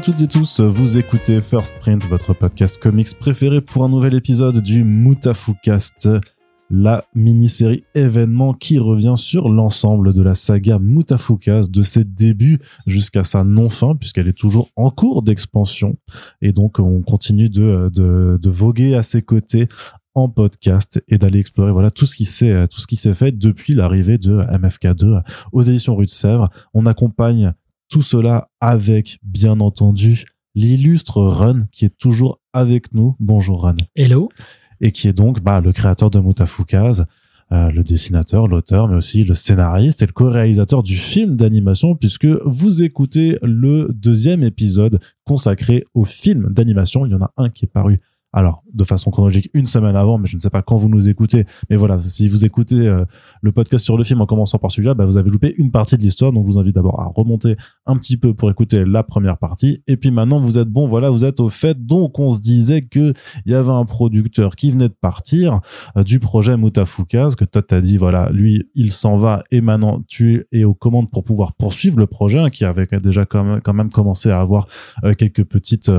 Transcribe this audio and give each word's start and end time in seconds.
À 0.00 0.02
toutes 0.02 0.22
et 0.22 0.28
tous, 0.28 0.60
vous 0.60 0.96
écoutez 0.96 1.42
First 1.42 1.78
Print, 1.78 2.02
votre 2.06 2.32
podcast 2.32 2.78
comics 2.78 3.14
préféré 3.18 3.60
pour 3.60 3.84
un 3.84 3.90
nouvel 3.90 4.14
épisode 4.14 4.62
du 4.62 4.82
Mutafucast, 4.82 6.08
la 6.70 7.04
mini-série 7.14 7.84
événement 7.94 8.54
qui 8.54 8.78
revient 8.78 9.16
sur 9.18 9.50
l'ensemble 9.50 10.14
de 10.14 10.22
la 10.22 10.34
saga 10.34 10.78
Mutafukast, 10.78 11.70
de 11.70 11.82
ses 11.82 12.04
débuts 12.04 12.60
jusqu'à 12.86 13.24
sa 13.24 13.44
non-fin, 13.44 13.94
puisqu'elle 13.94 14.26
est 14.26 14.32
toujours 14.32 14.70
en 14.74 14.90
cours 14.90 15.20
d'expansion. 15.20 15.98
Et 16.40 16.52
donc, 16.52 16.78
on 16.78 17.02
continue 17.02 17.50
de, 17.50 17.90
de, 17.92 18.38
de 18.40 18.50
voguer 18.50 18.94
à 18.94 19.02
ses 19.02 19.20
côtés 19.20 19.68
en 20.14 20.30
podcast 20.30 21.02
et 21.08 21.18
d'aller 21.18 21.40
explorer 21.40 21.72
voilà 21.72 21.90
tout 21.90 22.06
ce 22.06 22.16
qui 22.16 22.24
s'est 22.24 22.66
tout 22.68 22.80
ce 22.80 22.88
qui 22.88 22.96
s'est 22.96 23.14
fait 23.14 23.30
depuis 23.30 23.74
l'arrivée 23.74 24.18
de 24.18 24.38
MFK2 24.38 25.22
aux 25.52 25.62
éditions 25.62 25.94
Rue 25.94 26.06
de 26.06 26.10
Sèvres. 26.10 26.50
On 26.74 26.86
accompagne 26.86 27.52
tout 27.90 28.02
cela 28.02 28.48
avec, 28.60 29.18
bien 29.22 29.60
entendu, 29.60 30.24
l'illustre 30.54 31.20
Run 31.22 31.66
qui 31.72 31.84
est 31.84 31.96
toujours 31.98 32.40
avec 32.52 32.94
nous. 32.94 33.16
Bonjour 33.18 33.64
Run. 33.64 33.76
Hello. 33.96 34.30
Et 34.80 34.92
qui 34.92 35.08
est 35.08 35.12
donc 35.12 35.42
bah, 35.42 35.60
le 35.60 35.72
créateur 35.72 36.08
de 36.08 36.20
Mutafukaz, 36.20 37.04
euh, 37.52 37.70
le 37.72 37.82
dessinateur, 37.82 38.46
l'auteur, 38.46 38.88
mais 38.88 38.96
aussi 38.96 39.24
le 39.24 39.34
scénariste 39.34 40.02
et 40.02 40.06
le 40.06 40.12
co-réalisateur 40.12 40.84
du 40.84 40.96
film 40.96 41.36
d'animation, 41.36 41.96
puisque 41.96 42.26
vous 42.44 42.82
écoutez 42.82 43.38
le 43.42 43.88
deuxième 43.92 44.44
épisode 44.44 45.00
consacré 45.24 45.84
au 45.92 46.04
film 46.04 46.46
d'animation. 46.50 47.04
Il 47.06 47.12
y 47.12 47.14
en 47.14 47.22
a 47.22 47.32
un 47.36 47.50
qui 47.50 47.64
est 47.64 47.68
paru 47.68 48.00
alors 48.32 48.62
de 48.72 48.84
façon 48.84 49.10
chronologique 49.10 49.50
une 49.54 49.66
semaine 49.66 49.96
avant, 49.96 50.18
mais 50.18 50.28
je 50.28 50.36
ne 50.36 50.40
sais 50.40 50.50
pas 50.50 50.62
quand 50.62 50.76
vous 50.76 50.88
nous 50.88 51.08
écoutez. 51.08 51.46
Mais 51.68 51.76
voilà, 51.76 51.98
si 51.98 52.28
vous 52.28 52.44
écoutez 52.44 52.86
euh, 52.86 53.04
le 53.42 53.52
podcast 53.52 53.84
sur 53.84 53.96
le 53.96 54.04
film 54.04 54.20
en 54.20 54.26
commençant 54.26 54.58
par 54.58 54.70
celui-là, 54.70 54.94
bah, 54.94 55.04
vous 55.04 55.16
avez 55.16 55.30
loupé 55.30 55.54
une 55.58 55.70
partie 55.70 55.96
de 55.96 56.02
l'histoire. 56.02 56.32
Donc 56.32 56.46
je 56.46 56.52
vous 56.52 56.58
invite 56.58 56.74
d'abord 56.74 57.00
à 57.00 57.06
remonter 57.06 57.56
un 57.86 57.96
petit 57.96 58.16
peu 58.16 58.34
pour 58.34 58.50
écouter 58.50 58.84
la 58.84 59.02
première 59.02 59.38
partie. 59.38 59.82
Et 59.88 59.96
puis 59.96 60.10
maintenant, 60.10 60.38
vous 60.38 60.58
êtes 60.58 60.68
bon, 60.68 60.86
voilà, 60.86 61.10
vous 61.10 61.24
êtes 61.24 61.40
au 61.40 61.48
fait. 61.48 61.84
Donc 61.84 62.18
on 62.18 62.30
se 62.30 62.40
disait 62.40 62.82
que 62.82 63.12
il 63.46 63.52
y 63.52 63.54
avait 63.54 63.72
un 63.72 63.84
producteur 63.84 64.54
qui 64.56 64.70
venait 64.70 64.88
de 64.88 64.96
partir 65.00 65.60
euh, 65.96 66.04
du 66.04 66.20
projet 66.20 66.56
Mutafukaz, 66.56 67.34
que 67.34 67.44
toi 67.44 67.62
t'as 67.62 67.80
dit, 67.80 67.96
voilà, 67.96 68.30
lui, 68.30 68.68
il 68.74 68.92
s'en 68.92 69.16
va 69.16 69.42
et 69.50 69.60
maintenant 69.60 70.02
tu 70.06 70.46
es 70.52 70.64
aux 70.64 70.74
commandes 70.74 71.10
pour 71.10 71.24
pouvoir 71.24 71.54
poursuivre 71.54 71.98
le 71.98 72.06
projet, 72.06 72.38
hein, 72.38 72.50
qui 72.50 72.64
avait 72.64 72.86
déjà 73.02 73.26
quand 73.26 73.44
même, 73.44 73.60
quand 73.60 73.74
même 73.74 73.90
commencé 73.90 74.30
à 74.30 74.40
avoir 74.40 74.68
euh, 75.04 75.14
quelques 75.14 75.44
petites 75.44 75.90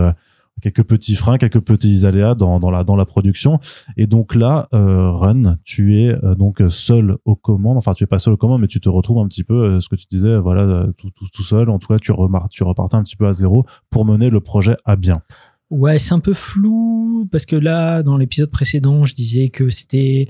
quelques 0.61 0.83
petits 0.83 1.15
freins, 1.15 1.37
quelques 1.37 1.59
petits 1.59 2.05
aléas 2.05 2.35
dans, 2.35 2.59
dans 2.59 2.71
la 2.71 2.83
dans 2.83 2.95
la 2.95 3.05
production. 3.05 3.59
Et 3.97 4.07
donc 4.07 4.35
là, 4.35 4.67
euh, 4.73 5.11
Run, 5.11 5.57
tu 5.63 6.01
es 6.01 6.09
euh, 6.09 6.35
donc 6.35 6.61
seul 6.69 7.17
aux 7.25 7.35
commandes. 7.35 7.77
Enfin, 7.77 7.93
tu 7.93 8.03
es 8.03 8.07
pas 8.07 8.19
seul 8.19 8.33
aux 8.33 8.37
commandes, 8.37 8.61
mais 8.61 8.67
tu 8.67 8.79
te 8.79 8.89
retrouves 8.89 9.19
un 9.19 9.27
petit 9.27 9.43
peu, 9.43 9.63
euh, 9.63 9.79
ce 9.79 9.89
que 9.89 9.95
tu 9.95 10.05
disais, 10.09 10.37
voilà, 10.37 10.87
tout, 10.97 11.09
tout, 11.11 11.25
tout 11.31 11.43
seul. 11.43 11.69
En 11.69 11.79
tout 11.79 11.87
cas, 11.87 11.99
tu, 11.99 12.11
remar 12.11 12.49
tu 12.49 12.63
repartais 12.63 12.95
un 12.95 13.03
petit 13.03 13.15
peu 13.15 13.27
à 13.27 13.33
zéro 13.33 13.65
pour 13.89 14.05
mener 14.05 14.29
le 14.29 14.39
projet 14.39 14.77
à 14.85 14.95
bien. 14.95 15.21
Ouais, 15.69 15.99
c'est 15.99 16.13
un 16.13 16.19
peu 16.19 16.33
flou 16.33 17.27
parce 17.31 17.45
que 17.45 17.55
là, 17.55 18.03
dans 18.03 18.17
l'épisode 18.17 18.51
précédent, 18.51 19.05
je 19.05 19.15
disais 19.15 19.49
que 19.49 19.69
c'était 19.69 20.29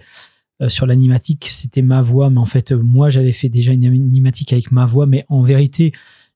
sur 0.68 0.86
l'animatique, 0.86 1.48
c'était 1.50 1.82
ma 1.82 2.04
voix, 2.04 2.30
mais 2.30 2.38
en 2.38 2.46
fait, 2.46 2.72
moi, 2.72 3.10
j'avais 3.10 3.32
fait 3.32 3.50
déjà 3.50 3.72
une 3.72 3.84
animatique 3.84 4.54
avec 4.54 4.72
ma 4.72 4.86
voix, 4.86 5.08
mais 5.08 5.26
en 5.28 5.42
vérité, 5.42 5.92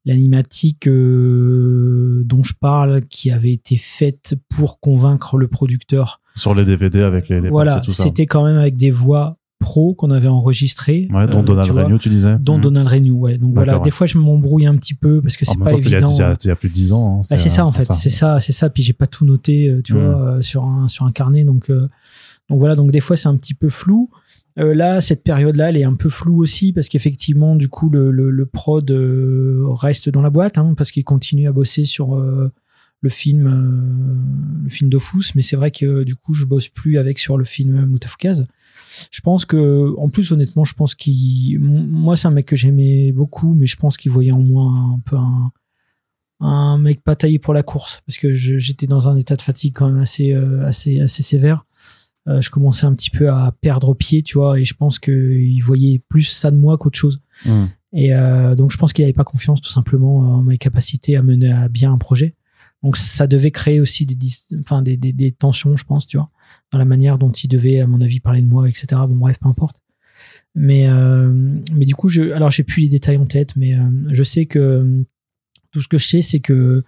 l'animatique 0.06 0.88
euh, 0.88 2.24
dont 2.26 2.44
je 2.44 2.54
parle 2.54 3.02
qui 3.06 3.32
avait 3.32 3.52
été 3.52 3.78
faite 3.78 4.36
pour 4.56 4.80
convaincre 4.80 5.38
le 5.38 5.48
producteur. 5.48 6.22
Sur 6.36 6.54
les 6.54 6.66
DVD 6.66 7.02
avec 7.02 7.30
les, 7.30 7.42
les 7.42 7.50
voilà 7.50 7.82
c'était 7.90 8.26
quand 8.26 8.44
même 8.44 8.58
avec 8.58 8.78
des 8.78 8.92
voix 8.92 9.38
pro 9.60 9.96
qu'on 9.96 10.12
avait 10.12 10.28
enregistrées 10.28 11.08
ouais, 11.12 11.28
dont 11.28 11.40
euh, 11.40 11.44
Donald 11.44 11.72
Renew 11.72 11.98
tu 11.98 12.10
disais. 12.10 12.36
Dont 12.40 12.58
mmh. 12.58 12.62
Donald 12.62 12.88
Renew 12.88 13.14
ouais. 13.14 13.38
Donc 13.38 13.56
voilà 13.56 13.80
des 13.80 13.92
fois 13.92 14.06
je 14.06 14.18
m'embrouille 14.18 14.66
un 14.66 14.76
petit 14.76 14.94
peu 14.94 15.22
parce 15.22 15.38
que 15.38 15.46
c'est 15.46 15.58
pas 15.58 15.72
évident 15.72 16.12
il 16.12 16.18
y, 16.18 16.22
a, 16.22 16.34
il 16.44 16.48
y 16.48 16.52
a 16.52 16.56
plus 16.56 16.70
de 16.70 16.74
10 16.74 16.94
ans 16.94 17.20
hein, 17.20 17.22
bah, 17.30 17.38
c'est 17.38 17.50
ça 17.50 17.66
en 17.66 17.72
fait. 17.72 17.86
c'est 17.94 18.10
ça. 18.10 18.40
C'est 18.40 18.54
ça 18.54 18.70
puis 18.70 18.84
j'ai 18.84 18.94
pas 18.94 19.08
tout 19.08 19.26
noté 19.26 19.70
euh, 19.70 19.82
tu 19.82 19.94
mmh. 19.94 19.98
vois 19.98 20.42
sur 20.42 20.64
un 20.66 20.88
sur 20.88 21.06
un 21.06 21.12
carnet. 21.12 21.44
Donc 21.46 21.70
euh, 21.70 21.90
donc 22.50 22.60
voilà. 22.60 22.76
Donc 22.76 22.92
des 22.92 23.00
fois 23.00 23.18
c'est 23.18 23.28
un 23.28 23.38
petit 23.38 23.54
peu 23.54 23.70
flou 23.70 24.10
euh, 24.58 24.74
là, 24.74 25.02
cette 25.02 25.24
période-là, 25.24 25.70
elle 25.70 25.78
est 25.78 25.84
un 25.84 25.96
peu 25.96 26.10
floue 26.10 26.42
aussi 26.42 26.72
parce 26.72 26.88
qu'effectivement, 26.88 27.56
du 27.56 27.68
coup, 27.68 27.90
le, 27.90 28.46
prod 28.46 28.90
euh, 28.90 29.66
reste 29.74 30.10
dans 30.10 30.22
la 30.22 30.30
boîte 30.30 30.58
hein, 30.58 30.74
parce 30.78 30.92
qu'il 30.92 31.04
continue 31.04 31.48
à 31.48 31.52
bosser 31.52 31.84
sur 31.84 32.16
euh, 32.16 32.52
le 33.02 33.10
film, 33.10 34.62
le 34.64 34.70
film 34.70 34.90
d'Ofus. 34.90 35.34
Mais 35.36 35.42
c'est 35.42 35.58
vrai 35.58 35.72
que 35.72 36.04
du 36.04 36.16
coup, 36.16 36.34
je 36.34 36.46
bosse 36.46 36.70
plus 36.70 36.98
avec 36.98 37.20
sur 37.20 37.38
le 37.38 37.44
film 37.44 37.86
Moutafkaz. 37.86 38.46
Je 39.12 39.22
pense 39.22 39.46
que, 39.46 39.94
en 39.98 40.08
plus, 40.08 40.32
honnêtement, 40.32 40.64
je 40.64 40.74
pense 40.74 40.96
qu'il, 40.96 41.60
moi, 41.60 42.16
c'est 42.16 42.28
un 42.28 42.32
mec 42.32 42.46
que 42.46 42.56
j'aimais 42.56 43.12
beaucoup, 43.12 43.54
mais 43.54 43.68
je 43.68 43.76
pense 43.76 43.98
qu'il 43.98 44.12
voyait 44.12 44.32
en 44.32 44.42
moi 44.42 44.72
un 44.72 45.00
peu 45.00 45.18
un, 45.18 45.52
un 46.40 46.78
mec 46.78 47.04
pas 47.04 47.16
taillé 47.16 47.40
pour 47.40 47.54
la 47.54 47.64
course 47.64 48.02
parce 48.06 48.18
que 48.18 48.34
j'étais 48.34 48.88
dans 48.88 49.10
un 49.10 49.18
état 49.18 49.36
de 49.36 49.42
fatigue 49.42 49.74
quand 49.76 49.90
même 49.90 50.02
assez, 50.02 50.34
assez, 50.34 51.02
assez 51.02 51.24
sévère 51.24 51.66
euh, 52.28 52.42
je 52.42 52.50
commençais 52.50 52.86
un 52.86 52.94
petit 52.94 53.10
peu 53.10 53.30
à 53.30 53.54
perdre 53.62 53.94
pied, 53.94 54.24
tu 54.24 54.38
vois, 54.38 54.60
et 54.60 54.64
je 54.64 54.74
pense 54.74 54.98
qu'il 55.00 55.64
voyait 55.64 56.00
plus 56.10 56.24
ça 56.24 56.52
de 56.52 56.58
moi 56.58 56.78
qu'autre 56.78 56.98
chose. 56.98 57.22
Mmh. 57.46 57.66
Et 57.94 58.14
euh, 58.14 58.56
donc 58.56 58.72
je 58.72 58.78
pense 58.78 58.94
qu'il 58.94 59.04
n'avait 59.04 59.14
pas 59.14 59.24
confiance 59.24 59.62
tout 59.62 59.70
simplement 59.70 60.18
en 60.18 60.44
mes 60.44 60.58
capacités 60.58 61.16
à 61.16 61.24
mener 61.24 61.52
à 61.52 61.70
bien 61.70 61.94
un 61.94 61.98
projet. 61.98 62.36
Donc 62.84 62.98
ça 62.98 63.26
devait 63.28 63.52
créer 63.52 63.80
aussi 63.80 64.06
des, 64.06 64.18
enfin 64.60 64.82
des, 64.82 64.98
des, 64.98 65.14
des, 65.14 65.32
tensions, 65.32 65.78
je 65.78 65.86
pense, 65.86 66.06
tu 66.06 66.18
vois, 66.18 66.30
dans 66.72 66.80
la 66.80 66.86
manière 66.86 67.18
dont 67.18 67.32
il 67.32 67.48
devait, 67.48 67.80
à 67.80 67.88
mon 67.88 68.02
avis, 68.02 68.20
parler 68.20 68.42
de 68.42 68.48
moi, 68.48 68.68
etc. 68.68 68.88
Bon 69.08 69.16
bref, 69.16 69.38
peu 69.40 69.48
importe. 69.48 69.82
Mais 70.56 70.88
euh, 70.88 71.32
mais 71.74 71.86
du 71.86 71.96
coup, 71.96 72.10
je, 72.10 72.32
alors 72.32 72.52
j'ai 72.52 72.64
plus 72.64 72.82
les 72.82 72.90
détails 72.90 73.18
en 73.18 73.26
tête, 73.26 73.56
mais 73.56 73.76
je 74.10 74.24
sais 74.24 74.46
que 74.46 75.04
tout 75.72 75.82
ce 75.82 75.88
que 75.88 75.98
je 75.98 76.08
sais, 76.08 76.22
c'est 76.22 76.40
que 76.40 76.84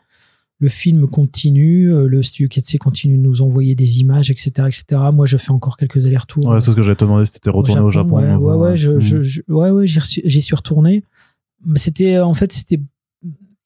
le 0.60 0.70
film 0.70 1.08
continue, 1.08 1.94
euh, 1.94 2.08
le 2.08 2.24
studio 2.24 2.48
4C 2.48 2.78
continue 2.78 3.18
de 3.18 3.22
nous 3.22 3.42
envoyer 3.42 3.76
des 3.76 4.00
images, 4.00 4.32
etc., 4.32 4.52
etc. 4.68 5.02
Moi, 5.14 5.26
je 5.26 5.38
fais 5.38 5.52
encore 5.52 5.78
quelques 5.78 6.06
allers-retours. 6.06 6.46
Ouais, 6.46 6.60
c'est 6.60 6.72
ce 6.72 6.76
que 6.76 6.94
te 6.94 7.06
demander, 7.06 7.26
si 7.26 7.34
t'étais 7.34 7.52
retourné 7.52 7.82
au 7.82 7.92
Japon. 7.92 8.16
ouais, 8.18 8.36
ouais, 8.36 8.56
ouais, 8.56 8.78
je, 8.78 9.00
je, 9.00 9.22
je, 9.22 9.42
ouais, 9.48 9.70
ouais, 9.70 9.86
j'y 9.86 10.42
suis 10.42 10.56
retourné. 10.56 11.04
Mais 11.66 11.80
c'était, 11.80 12.20
en 12.20 12.34
fait, 12.34 12.54
c'était, 12.54 12.80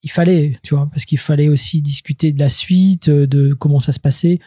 il 0.02 0.10
fallait, 0.10 0.58
tu 0.62 0.74
vois, 0.74 0.88
parce 0.90 1.04
qu'il 1.04 1.18
fallait 1.18 1.48
aussi 1.48 1.80
discuter 1.82 2.32
de 2.32 2.40
la 2.40 2.48
suite, 2.48 3.08
euh, 3.08 3.26
de 3.26 3.54
comment 3.54 3.80
ça 3.80 3.92
se 3.92 4.00
passait, 4.00 4.40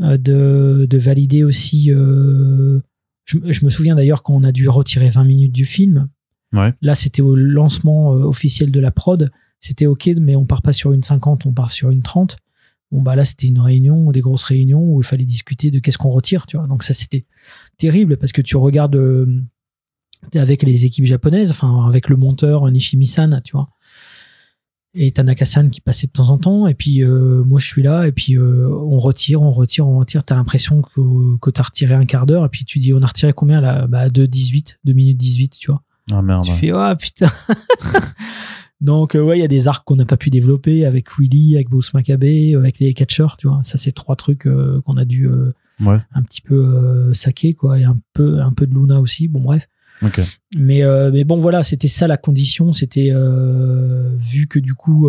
euh, 0.00 0.16
de, 0.16 0.86
de 0.88 0.98
valider 0.98 1.44
aussi. 1.44 1.92
Euh, 1.92 2.80
je, 3.24 3.38
je, 3.44 3.64
me 3.64 3.70
souviens 3.70 3.94
d'ailleurs 3.94 4.22
qu'on 4.22 4.42
a 4.42 4.52
dû 4.52 4.68
retirer 4.68 5.08
20 5.08 5.24
minutes 5.24 5.52
du 5.52 5.64
film. 5.64 6.08
Ouais. 6.52 6.74
Là, 6.82 6.94
c'était 6.94 7.22
au 7.22 7.36
lancement 7.36 8.10
officiel 8.10 8.72
de 8.72 8.80
la 8.80 8.90
prod 8.90 9.30
c'était 9.60 9.86
ok, 9.86 10.10
mais 10.20 10.36
on 10.36 10.46
part 10.46 10.62
pas 10.62 10.72
sur 10.72 10.92
une 10.92 11.02
50, 11.02 11.46
on 11.46 11.52
part 11.52 11.70
sur 11.70 11.90
une 11.90 12.02
30. 12.02 12.36
Bon, 12.90 13.02
bah 13.02 13.14
là, 13.14 13.24
c'était 13.24 13.46
une 13.46 13.60
réunion, 13.60 14.10
des 14.10 14.20
grosses 14.20 14.42
réunions 14.42 14.82
où 14.82 15.00
il 15.00 15.04
fallait 15.04 15.24
discuter 15.24 15.70
de 15.70 15.78
qu'est-ce 15.78 15.98
qu'on 15.98 16.08
retire, 16.08 16.46
tu 16.46 16.56
vois. 16.56 16.66
Donc 16.66 16.82
ça, 16.82 16.92
c'était 16.92 17.24
terrible 17.78 18.16
parce 18.16 18.32
que 18.32 18.42
tu 18.42 18.56
regardes 18.56 18.96
euh, 18.96 19.42
avec 20.34 20.62
les 20.62 20.86
équipes 20.86 21.04
japonaises, 21.04 21.50
enfin, 21.50 21.86
avec 21.86 22.08
le 22.08 22.16
monteur 22.16 22.68
Nishimi-san, 22.68 23.40
tu 23.44 23.52
vois. 23.52 23.68
Et 24.92 25.12
Tanaka-san 25.12 25.70
qui 25.70 25.80
passait 25.80 26.08
de 26.08 26.12
temps 26.12 26.30
en 26.30 26.38
temps, 26.38 26.66
et 26.66 26.74
puis 26.74 27.04
euh, 27.04 27.44
moi 27.44 27.60
je 27.60 27.66
suis 27.66 27.80
là, 27.80 28.08
et 28.08 28.12
puis 28.12 28.36
euh, 28.36 28.68
on 28.68 28.98
retire, 28.98 29.40
on 29.40 29.50
retire, 29.50 29.86
on 29.86 30.00
retire. 30.00 30.24
T'as 30.24 30.34
l'impression 30.34 30.82
que, 30.82 31.38
que 31.38 31.50
t'as 31.50 31.62
retiré 31.62 31.94
un 31.94 32.06
quart 32.06 32.26
d'heure, 32.26 32.44
et 32.44 32.48
puis 32.48 32.64
tu 32.64 32.80
dis 32.80 32.92
on 32.92 33.00
a 33.00 33.06
retiré 33.06 33.32
combien 33.32 33.60
là? 33.60 33.86
Bah 33.86 34.10
2 34.10 34.26
18, 34.26 34.80
2 34.84 34.92
minutes 34.92 35.16
18, 35.16 35.58
tu 35.60 35.70
vois. 35.70 35.84
Ah 36.10 36.22
merde. 36.22 36.44
Tu 36.44 36.50
fais, 36.50 36.72
oh 36.72 36.92
putain 36.98 37.30
Donc 38.80 39.14
euh, 39.14 39.22
ouais, 39.22 39.38
il 39.38 39.40
y 39.40 39.44
a 39.44 39.48
des 39.48 39.68
arcs 39.68 39.84
qu'on 39.84 39.96
n'a 39.96 40.06
pas 40.06 40.16
pu 40.16 40.30
développer 40.30 40.86
avec 40.86 41.18
Willy, 41.18 41.54
avec 41.54 41.68
Bruce 41.68 41.92
Maccabee, 41.92 42.54
avec 42.54 42.78
les 42.78 42.94
catchers, 42.94 43.36
tu 43.38 43.46
vois. 43.46 43.60
Ça 43.62 43.76
c'est 43.76 43.92
trois 43.92 44.16
trucs 44.16 44.46
euh, 44.46 44.80
qu'on 44.82 44.96
a 44.96 45.04
dû 45.04 45.26
euh, 45.26 45.52
ouais. 45.80 45.98
un 46.14 46.22
petit 46.22 46.40
peu 46.40 46.64
euh, 46.64 47.12
saquer 47.12 47.52
quoi 47.52 47.78
et 47.78 47.84
un 47.84 47.98
peu 48.14 48.40
un 48.40 48.52
peu 48.52 48.66
de 48.66 48.74
Luna 48.74 49.00
aussi. 49.00 49.28
Bon 49.28 49.40
bref. 49.40 49.68
Okay. 50.02 50.22
Mais 50.56 50.82
mais 51.12 51.24
bon 51.24 51.36
voilà, 51.36 51.62
c'était 51.62 51.88
ça 51.88 52.06
la 52.06 52.16
condition, 52.16 52.72
c'était 52.72 53.12
vu 54.18 54.46
que 54.46 54.58
du 54.58 54.72
coup 54.72 55.06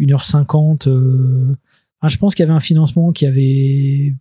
1h50 0.00 0.88
enfin, 0.88 2.08
je 2.08 2.18
pense 2.18 2.34
qu'il 2.34 2.42
y 2.42 2.48
avait 2.48 2.56
un 2.56 2.58
financement 2.58 3.12
qui 3.12 3.26
avait 3.26 4.12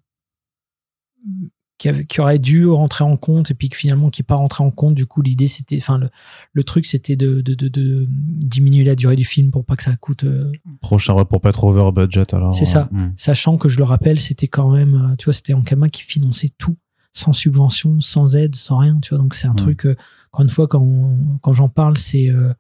qui, 1.78 1.90
avait, 1.90 2.06
qui, 2.06 2.22
aurait 2.22 2.40
dû 2.40 2.68
rentrer 2.68 3.04
en 3.04 3.18
compte 3.18 3.52
et 3.52 3.54
puis 3.54 3.70
que 3.70 3.76
finalement 3.78 4.10
qui 4.10 4.22
n'est 4.22 4.26
pas 4.26 4.36
rentré 4.36 4.64
en 4.64 4.72
compte. 4.72 4.96
Du 4.96 5.06
coup, 5.06 5.22
l'idée 5.22 5.48
c'était, 5.48 5.78
enfin 5.78 5.98
le, 5.98 6.10
le 6.54 6.64
truc 6.64 6.86
c'était 6.86 7.16
de, 7.16 7.42
de, 7.42 7.54
de, 7.54 7.68
de, 7.68 8.08
diminuer 8.10 8.84
la 8.86 8.96
durée 8.96 9.16
du 9.16 9.26
film 9.26 9.52
pour 9.52 9.66
pas 9.66 9.76
que 9.76 9.84
ça 9.84 9.96
coûte. 9.98 10.24
Euh... 10.24 10.52
Prochain 10.82 11.16
pour 11.26 11.42
pas 11.42 11.50
être 11.50 11.64
over 11.64 11.92
budget 11.94 12.34
alors. 12.34 12.54
C'est 12.54 12.66
ça. 12.66 12.88
Hmm. 12.92 13.12
Sachant 13.18 13.58
que 13.58 13.68
je 13.70 13.78
le 13.78 13.84
rappelle, 13.84 14.20
c'était 14.20 14.48
quand 14.48 14.70
même, 14.72 14.94
euh, 14.96 15.16
tu 15.18 15.26
vois, 15.26 15.34
c'était 15.34 15.54
Ankama 15.54 15.90
qui 15.90 16.04
finançait 16.04 16.50
tout, 16.58 16.78
sans 17.14 17.34
subvention, 17.34 18.00
sans 18.02 18.36
aide, 18.36 18.56
sans 18.56 18.78
rien, 18.78 19.00
tu 19.02 19.10
vois. 19.10 19.18
Donc 19.18 19.34
c'est 19.34 19.48
un 19.48 19.54
Hmm. 19.54 19.58
truc. 19.58 19.86
Euh, 19.86 19.96
encore 20.32 20.44
une 20.44 20.50
fois, 20.50 20.68
quand 20.68 21.18
quand 21.42 21.54
j'en 21.54 21.70
parle, 21.70 21.98
c'est 21.98 22.30
euh, 22.30 22.54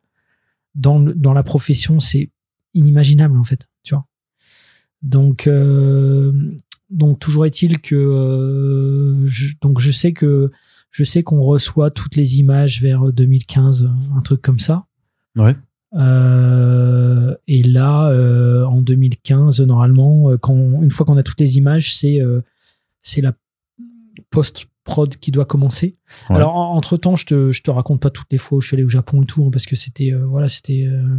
dans 0.76 1.00
le, 1.00 1.14
dans 1.14 1.34
la 1.34 1.44
profession, 1.44 2.00
c'est 2.00 2.32
inimaginable 2.74 3.38
en 3.38 3.44
fait, 3.46 3.68
tu 3.84 3.94
vois. 3.96 4.06
Donc 5.02 5.46
euh, 5.48 6.56
donc 6.96 7.20
toujours 7.20 7.46
est-il 7.46 7.80
que 7.80 7.96
euh, 7.96 9.28
je, 9.28 9.54
donc 9.62 9.80
je 9.80 9.92
sais 9.92 10.12
que 10.14 10.52
je 10.92 11.04
sais 11.04 11.24
qu'on 11.24 11.42
reçoit 11.42 11.92
toutes 11.92 12.16
les 12.16 12.40
images 12.40 12.82
vers 12.82 13.12
2015 13.12 13.90
un 14.16 14.22
truc 14.22 14.42
comme 14.42 14.60
ça 14.60 14.86
Ouais. 15.38 15.56
euh, 15.98 17.36
et 17.48 17.64
là 17.64 18.10
2015 18.82 19.62
normalement. 19.62 20.30
euh, 20.32 20.38
Quand 20.38 20.56
une 20.82 20.92
fois 20.92 21.06
qu'on 21.06 21.18
a 21.18 21.24
toutes 21.24 21.40
les 21.40 21.58
images, 21.58 21.96
c'est 21.96 22.22
euh, 22.22 22.42
c'est 23.02 23.22
la 23.22 23.34
post 24.30 24.66
prod 24.84 25.16
qui 25.18 25.32
doit 25.32 25.46
commencer. 25.46 25.94
Ouais. 26.30 26.36
Alors 26.38 26.56
entre 26.56 26.96
temps, 26.98 27.16
je 27.16 27.26
te 27.26 27.52
je 27.52 27.62
te 27.64 27.72
raconte 27.72 28.02
pas 28.02 28.10
toutes 28.10 28.32
les 28.32 28.38
fois 28.38 28.58
où 28.58 28.62
je 28.62 28.68
suis 28.68 28.76
allé 28.76 28.84
au 28.84 28.90
Japon 28.90 29.24
et 29.24 29.26
tout 29.26 29.44
hein, 29.44 29.50
parce 29.52 29.66
que 29.66 29.76
c'était 29.76 30.12
euh, 30.14 30.26
voilà 30.26 30.48
c'était 30.48 30.88
euh, 30.88 31.18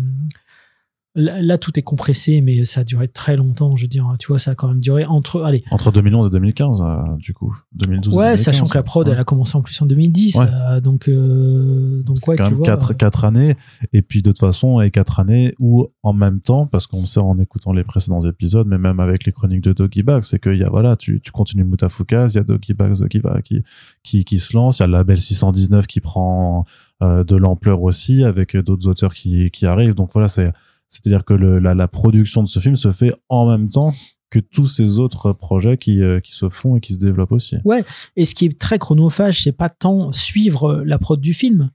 là, 1.17 1.43
là, 1.43 1.59
tout 1.59 1.77
est 1.79 1.83
compressé 1.83 2.41
mais 2.41 2.65
ça 2.65 2.81
a 2.81 2.85
duré 2.85 3.09
très 3.09 3.37
longtemps. 3.37 3.75
Je 3.75 3.83
veux 3.83 3.89
dire, 3.89 4.15
tu 4.19 4.29
vois, 4.29 4.39
ça 4.39 4.53
a 4.53 4.55
quand 4.55 4.69
même 4.69 4.81
duré 4.81 5.05
entre 5.05 5.43
allez 5.43 5.65
Entre 5.73 5.91
2011 5.91 6.29
et 6.29 6.31
2015, 6.31 6.81
euh, 6.81 7.17
du 7.19 7.35
coup. 7.35 7.57
2012 7.75 8.15
et 8.15 8.17
ouais 8.17 8.25
2015, 8.37 8.45
sachant 8.45 8.67
que 8.67 8.75
la 8.77 8.83
prod 8.83 9.07
ouais. 9.07 9.13
elle 9.13 9.19
a 9.21 9.25
commencé 9.25 9.57
en 9.57 9.63
plus 9.63 9.81
en 9.83 9.87
2010 9.87 10.37
Ouais. 10.37 10.47
euh, 10.53 10.81
donc 10.81 11.09
euh, 11.09 12.03
donc 12.03 12.19
ouais 12.27 12.37
quand 12.37 12.45
tu 12.45 12.51
même 12.51 12.59
vois 12.59 12.67
quatre, 12.67 12.91
euh, 12.93 12.95
quatre 12.95 13.25
années 13.25 13.57
et 13.93 14.03
puis 14.03 14.23
de 14.23 14.31
toute 14.31 14.39
façon 14.39 14.81
et 14.81 14.91
quatre 14.91 15.21
années 15.21 15.55
où 15.59 15.87
en 16.03 16.13
même 16.13 16.41
temps 16.41 16.67
parce 16.67 16.87
qu'on 16.87 17.01
le 17.01 17.07
sait 17.07 17.21
en 17.21 17.39
écoutant 17.39 17.73
les 17.73 17.85
précédents 17.85 18.21
épisodes 18.21 18.67
mais 18.67 18.79
même 18.79 19.01
avec 19.01 19.25
les 19.25 19.33
chroniques 19.33 19.63
de 19.63 19.73
Doggy 19.73 20.03
Bag 20.03 20.23
c'est 20.23 20.39
qu'il 20.41 20.57
y 20.57 20.65
a 20.65 20.69
voilà 20.69 20.97
tu, 20.97 21.21
tu 21.21 21.33
continues 21.33 21.65
Mutafukaz 21.65 22.33
il 22.35 22.37
y 22.37 22.41
a 22.41 22.45
Doggy 22.45 22.75
Bag 22.75 23.09
qui 23.09 23.19
va 23.19 23.41
qui, 23.43 23.63
qui 24.03 24.25
qui 24.25 24.39
se 24.39 24.57
lance 24.57 24.79
il 24.79 24.83
y 24.83 24.85
a 24.85 24.87
le 24.87 24.93
label 24.93 25.21
619 25.21 25.87
qui 25.87 26.01
prend 26.01 26.65
de 27.01 27.37
l'ampleur 27.37 27.83
aussi 27.83 28.25
avec 28.25 28.57
d'autres 28.57 28.89
auteurs 28.89 29.15
qui 29.15 29.51
qui 29.51 29.67
arrivent 29.67 29.95
donc 29.95 30.11
voilà 30.13 30.29
c'est 30.29 30.53
c'est 30.89 31.07
à 31.07 31.11
dire 31.11 31.25
que 31.25 31.35
le, 31.35 31.59
la, 31.59 31.75
la 31.75 31.89
production 31.89 32.43
de 32.43 32.49
ce 32.49 32.61
film 32.61 32.77
se 32.77 32.93
fait 32.93 33.13
en 33.29 33.49
même 33.49 33.69
temps 33.69 33.93
que 34.31 34.39
tous 34.41 34.67
ces 34.67 34.99
autres 34.99 35.33
projets 35.33 35.79
qui 35.79 36.03
euh, 36.03 36.21
qui 36.21 36.35
se 36.35 36.49
font 36.49 36.77
et 36.77 36.81
qui 36.81 36.93
se 36.95 36.99
développent 36.99 37.33
aussi 37.33 37.57
Et 38.17 38.25
ce 38.25 38.35
qui 38.35 38.47
est 38.47 38.59
très 38.59 38.79
chronophage, 38.79 39.43
c'est 39.43 39.53
pas 39.53 39.69
tant 39.69 40.13
suivre 40.13 40.83
la 40.85 40.99
prod 40.99 41.21
du 41.21 41.33
film, 41.35 41.71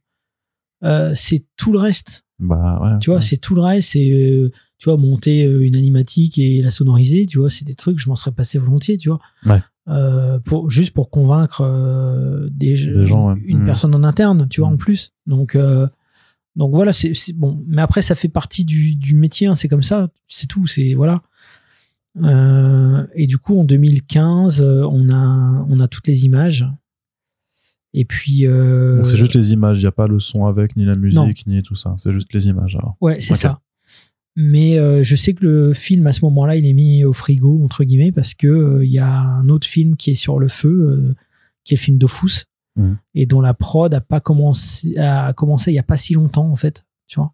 euh, 0.84 1.14
c'est 1.16 1.46
tout 1.58 1.72
le 1.72 1.80
reste. 1.80 2.26
bah 2.40 2.80
ouais 2.84 3.00
Tu 3.00 3.10
vois, 3.10 3.18
ouais. 3.20 3.26
c'est 3.26 3.38
tout 3.38 3.56
le 3.56 3.62
reste. 3.62 3.92
C'est 3.92 4.10
euh, 4.12 4.52
tu 4.80 4.90
vois 4.90 4.98
monter 4.98 5.46
euh, 5.46 5.64
une 5.66 5.76
animatique 5.78 6.38
et 6.40 6.62
la 6.62 6.72
sonoriser. 6.72 7.26
Tu 7.26 7.38
vois, 7.38 7.50
c'est 7.50 7.66
des 7.66 7.76
trucs 7.76 8.00
je 8.00 8.10
m'en 8.10 8.16
serais 8.16 8.32
passé 8.32 8.58
volontiers. 8.60 8.98
Tu 8.98 9.10
vois. 9.10 9.20
Ouais. 9.46 9.62
Euh, 9.88 10.40
pour 10.40 10.70
juste 10.70 10.94
pour 10.94 11.10
convaincre 11.10 11.62
euh, 11.62 12.48
des, 12.52 12.74
Des 12.74 13.06
gens, 13.06 13.34
ouais. 13.34 13.42
une 13.46 13.60
Mhm. 13.60 13.66
personne 13.66 13.96
en 13.96 14.04
interne. 14.04 14.48
Tu 14.50 14.62
vois 14.62 14.70
en 14.70 14.78
plus. 14.78 15.14
Donc 15.26 15.56
euh, 15.56 15.88
donc 16.56 16.74
voilà, 16.74 16.92
c'est 16.94 17.14
bon. 17.36 17.64
Mais 17.68 17.82
après, 17.82 18.02
ça 18.02 18.16
fait 18.16 18.28
partie 18.28 18.66
du, 18.66 18.96
du 18.96 19.16
métier. 19.16 19.48
hein, 19.48 19.54
c'est 19.56 19.68
comme 19.68 19.84
ça. 19.84 20.10
C'est 20.28 20.48
tout. 20.48 20.68
C'est 20.68 20.94
voilà. 20.94 21.22
Euh, 22.22 23.06
et 23.16 23.26
du 23.28 23.38
coup, 23.38 23.58
en 23.60 23.64
2015, 23.64 24.62
euh, 24.62 24.84
on 24.92 25.10
a 25.10 25.66
on 25.70 25.80
a 25.80 25.88
toutes 25.88 26.08
les 26.08 26.26
images. 26.26 26.66
Et 27.94 28.06
puis 28.06 28.46
euh, 28.48 29.04
c'est 29.04 29.18
juste 29.18 29.34
les 29.36 29.52
images, 29.52 29.80
il 29.80 29.82
n'y 29.82 29.88
a 29.88 29.92
pas 29.92 30.08
le 30.08 30.20
son 30.20 30.46
avec, 30.46 30.78
ni 30.78 30.86
la 30.86 30.94
musique, 30.98 31.16
Non. 31.16 31.28
ni 31.48 31.62
tout 31.64 31.76
ça. 31.76 31.94
C'est 31.98 32.12
juste 32.14 32.34
les 32.34 32.48
images 32.48 32.76
alors. 32.76 32.96
Ouais, 33.02 33.20
c'est 33.20 33.36
ça. 33.36 33.60
Mais 34.38 34.78
euh, 34.80 35.04
je 35.04 35.16
sais 35.18 35.34
que 35.34 35.44
le 35.46 35.74
film 35.74 36.08
à 36.08 36.14
ce 36.14 36.24
moment-là, 36.24 36.56
il 36.56 36.66
est 36.66 36.72
mis 36.74 37.04
au 37.04 37.12
frigo 37.12 37.62
entre 37.66 37.84
guillemets 37.84 38.14
parce 38.14 38.34
que 38.34 38.48
euh, 38.48 38.86
il 38.86 38.92
y 38.92 39.00
a 39.00 39.20
un 39.20 39.50
autre 39.50 39.68
film 39.68 39.98
qui 39.98 40.12
est 40.12 40.16
sur 40.16 40.40
le 40.40 40.48
feu, 40.48 41.14
qui 41.66 41.74
est 41.74 41.78
le 41.78 41.82
film 41.82 41.98
Dofus, 41.98 42.46
Mhm. 42.78 42.98
et 43.16 43.26
dont 43.26 43.42
la 43.42 43.54
prod 43.54 43.94
a 43.94 44.00
pas 44.02 44.20
commencé, 44.22 44.98
a 44.98 45.34
commencé 45.34 45.72
il 45.72 45.76
y 45.76 45.80
a 45.80 45.84
pas 45.84 45.98
si 45.98 46.14
longtemps 46.14 46.50
en 46.50 46.56
fait, 46.56 46.86
tu 47.08 47.20
vois. 47.20 47.34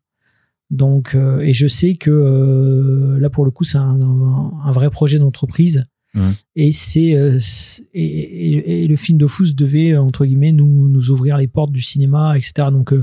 Donc 0.72 1.13
euh, 1.16 1.39
et 1.42 1.54
je 1.54 1.68
sais 1.68 1.95
que 1.95 2.10
euh, 2.12 3.19
là 3.19 3.30
pour 3.30 3.45
le 3.45 3.51
coup 3.51 3.63
c'est 3.63 3.78
un, 3.78 4.01
un 4.01 4.72
vrai 4.72 4.89
projet 4.89 5.19
d'entreprise. 5.19 5.86
Mhm. 6.16 6.34
Et 6.56 6.72
c'est 6.72 7.16
euh, 7.16 7.38
et, 7.94 8.04
et- 8.04 8.84
et 8.84 8.88
le 8.88 8.95
film 8.95 9.18
Dofus 9.19 9.54
devait 9.54 9.92
euh, 9.94 10.01
entre 10.01 10.25
guillemets 10.25 10.51
nous 10.54 10.88
nous 10.89 11.12
ouvrir 11.12 11.38
les 11.38 11.48
portes 11.48 11.72
du 11.72 11.81
cinéma, 11.81 12.36
etc. 12.38 12.69
Donc 12.72 12.94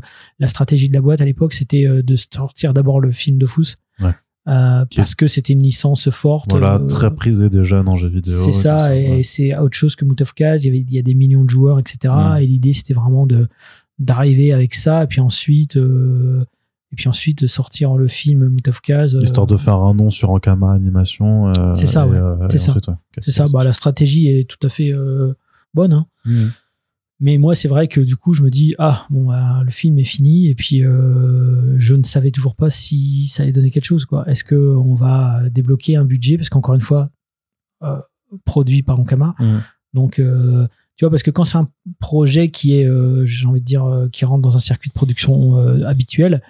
la 0.41 0.47
stratégie 0.49 0.89
de 0.89 0.95
la 0.95 1.01
boîte 1.03 1.21
à 1.21 1.25
l'époque, 1.25 1.55
c'était 1.55 1.87
de 2.03 2.17
sortir 2.17 2.75
d'abord 2.75 3.01
le 3.01 3.13
film 3.13 3.39
Dofus. 3.39 3.77
Ouais. 4.01 4.15
Euh, 4.47 4.85
parce 4.95 5.15
que 5.15 5.27
c'était 5.27 5.55
une 5.55 5.63
licence 5.63 6.11
forte. 6.11 6.51
Voilà, 6.51 6.75
euh, 6.75 6.87
très 6.87 7.15
prisé 7.15 7.49
des 7.49 7.65
jeunes 7.65 7.89
en 7.89 7.95
vidéo. 7.95 8.35
c'est 8.35 8.53
ça, 8.53 8.95
et 8.95 9.09
ouais. 9.11 9.23
c'est 9.23 9.57
autre 9.57 9.77
chose 9.77 9.97
que 9.97 10.05
Moutafkaz. 10.05 10.65
Il 10.65 10.67
y 10.67 10.69
avait, 10.69 10.81
il 10.81 10.93
y 10.93 10.99
a 10.99 11.03
des 11.03 11.15
millions 11.15 11.45
de 11.45 11.51
joueurs, 11.51 11.79
etc. 11.79 12.13
Mm. 12.15 12.43
Et 12.43 12.47
l'idée, 12.47 12.73
c'était 12.75 12.95
vraiment 12.95 13.27
de 13.27 13.49
d'arriver 13.99 14.53
avec 14.53 14.75
ça, 14.75 15.05
et 15.05 15.07
puis 15.07 15.21
ensuite, 15.21 15.77
euh, 15.77 16.45
et 16.93 16.97
puis 16.97 17.09
ensuite 17.09 17.43
de 17.43 17.47
sortir 17.47 17.95
le 17.97 18.07
film 18.07 18.49
Moutafkaz. 18.49 19.17
euh, 19.17 19.23
Histoire 19.23 19.47
de 19.47 19.57
faire 19.57 19.77
un 19.77 19.95
nom 19.95 20.11
sur 20.11 20.31
Ankama 20.31 20.73
Animation. 20.73 21.53
C'est 21.73 21.87
ça, 21.87 22.07
ouais. 22.07 22.19
C'est 22.51 22.59
ça. 22.59 22.75
ouais. 22.75 23.23
Ça. 23.29 23.47
Bah, 23.51 23.65
la 23.65 23.73
stratégie 23.73 24.29
est 24.29 24.49
tout 24.49 24.65
à 24.67 24.69
fait 24.69 24.93
bonne. 25.73 25.93
Hein. 25.95 26.07
Mhm. 26.27 26.51
Mais 27.25 27.39
moi, 27.39 27.55
c'est 27.55 27.69
vrai 27.69 27.89
que 27.89 28.03
du 28.03 28.17
coup, 28.17 28.35
je 28.35 28.43
me 28.43 28.51
dis 28.51 28.75
ah 28.77 29.07
bon, 29.09 29.25
bah, 29.25 29.63
le 29.65 29.71
film 29.71 29.99
est 29.99 30.05
fini 30.05 30.49
et 30.49 30.55
puis 30.55 30.85
euh, 30.85 31.75
je 31.79 31.95
ne 31.95 32.03
savais 32.03 32.31
toujours 32.31 32.55
pas 32.55 32.69
si 32.69 33.29
ça 33.29 33.43
allait 33.43 33.53
donner 33.53 33.71
quelque 33.71 33.87
chose. 33.87 34.05
quoi. 34.05 34.29
Est-ce 34.29 34.45
que 34.45 34.55
on 34.55 34.93
va 34.93 35.41
débloquer 35.49 35.97
un 35.97 36.05
budget? 36.05 36.37
Parce 36.37 36.51
qu'encore 36.51 36.75
une 36.75 36.83
fois, 36.83 37.09
euh, 37.83 37.99
produit 38.45 38.83
par 38.83 39.01
Ankama. 39.01 39.35
Mhm. 39.41 39.63
Donc, 39.95 40.19
euh, 40.19 40.69
tu 40.97 41.07
vois, 41.07 41.11
parce 41.11 41.23
que 41.23 41.31
quand 41.31 41.47
c'est 41.47 41.57
un 41.57 41.71
projet 41.99 42.51
qui 42.51 42.77
est, 42.77 42.87
j'ai 43.25 43.47
envie 43.47 43.61
de 43.61 43.65
dire, 43.65 44.07
qui 44.13 44.27
rentre 44.27 44.43
dans 44.43 44.57
un 44.57 44.61
circuit 44.61 44.91
de 44.91 44.95
production 44.95 45.57
habituel, 45.87 46.43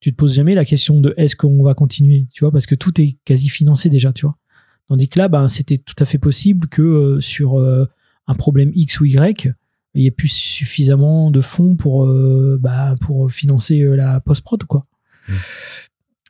tu 0.00 0.10
te 0.10 0.16
poses 0.16 0.34
jamais 0.34 0.56
la 0.56 0.64
question 0.64 1.00
de 1.00 1.14
est-ce 1.18 1.36
qu'on 1.36 1.62
va 1.62 1.74
continuer, 1.74 2.26
tu 2.32 2.42
vois, 2.42 2.50
parce 2.50 2.66
que 2.66 2.74
tout 2.74 3.00
est 3.00 3.16
quasi 3.24 3.48
financé 3.48 3.88
déjà, 3.88 4.12
tu 4.12 4.26
vois. 4.26 4.36
Tandis 4.88 5.06
que 5.06 5.20
là, 5.20 5.28
ben, 5.28 5.48
c'était 5.48 5.78
tout 5.78 5.94
à 6.00 6.04
fait 6.04 6.18
possible 6.18 6.66
que 6.66 7.20
sur 7.20 7.60
un 8.26 8.34
problème 8.34 8.72
X 8.74 8.98
ou 8.98 9.04
Y, 9.04 9.54
il 9.94 10.02
y 10.02 10.06
ait 10.06 10.12
plus 10.12 10.28
suffisamment 10.28 11.30
de 11.30 11.40
fonds 11.40 11.76
pour, 11.76 12.06
euh, 12.06 12.58
bah, 12.60 12.94
pour 13.00 13.30
financer 13.30 13.80
euh, 13.82 13.96
la 13.96 14.20
post-prod, 14.20 14.62
quoi. 14.64 14.86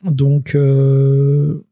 Donc, 0.03 0.55
euh, 0.55 1.63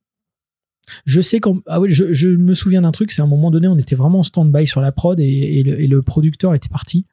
je 1.06 1.22
sais 1.22 1.40
quand. 1.40 1.62
Ah 1.68 1.80
oui, 1.80 1.90
je, 1.90 2.14
je 2.14 2.30
me 2.30 2.54
souviens 2.54 2.82
d'un 2.82 2.92
truc, 2.92 3.12
c'est 3.12 3.22
à 3.22 3.26
un 3.26 3.28
moment 3.28 3.52
donné, 3.52 3.68
on 3.68 3.78
était 3.78 3.96
vraiment 3.96 4.20
en 4.20 4.24
stand-by 4.24 4.68
sur 4.68 4.82
la 4.82 4.92
prod 4.92 5.20
et, 5.20 5.24
et 5.24 5.64
le, 5.64 5.82
et 5.82 5.88
le 5.88 6.02
producteur 6.02 6.54
était 6.54 6.70
parti. 6.70 7.06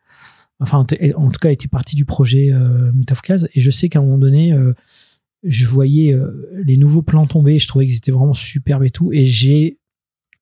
Enfin, 0.59 0.87
en 1.17 1.31
tout 1.31 1.39
cas, 1.39 1.51
était 1.51 1.69
parti 1.69 1.97
du 1.97 2.07
projet 2.07 2.51
euh, 2.51 2.91
Moutafkaz. 2.93 3.49
Et 3.55 3.61
je 3.61 3.71
sais 3.71 3.89
qu'à 3.89 3.99
un 3.99 4.03
moment 4.03 4.19
donné, 4.19 4.53
euh, 4.53 4.73
je 5.43 5.67
voyais 5.67 6.19
les 6.65 6.79
nouveaux 6.79 7.03
plans 7.03 7.27
tomber. 7.27 7.59
Je 7.59 7.69
trouvais 7.69 7.87
qu'ils 7.87 7.97
étaient 7.97 8.13
vraiment 8.13 8.33
superbes 8.33 8.85
et 8.85 8.91
tout. 8.91 9.13
Et 9.13 9.27
j'ai, 9.27 9.79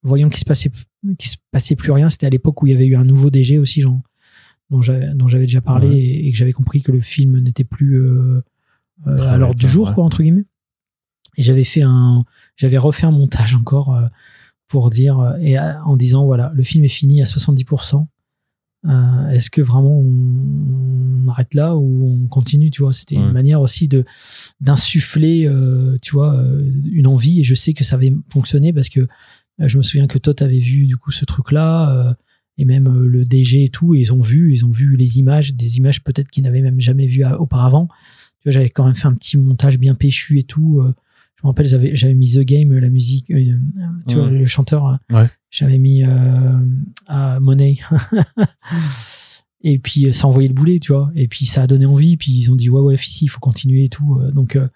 voyant 0.03 0.29
qu'il 0.29 0.39
se 0.39 0.45
passait, 0.45 0.71
qu'il 1.19 1.31
se 1.31 1.37
passait 1.51 1.75
plus 1.75 1.91
rien, 1.91 2.11
c'était 2.11 2.27
à 2.27 2.31
l'époque 2.31 2.63
où 2.63 2.67
il 2.69 2.71
y 2.71 2.75
avait 2.75 2.87
eu 2.87 2.95
un 2.95 3.05
nouveau 3.05 3.31
DG 3.31 3.59
aussi, 3.59 3.81
genre, 3.81 4.01
dont 4.71 4.81
j'avais 4.83 5.47
déjà 5.47 5.61
parlé 5.61 5.89
Ouais. 5.89 5.97
et, 5.99 6.27
et 6.29 6.33
que 6.33 6.37
j'avais 6.39 6.53
compris 6.53 6.83
que 6.83 6.91
le 6.93 7.01
film 7.01 7.39
n'était 7.41 7.65
plus 7.65 8.01
euh, 8.01 8.41
euh, 9.07 9.19
à 9.29 9.37
l'ordre 9.37 9.59
du 9.59 9.69
jour, 9.69 9.89
ouais. 9.89 9.95
quoi, 9.95 10.05
entre 10.05 10.23
guillemets. 10.23 10.47
Et 11.37 11.43
j'avais 11.43 11.65
fait 11.65 11.83
un, 11.83 12.25
j'avais 12.57 12.79
refait 12.79 13.07
un 13.07 13.11
montage 13.11 13.55
encore 13.55 13.95
euh, 13.95 14.07
pour 14.69 14.91
dire 14.91 15.35
et 15.41 15.59
en 15.59 15.97
disant 15.97 16.25
voilà, 16.27 16.51
le 16.55 16.63
film 16.63 16.85
est 16.85 16.89
fini 16.89 17.21
à 17.23 17.25
70%. 17.25 18.07
Euh, 18.87 19.29
Est-ce 19.31 19.51
que 19.51 19.61
vraiment 19.63 19.99
on, 19.99 21.25
on 21.25 21.29
arrête 21.29 21.55
là 21.55 21.75
ou 21.77 22.21
on 22.25 22.29
continue 22.29 22.71
Tu 22.71 22.83
vois, 22.83 22.93
c'était 22.93 23.17
Ouais. 23.17 23.23
une 23.23 23.33
manière 23.33 23.61
aussi 23.61 23.89
de 23.89 24.05
d'insuffler, 24.61 25.51
tu 26.03 26.13
vois, 26.13 26.43
une 26.91 27.07
envie. 27.07 27.41
Et 27.41 27.45
je 27.45 27.55
sais 27.55 27.73
que 27.75 27.85
ça 27.85 27.97
avait 27.97 28.15
fonctionné 28.33 28.73
parce 28.73 28.89
que 28.89 29.07
je 29.59 29.77
me 29.79 29.83
souviens 29.83 30.07
que 30.07 30.19
Todd 30.19 30.41
avait 30.43 30.59
vu 30.59 30.87
du 30.87 30.97
coup 30.97 31.11
ce 31.11 31.25
truc-là 31.25 32.17
et 32.59 32.65
même 32.65 32.87
euh, 32.87 33.07
le 33.07 33.25
DG 33.25 33.65
et 33.65 33.69
tout. 33.69 33.95
Et 33.95 34.01
ils 34.01 34.13
ont 34.13 34.21
vu, 34.21 34.53
ils 34.53 34.65
ont 34.65 34.71
vu 34.71 34.97
les 34.97 35.19
images, 35.19 35.55
des 35.55 35.77
images 35.79 36.03
peut-être 36.05 36.31
qu'ils 36.31 36.45
n'avaient 36.45 36.63
même 36.63 36.81
jamais 36.81 37.07
vues 37.07 37.25
à- 37.25 37.41
auparavant. 37.41 37.89
Tu 38.41 38.45
vois, 38.49 38.53
j'avais 38.53 38.71
quand 38.71 38.85
même 38.85 38.95
fait 38.95 39.07
un 39.09 39.15
petit 39.15 39.37
montage 39.39 39.79
bien 39.79 39.95
péchu 39.95 40.39
et 40.39 40.43
tout. 40.45 40.81
euh, 40.81 40.95
je 41.37 41.43
me 41.43 41.49
rappelle, 41.49 41.67
j'avais 41.67 41.95
j'avais 41.97 42.15
mis 42.15 42.33
The 42.33 42.41
Game, 42.41 42.73
la 42.73 42.89
musique, 42.89 43.31
euh, 43.31 43.37
euh, 43.37 43.57
tu 44.09 44.15
vois, 44.17 44.31
le 44.31 44.47
chanteur. 44.47 44.87
euh, 44.87 44.97
Ouais. 45.23 45.29
J'avais 45.51 45.79
mis 45.79 46.03
euh, 46.05 46.59
à 47.07 47.39
Money. 47.41 47.79
et 49.63 49.79
puis 49.79 50.07
euh, 50.07 50.13
ça 50.13 50.27
envoyait 50.27 50.49
le 50.49 50.55
boulet, 50.55 50.79
tu 50.79 50.93
vois. 50.93 51.11
Et 51.15 51.29
puis 51.29 51.47
ça 51.47 51.63
a 51.63 51.67
donné 51.67 51.87
envie. 51.87 52.17
Puis 52.17 52.33
ils 52.33 52.51
ont 52.51 52.57
dit 52.57 52.69
ouais 52.71 52.81
ouais 52.81 52.97
si 52.97 53.25
il 53.25 53.29
faut 53.29 53.41
continuer 53.41 53.85
et 53.85 53.89
tout. 53.89 54.19
Euh, 54.21 54.31
Donc 54.31 54.57
euh, 54.57 54.69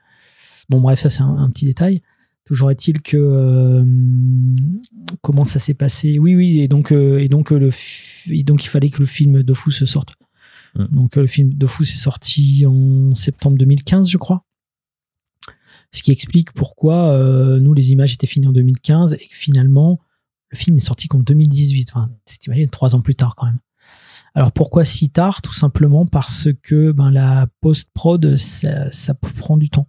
bon 0.69 0.81
bref 0.81 0.99
ça 1.01 1.11
c'est 1.11 1.23
un, 1.23 1.37
un 1.37 1.51
petit 1.51 1.67
détail. 1.67 2.03
Toujours 2.49 2.71
est-il 2.71 3.03
que 3.03 3.19
euh, 3.19 3.85
comment 5.21 5.45
ça 5.45 5.59
s'est 5.59 5.75
passé? 5.75 6.19
Oui 6.19 6.35
oui 6.35 6.61
et 6.61 6.69
donc 6.69 6.93
euh, 6.93 7.19
et 7.19 7.29
donc 7.29 7.53
euh, 7.53 7.59
le 7.59 7.71
et 8.35 8.43
donc 8.43 8.65
il 8.65 8.69
fallait 8.69 8.89
que 8.89 9.01
le 9.01 9.05
film 9.05 9.43
de 9.43 9.53
fou 9.53 9.71
se 9.71 9.85
sorte. 9.85 10.15
Mm. 10.75 10.87
Donc 10.87 11.17
le 11.17 11.27
film 11.27 11.53
de 11.53 11.67
fou 11.67 11.85
s'est 11.85 11.99
sorti 11.99 12.65
en 12.67 13.15
septembre 13.15 13.59
2015 13.59 14.09
je 14.09 14.17
crois. 14.17 14.47
Ce 15.93 16.03
qui 16.03 16.11
explique 16.11 16.53
pourquoi 16.53 17.11
euh, 17.11 17.61
nous 17.61 17.75
les 17.75 17.93
images 17.93 18.15
étaient 18.15 18.27
finies 18.27 18.47
en 18.47 18.53
2015 18.53 19.13
et 19.13 19.19
que 19.19 19.37
finalement 19.37 20.01
le 20.49 20.57
film 20.57 20.75
n'est 20.75 20.81
sorti 20.81 21.07
qu'en 21.07 21.19
2018. 21.19 21.91
Enfin, 21.95 22.11
t'imagines, 22.25 22.71
trois 22.71 22.95
ans 22.95 23.03
plus 23.03 23.15
tard 23.15 23.37
quand 23.37 23.45
même. 23.45 23.59
Alors 24.35 24.53
pourquoi 24.53 24.87
si 24.87 25.11
tard? 25.11 25.43
Tout 25.43 25.53
simplement 25.53 26.07
parce 26.07 26.49
que 26.63 26.93
ben, 26.93 27.11
la 27.11 27.47
post-prod, 27.61 28.37
ça, 28.37 28.91
ça 28.91 29.13
prend 29.13 29.59
du 29.59 29.69
temps. 29.69 29.87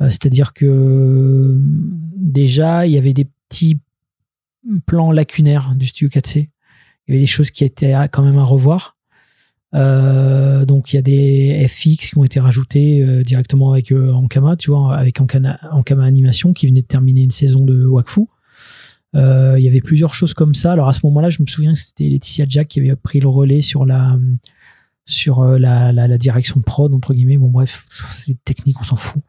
Euh, 0.00 0.08
C'est-à-dire 0.08 0.52
que 0.52 0.66
euh, 0.66 1.58
déjà, 2.16 2.86
il 2.86 2.92
y 2.92 2.98
avait 2.98 3.12
des 3.12 3.28
petits 3.48 3.78
plans 4.86 5.12
lacunaires 5.12 5.74
du 5.74 5.86
studio 5.86 6.08
4C. 6.08 6.48
Il 7.06 7.14
y 7.14 7.16
avait 7.16 7.20
des 7.20 7.26
choses 7.26 7.50
qui 7.50 7.64
étaient 7.64 7.94
quand 8.10 8.22
même 8.22 8.38
à 8.38 8.44
revoir. 8.44 8.96
Euh, 9.74 10.66
donc 10.66 10.92
il 10.92 10.96
y 10.96 10.98
a 10.98 11.02
des 11.02 11.66
FX 11.66 12.10
qui 12.10 12.18
ont 12.18 12.24
été 12.24 12.38
rajoutés 12.38 13.24
directement 13.24 13.72
avec 13.72 13.90
euh, 13.90 14.12
Ankama, 14.12 14.56
tu 14.56 14.70
vois, 14.70 14.94
avec 14.96 15.20
Ankama, 15.20 15.58
Ankama 15.72 16.04
Animation 16.04 16.52
qui 16.52 16.66
venait 16.66 16.82
de 16.82 16.86
terminer 16.86 17.22
une 17.22 17.30
saison 17.30 17.64
de 17.64 17.86
Wakfu. 17.86 18.26
Il 19.14 19.60
y 19.60 19.68
avait 19.68 19.80
plusieurs 19.80 20.14
choses 20.14 20.34
comme 20.34 20.54
ça. 20.54 20.72
Alors 20.72 20.88
à 20.88 20.92
ce 20.92 21.00
moment-là, 21.04 21.30
je 21.30 21.42
me 21.42 21.46
souviens 21.46 21.72
que 21.72 21.78
c'était 21.78 22.04
Laetitia 22.08 22.46
Jack 22.48 22.68
qui 22.68 22.80
avait 22.80 22.94
pris 22.96 23.20
le 23.20 23.28
relais 23.28 23.62
sur 23.62 23.84
la, 23.84 24.18
la 25.06 26.18
direction 26.18 26.60
de 26.60 26.64
prod 26.64 26.94
entre 26.94 27.12
guillemets. 27.12 27.36
Bon 27.36 27.48
bref, 27.48 27.86
c'est 28.10 28.42
technique, 28.44 28.80
on 28.80 28.84
s'en 28.84 28.96
fout. 28.96 29.22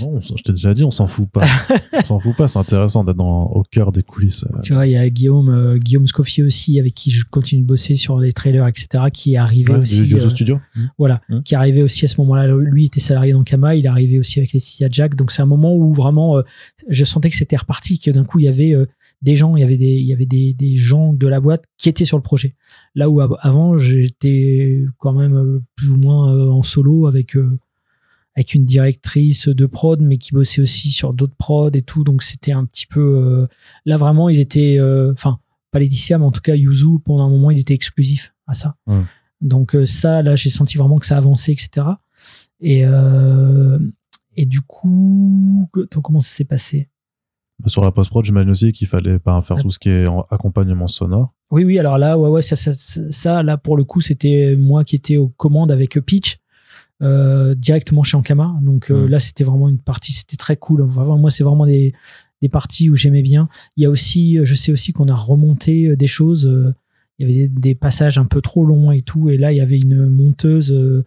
Non, 0.00 0.20
je 0.20 0.42
t'ai 0.42 0.52
déjà 0.52 0.72
dit, 0.74 0.84
on 0.84 0.90
s'en 0.90 1.06
fout 1.06 1.28
pas. 1.30 1.44
on 1.92 2.04
s'en 2.04 2.18
fout 2.18 2.36
pas, 2.36 2.48
c'est 2.48 2.58
intéressant 2.58 3.04
d'être 3.04 3.24
au 3.24 3.62
cœur 3.70 3.92
des 3.92 4.02
coulisses. 4.02 4.44
Tu 4.62 4.72
vois, 4.72 4.86
il 4.86 4.92
y 4.92 4.96
a 4.96 5.08
Guillaume 5.10 5.48
euh, 5.48 5.78
Guillaume 5.78 6.06
Scoffier 6.06 6.42
aussi 6.44 6.78
avec 6.78 6.94
qui 6.94 7.10
je 7.10 7.24
continue 7.30 7.62
de 7.62 7.66
bosser 7.66 7.94
sur 7.94 8.18
les 8.18 8.32
trailers, 8.32 8.66
etc. 8.66 9.04
qui 9.12 9.34
est 9.34 9.36
arrivé 9.36 9.72
Ouais, 9.72 9.80
aussi. 9.80 10.12
euh, 10.12 10.28
Studio. 10.28 10.58
voilà, 10.98 11.20
Mm. 11.28 11.40
qui 11.42 11.54
est 11.54 11.56
arrivé 11.56 11.82
aussi 11.82 12.04
à 12.04 12.08
ce 12.08 12.20
moment-là. 12.20 12.46
Lui 12.48 12.84
était 12.86 13.00
salarié 13.00 13.32
dans 13.32 13.42
Kama, 13.44 13.74
il 13.76 13.84
est 13.84 13.88
arrivé 13.88 14.18
aussi 14.18 14.38
avec 14.38 14.52
les 14.52 14.60
Cia 14.60 14.88
Jack. 14.90 15.14
Donc 15.16 15.30
c'est 15.32 15.42
un 15.42 15.46
moment 15.46 15.74
où 15.74 15.92
vraiment, 15.92 16.38
euh, 16.38 16.42
je 16.88 17.04
sentais 17.04 17.30
que 17.30 17.36
c'était 17.36 17.56
reparti, 17.56 17.98
que 17.98 18.10
d'un 18.10 18.24
coup 18.24 18.38
il 18.38 18.44
y 18.44 18.48
avait 18.48 18.74
euh, 18.74 18.86
des 19.22 19.36
gens, 19.36 19.54
il 19.56 19.60
y 19.60 19.64
avait 19.64 19.76
des, 19.76 19.96
il 19.96 20.06
y 20.06 20.12
avait 20.12 20.24
des, 20.26 20.54
des 20.54 20.76
gens 20.76 21.12
de 21.12 21.26
la 21.26 21.40
boîte 21.40 21.64
qui 21.78 21.88
étaient 21.88 22.04
sur 22.06 22.16
le 22.16 22.22
projet. 22.22 22.54
Là 22.94 23.10
où 23.10 23.20
av- 23.20 23.36
avant 23.40 23.76
j'étais 23.76 24.82
quand 24.98 25.12
même 25.12 25.60
plus 25.76 25.88
ou 25.90 25.96
moins 25.96 26.50
en 26.50 26.62
solo 26.62 27.06
avec 27.06 27.36
avec 28.36 28.54
une 28.54 28.64
directrice 28.64 29.48
de 29.48 29.66
prod, 29.66 30.00
mais 30.00 30.18
qui 30.18 30.32
bossait 30.32 30.62
aussi 30.62 30.90
sur 30.90 31.12
d'autres 31.12 31.36
prods 31.36 31.70
et 31.74 31.82
tout. 31.82 32.04
Donc 32.04 32.22
c'était 32.22 32.52
un 32.52 32.64
petit 32.64 32.86
peu 32.86 33.00
euh, 33.00 33.46
là 33.84 33.96
vraiment 33.96 34.28
ils 34.28 34.40
étaient, 34.40 34.78
euh, 34.78 35.12
enfin 35.12 35.40
pas 35.70 35.78
Laetitia, 35.78 36.18
mais 36.18 36.24
en 36.24 36.32
tout 36.32 36.40
cas 36.40 36.54
Yuzu 36.54 36.98
pendant 37.04 37.24
un 37.24 37.30
moment 37.30 37.50
il 37.50 37.58
était 37.58 37.74
exclusif 37.74 38.34
à 38.46 38.54
ça. 38.54 38.76
Donc 39.40 39.74
euh, 39.74 39.86
ça, 39.86 40.22
là, 40.22 40.36
j'ai 40.36 40.50
senti 40.50 40.76
vraiment 40.76 40.98
que 40.98 41.06
ça 41.06 41.16
avançait, 41.16 41.52
etc. 41.52 41.86
Et, 42.60 42.82
euh, 42.84 43.78
et 44.36 44.46
du 44.46 44.60
coup, 44.60 45.68
comment 46.02 46.20
ça 46.20 46.28
s'est 46.28 46.44
passé? 46.44 46.90
Bah, 47.58 47.68
Sur 47.68 47.84
la 47.84 47.90
post-prod, 47.90 48.24
j'imagine 48.24 48.50
aussi 48.50 48.72
qu'il 48.72 48.86
fallait 48.86 49.18
pas 49.18 49.40
faire 49.42 49.56
tout 49.56 49.70
ce 49.70 49.78
qui 49.78 49.88
est 49.88 50.06
en 50.06 50.26
accompagnement 50.30 50.88
sonore. 50.88 51.34
Oui, 51.50 51.64
oui, 51.64 51.78
alors 51.78 51.98
là, 51.98 52.18
ouais, 52.18 52.28
ouais, 52.28 52.42
ça, 52.42 52.56
ça, 52.56 52.72
ça, 52.72 53.00
ça, 53.10 53.42
là, 53.42 53.56
pour 53.56 53.76
le 53.76 53.84
coup, 53.84 54.00
c'était 54.00 54.56
moi 54.56 54.84
qui 54.84 54.96
étais 54.96 55.16
aux 55.16 55.28
commandes 55.28 55.72
avec 55.72 55.98
Pitch, 56.00 56.38
euh, 57.02 57.54
directement 57.54 58.02
chez 58.02 58.16
Ankama. 58.16 58.58
Donc 58.62 58.90
euh, 58.90 59.08
là, 59.08 59.20
c'était 59.20 59.44
vraiment 59.44 59.68
une 59.68 59.78
partie, 59.78 60.12
c'était 60.12 60.36
très 60.36 60.56
cool. 60.56 60.84
Moi, 60.84 61.30
c'est 61.30 61.44
vraiment 61.44 61.66
des, 61.66 61.94
des 62.42 62.48
parties 62.48 62.90
où 62.90 62.96
j'aimais 62.96 63.22
bien. 63.22 63.48
Il 63.76 63.82
y 63.82 63.86
a 63.86 63.90
aussi, 63.90 64.38
je 64.42 64.54
sais 64.54 64.72
aussi 64.72 64.92
qu'on 64.92 65.08
a 65.08 65.14
remonté 65.14 65.88
euh, 65.88 65.96
des 65.96 66.06
choses. 66.06 66.46
euh, 66.46 66.74
il 67.18 67.28
y 67.28 67.30
avait 67.30 67.48
des, 67.48 67.60
des 67.60 67.74
passages 67.74 68.16
un 68.18 68.24
peu 68.24 68.40
trop 68.40 68.64
longs 68.64 68.92
et 68.92 69.02
tout. 69.02 69.28
Et 69.28 69.36
là, 69.36 69.52
il 69.52 69.56
y 69.56 69.60
avait 69.60 69.78
une 69.78 70.06
monteuse 70.08 70.72
euh, 70.72 71.04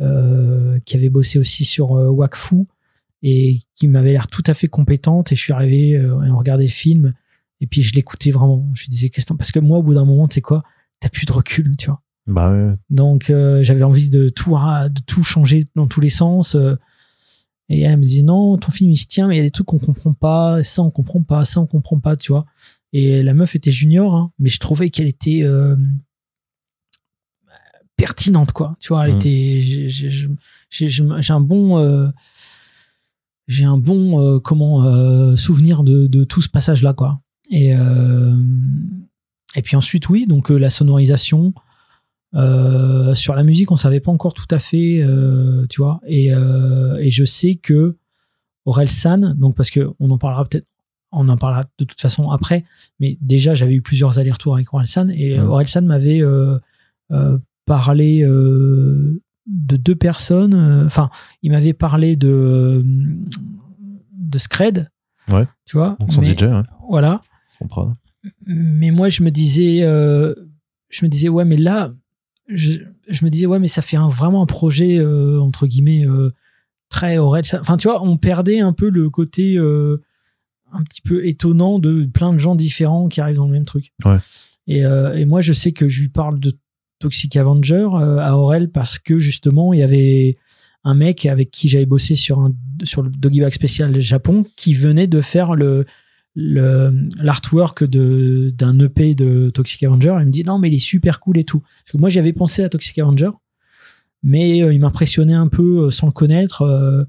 euh, 0.00 0.78
qui 0.84 0.96
avait 0.96 1.08
bossé 1.08 1.38
aussi 1.38 1.64
sur 1.64 1.96
euh, 1.96 2.08
Wakfu 2.08 2.66
et 3.22 3.58
qui 3.74 3.88
m'avait 3.88 4.12
l'air 4.12 4.28
tout 4.28 4.44
à 4.46 4.54
fait 4.54 4.68
compétente. 4.68 5.32
Et 5.32 5.36
je 5.36 5.40
suis 5.40 5.52
arrivé 5.52 5.96
euh, 5.96 6.22
et 6.22 6.30
on 6.30 6.38
regardait 6.38 6.64
le 6.64 6.70
film. 6.70 7.14
Et 7.60 7.66
puis 7.66 7.82
je 7.82 7.94
l'écoutais 7.94 8.30
vraiment. 8.30 8.68
Je 8.74 8.82
lui 8.82 8.88
disais 8.90 9.08
qu'est-ce 9.08 9.26
que 9.26 9.30
t'en- 9.30 9.36
parce 9.36 9.50
que 9.50 9.58
moi 9.58 9.78
au 9.78 9.82
bout 9.82 9.94
d'un 9.94 10.04
moment, 10.04 10.28
tu 10.28 10.34
sais 10.34 10.40
quoi, 10.40 10.62
t'as 11.00 11.08
plus 11.08 11.26
de 11.26 11.32
recul, 11.32 11.74
tu 11.76 11.86
vois. 11.86 12.00
Bah 12.26 12.50
ouais. 12.52 12.74
Donc 12.90 13.30
euh, 13.30 13.62
j'avais 13.62 13.82
envie 13.84 14.10
de 14.10 14.28
tout 14.28 14.50
de 14.56 15.00
tout 15.06 15.22
changer 15.22 15.64
dans 15.76 15.86
tous 15.86 16.00
les 16.00 16.10
sens. 16.10 16.54
euh, 16.56 16.74
et 17.68 17.80
elle 17.82 17.96
me 17.98 18.02
disait 18.04 18.22
non, 18.22 18.56
ton 18.58 18.70
film 18.70 18.90
il 18.92 18.96
se 18.96 19.06
tient, 19.06 19.26
mais 19.28 19.34
il 19.34 19.38
y 19.38 19.40
a 19.40 19.44
des 19.44 19.50
trucs 19.50 19.66
qu'on 19.66 19.78
comprend 19.78 20.12
pas, 20.12 20.62
ça 20.64 20.82
on 20.82 20.90
comprend 20.90 21.22
pas, 21.22 21.44
ça 21.44 21.60
on 21.60 21.66
comprend 21.66 21.98
pas, 22.00 22.16
tu 22.16 22.32
vois. 22.32 22.46
Et 22.92 23.22
la 23.22 23.34
meuf 23.34 23.54
était 23.56 23.72
junior, 23.72 24.14
hein, 24.14 24.32
mais 24.38 24.48
je 24.48 24.58
trouvais 24.60 24.88
qu'elle 24.90 25.08
était 25.08 25.42
euh, 25.42 25.76
pertinente, 27.96 28.52
quoi. 28.52 28.76
Tu 28.80 28.88
vois, 28.88 29.04
elle 29.06 29.12
Mhm. 29.14 29.18
était. 29.20 29.60
j'ai- 29.60 30.28
un 31.32 31.40
bon. 31.40 32.12
j'ai 33.48 33.64
un 33.64 33.78
bon 33.78 34.40
comment 34.40 35.36
souvenir 35.36 35.82
de, 35.84 36.06
de 36.08 36.24
tout 36.24 36.42
ce 36.42 36.48
passage 36.48 36.82
là 36.82 36.92
quoi 36.92 37.20
et 37.50 37.70
et 39.54 39.62
puis 39.62 39.76
ensuite 39.76 40.08
oui 40.08 40.26
donc 40.26 40.50
la 40.50 40.68
sonorisation 40.68 41.54
euh, 42.36 43.14
sur 43.14 43.34
la 43.34 43.42
musique 43.44 43.70
on 43.72 43.76
savait 43.76 44.00
pas 44.00 44.12
encore 44.12 44.34
tout 44.34 44.46
à 44.50 44.58
fait 44.58 45.00
euh, 45.02 45.66
tu 45.68 45.80
vois 45.80 46.00
et, 46.06 46.32
euh, 46.34 46.96
et 46.98 47.10
je 47.10 47.24
sais 47.24 47.54
que 47.56 47.96
Aurel 48.66 48.88
San 48.90 49.34
donc 49.38 49.56
parce 49.56 49.70
que 49.70 49.88
on 50.00 50.10
en 50.10 50.18
parlera 50.18 50.44
peut-être 50.44 50.66
on 51.12 51.28
en 51.30 51.36
parlera 51.38 51.64
de 51.78 51.84
toute 51.84 52.00
façon 52.00 52.30
après 52.30 52.64
mais 53.00 53.16
déjà 53.20 53.54
j'avais 53.54 53.74
eu 53.74 53.80
plusieurs 53.82 54.18
allers-retours 54.18 54.54
avec 54.54 54.72
Aurel 54.74 54.86
San 54.86 55.10
et. 55.10 55.38
Aurel 55.40 55.66
San 55.66 55.86
m'avait 55.86 56.20
parlé 57.64 58.22
de 58.22 59.20
deux 59.76 59.94
personnes 59.94 60.84
enfin 60.86 61.08
il 61.42 61.52
m'avait 61.52 61.72
parlé 61.72 62.16
de 62.16 62.84
de 64.12 64.38
Scred 64.38 64.90
Ouais. 65.32 65.46
tu 65.64 65.76
vois 65.76 65.96
Donc 65.98 66.12
son 66.12 66.20
mais- 66.20 66.36
DJ, 66.36 66.42
ouais. 66.42 66.62
voilà 66.88 67.20
mais 68.46 68.90
moi 68.92 69.08
je 69.08 69.22
me 69.24 69.30
disais 69.30 69.80
je 69.82 71.04
me 71.04 71.08
disais 71.08 71.28
ouais 71.28 71.44
mais 71.44 71.56
là 71.56 71.92
je, 72.48 72.80
je 73.08 73.24
me 73.24 73.30
disais 73.30 73.46
ouais 73.46 73.58
mais 73.58 73.68
ça 73.68 73.82
fait 73.82 73.96
un, 73.96 74.08
vraiment 74.08 74.42
un 74.42 74.46
projet 74.46 74.98
euh, 74.98 75.40
entre 75.40 75.66
guillemets 75.66 76.06
euh, 76.06 76.30
très 76.88 77.18
ça- 77.44 77.60
enfin 77.60 77.76
tu 77.76 77.88
vois 77.88 78.02
on 78.02 78.16
perdait 78.16 78.60
un 78.60 78.72
peu 78.72 78.88
le 78.88 79.10
côté 79.10 79.56
euh, 79.58 80.02
un 80.72 80.82
petit 80.84 81.00
peu 81.00 81.26
étonnant 81.26 81.78
de 81.78 82.04
plein 82.12 82.32
de 82.32 82.38
gens 82.38 82.54
différents 82.54 83.08
qui 83.08 83.20
arrivent 83.20 83.36
dans 83.36 83.46
le 83.46 83.52
même 83.52 83.64
truc 83.64 83.92
Ouais. 84.04 84.18
et, 84.66 84.80
et 84.80 85.24
moi 85.24 85.40
je 85.40 85.52
sais 85.52 85.72
que 85.72 85.88
je 85.88 86.00
lui 86.02 86.08
parle 86.08 86.38
de 86.40 86.52
Toxic 86.98 87.36
Avenger 87.36 87.88
à 87.92 88.36
Aurel 88.38 88.70
parce 88.70 88.98
que 88.98 89.18
justement 89.18 89.72
il 89.72 89.80
y 89.80 89.82
avait 89.82 90.36
un 90.84 90.94
mec 90.94 91.26
avec 91.26 91.50
qui 91.50 91.68
j'avais 91.68 91.84
bossé 91.86 92.14
sur 92.14 92.38
un 92.40 92.54
sur 92.84 93.02
le 93.02 93.10
Doggy 93.10 93.40
Bag 93.40 93.52
spécial 93.52 94.00
Japon 94.00 94.44
qui 94.56 94.72
venait 94.74 95.06
de 95.08 95.20
faire 95.20 95.54
le- 95.56 95.84
l'artwork 96.36 97.84
d'un 97.84 98.78
EP 98.78 99.14
de 99.14 99.50
Toxic 99.50 99.82
Avenger. 99.82 100.16
Il 100.20 100.26
me 100.26 100.30
dit 100.30 100.44
non 100.44 100.58
mais 100.58 100.68
il 100.68 100.74
est 100.74 100.78
super 100.78 101.18
cool 101.20 101.38
et 101.38 101.44
tout. 101.44 101.60
Parce 101.60 101.92
que 101.92 101.98
moi 101.98 102.08
j'avais 102.08 102.32
pensé 102.32 102.62
à 102.62 102.68
Toxic 102.68 102.98
Avenger 102.98 103.30
mais 104.22 104.62
euh, 104.62 104.72
il 104.72 104.80
m'impressionnait 104.80 105.34
un 105.34 105.48
peu 105.48 105.86
euh, 105.86 105.90
sans 105.90 106.06
le 106.06 106.12
connaître. 106.12 106.62
Euh, 106.62 107.04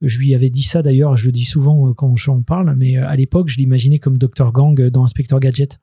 je 0.00 0.18
lui 0.18 0.34
avais 0.34 0.50
dit 0.50 0.62
ça 0.62 0.82
d'ailleurs 0.82 1.16
je 1.16 1.26
le 1.26 1.32
dis 1.32 1.44
souvent 1.44 1.94
quand 1.94 2.14
j'en 2.16 2.42
parle 2.42 2.74
mais 2.76 2.96
à 2.96 3.14
l'époque 3.16 3.48
je 3.48 3.56
l'imaginais 3.56 3.98
comme 3.98 4.18
Dr 4.18 4.52
Gang 4.52 4.88
dans 4.88 5.04
Inspector 5.04 5.38
Gadget. 5.40 5.78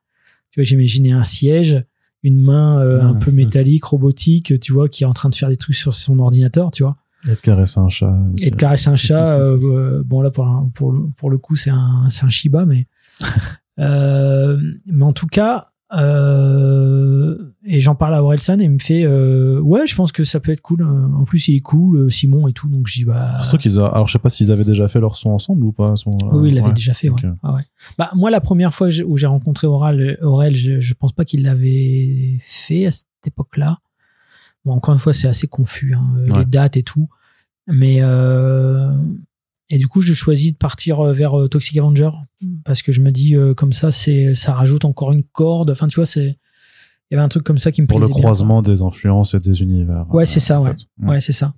Tu 0.50 0.60
vois 0.60 0.64
j'imaginais 0.64 1.12
un 1.12 1.24
siège 1.24 1.84
une 2.22 2.38
main 2.38 2.78
euh, 2.80 3.02
un 3.02 3.14
peu 3.14 3.30
métallique 3.32 3.84
robotique 3.84 4.60
tu 4.60 4.72
vois 4.72 4.88
qui 4.88 5.02
est 5.02 5.06
en 5.06 5.12
train 5.12 5.28
de 5.28 5.34
faire 5.34 5.48
des 5.48 5.56
trucs 5.56 5.76
sur 5.76 5.94
son 5.94 6.18
ordinateur 6.18 6.70
tu 6.70 6.82
vois 6.82 6.96
Et 7.26 7.30
de 7.30 7.36
caresser 7.36 7.78
un 7.80 7.88
chat. 7.88 8.12
aussi. 8.34 8.46
et 8.46 8.50
de 8.50 8.56
caresser 8.56 8.88
un 8.90 8.96
chat. 8.96 9.38
euh, 9.38 10.02
bon, 10.04 10.20
là, 10.22 10.30
pour, 10.30 10.46
un- 10.46 10.70
pour, 10.74 10.92
le, 10.92 11.02
pour 11.16 11.30
le 11.30 11.38
coup, 11.38 11.56
c'est 11.56 11.70
un, 11.70 12.06
un 12.22 12.28
Shiba, 12.28 12.64
mais. 12.66 12.86
euh, 13.78 14.58
mais 14.86 15.04
en 15.04 15.12
tout 15.12 15.26
cas, 15.28 15.68
euh, 15.94 17.36
et 17.64 17.80
j'en 17.80 17.94
parle 17.94 18.14
à 18.14 18.22
Orelsan 18.24 18.58
et 18.60 18.64
il 18.64 18.70
me 18.70 18.78
fait 18.78 19.04
euh, 19.04 19.60
Ouais, 19.60 19.86
je 19.86 19.94
pense 19.94 20.10
que 20.12 20.24
ça 20.24 20.40
peut 20.40 20.50
être 20.52 20.60
cool. 20.60 20.82
En 20.82 21.24
plus, 21.24 21.48
il 21.48 21.56
est 21.56 21.60
cool, 21.60 22.10
Simon 22.10 22.48
et 22.48 22.52
tout. 22.52 22.68
Donc, 22.68 22.86
j'y 22.86 23.04
bah. 23.04 23.40
Surtout 23.42 23.58
qu'ils. 23.58 23.78
Alors, 23.78 24.08
je 24.08 24.12
sais 24.14 24.18
pas 24.18 24.30
s'ils 24.30 24.50
avaient 24.50 24.64
déjà 24.64 24.88
fait 24.88 25.00
leur 25.00 25.16
son 25.16 25.30
ensemble 25.30 25.64
ou 25.64 25.72
pas 25.72 25.92
à 25.92 25.96
ce 25.96 26.08
moment-là. 26.08 26.36
Oui, 26.36 26.42
oui, 26.44 26.48
il 26.50 26.54
l'avait 26.56 26.68
Ouais. 26.68 26.72
déjà 26.74 26.94
fait. 26.94 27.08
ouais. 27.08 27.24
Ok. 27.24 27.30
Ah 27.42 27.54
ouais. 27.54 27.62
Bah, 27.98 28.10
moi, 28.14 28.30
la 28.30 28.40
première 28.40 28.74
fois 28.74 28.88
où 29.06 29.16
j'ai 29.16 29.26
rencontré 29.26 29.66
Oral, 29.66 30.18
Aurel, 30.22 30.56
je, 30.56 30.80
je 30.80 30.94
pense 30.94 31.12
pas 31.12 31.24
qu'il 31.24 31.42
l'avait 31.44 32.38
fait 32.40 32.86
à 32.86 32.90
cette 32.90 33.06
époque-là. 33.26 33.78
Bon, 34.64 34.72
encore 34.74 34.94
une 34.94 35.00
fois, 35.00 35.12
c'est 35.12 35.28
assez 35.28 35.48
confus, 35.48 35.94
hein, 35.94 36.06
euh, 36.18 36.28
Ouais. 36.30 36.38
les 36.40 36.44
dates 36.44 36.76
et 36.76 36.82
tout. 36.82 37.08
Mais 37.66 37.98
euh, 38.00 38.90
et 39.70 39.78
du 39.78 39.86
coup, 39.88 40.00
je 40.00 40.14
choisis 40.14 40.52
de 40.52 40.56
partir 40.58 41.00
euh, 41.00 41.12
vers 41.12 41.32
Toxic 41.50 41.76
Avenger 41.78 42.10
parce 42.64 42.82
que 42.82 42.92
je 42.92 43.00
me 43.00 43.10
dis 43.10 43.34
euh, 43.36 43.54
comme 43.54 43.72
ça, 43.72 43.90
c'est 43.92 44.34
ça 44.34 44.52
rajoute 44.54 44.84
encore 44.84 45.12
une 45.12 45.22
corde. 45.24 45.70
Enfin, 45.70 45.88
tu 45.88 45.96
vois, 45.96 46.06
c'est 46.06 46.36
il 47.10 47.14
y 47.14 47.16
avait 47.16 47.24
un 47.24 47.28
truc 47.28 47.44
comme 47.44 47.58
ça 47.58 47.70
qui 47.72 47.82
me 47.82 47.86
Pour 47.86 48.00
le 48.00 48.06
bien, 48.06 48.14
croisement 48.14 48.62
des 48.62 48.82
influences 48.82 49.34
et 49.34 49.40
des 49.40 49.62
univers. 49.62 50.06
Ouais, 50.14 50.26
c'est 50.26 50.40
ça, 50.40 50.60
ouais. 50.60 50.70
fait. 50.72 50.86
Ouais, 51.06 51.20
c'est 51.20 51.32
ça. 51.32 51.54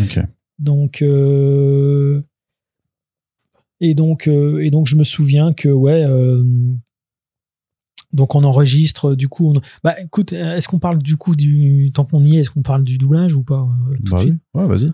Ok. 0.00 0.20
Donc 0.58 1.02
euh, 1.02 2.22
et 3.80 3.94
donc 3.94 4.28
euh, 4.28 4.62
et 4.64 4.70
donc 4.70 4.86
je 4.86 4.96
me 4.96 5.04
souviens 5.04 5.52
que 5.52 5.68
ouais 5.68 6.04
euh, 6.04 6.44
donc 8.12 8.34
on 8.34 8.44
enregistre 8.44 9.14
du 9.14 9.28
coup 9.28 9.54
on... 9.54 9.60
bah 9.84 9.94
écoute 10.00 10.32
est-ce 10.32 10.68
qu'on 10.68 10.78
parle 10.78 10.98
du 10.98 11.16
coup 11.16 11.34
du 11.36 11.90
tant 11.94 12.04
qu'on 12.04 12.24
y 12.24 12.36
est 12.36 12.40
est-ce 12.40 12.50
qu'on 12.50 12.62
parle 12.62 12.84
du 12.84 12.98
doublage 12.98 13.34
ou 13.34 13.42
pas 13.42 13.68
euh, 13.90 13.94
tout 13.96 14.02
de 14.04 14.10
Bah 14.10 14.18
suite? 14.20 14.34
oui. 14.54 14.62
Ouais, 14.62 14.66
vas-y. 14.68 14.92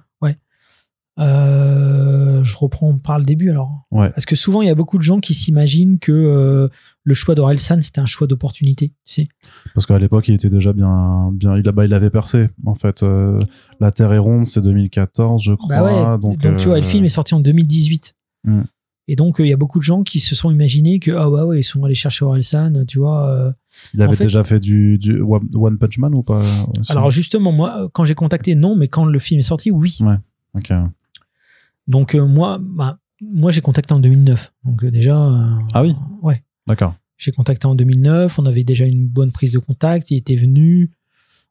Euh, 1.21 2.45
je 2.45 2.57
reprends 2.57 2.97
par 2.97 3.19
le 3.19 3.25
début 3.25 3.51
alors 3.51 3.87
Ouais. 3.91 4.09
parce 4.11 4.25
que 4.25 4.37
souvent 4.37 4.63
il 4.63 4.69
y 4.69 4.71
a 4.71 4.77
beaucoup 4.77 4.99
de 4.99 5.03
gens 5.03 5.19
qui 5.19 5.35
s'imaginent 5.35 5.99
que 5.99 6.13
euh, 6.13 6.69
le 7.03 7.13
choix 7.15 7.35
d'Orelsan 7.35 7.81
c'était 7.81 7.99
un 8.01 8.07
choix 8.07 8.29
d'opportunité 8.29 8.93
tu 9.05 9.15
sais 9.15 9.29
Parce 9.75 9.85
qu'à 9.85 9.99
l'époque, 9.99 10.29
il 10.29 10.35
était 10.35 10.49
déjà 10.49 10.73
bien, 10.73 11.31
bien, 11.33 11.57
il, 11.57 11.63
bah, 11.65 11.87
il 11.87 11.93
avait 11.93 12.11
percé. 12.11 12.51
En 12.65 12.75
fait, 12.77 13.03
Euh, 13.03 13.41
La 13.81 13.91
Terre 13.91 14.13
est 14.13 14.19
ronde, 14.19 14.47
c'est 14.47 14.61
2014, 14.61 15.43
je 15.43 15.55
crois. 15.55 15.69
bah 15.69 15.83
ouais 15.83 16.19
donc, 16.21 16.39
donc, 16.41 16.57
tu 16.59 16.67
vois 16.67 16.77
euh, 16.77 16.81
le 16.83 16.87
film 16.87 17.05
est 17.05 17.09
sorti 17.09 17.35
en 17.35 17.41
2018 17.41 18.15
Hmm. 18.45 18.63
Et 19.11 19.17
donc, 19.17 19.41
euh, 19.41 19.47
il 19.47 19.49
y 19.49 19.53
a 19.55 19.57
beaucoup 19.57 19.79
de 19.79 19.85
gens 19.85 20.03
qui 20.03 20.21
se 20.21 20.35
sont 20.35 20.51
imaginés 20.51 20.99
que, 21.01 21.11
ah 21.13 21.31
ouais, 21.31 21.43
ouais, 21.43 21.61
ils 21.61 21.65
sont 21.65 21.83
allés 21.85 21.95
chercher 21.95 22.25
Orelsan, 22.27 22.85
tu 22.87 22.99
vois. 22.99 23.29
euh. 23.31 23.53
Il 23.95 24.03
avait 24.03 24.15
fait- 24.17 24.25
déjà 24.25 24.45
fait 24.45 24.61
du, 24.61 24.99
du 24.99 25.21
One 25.23 25.79
Punch 25.79 25.97
Man 25.99 26.15
ou 26.15 26.23
pas 26.23 26.43
aussi 26.79 26.93
Alors, 26.93 27.11
justement, 27.11 27.51
moi, 27.51 27.85
euh, 27.85 27.89
quand 27.93 28.05
j'ai 28.05 28.15
contacté, 28.15 28.55
non, 28.55 28.77
mais 28.77 28.89
quand 28.89 29.07
le 29.07 29.19
film 29.19 29.41
est 29.41 29.43
sorti, 29.43 29.71
oui. 29.71 29.99
Ok. 30.55 30.71
Donc, 31.87 32.15
euh, 32.15 32.27
moi, 32.27 32.59
bah, 32.61 32.99
moi, 33.23 33.51
j'ai 33.51 33.61
contacté 33.63 33.95
en 33.95 34.01
2009. 34.01 34.53
Donc, 34.65 34.85
euh, 34.85 34.91
déjà. 34.91 35.17
euh, 35.19 35.59
Ah 35.73 35.83
oui 35.83 35.95
Ouais. 36.23 36.43
D'accord. 36.67 36.95
J'ai 37.17 37.33
contacté 37.33 37.67
en 37.67 37.75
2009. 37.75 38.39
On 38.39 38.47
avait 38.47 38.63
déjà 38.65 38.85
une 38.85 39.07
bonne 39.09 39.33
prise 39.33 39.53
de 39.53 39.59
contact. 39.59 40.11
Il 40.11 40.17
était 40.19 40.37
venu. 40.37 40.91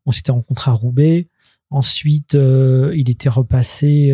On 0.05 0.11
s'était 0.11 0.31
rencontré 0.31 0.69
à 0.71 0.73
Roubaix. 0.75 1.27
Ensuite, 1.71 2.35
euh, 2.35 2.93
il 2.95 3.09
était 3.09 3.29
repassé. 3.29 4.09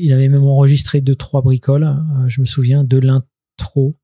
Il 0.00 0.12
avait 0.12 0.28
même 0.28 0.44
enregistré 0.44 1.00
deux, 1.00 1.14
trois 1.14 1.42
bricoles. 1.42 1.84
euh, 1.84 2.28
je 2.28 2.40
me 2.40 2.46
souviens 2.46 2.84
de 2.84 2.98
l'intro. 2.98 3.96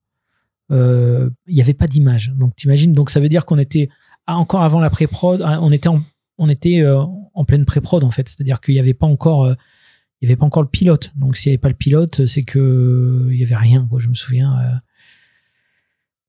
Euh, 0.70 1.30
il 1.46 1.54
n'y 1.54 1.60
avait 1.60 1.74
pas 1.74 1.86
d'image. 1.86 2.32
Donc, 2.38 2.54
t'imagines. 2.56 2.92
Donc, 2.92 3.10
ça 3.10 3.20
veut 3.20 3.28
dire 3.28 3.46
qu'on 3.46 3.58
était 3.58 3.88
ah, 4.26 4.36
encore 4.36 4.62
avant 4.62 4.80
la 4.80 4.90
pré-prod. 4.90 5.42
ah, 5.44 5.60
On 5.60 5.70
était 5.70 6.80
euh, 6.80 7.00
en 7.34 7.44
pleine 7.44 7.64
pré-prod 7.64 8.04
en 8.04 8.10
fait. 8.10 8.28
C'est-à-dire 8.28 8.60
qu'il 8.60 8.74
n'y 8.74 8.80
avait 8.80 8.94
pas 8.94 9.06
encore. 9.06 9.54
le 10.20 10.66
pilote. 10.66 11.12
Donc, 11.16 11.36
s'il 11.36 11.50
n'y 11.50 11.54
avait 11.54 11.60
pas 11.60 11.68
le 11.68 11.74
pilote, 11.74 12.26
c'est 12.26 12.42
que 12.42 13.28
il 13.30 13.36
n'y 13.36 13.42
avait 13.42 13.56
rien. 13.56 13.88
Je 13.96 14.08
me 14.08 14.14
souviens. 14.14 14.80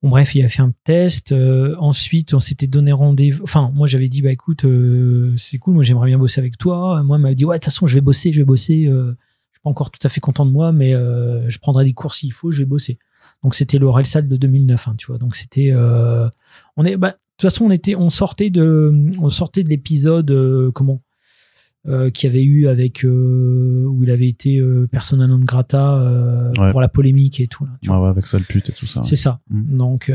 Bon, 0.02 0.10
bref, 0.10 0.34
il 0.36 0.46
a 0.46 0.50
fait 0.50 0.62
un 0.62 0.72
test. 0.86 1.36
ensuite, 1.78 2.34
on 2.34 2.40
s'était 2.40 2.68
donné 2.68 2.94
rendez-vous. 2.94 3.44
Enfin, 3.44 3.72
moi, 3.76 3.88
j'avais 3.88 4.08
dit, 4.08 4.22
bah 4.22 4.32
écoute, 4.32 4.66
c'est 5.36 5.58
cool, 5.58 5.74
moi, 5.74 5.84
j'aimerais 5.84 6.08
bien 6.08 6.18
bosser 6.18 6.40
avec 6.40 6.58
toi. 6.58 7.04
Moi, 7.04 7.18
il 7.18 7.22
m'a 7.22 7.34
dit, 7.34 7.44
ouais, 7.44 7.58
de 7.58 7.60
toute 7.60 7.66
façon, 7.66 7.88
je 7.88 7.96
vais 7.96 8.02
bosser, 8.02 8.32
je 8.32 8.40
vais 8.40 8.46
bosser. 8.46 8.90
Suis 9.60 9.64
pas 9.64 9.70
encore 9.70 9.92
tout 9.92 10.06
à 10.06 10.10
fait 10.10 10.20
content 10.22 10.46
de 10.46 10.52
moi, 10.52 10.72
mais 10.72 10.94
euh, 10.94 11.48
je 11.50 11.60
prendrai 11.60 11.86
des 11.86 11.94
cours 11.94 12.14
s'il 12.14 12.32
faut, 12.34 12.52
je 12.52 12.60
vais 12.60 12.66
bosser. 12.66 12.98
Donc, 13.44 13.56
c'était 13.56 13.78
le 13.78 13.90
Relsal 13.90 14.28
de 14.28 14.36
2009, 14.38 14.88
hein, 14.88 14.96
tu 14.98 15.08
vois. 15.08 15.18
Donc, 15.18 15.36
c'était. 15.36 15.72
euh, 15.74 16.30
on 16.78 16.86
est. 16.86 16.98
Bah, 16.98 17.10
de 17.12 17.16
toute 17.38 17.52
façon, 17.52 17.66
on 17.66 17.72
était, 17.72 17.96
on 17.96 18.10
sortait 18.10 18.50
de, 18.50 18.94
on 19.20 19.30
sortait 19.30 19.64
de 19.64 19.70
l'épisode, 19.70 20.30
euh, 20.32 20.72
comment 20.72 21.02
euh, 21.88 22.10
qu'il 22.10 22.30
y 22.30 22.34
avait 22.34 22.44
eu 22.44 22.68
avec 22.68 23.04
où 23.06 24.04
il 24.04 24.10
avait 24.12 24.28
été 24.28 24.62
persona 24.92 25.26
non 25.28 25.40
grata 25.40 26.52
Ouais. 26.58 26.72
pour 26.72 26.82
la 26.82 26.90
polémique 26.90 27.40
et 27.40 27.48
tout. 27.48 27.64
Là, 27.66 27.72
tu 27.82 27.90
Ouais, 27.90 27.98
ouais, 27.98 28.10
avec 28.10 28.28
ça, 28.28 28.38
le 28.38 28.44
pute 28.44 28.70
et 28.70 28.74
tout 28.74 28.86
ça. 28.86 29.04
c'est 29.04 29.16
ça. 29.16 29.40
Mm. 29.50 29.78
Donc, 29.78 30.12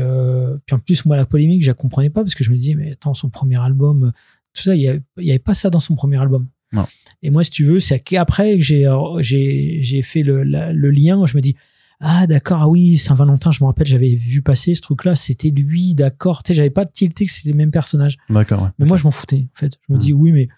puis 0.65 0.75
en 0.75 0.79
plus, 0.79 1.05
moi, 1.05 1.17
la 1.17 1.25
polémique, 1.25 1.63
je 1.63 1.67
la 1.67 1.73
comprenais 1.73 2.09
pas 2.11 2.21
parce 2.21 2.35
que 2.35 2.43
je 2.43 2.51
me 2.51 2.55
disais, 2.55 2.75
mais 2.75 2.91
attends, 2.91 3.13
son 3.15 3.29
premier 3.29 3.59
album, 3.59 4.11
tout 4.53 4.61
ça, 4.61 4.75
il 4.75 4.81
y 4.81 5.25
y 5.25 5.29
avait 5.31 5.39
pas 5.39 5.55
ça 5.55 5.69
dans 5.71 5.79
son 5.79 5.95
premier 5.95 6.17
album. 6.17 6.47
Non. 6.71 6.85
Et 7.21 7.29
moi, 7.29 7.43
si 7.43 7.51
tu 7.51 7.65
veux, 7.65 7.79
c'est 7.79 7.99
qu'après 7.99 8.55
que 8.57 8.63
j'ai, 8.63 8.87
euh, 8.87 10.01
fait 10.03 10.23
le, 10.23 10.43
la- 10.43 10.71
le 10.73 10.89
lien 10.91 11.25
je 11.25 11.35
me 11.35 11.41
dis, 11.41 11.55
ah, 12.01 12.27
d'accord, 12.27 12.61
ah 12.61 12.67
oui, 12.67 12.97
Saint-Valentin, 12.97 13.51
je 13.51 13.63
me 13.63 13.67
rappelle, 13.67 13.87
j'avais 13.87 14.15
vu 14.15 14.41
passer 14.41 14.73
ce 14.75 14.81
truc-là, 14.81 15.15
c'était 15.15 15.49
lui, 15.49 15.95
d'accord. 15.95 16.43
Tu 16.43 16.49
sais, 16.49 16.55
j'avais 16.55 16.69
pas 16.69 16.85
tilté 16.85 17.25
que 17.25 17.31
c'était 17.31 17.51
le 17.51 17.55
même 17.55 17.71
personnage. 17.71 18.17
D'accord, 18.29 18.63
ouais. 18.63 18.69
Mais 18.79 18.85
moi, 18.85 18.97
je 18.97 19.03
m'en 19.05 19.11
foutais, 19.11 19.47
en 19.53 19.57
fait. 19.57 19.79
Je 19.87 19.93
me 19.93 19.97
Mm. 19.97 20.01
dis, 20.01 20.11
oui, 20.13 20.31
mais 20.33 20.49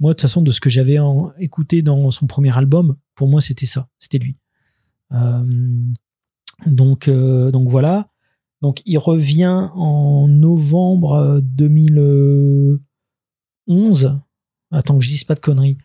moi, 0.00 0.10
de 0.10 0.14
toute 0.14 0.22
façon, 0.22 0.42
de 0.42 0.50
ce 0.50 0.60
que 0.60 0.70
j'avais 0.70 0.98
écouté 1.38 1.82
dans 1.82 2.10
son 2.10 2.26
premier 2.26 2.56
album, 2.56 2.96
pour 3.14 3.28
moi, 3.28 3.40
c'était 3.40 3.66
ça. 3.66 3.88
C'était 4.00 4.18
lui. 4.18 4.36
Euh, 5.12 5.44
donc, 6.66 7.06
euh, 7.08 7.50
donc 7.52 7.68
voilà. 7.68 8.08
Donc, 8.60 8.80
il 8.86 8.98
revient 8.98 9.68
en 9.74 10.26
novembre 10.28 11.12
euh, 11.14 11.40
2011. 11.42 14.20
Attends 14.70 14.98
que 14.98 15.04
je 15.04 15.08
dise 15.10 15.24
pas 15.24 15.34
de 15.34 15.40
conneries. 15.40 15.78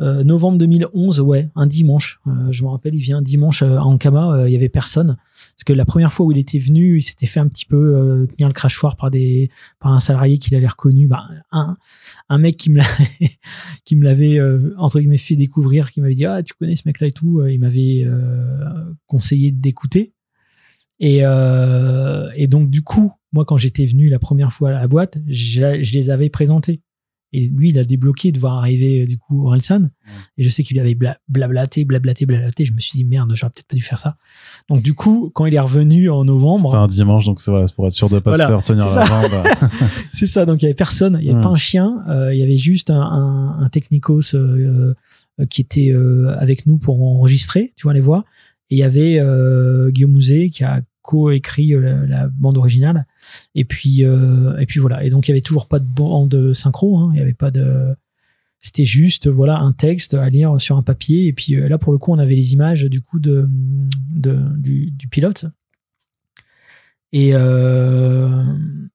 Euh, 0.00 0.24
novembre 0.24 0.56
2011, 0.56 1.20
ouais, 1.20 1.50
un 1.54 1.66
dimanche. 1.66 2.20
Euh, 2.26 2.50
je 2.52 2.62
me 2.64 2.68
rappelle, 2.68 2.94
il 2.94 3.00
vient 3.02 3.18
un 3.18 3.22
dimanche 3.22 3.62
euh, 3.62 3.76
à 3.76 3.82
Ankama, 3.82 4.44
il 4.46 4.52
y 4.52 4.56
avait 4.56 4.70
personne. 4.70 5.18
Parce 5.54 5.64
que 5.66 5.74
la 5.74 5.84
première 5.84 6.10
fois 6.10 6.24
où 6.24 6.32
il 6.32 6.38
était 6.38 6.58
venu, 6.58 6.96
il 6.98 7.02
s'était 7.02 7.26
fait 7.26 7.38
un 7.40 7.48
petit 7.48 7.66
peu 7.66 8.26
tenir 8.34 8.48
le 8.48 8.54
crachoir 8.54 8.96
par 8.96 9.10
des 9.10 9.50
par 9.78 9.92
un 9.92 10.00
salarié 10.00 10.38
qu'il 10.38 10.54
avait 10.54 10.66
reconnu, 10.66 11.06
bah, 11.06 11.24
un, 11.52 11.76
un 12.30 12.38
mec 12.38 12.56
qui 12.56 12.70
me 12.70 12.78
l'a- 12.78 12.84
qui 13.84 13.94
me 13.96 14.04
l'avait 14.04 14.38
entre 14.78 15.00
guillemets 15.00 15.18
fait 15.18 15.36
découvrir, 15.36 15.90
qui 15.90 16.00
m'avait 16.00 16.14
dit 16.14 16.24
ah 16.24 16.42
tu 16.42 16.54
connais 16.54 16.76
ce 16.76 16.82
mec-là 16.86 17.08
et 17.08 17.10
tout, 17.10 17.44
il 17.46 17.60
m'avait 17.60 18.06
conseillé 19.06 19.52
d'écouter. 19.52 20.14
Et, 20.98 21.18
et 21.18 22.46
donc 22.46 22.70
du 22.70 22.80
coup, 22.82 23.12
moi 23.32 23.44
quand 23.44 23.58
j'étais 23.58 23.84
venu 23.84 24.08
la 24.08 24.18
première 24.18 24.52
fois 24.52 24.70
à 24.70 24.72
la 24.72 24.88
boîte, 24.88 25.18
je 25.28 25.92
les 25.92 26.08
avais 26.10 26.30
présentés. 26.30 26.80
Et 27.32 27.46
lui, 27.48 27.70
il 27.70 27.78
a 27.78 27.84
débloqué 27.84 28.32
de 28.32 28.38
voir 28.40 28.56
arriver 28.56 29.02
euh, 29.02 29.06
du 29.06 29.16
coup 29.16 29.46
Orelsan. 29.46 29.88
Et 30.36 30.42
je 30.42 30.48
sais 30.48 30.64
qu'il 30.64 30.74
lui 30.74 30.80
avait 30.80 30.94
bla- 30.96 31.18
blablaté, 31.28 31.84
blablaté, 31.84 32.26
blablaté. 32.26 32.64
Je 32.64 32.72
me 32.72 32.80
suis 32.80 32.96
dit 32.96 33.04
merde, 33.04 33.30
j'aurais 33.34 33.50
peut-être 33.52 33.68
pas 33.68 33.76
dû 33.76 33.82
faire 33.82 33.98
ça. 33.98 34.16
Donc 34.68 34.82
du 34.82 34.94
coup, 34.94 35.30
quand 35.34 35.46
il 35.46 35.54
est 35.54 35.60
revenu 35.60 36.10
en 36.10 36.24
novembre, 36.24 36.70
C'était 36.70 36.76
un 36.82 36.88
dimanche, 36.88 37.26
donc 37.26 37.40
c'est 37.40 37.50
voilà, 37.52 37.66
pour 37.74 37.86
être 37.86 37.92
sûr 37.92 38.08
de 38.08 38.18
pas 38.18 38.30
Voilà, 38.32 38.46
se 38.46 38.50
faire 38.50 38.62
tenir 38.64 38.86
la 38.86 39.04
jambe. 39.04 39.46
C'est 40.12 40.26
ça, 40.26 40.44
donc 40.46 40.60
il 40.60 40.64
y 40.64 40.66
avait 40.66 40.74
personne, 40.74 41.18
il 41.20 41.26
y 41.26 41.30
avait 41.30 41.40
pas 41.40 41.48
un 41.48 41.54
chien, 41.54 42.02
euh, 42.08 42.34
il 42.34 42.40
y 42.40 42.42
avait 42.42 42.56
juste 42.56 42.90
un, 42.90 43.00
un, 43.00 43.60
un 43.60 43.68
technicos 43.68 44.34
euh, 44.34 44.94
qui 45.48 45.60
était 45.60 45.90
euh, 45.92 46.34
avec 46.38 46.66
nous 46.66 46.78
pour 46.78 47.00
enregistrer, 47.02 47.72
tu 47.76 47.84
vois 47.84 47.94
les 47.94 48.00
voix, 48.00 48.24
et 48.70 48.74
il 48.76 48.78
y 48.78 48.82
avait 48.82 49.20
Guillaume 49.92 50.12
Mouzet 50.12 50.48
qui 50.50 50.64
a 50.64 50.80
co-écrit 51.02 51.70
la, 51.70 52.06
la 52.06 52.28
bande 52.28 52.58
originale, 52.58 53.06
et 53.54 53.64
puis 53.64 54.04
euh, 54.04 54.56
et 54.58 54.66
puis 54.66 54.80
voilà, 54.80 55.04
et 55.04 55.10
donc 55.10 55.28
il 55.28 55.30
y 55.30 55.34
avait 55.34 55.40
toujours 55.40 55.66
pas 55.66 55.78
de 55.78 55.86
bande 55.86 56.52
synchro, 56.52 56.98
hein, 56.98 57.10
il 57.14 57.18
y 57.18 57.22
avait 57.22 57.34
pas 57.34 57.50
de, 57.50 57.94
c'était 58.60 58.84
juste 58.84 59.28
voilà 59.28 59.58
un 59.58 59.72
texte 59.72 60.14
à 60.14 60.28
lire 60.30 60.60
sur 60.60 60.76
un 60.76 60.82
papier, 60.82 61.26
et 61.26 61.32
puis 61.32 61.56
euh, 61.56 61.68
là 61.68 61.78
pour 61.78 61.92
le 61.92 61.98
coup 61.98 62.12
on 62.12 62.18
avait 62.18 62.34
les 62.34 62.52
images 62.52 62.84
du 62.84 63.00
coup 63.00 63.20
de, 63.20 63.48
du, 64.16 65.08
pilote. 65.10 65.46
Et, 67.12 67.30
euh, 67.34 68.44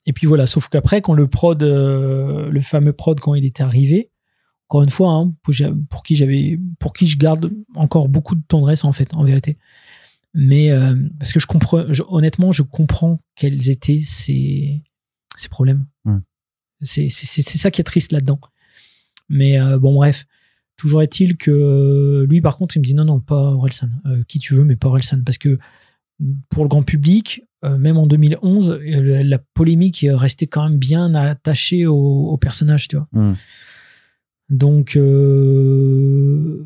et 0.05 0.13
puis 0.13 0.25
voilà, 0.25 0.47
sauf 0.47 0.69
qu'après, 0.69 1.01
quand 1.01 1.13
le 1.13 1.27
prod, 1.27 1.61
le 1.61 2.61
fameux 2.61 2.93
prod, 2.93 3.19
quand 3.19 3.35
il 3.35 3.43
était 3.43 3.61
arrivé, 3.61 4.09
encore 4.69 4.83
une 4.83 4.89
fois, 4.89 5.11
hein, 5.11 5.33
pour 5.89 6.03
qui 6.03 6.15
j'avais, 6.15 6.59
pour 6.79 6.93
qui 6.93 7.07
je 7.07 7.17
garde 7.17 7.51
encore 7.75 8.07
beaucoup 8.07 8.35
de 8.35 8.43
tendresse 8.47 8.83
en 8.83 8.93
fait, 8.93 9.13
en 9.15 9.23
vérité. 9.23 9.57
Mais 10.36 10.69
euh, 10.69 10.95
parce 11.17 11.32
que 11.32 11.39
je 11.39 11.48
comprends, 11.48 11.91
je- 11.91 12.04
honnêtement, 12.08 12.52
je 12.52 12.62
comprends 12.62 13.21
quels 13.36 13.69
étaient 13.69 14.04
ses, 14.06 14.84
ses 15.38 15.50
problèmes. 15.50 15.86
Ouais. 16.04 16.17
C'est, 16.82 17.10
ça 17.10 17.71
qui 17.71 17.82
est 17.82 17.86
triste 17.86 18.12
là-dedans. 18.12 18.39
Mais 19.30 19.60
euh, 19.60 19.80
bon, 19.80 19.93
bref. 19.93 20.26
Toujours 20.78 21.02
est-il 21.02 21.38
que 21.38 21.52
euh, 21.52 22.26
lui, 22.28 22.41
par 22.41 22.58
contre, 22.58 22.76
il 22.76 22.80
me 22.80 22.84
dit 22.84 22.95
non, 22.95 23.06
non, 23.06 23.21
pas 23.21 23.54
Orelsan. 23.54 23.88
Qui 24.28 24.39
tu 24.39 24.54
veux, 24.54 24.65
mais 24.65 24.76
pas 24.76 24.89
Orelsan. 24.89 25.24
Parce 25.26 25.38
que 25.38 25.58
pour 26.50 26.63
le 26.63 26.69
grand 26.69 26.84
public, 26.84 27.45
même 27.63 27.98
en 27.98 28.06
2011, 28.06 28.71
euh, 28.71 29.24
la, 29.24 29.39
polémique 29.39 30.06
restait 30.08 30.48
quand 30.48 30.67
même 30.67 30.78
bien 30.78 31.15
attachée 31.15 31.86
au, 31.86 31.95
au 31.95 32.38
personnage, 32.38 32.88
tu 32.88 32.98
vois. 32.98 33.08
Hmm. 33.13 33.36
Donc, 34.50 34.95
euh, 34.95 36.65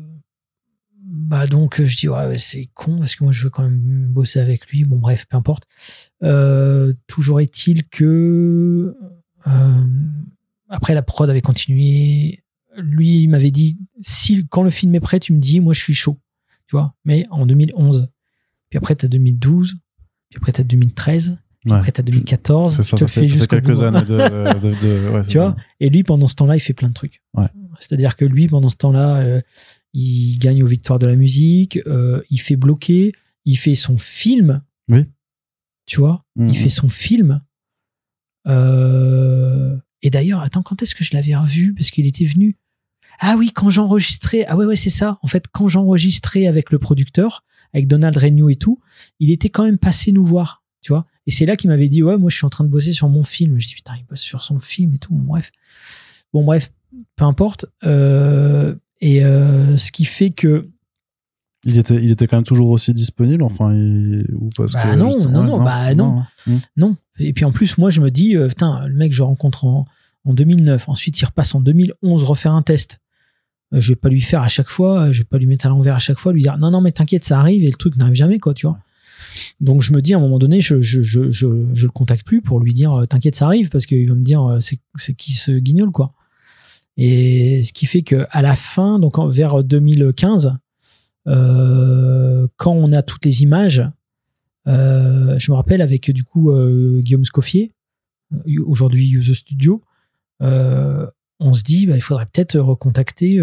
bah 1.20 1.46
donc 1.46 1.82
je 1.82 1.96
dis 1.96 2.08
ouais, 2.08 2.38
c'est 2.38 2.68
con 2.74 2.96
parce 2.98 3.14
que 3.16 3.24
moi 3.24 3.32
je 3.32 3.42
veux 3.44 3.50
quand 3.50 3.62
même 3.62 4.06
bosser 4.08 4.40
avec 4.40 4.66
lui. 4.68 4.84
Bon 4.84 4.98
bref, 4.98 5.26
peu 5.28 5.36
importe. 5.36 5.64
Euh, 6.22 6.92
toujours 7.06 7.40
est-il 7.40 7.86
que 7.88 8.96
euh, 9.46 9.84
après 10.68 10.94
la 10.94 11.02
prod 11.02 11.28
avait 11.28 11.40
continué. 11.42 12.42
Lui 12.76 13.22
il 13.22 13.28
m'avait 13.28 13.50
dit 13.50 13.76
si 14.00 14.46
quand 14.48 14.62
le 14.62 14.70
film 14.70 14.94
est 14.94 15.00
prêt 15.00 15.20
tu 15.20 15.32
me 15.32 15.38
dis 15.38 15.60
moi 15.60 15.72
je 15.74 15.80
suis 15.80 15.94
chaud, 15.94 16.18
tu 16.66 16.76
vois? 16.76 16.94
Mais 17.04 17.26
en 17.30 17.46
2011. 17.46 18.08
Puis 18.70 18.76
après 18.78 18.94
t'as 18.94 19.08
2012. 19.08 19.74
Puis 20.30 20.36
après 20.38 20.52
t'as 20.52 20.62
2013. 20.62 21.38
Puis 21.60 21.70
Ouais. 21.72 21.78
après 21.78 21.92
t'as 21.92 22.02
2014. 22.02 22.76
C'est 22.76 22.82
ça, 22.82 22.96
tu 22.96 23.04
te 23.04 23.10
ça 23.10 23.20
fait, 23.20 23.26
fait 23.26 23.46
quelques 23.46 23.74
bout. 23.74 23.82
années 23.82 24.00
de. 24.00 24.06
de, 24.60 24.80
de- 24.80 25.10
ouais, 25.10 25.22
c'est 25.22 25.28
Tu 25.30 25.36
vois. 25.38 25.54
Et 25.78 25.90
lui, 25.90 26.04
pendant 26.04 26.26
ce 26.26 26.34
temps-là, 26.36 26.56
il 26.56 26.60
fait 26.60 26.72
plein 26.72 26.88
de 26.88 26.94
trucs. 26.94 27.22
C'est-à-dire 27.80 28.16
que 28.16 28.24
lui, 28.24 28.46
pendant 28.48 28.68
ce 28.70 28.76
temps-là, 28.76 29.16
euh, 29.18 29.40
il 29.92 30.38
gagne 30.38 30.62
aux 30.62 30.66
victoires 30.66 30.98
de 30.98 31.06
la 31.06 31.16
musique, 31.16 31.78
euh, 31.86 32.22
il 32.30 32.40
fait 32.40 32.56
bloquer, 32.56 33.12
il 33.44 33.56
fait 33.56 33.74
son 33.74 33.98
film. 33.98 34.62
Oui. 34.88 35.04
Tu 35.86 35.98
vois 35.98 36.24
Mhm. 36.36 36.48
Il 36.48 36.56
fait 36.56 36.68
son 36.68 36.88
film. 36.88 37.42
Euh, 38.46 39.76
et 40.02 40.10
d'ailleurs, 40.10 40.40
attends, 40.40 40.62
quand 40.62 40.82
est-ce 40.82 40.94
que 40.94 41.04
je 41.04 41.14
l'avais 41.14 41.34
revu? 41.36 41.74
Parce 41.74 41.90
qu'il 41.90 42.06
était 42.06 42.24
venu. 42.24 42.56
Ah 43.18 43.36
oui, 43.36 43.50
quand 43.52 43.70
j'enregistrais. 43.70 44.46
Ah 44.46 44.56
ouais, 44.56 44.64
ouais, 44.64 44.76
c'est 44.76 44.90
ça. 44.90 45.18
En 45.22 45.26
fait, 45.26 45.46
quand 45.52 45.68
j'enregistrais 45.68 46.46
avec 46.46 46.70
le 46.70 46.78
producteur, 46.78 47.44
avec 47.74 47.86
Donald 47.86 48.16
Regnault 48.16 48.48
et 48.48 48.56
tout, 48.56 48.80
il 49.18 49.30
était 49.30 49.50
quand 49.50 49.64
même 49.64 49.78
passé 49.78 50.12
nous 50.12 50.24
voir. 50.24 50.64
Tu 50.80 50.92
vois 50.92 51.06
Et 51.26 51.30
c'est 51.30 51.44
là 51.44 51.56
qu'il 51.56 51.68
m'avait 51.68 51.88
dit 51.88 52.02
Ouais, 52.02 52.16
moi, 52.16 52.30
je 52.30 52.36
suis 52.36 52.46
en 52.46 52.50
train 52.50 52.64
de 52.64 52.70
bosser 52.70 52.92
sur 52.92 53.08
mon 53.08 53.22
film. 53.22 53.58
Je 53.58 53.68
dis 53.68 53.74
Putain, 53.74 53.94
il 53.98 54.04
bosse 54.06 54.20
sur 54.20 54.42
son 54.42 54.58
film 54.60 54.94
et 54.94 54.98
tout. 54.98 55.12
Bon, 55.12 55.24
bref. 55.24 55.50
Bon, 56.32 56.44
bref, 56.44 56.72
peu 57.16 57.24
importe. 57.24 57.66
Euh, 57.84 58.74
et 59.00 59.24
euh, 59.24 59.76
ce 59.76 59.92
qui 59.92 60.04
fait 60.04 60.30
que. 60.30 60.68
Il 61.64 61.76
était, 61.76 62.02
il 62.02 62.10
était 62.10 62.26
quand 62.26 62.38
même 62.38 62.44
toujours 62.44 62.70
aussi 62.70 62.94
disponible, 62.94 63.42
enfin, 63.42 63.74
il- 63.74 64.26
ou 64.34 64.48
parce 64.56 64.72
Bah 64.72 64.92
que. 64.92 64.96
non, 64.96 65.18
non, 65.28 65.42
non, 65.42 65.62
bah 65.62 65.94
non. 65.94 66.22
Hmm. 66.46 66.56
Non. 66.76 66.96
Et 67.18 67.32
puis 67.34 67.44
en 67.44 67.52
plus, 67.52 67.76
moi, 67.76 67.90
je 67.90 68.00
me 68.00 68.10
dis, 68.10 68.34
euh, 68.36 68.48
putain, 68.48 68.86
le 68.86 68.94
mec, 68.94 69.12
je 69.12 69.22
rencontre 69.22 69.66
en, 69.66 69.84
en 70.24 70.32
2009. 70.34 70.88
Ensuite, 70.88 71.20
il 71.20 71.24
repasse 71.26 71.54
en 71.54 71.60
2011 71.60 72.22
refaire 72.24 72.52
un 72.54 72.62
test. 72.62 72.98
je 73.72 73.88
vais 73.92 73.96
pas 73.96 74.08
lui 74.08 74.22
faire 74.22 74.40
à 74.42 74.48
chaque 74.48 74.70
fois, 74.70 75.12
je 75.12 75.18
vais 75.18 75.24
pas 75.24 75.36
lui 75.38 75.46
mettre 75.46 75.66
à 75.66 75.68
l'envers 75.68 75.94
à 75.94 75.98
chaque 75.98 76.18
fois, 76.18 76.32
lui 76.32 76.42
dire 76.42 76.56
non 76.58 76.70
non 76.72 76.80
mais 76.80 76.90
t'inquiète 76.92 77.24
ça 77.24 77.38
arrive 77.38 77.62
et 77.62 77.68
le 77.68 77.74
truc 77.76 77.94
n'arrive 77.96 78.14
jamais 78.14 78.38
quoi 78.40 78.52
tu 78.52 78.66
vois. 78.66 78.78
Donc 79.60 79.82
je 79.82 79.92
me 79.92 80.00
dis 80.00 80.12
à 80.12 80.16
un 80.16 80.20
moment 80.20 80.38
donné 80.40 80.60
je 80.60 80.82
je 80.82 81.02
je 81.02 81.30
je, 81.30 81.46
je 81.72 81.86
le 81.86 81.92
contacte 81.92 82.26
plus 82.26 82.42
pour 82.42 82.58
lui 82.58 82.72
dire 82.72 83.02
t'inquiète 83.08 83.36
ça 83.36 83.46
arrive 83.46 83.68
parce 83.68 83.86
qu'il 83.86 84.08
va 84.08 84.14
me 84.16 84.24
dire 84.24 84.56
c'est 84.60 84.80
c'est 84.96 85.14
qui 85.14 85.34
ce 85.34 85.52
guignol 85.52 85.92
quoi. 85.92 86.14
Et 87.02 87.64
ce 87.64 87.72
qui 87.72 87.86
fait 87.86 88.02
que 88.02 88.26
à 88.30 88.42
la 88.42 88.54
fin 88.54 88.98
donc 88.98 89.18
vers 89.18 89.64
2015 89.64 90.58
euh, 91.26 92.46
quand 92.56 92.72
on 92.72 92.92
a 92.92 93.02
toutes 93.02 93.24
les 93.24 93.42
images 93.42 93.82
euh, 94.68 95.38
je 95.38 95.50
me 95.50 95.56
rappelle 95.56 95.80
avec 95.80 96.10
du 96.10 96.24
coup 96.24 96.50
euh, 96.50 97.00
Guillaume 97.00 97.24
Scoffier 97.24 97.72
aujourd'hui 98.66 99.18
The 99.18 99.32
Studio 99.32 99.82
on 100.40 101.54
se 101.54 101.62
dit 101.62 101.86
bah, 101.86 101.96
il 101.96 102.02
faudrait 102.02 102.26
peut-être 102.26 102.58
recontacter 102.58 103.36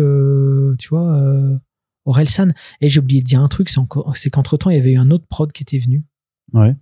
tu 0.77 0.89
vois 0.89 1.59
Aurel 2.05 2.29
San. 2.29 2.53
Et 2.79 2.89
j'ai 2.89 3.01
oublié 3.01 3.21
de 3.21 3.25
dire 3.25 3.41
un 3.41 3.49
truc, 3.49 3.69
c'est 3.69 4.29
qu'entre 4.29 4.55
temps, 4.55 4.69
il 4.69 4.77
y 4.77 4.79
avait 4.79 4.93
eu 4.93 4.97
un 4.97 5.11
autre 5.11 5.25
prod 5.27 5.51
qui 5.51 5.63
était 5.63 5.77
venu. 5.77 6.05
Ouais. 6.53 6.73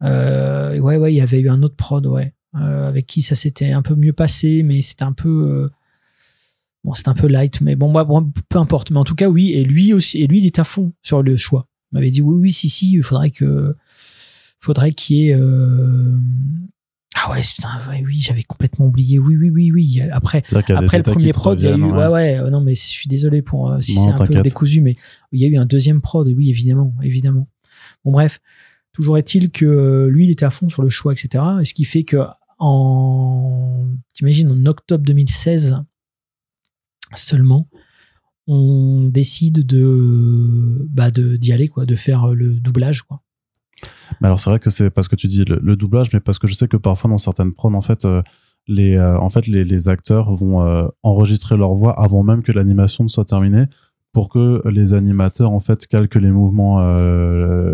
Ouais, 0.00 0.96
ouais, 0.96 1.12
il 1.12 1.16
y 1.16 1.20
avait 1.20 1.40
eu 1.40 1.48
un 1.48 1.62
autre 1.62 1.76
prod, 1.76 2.04
ouais. 2.04 2.34
Euh, 2.54 2.88
avec 2.88 3.06
qui 3.06 3.20
ça 3.20 3.34
s'était 3.34 3.72
un 3.72 3.82
peu 3.82 3.94
mieux 3.94 4.14
passé, 4.14 4.62
mais 4.62 4.80
c'était 4.80 5.02
un 5.02 5.12
peu. 5.12 5.28
Euh, 5.28 5.70
bon, 6.82 6.94
c'était 6.94 7.10
un 7.10 7.14
peu 7.14 7.26
light, 7.26 7.60
mais 7.60 7.76
bon, 7.76 7.92
bon, 7.92 8.32
peu 8.48 8.58
importe. 8.58 8.90
Mais 8.90 8.98
en 8.98 9.04
tout 9.04 9.14
cas, 9.14 9.28
oui, 9.28 9.52
et 9.52 9.64
lui 9.64 9.92
aussi, 9.92 10.22
et 10.22 10.26
lui, 10.26 10.38
il 10.38 10.46
est 10.46 10.58
à 10.58 10.64
fond 10.64 10.92
sur 11.02 11.22
le 11.22 11.36
choix. 11.36 11.68
Il 11.92 11.96
m'avait 11.96 12.10
dit, 12.10 12.22
oui, 12.22 12.36
oui, 12.40 12.52
si, 12.52 12.68
si, 12.68 12.92
il 12.92 13.02
faudrait 13.02 13.30
que. 13.30 13.76
Faudrait 14.60 14.92
qu'il 14.92 15.16
y 15.16 15.28
ait 15.30 15.36
ah 17.20 17.30
ouais, 17.32 17.40
putain, 17.40 17.68
oui, 18.04 18.20
j'avais 18.20 18.42
complètement 18.42 18.86
oublié. 18.86 19.18
Oui, 19.18 19.36
oui, 19.36 19.50
oui, 19.50 19.72
oui. 19.72 20.00
Après, 20.12 20.42
après 20.52 20.98
le 20.98 21.02
premier 21.02 21.32
prod, 21.32 21.60
il 21.60 21.68
y 21.68 21.72
a 21.72 21.76
eu, 21.76 21.82
ouais, 21.82 22.06
ouais, 22.06 22.38
euh, 22.38 22.50
non, 22.50 22.60
mais 22.60 22.74
je 22.74 22.80
suis 22.80 23.08
désolé 23.08 23.42
pour 23.42 23.70
euh, 23.70 23.80
si 23.80 23.94
c'est 23.94 24.10
un 24.10 24.26
peu 24.26 24.40
décousu, 24.40 24.80
mais 24.82 24.96
il 25.32 25.40
y 25.40 25.44
a 25.44 25.48
eu 25.48 25.56
un 25.56 25.66
deuxième 25.66 26.00
prod, 26.00 26.28
oui, 26.28 26.50
évidemment, 26.50 26.94
évidemment. 27.02 27.48
Bon, 28.04 28.12
bref, 28.12 28.40
toujours 28.98 29.16
est-il 29.16 29.52
que 29.52 29.64
euh, 29.64 30.08
lui, 30.08 30.24
il 30.24 30.30
était 30.30 30.44
à 30.44 30.50
fond 30.50 30.68
sur 30.68 30.82
le 30.82 30.88
choix, 30.88 31.12
etc. 31.12 31.44
Et 31.60 31.64
ce 31.64 31.72
qui 31.72 31.84
fait 31.84 32.02
que 32.02 32.16
en, 32.58 33.86
t'imagines, 34.12 34.50
en 34.50 34.66
octobre 34.66 35.04
2016 35.04 35.78
seulement, 37.14 37.68
on 38.48 39.08
décide 39.08 39.64
de, 39.64 40.84
bah, 40.90 41.12
de 41.12 41.36
d'y 41.36 41.52
aller, 41.52 41.68
quoi, 41.68 41.86
de 41.86 41.94
faire 41.94 42.34
le 42.34 42.54
doublage, 42.54 43.02
quoi. 43.02 43.22
Alors 44.20 44.40
c'est 44.40 44.50
vrai 44.50 44.58
que 44.58 44.70
c'est 44.70 44.90
parce 44.90 45.06
que 45.06 45.14
tu 45.14 45.28
dis 45.28 45.44
le, 45.44 45.76
doublage, 45.76 46.12
mais 46.12 46.18
parce 46.18 46.40
que 46.40 46.48
je 46.48 46.54
sais 46.54 46.66
que 46.66 46.76
parfois 46.76 47.08
dans 47.08 47.18
certaines 47.18 47.52
prods, 47.52 47.74
en 47.74 47.80
fait, 47.80 48.04
euh, 48.04 48.20
les, 48.66 48.96
euh, 48.96 49.16
en 49.20 49.28
fait, 49.28 49.46
les, 49.46 49.88
acteurs 49.88 50.34
vont 50.34 50.90
enregistrer 51.04 51.56
leur 51.56 51.72
voix 51.74 51.98
avant 52.02 52.24
même 52.24 52.42
que 52.42 52.50
l'animation 52.50 53.04
ne 53.04 53.08
soit 53.08 53.26
terminée 53.26 53.66
pour 54.18 54.30
que 54.30 54.66
les 54.68 54.94
animateurs 54.94 55.52
en 55.52 55.60
fait 55.60 55.86
calquent 55.86 56.16
les 56.16 56.32
mouvements 56.32 56.80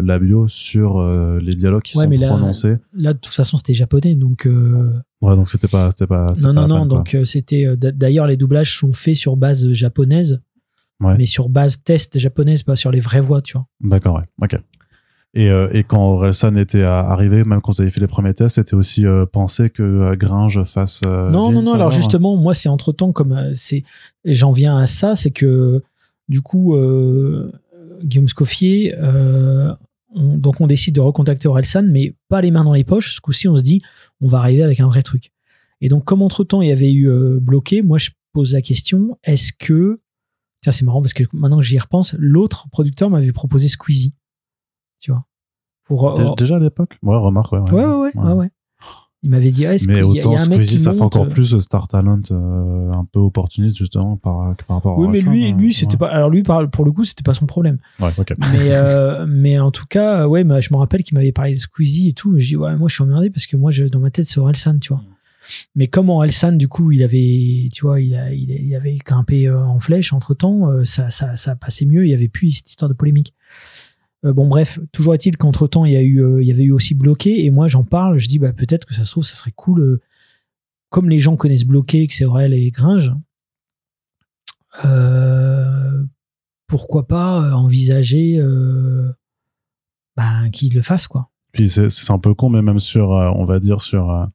labiaux 0.03 0.47
sur 0.47 1.03
les 1.03 1.55
dialogues 1.55 1.81
qui 1.81 1.95
sont 1.95 2.07
prononcés. 2.07 2.77
Là, 2.93 3.15
de 3.15 3.19
toute 3.19 3.33
façon, 3.33 3.57
c'était 3.57 3.73
japonais, 3.73 4.15
donc. 4.15 4.47
Ouais, 5.23 5.37
donc 5.37 5.49
c'était 5.49 5.69
pas, 5.69 5.91
c'était 5.91 6.07
pas. 6.07 6.35
Non, 6.43 6.53
non, 6.53 6.69
non. 6.69 6.85
Donc 6.85 7.17
c'était. 7.25 7.75
D'ailleurs, 7.79 8.27
les 8.27 8.37
doublages 8.37 8.77
sont 8.77 8.93
faits 8.93 9.17
sur 9.17 9.37
base 9.37 9.73
japonaise, 9.73 10.43
mais 11.01 11.25
sur 11.25 11.49
base 11.49 11.83
test 11.83 12.19
japonaise, 12.19 12.63
pas 12.63 12.77
sur 12.77 12.91
les 12.91 13.01
vraies 13.01 13.23
voix, 13.23 13.41
tu 13.41 13.55
vois. 13.55 13.67
D'accord, 13.81 14.17
ouais. 14.17 14.25
Ok. 14.43 14.61
Et, 15.37 15.51
euh, 15.51 15.69
et 15.73 15.83
quand 15.83 16.01
Orelsan 16.01 16.57
était 16.57 16.85
arrivé, 16.85 17.43
même 17.43 17.61
quand 17.61 17.73
vous 17.73 17.81
avez 17.81 17.91
fait 17.91 18.01
les 18.01 18.07
premiers 18.07 18.35
tests, 18.35 18.55
c'était 18.55 18.75
aussi 18.75 19.05
euh, 19.05 19.27
pensé 19.27 19.69
que 19.69 19.83
euh, 19.83 20.15
Gringe 20.15 20.63
fasse. 20.65 21.03
non, 21.03 21.51
non, 21.51 21.63
non. 21.63 21.73
Alors 21.73 21.91
justement, 21.91 22.37
moi, 22.37 22.55
c'est 22.55 22.69
entre 22.69 22.93
temps 22.93 23.13
comme 23.13 23.51
c'est, 23.53 23.83
j'en 24.25 24.53
viens 24.53 24.77
à 24.77 24.87
ça, 24.87 25.17
c'est 25.17 25.33
que 25.33 25.83
du 26.29 26.41
coup, 26.41 26.77
Guillaume 28.03 28.29
Scoffier, 28.29 28.95
donc 30.15 30.61
on 30.61 30.67
décide 30.67 30.95
de 30.95 31.01
recontacter 31.01 31.49
Orelsan, 31.49 31.85
mais 31.91 32.15
pas 32.29 32.41
les 32.41 32.51
mains 32.51 32.65
dans 32.65 32.75
les 32.75 32.85
poches. 32.85 33.15
Ce 33.17 33.21
coup-ci, 33.21 33.49
on 33.49 33.57
se 33.57 33.63
dit, 33.63 33.83
on 34.21 34.29
va 34.29 34.39
arriver 34.39 34.63
avec 34.63 34.81
un 34.81 34.87
vrai 34.87 35.03
truc. 35.03 35.33
Et 35.81 35.89
donc, 35.89 36.05
comme 36.05 36.23
entre 36.23 36.45
temps, 36.45 36.63
il 36.63 36.69
y 36.69 36.73
avait 36.73 36.93
eu 36.93 37.11
bloqué, 37.41 37.83
moi, 37.83 37.99
je 37.99 38.11
pose 38.33 38.53
la 38.53 38.63
question 38.63 39.19
est-ce 39.25 39.53
que 39.53 40.01
Tiens, 40.63 40.73
c'est 40.73 40.87
marrant 40.87 41.03
parce 41.03 41.13
que 41.13 41.25
maintenant 41.35 41.59
que 41.59 41.63
j'y 41.63 41.79
repense, 41.79 42.15
l'autre 42.19 42.71
producteur 42.71 43.11
m'avait 43.11 43.33
proposé 43.33 43.69
Squeezie 43.69 44.13
tu 44.99 45.11
vois. 45.11 45.27
Pour, 45.85 46.19
euh, 46.19 46.35
Déjà 46.39 46.57
à 46.57 46.59
l'époque? 46.59 46.97
Ouais, 47.03 47.17
remarque, 47.17 47.53
ouais. 47.53 47.59
Ouais, 47.71 47.85
ouais, 47.85 48.11
ouais. 48.17 48.33
ouais. 48.33 48.51
Il 49.25 49.31
m'avait 49.31 49.51
dit, 49.51 49.65
est-ce 49.65 49.89
mais 49.89 50.03
autant 50.03 50.35
y 50.35 50.37
a, 50.37 50.43
un 50.43 50.47
mec 50.49 50.61
Squeezie, 50.61 50.79
ça 50.79 50.93
fait 50.93 51.01
encore 51.01 51.25
euh, 51.25 51.29
plus 51.29 51.59
Star 51.61 51.89
Talent, 51.89 52.21
euh, 52.31 52.93
un 52.93 53.07
peu 53.11 53.21
opportuniste 53.21 53.79
justement 53.79 54.19
par, 54.19 54.55
par 54.69 54.77
rapport 54.77 54.99
oui, 54.99 55.07
à 55.07 55.11
mais 55.13 55.21
lui, 55.21 55.53
lui, 55.53 55.73
c'était 55.73 55.97
pas. 55.97 56.09
Alors 56.09 56.29
lui, 56.29 56.43
pour 56.43 56.85
le 56.85 56.93
coup, 56.93 57.05
c'était 57.05 57.23
pas 57.23 57.33
son 57.33 57.47
problème. 57.47 57.79
Ouais. 58.01 58.11
Mais, 58.53 59.27
mais 59.27 59.59
en 59.59 59.71
tout 59.71 59.87
cas, 59.89 60.29
ouais, 60.29 60.43
je 60.61 60.69
me 60.71 60.77
rappelle 60.77 61.03
qu'il 61.03 61.17
m'avait 61.17 61.33
parlé 61.33 61.55
de 61.55 61.59
Squeezie 61.59 62.09
et 62.09 62.13
tout. 62.13 62.39
Je 62.39 62.49
dis, 62.49 62.57
ouais, 62.57 62.77
moi, 62.77 62.89
je 62.89 62.95
suis 62.97 63.03
emmerdé 63.03 63.31
parce 63.31 63.47
que 63.47 63.57
moi, 63.57 63.71
je, 63.71 63.85
dans 63.85 63.99
ma 63.99 64.11
tête, 64.11 64.27
c'est 64.27 64.41
Orelsan, 64.41 64.79
tu 64.79 64.93
vois. 64.93 65.03
Mais 65.75 65.87
comme 65.87 66.11
Orelsan, 66.11 66.53
du 66.53 66.69
coup, 66.69 66.93
il 66.93 67.03
avait, 67.03 67.71
tu 67.73 67.87
vois, 67.87 68.03
il, 68.03 68.15
a, 68.15 68.31
il, 68.31 68.77
avait 68.77 68.97
grimpé 68.97 69.51
en 69.51 69.81
flèche 69.81 70.13
entre 70.13 70.35
temps, 70.35 70.69
ça, 70.85 71.09
ça, 71.09 71.37
ça 71.37 71.57
passait 71.57 71.87
mieux. 71.87 72.05
Il 72.05 72.11
y 72.11 72.15
avait 72.15 72.29
plus 72.29 72.51
cette 72.51 72.69
histoire 72.69 72.91
de 72.91 72.95
polémique. 72.95 73.33
Euh, 74.25 74.33
bon 74.33 74.49
bref, 74.49 74.79
toujours 74.93 75.15
est-il 75.15 75.37
qu'entre 75.37 75.67
temps 75.67 75.85
euh, 75.85 75.87
il 75.87 76.47
y 76.47 76.51
avait 76.51 76.65
eu 76.65 76.73
aussi 76.73 76.95
bloqué 76.95 77.45
et 77.45 77.51
moi 77.51 77.69
j'en 77.69 77.85
parle, 77.85 78.19
je 78.19 78.29
dis 78.29 78.39
bah 78.39 78.53
peut-être 78.53 78.87
que 78.87 78.95
ça 78.95 79.05
se 79.05 79.11
trouve 79.11 79.25
ça 79.25 79.35
serait 79.35 79.53
cool, 79.55 79.81
euh, 79.81 80.01
comme 80.89 81.11
les 81.11 81.19
gens 81.19 81.37
connaissent 81.37 81.67
bloqué, 81.67 82.07
que 82.07 82.15
c'est 82.15 82.25
Aurel 82.25 82.55
et 82.55 82.71
Gringe, 82.71 83.13
pourquoi 86.67 87.07
pas 87.07 87.55
envisager 87.55 88.41
bah, 90.17 90.49
qu'ils 90.53 90.75
le 90.75 90.83
fassent 90.83 91.07
quoi. 91.07 91.31
Puis 91.53 91.69
c'est 91.69 92.11
un 92.11 92.19
peu 92.19 92.35
con 92.35 92.49
mais 92.49 92.63
même 92.63 92.81
sur, 92.81 93.11
on 93.11 93.45
va 93.45 93.61
dire 93.61 93.83
sur 93.83 94.29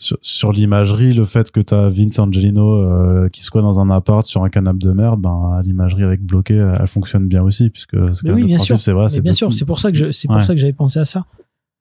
sur, 0.00 0.52
l'imagerie, 0.52 1.12
le 1.12 1.26
fait 1.26 1.50
que 1.50 1.60
tu 1.60 1.74
as 1.74 1.90
Vince 1.90 2.18
Angelino 2.18 2.74
euh, 2.74 3.28
qui 3.28 3.42
soit 3.42 3.60
dans 3.60 3.80
un 3.80 3.90
appart 3.90 4.24
sur 4.24 4.42
un 4.42 4.48
canapé 4.48 4.78
de 4.86 4.92
merde, 4.92 5.20
ben 5.20 5.60
l'imagerie 5.62 6.04
avec 6.04 6.22
bloqué, 6.22 6.54
elle 6.54 6.86
fonctionne 6.86 7.28
bien 7.28 7.42
aussi 7.42 7.68
puisque 7.68 7.96
c'est 8.14 8.30
oui, 8.30 8.44
bien 8.44 8.58
sûr. 8.58 8.80
c'est 8.80 8.92
vrai. 8.92 9.08
Bien 9.20 9.34
sûr, 9.34 9.52
c'est 9.52 9.66
pour 9.66 9.78
ça 9.78 9.92
que 9.92 10.10
c'est 10.10 10.26
pour 10.26 10.42
ça 10.42 10.54
que 10.54 10.60
j'avais 10.60 10.72
pensé 10.72 10.98
à 10.98 11.04
ça. 11.04 11.26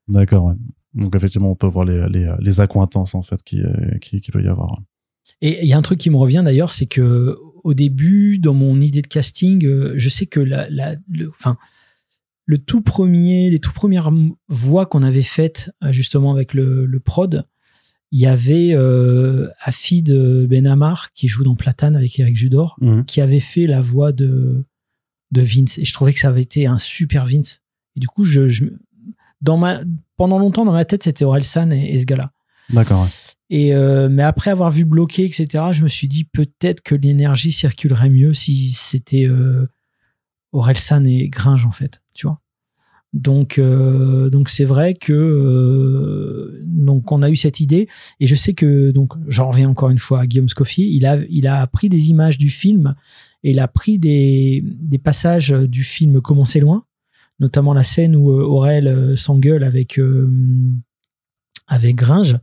D'accord. 0.10 0.46
Ouais. 0.46 0.56
Donc 0.96 1.16
effectivement, 1.16 1.52
on 1.52 1.56
peut 1.56 1.68
voir 1.68 1.86
les, 1.86 2.08
les, 2.10 2.30
les 2.40 2.60
accointances 2.60 3.16
en 3.16 3.22
fait 3.22 3.42
qui, 3.44 3.62
euh, 3.62 3.98
qui, 4.02 4.20
qui 4.22 4.32
peut 4.32 4.44
y 4.44 4.48
avoir. 4.48 4.82
Et 5.42 5.64
il 5.64 5.70
y 5.70 5.74
a 5.74 5.78
un 5.78 5.82
truc 5.82 6.00
qui 6.00 6.10
me 6.10 6.18
revient 6.18 6.42
d'ailleurs, 6.44 6.74
c'est 6.74 6.88
que 6.88 7.38
au 7.64 7.74
début, 7.74 8.40
dans 8.40 8.54
mon 8.54 8.82
idée 8.82 9.02
de 9.02 9.08
casting, 9.08 9.66
euh, 9.66 9.94
je 9.96 10.10
sais 10.10 10.26
que 10.26 10.40
la, 10.40 10.70
la 10.70 10.96
le, 11.10 11.30
enfin, 11.30 11.58
le 12.46 12.58
tout 12.58 12.82
premier, 12.82 13.50
les 13.50 13.60
tout 13.60 13.72
premières 13.72 14.12
voix 14.48 14.86
qu'on 14.88 15.04
avait 15.04 15.22
faites 15.22 15.72
justement 15.92 16.34
avec 16.34 16.54
le, 16.54 16.86
le 16.86 17.00
prod, 17.00 17.46
il 18.12 18.20
y 18.20 18.26
avait 18.26 18.72
euh, 18.74 19.50
Afid 19.62 20.12
Benamar 20.48 21.14
qui 21.14 21.28
joue 21.28 21.44
dans 21.44 21.56
Platane 21.56 21.96
avec 21.96 22.20
Eric 22.20 22.36
Judor, 22.36 22.76
mhm. 22.82 23.06
qui 23.06 23.22
avait 23.22 23.40
fait 23.40 23.68
la 23.68 23.82
voix 23.82 24.12
de, 24.12 24.64
de 25.32 25.42
Vince. 25.42 25.78
Et 25.78 25.86
je 25.86 25.94
trouvais 25.94 26.14
que 26.14 26.20
ça 26.20 26.30
avait 26.30 26.42
été 26.42 26.66
un 26.66 26.78
super 26.78 27.26
Vince. 27.26 27.62
Et 27.96 28.00
du 28.00 28.08
coup, 28.08 28.24
je, 28.24 28.42
dans 29.42 29.58
ma, 29.58 29.82
pendant 30.18 30.40
longtemps, 30.40 30.66
dans 30.66 30.74
ma 30.74 30.86
tête, 30.86 31.04
c'était 31.04 31.26
Orelsan 31.26 31.72
et, 31.72 31.94
et 31.94 32.00
ce 32.00 32.06
gars-là. 32.06 32.32
D'accord. 32.72 33.08
Et 33.50 33.74
euh, 33.74 34.10
mais 34.10 34.24
après 34.24 34.52
avoir 34.52 34.72
vu 34.72 34.86
bloqué, 34.86 35.26
etc., 35.26 35.66
je 35.72 35.84
me 35.84 35.88
suis 35.88 36.08
dit 36.08 36.24
peut-être 36.24 36.82
que 36.82 36.94
l'énergie 36.94 37.52
circulerait 37.52 38.10
mieux 38.10 38.34
si 38.34 38.72
c'était 38.72 39.26
euh, 39.26 39.68
Orelsan 40.52 41.06
et 41.06 41.30
Gringe, 41.30 41.66
en 41.66 41.72
fait. 41.72 42.02
Tu 42.14 42.28
vois 42.28 42.42
donc, 43.14 43.58
euh, 43.58 44.30
donc 44.30 44.50
c'est 44.50 44.66
vrai 44.66 44.94
que 44.94 45.14
euh, 45.14 46.62
donc 46.64 47.12
on 47.12 47.24
a 47.24 47.30
eu 47.30 47.36
cette 47.36 47.60
idée 47.60 47.88
et 48.20 48.28
je 48.28 48.36
sais 48.36 48.54
que 48.54 48.92
donc 48.92 49.14
j'en 49.28 49.50
reviens 49.50 49.70
encore 49.70 49.90
une 49.90 49.98
fois 49.98 50.22
à 50.22 50.28
Guillaume 50.28 50.50
Scoffier. 50.50 50.86
Il 50.86 51.06
a 51.08 51.18
il 51.30 51.48
a 51.48 51.66
pris 51.66 51.90
des 51.90 52.12
images 52.12 52.38
du 52.38 52.50
film 52.50 52.96
et 53.44 53.52
il 53.52 53.60
a 53.60 53.68
pris 53.68 53.98
des 53.98 54.64
des 54.64 55.00
passages 55.00 55.50
du 55.50 55.84
film 55.84 56.22
Comment 56.22 56.46
c'est 56.46 56.60
loin, 56.60 56.86
notamment 57.40 57.74
la 57.74 57.84
scène 57.84 58.16
où 58.16 58.32
euh, 58.32 58.44
Aurel 58.44 59.18
s'engueule 59.18 59.64
avec 59.64 60.00
avec 61.68 61.96
Gringe 61.96 62.38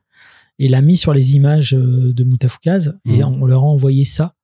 et 0.59 0.69
l'a 0.69 0.81
mis 0.81 0.97
sur 0.97 1.15
les 1.15 1.37
images 1.37 1.73
de 1.73 2.25
Moutafoukaz 2.25 2.99
et 3.05 3.19
mmh. 3.19 3.25
on 3.25 3.47
leur 3.47 3.63
a 3.63 3.67
envoyé 3.67 4.05
ça 4.05 4.35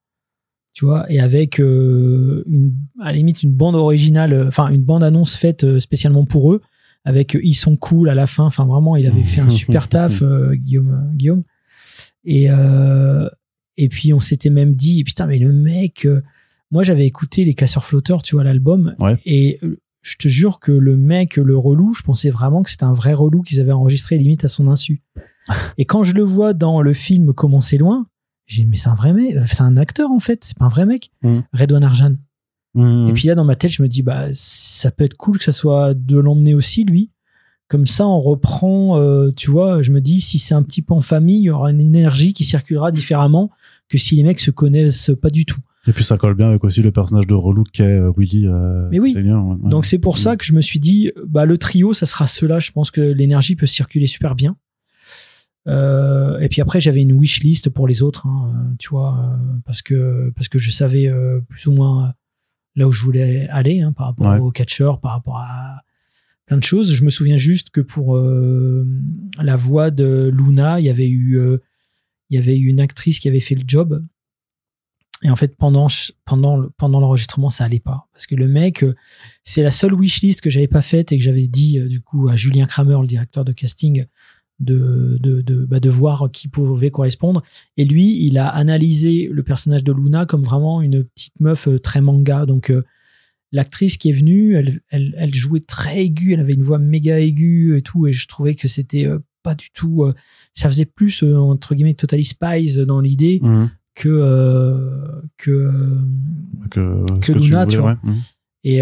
tu 0.72 0.86
vois, 0.86 1.10
et 1.10 1.20
avec 1.20 1.60
euh, 1.60 2.44
une, 2.46 2.72
à 3.00 3.06
la 3.06 3.12
limite 3.12 3.42
une 3.42 3.52
bande 3.52 3.74
originale, 3.74 4.32
euh, 4.32 4.48
enfin 4.48 4.68
une 4.68 4.82
bande 4.82 5.04
annonce 5.04 5.36
faite 5.36 5.64
euh, 5.64 5.80
spécialement 5.80 6.24
pour 6.24 6.52
eux, 6.52 6.62
avec 7.04 7.36
ils 7.42 7.54
sont 7.54 7.76
cool 7.76 8.08
à 8.08 8.14
la 8.14 8.26
fin. 8.26 8.44
Enfin 8.44 8.64
vraiment, 8.64 8.96
il 8.96 9.06
avait 9.06 9.24
fait 9.24 9.40
un 9.40 9.50
super 9.50 9.88
taf, 9.90 10.22
Guillaume. 10.52 11.10
Guillaume. 11.14 11.42
Et 12.24 12.48
et 13.78 13.88
puis 13.88 14.12
on 14.12 14.20
s'était 14.20 14.50
même 14.50 14.76
dit, 14.76 15.02
putain 15.02 15.26
mais 15.26 15.38
le 15.38 15.52
mec, 15.52 16.06
moi 16.70 16.84
j'avais 16.84 17.06
écouté 17.06 17.44
les 17.44 17.54
Casseurs 17.54 17.84
Flotteurs, 17.84 18.22
tu 18.22 18.36
vois 18.36 18.44
l'album, 18.44 18.94
et 19.26 19.58
je 20.02 20.16
te 20.16 20.28
jure 20.28 20.60
que 20.60 20.72
le 20.72 20.96
mec, 20.96 21.36
le 21.36 21.56
relou, 21.56 21.94
je 21.94 22.02
pensais 22.02 22.30
vraiment 22.30 22.62
que 22.62 22.70
c'était 22.70 22.84
un 22.84 22.92
vrai 22.92 23.12
relou 23.14 23.42
qu'ils 23.42 23.60
avaient 23.60 23.72
enregistré 23.72 24.18
limite 24.18 24.44
à 24.44 24.48
son 24.48 24.68
insu. 24.68 25.02
et 25.78 25.84
quand 25.84 26.04
je 26.04 26.14
le 26.14 26.22
vois 26.22 26.52
dans 26.52 26.82
le 26.82 26.92
film 26.92 27.32
Comment 27.32 27.60
c'est 27.60 27.78
loin, 27.78 28.06
J'ai 28.46 28.62
dit, 28.62 28.68
mais 28.68 28.76
c'est 28.76 28.88
un 28.88 28.94
vrai 28.94 29.12
mec, 29.12 29.34
c'est 29.46 29.62
un 29.62 29.76
acteur 29.76 30.10
en 30.10 30.18
fait, 30.18 30.44
c'est 30.44 30.56
pas 30.56 30.64
un 30.66 30.68
vrai 30.70 30.86
mec. 30.86 31.10
Mm. 31.22 31.40
Redouane 31.52 31.84
Arjan. 31.84 32.14
Mhm. 32.74 33.08
Et 33.08 33.12
puis 33.12 33.28
là, 33.28 33.34
dans 33.34 33.44
ma 33.44 33.56
tête, 33.56 33.70
je 33.70 33.82
me 33.82 33.88
dis, 33.88 34.02
bah, 34.02 34.26
ça 34.32 34.90
peut 34.90 35.04
être 35.04 35.16
cool 35.16 35.38
que 35.38 35.44
ça 35.44 35.52
soit 35.52 35.94
de 35.94 36.18
l'emmener 36.18 36.54
aussi, 36.54 36.84
lui. 36.84 37.10
Comme 37.68 37.86
ça, 37.86 38.06
on 38.06 38.20
reprend, 38.20 38.98
euh, 38.98 39.30
tu 39.34 39.50
vois, 39.50 39.80
je 39.82 39.92
me 39.92 40.00
dis, 40.00 40.20
si 40.20 40.38
c'est 40.38 40.54
un 40.54 40.62
petit 40.62 40.82
peu 40.82 40.92
en 40.94 41.00
famille, 41.00 41.38
il 41.38 41.44
y 41.44 41.50
aura 41.50 41.70
une 41.70 41.80
énergie 41.80 42.34
qui 42.34 42.44
circulera 42.44 42.92
différemment 42.92 43.50
que 43.88 43.96
si 43.98 44.16
les 44.16 44.22
mecs 44.24 44.40
se 44.40 44.50
connaissent 44.50 45.10
pas 45.20 45.30
du 45.30 45.46
tout. 45.46 45.60
Et 45.88 45.92
puis 45.92 46.04
ça 46.04 46.16
colle 46.16 46.34
bien 46.34 46.48
avec 46.48 46.62
aussi 46.62 46.80
le 46.80 46.92
personnage 46.92 47.26
de 47.26 47.34
relou 47.34 47.64
qu'est 47.64 47.82
euh, 47.82 48.12
Willy. 48.16 48.46
euh, 48.48 48.88
Mais 48.90 49.00
oui. 49.00 49.14
Ouais. 49.16 49.70
Donc 49.70 49.84
c'est 49.84 49.98
pour 49.98 50.18
ça 50.18 50.36
que 50.36 50.44
je 50.44 50.52
me 50.52 50.60
suis 50.60 50.78
dit, 50.80 51.10
bah, 51.26 51.44
le 51.44 51.58
trio, 51.58 51.92
ça 51.92 52.06
sera 52.06 52.26
cela. 52.26 52.60
Je 52.60 52.70
pense 52.70 52.90
que 52.90 53.00
l'énergie 53.00 53.56
peut 53.56 53.66
circuler 53.66 54.06
super 54.06 54.34
bien. 54.34 54.56
Euh, 55.68 56.38
et 56.40 56.48
puis 56.48 56.60
après, 56.60 56.80
j'avais 56.80 57.02
une 57.02 57.12
wish 57.12 57.42
list 57.42 57.70
pour 57.70 57.86
les 57.86 58.02
autres, 58.02 58.26
hein, 58.26 58.52
euh, 58.54 58.74
tu 58.78 58.88
vois, 58.88 59.16
euh, 59.18 59.36
parce 59.64 59.80
que 59.82 60.32
parce 60.34 60.48
que 60.48 60.58
je 60.58 60.70
savais 60.70 61.06
euh, 61.06 61.40
plus 61.48 61.66
ou 61.66 61.72
moins 61.72 62.14
là 62.74 62.88
où 62.88 62.90
je 62.90 63.02
voulais 63.04 63.48
aller 63.48 63.80
hein, 63.80 63.92
par 63.92 64.06
rapport 64.08 64.26
Ouais. 64.26 64.38
au 64.38 64.50
catcheur, 64.50 65.00
par 65.00 65.12
rapport 65.12 65.36
à 65.38 65.82
plein 66.46 66.56
de 66.56 66.64
choses. 66.64 66.92
Je 66.94 67.04
me 67.04 67.10
souviens 67.10 67.36
juste 67.36 67.70
que 67.70 67.80
pour 67.80 68.16
euh, 68.16 68.84
la 69.40 69.54
voix 69.56 69.90
de 69.92 70.32
Luna, 70.34 70.80
il 70.80 70.86
y 70.86 70.90
avait 70.90 71.08
eu 71.08 71.38
il 72.30 72.34
y 72.36 72.38
avait 72.38 72.58
eu 72.58 72.66
une 72.66 72.80
actrice 72.80 73.20
qui 73.20 73.28
avait 73.28 73.40
fait 73.40 73.54
le 73.54 73.62
job. 73.66 74.04
Et 75.24 75.30
en 75.30 75.36
fait, 75.36 75.54
pendant 75.56 75.86
pendant 76.24 76.64
pendant 76.78 76.98
l'enregistrement, 76.98 77.50
ça 77.50 77.64
allait 77.66 77.78
pas 77.78 78.08
parce 78.12 78.26
que 78.26 78.34
le 78.34 78.48
mec, 78.48 78.84
c'est 79.44 79.62
la 79.62 79.70
seule 79.70 79.94
wishlist 79.94 80.40
que 80.40 80.50
j'avais 80.50 80.66
pas 80.66 80.82
faite 80.82 81.12
et 81.12 81.18
que 81.18 81.22
j'avais 81.22 81.46
dit 81.46 81.78
du 81.88 82.00
coup 82.00 82.28
à 82.28 82.34
Julien 82.34 82.66
Kramer, 82.66 82.98
le 83.00 83.06
directeur 83.06 83.44
de 83.44 83.52
casting, 83.52 84.06
de 84.62 85.18
de 85.20 85.42
de, 85.42 85.64
bah, 85.64 85.80
de 85.80 85.90
voir 85.90 86.30
qui 86.32 86.48
pouvait 86.48 86.90
correspondre. 86.90 87.42
Et 87.76 87.84
lui, 87.84 88.24
il 88.24 88.38
a 88.38 88.48
analysé 88.48 89.28
le 89.30 89.42
personnage 89.42 89.84
de 89.84 89.92
Luna 89.92 90.24
comme 90.26 90.42
vraiment 90.42 90.80
une 90.82 91.04
petite 91.04 91.38
meuf 91.40 91.68
euh, 91.68 91.78
très 91.78 92.00
manga. 92.00 92.46
Donc 92.46 92.70
euh, 92.70 92.82
l'actrice 93.52 93.96
qui 93.98 94.08
est 94.10 94.14
venue, 94.14 94.54
elle, 94.54 94.80
elle, 94.90 95.14
elle 95.18 95.34
jouait 95.34 95.60
très 95.60 96.02
aiguë, 96.04 96.32
elle 96.34 96.40
avait 96.40 96.54
une 96.54 96.62
voix 96.62 96.78
méga 96.78 97.18
aiguë 97.20 97.76
et 97.76 97.82
tout, 97.82 98.06
et 98.06 98.12
je 98.12 98.26
trouvais 98.28 98.54
que 98.54 98.68
c'était 98.68 99.04
euh, 99.06 99.18
pas 99.42 99.54
du 99.54 99.70
tout. 99.72 100.04
euh, 100.04 100.14
ça 100.54 100.68
faisait 100.68 100.86
plus 100.86 101.22
entre 101.22 101.74
guillemets 101.74 101.94
Totally 101.94 102.24
Spies 102.24 102.86
dans 102.86 103.00
l'idée 103.00 103.40
Mhm. 103.42 103.70
que 103.94 104.90
que 105.38 105.70
Que, 106.70 107.04
tu 107.20 107.34
Luna, 107.34 107.64
voulais, 107.64 107.66
tu 107.66 107.80
vois. 107.80 107.90
ouais. 107.90 107.96
Mhm. 108.10 108.20
et 108.64 108.78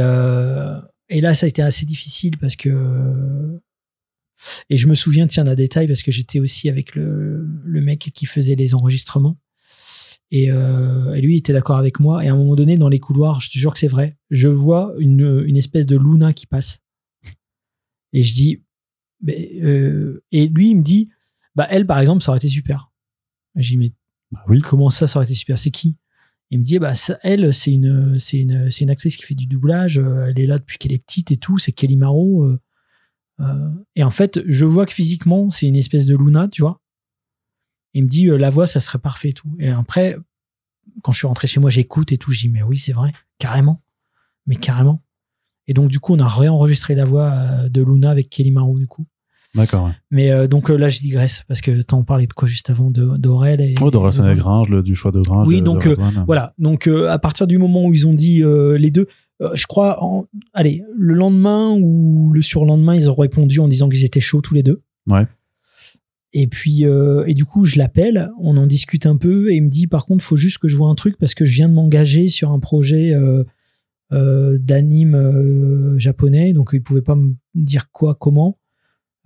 et 1.17 1.21
là 1.21 1.35
ça 1.35 1.47
a 1.47 1.49
été 1.49 1.63
assez 1.63 1.85
difficile 1.87 2.37
parce 2.39 2.55
que 2.57 2.69
et 4.71 4.77
je 4.77 4.87
me 4.87 4.95
souviens 4.95 5.27
tiens 5.27 5.45
d'un 5.45 5.55
détail 5.55 5.87
parce 5.87 6.03
que 6.03 6.11
j'étais 6.11 6.41
aussi 6.41 6.69
avec 6.69 6.95
le 6.95 7.47
le 7.65 7.81
mec 7.81 8.11
qui 8.15 8.27
faisait 8.27 8.55
les 8.57 8.75
enregistrements 8.75 9.39
et, 10.31 10.51
euh, 10.51 11.13
et 11.15 11.21
lui 11.21 11.35
il 11.35 11.39
était 11.39 11.53
d'accord 11.53 11.77
avec 11.79 12.01
moi 12.01 12.25
et 12.25 12.29
à 12.29 12.33
un 12.33 12.37
moment 12.37 12.55
donné 12.57 12.77
dans 12.79 12.89
les 12.89 13.01
couloirs 13.01 13.41
je 13.41 13.51
te 13.51 13.59
jure 13.59 13.73
que 13.73 13.79
c'est 13.79 13.89
vrai 13.89 14.17
je 14.31 14.49
vois 14.49 14.95
une 14.99 15.43
une 15.47 15.57
espèce 15.57 15.87
de 15.87 15.97
Luna 15.97 16.33
qui 16.33 16.47
passe 16.47 16.81
et 18.13 18.23
je 18.23 18.33
dis 18.33 18.63
mais, 19.23 19.51
euh, 19.63 20.23
et 20.33 20.49
lui 20.49 20.71
il 20.71 20.77
me 20.77 20.83
dit 20.83 21.11
bah 21.55 21.67
elle 21.71 21.87
par 21.87 21.99
exemple 21.99 22.23
ça 22.23 22.31
aurait 22.31 22.39
été 22.39 22.49
super 22.49 22.91
j'ai 23.57 23.77
dit 23.77 23.79
mais 23.79 23.93
Bah 24.33 24.45
oui. 24.49 24.59
comment 24.61 24.91
ça, 24.91 25.07
ça 25.07 25.19
aurait 25.19 25.27
été 25.27 25.35
super? 25.35 25.59
C'est 25.59 25.71
qui? 25.73 25.97
Il 26.53 26.61
me 26.61 26.65
dit, 26.65 26.79
bah, 26.81 26.95
ça, 26.95 27.19
elle, 27.23 27.53
c'est 27.53 27.73
une, 27.73 28.17
une, 28.33 28.69
une 28.81 28.91
actrice 28.91 29.17
qui 29.17 29.25
fait 29.25 29.35
du 29.37 29.47
doublage. 29.47 29.99
euh, 29.99 30.27
Elle 30.29 30.39
est 30.39 30.47
là 30.47 30.59
depuis 30.59 30.79
qu'elle 30.79 30.93
est 30.93 30.99
petite 31.05 31.31
et 31.33 31.37
tout. 31.37 31.59
C'est 31.59 31.73
Kelly 31.73 31.97
Maro. 31.97 32.45
Euh, 33.41 33.71
et 33.97 34.05
en 34.05 34.11
fait, 34.11 34.41
je 34.47 34.65
vois 34.65 34.87
que 34.87 34.93
physiquement, 34.93 35.51
c'est 35.51 35.67
une 35.67 35.77
espèce 35.77 36.07
de 36.07 36.17
Luna, 36.17 36.49
tu 36.49 36.63
vois. 36.63 36.81
Il 37.95 38.05
me 38.05 38.09
dit, 38.09 38.29
euh, 38.29 38.37
la 38.37 38.51
voix, 38.51 38.67
ça 38.67 38.81
serait 38.81 38.99
parfait 38.99 39.31
et 39.31 39.33
tout. 39.33 39.49
Et 39.59 39.69
après, 39.69 40.17
quand 41.03 41.13
je 41.13 41.19
suis 41.19 41.27
rentré 41.27 41.47
chez 41.49 41.59
moi, 41.61 41.71
j'écoute 41.71 42.13
et 42.13 42.17
tout. 42.19 42.31
Je 42.33 42.41
dis, 42.41 42.49
mais 42.49 42.63
oui, 42.63 42.79
c'est 42.79 42.93
vrai, 42.93 43.13
carrément. 43.39 43.83
Mais 44.47 44.55
carrément. 44.57 45.03
Et 45.67 45.75
donc, 45.75 45.89
du 45.91 46.01
coup, 46.01 46.15
on 46.15 46.19
a 46.19 46.27
réenregistré 46.29 46.95
la 46.95 47.05
voix 47.05 47.31
euh, 47.33 47.69
de 47.69 47.83
Luna 47.83 48.11
avec 48.11 48.29
Kelly 48.31 48.51
Maro, 48.51 48.79
du 48.79 48.87
coup. 48.87 49.07
D'accord. 49.55 49.87
Ouais. 49.87 49.93
Mais 50.13 50.31
euh, 50.31 50.47
donc 50.47 50.71
euh, 50.71 50.77
là, 50.77 50.89
je 50.89 51.01
digresse 51.01 51.43
parce 51.49 51.61
que 51.61 51.83
t'en 51.83 52.05
parlais 52.05 52.29
de 52.29 52.33
quoi 52.33 52.47
juste 52.47 52.71
avant 52.71 52.89
de- 52.93 53.17
d'Aurel 53.17 53.61
et. 53.61 53.75
Oh, 53.81 53.91
Gringe, 53.91 54.69
le- 54.69 54.83
du 54.85 54.95
choix 54.95 55.11
de 55.11 55.21
Gringe. 55.21 55.47
Oui, 55.49 55.61
donc, 55.61 55.87
euh. 55.87 55.97
Voilà, 56.27 56.55
donc 56.59 56.87
à 56.87 57.19
partir 57.19 57.49
du 57.49 57.59
moment 57.59 57.85
où 57.87 57.93
ils 57.93 58.07
ont 58.07 58.15
dit 58.15 58.43
les 58.45 58.91
deux, 58.93 59.09
je 59.55 59.67
crois, 59.67 60.03
en, 60.03 60.27
allez, 60.53 60.83
le 60.97 61.15
lendemain 61.15 61.77
ou 61.81 62.31
le 62.33 62.43
surlendemain, 62.43 62.95
ils 62.95 63.09
ont 63.09 63.15
répondu 63.15 63.59
en 63.61 63.69
disant 63.69 63.89
qu'ils 63.89 64.05
étaient 64.05 64.21
chauds 64.21 64.43
tous 64.43 64.55
les 64.55 64.63
deux. 64.63 64.83
Ouais. 65.07 65.27
Et 66.33 66.47
puis, 66.47 66.85
euh, 66.85 67.25
et 67.27 67.35
du 67.35 67.45
coup, 67.45 67.65
je 67.65 67.77
l'appelle, 67.79 68.31
on 68.39 68.57
en 68.57 68.67
discute 68.67 69.07
un 69.07 69.17
peu 69.17 69.51
et 69.51 69.57
il 69.57 69.65
me 69.65 69.69
dit, 69.69 69.87
par 69.87 70.07
contre, 70.07 70.25
faut 70.25 70.37
juste 70.37 70.59
que 70.59 70.69
je 70.69 70.77
vois 70.77 70.89
un 70.89 70.95
truc 70.95 71.17
parce 71.19 71.35
que 71.35 71.45
je 71.45 71.55
viens 71.55 71.69
de 71.69 71.75
m'engager 71.75 72.29
sur 72.29 72.53
un 72.53 72.61
projet 72.61 73.13
euh, 73.15 73.43
euh, 74.13 74.57
d'anime 74.61 75.15
euh, 75.15 75.99
japonais, 75.99 76.53
donc 76.53 76.71
il 76.73 76.83
pouvait 76.83 77.03
pas 77.03 77.17
me 77.17 77.35
dire 77.55 77.91
quoi, 77.91 78.15
comment. 78.15 78.59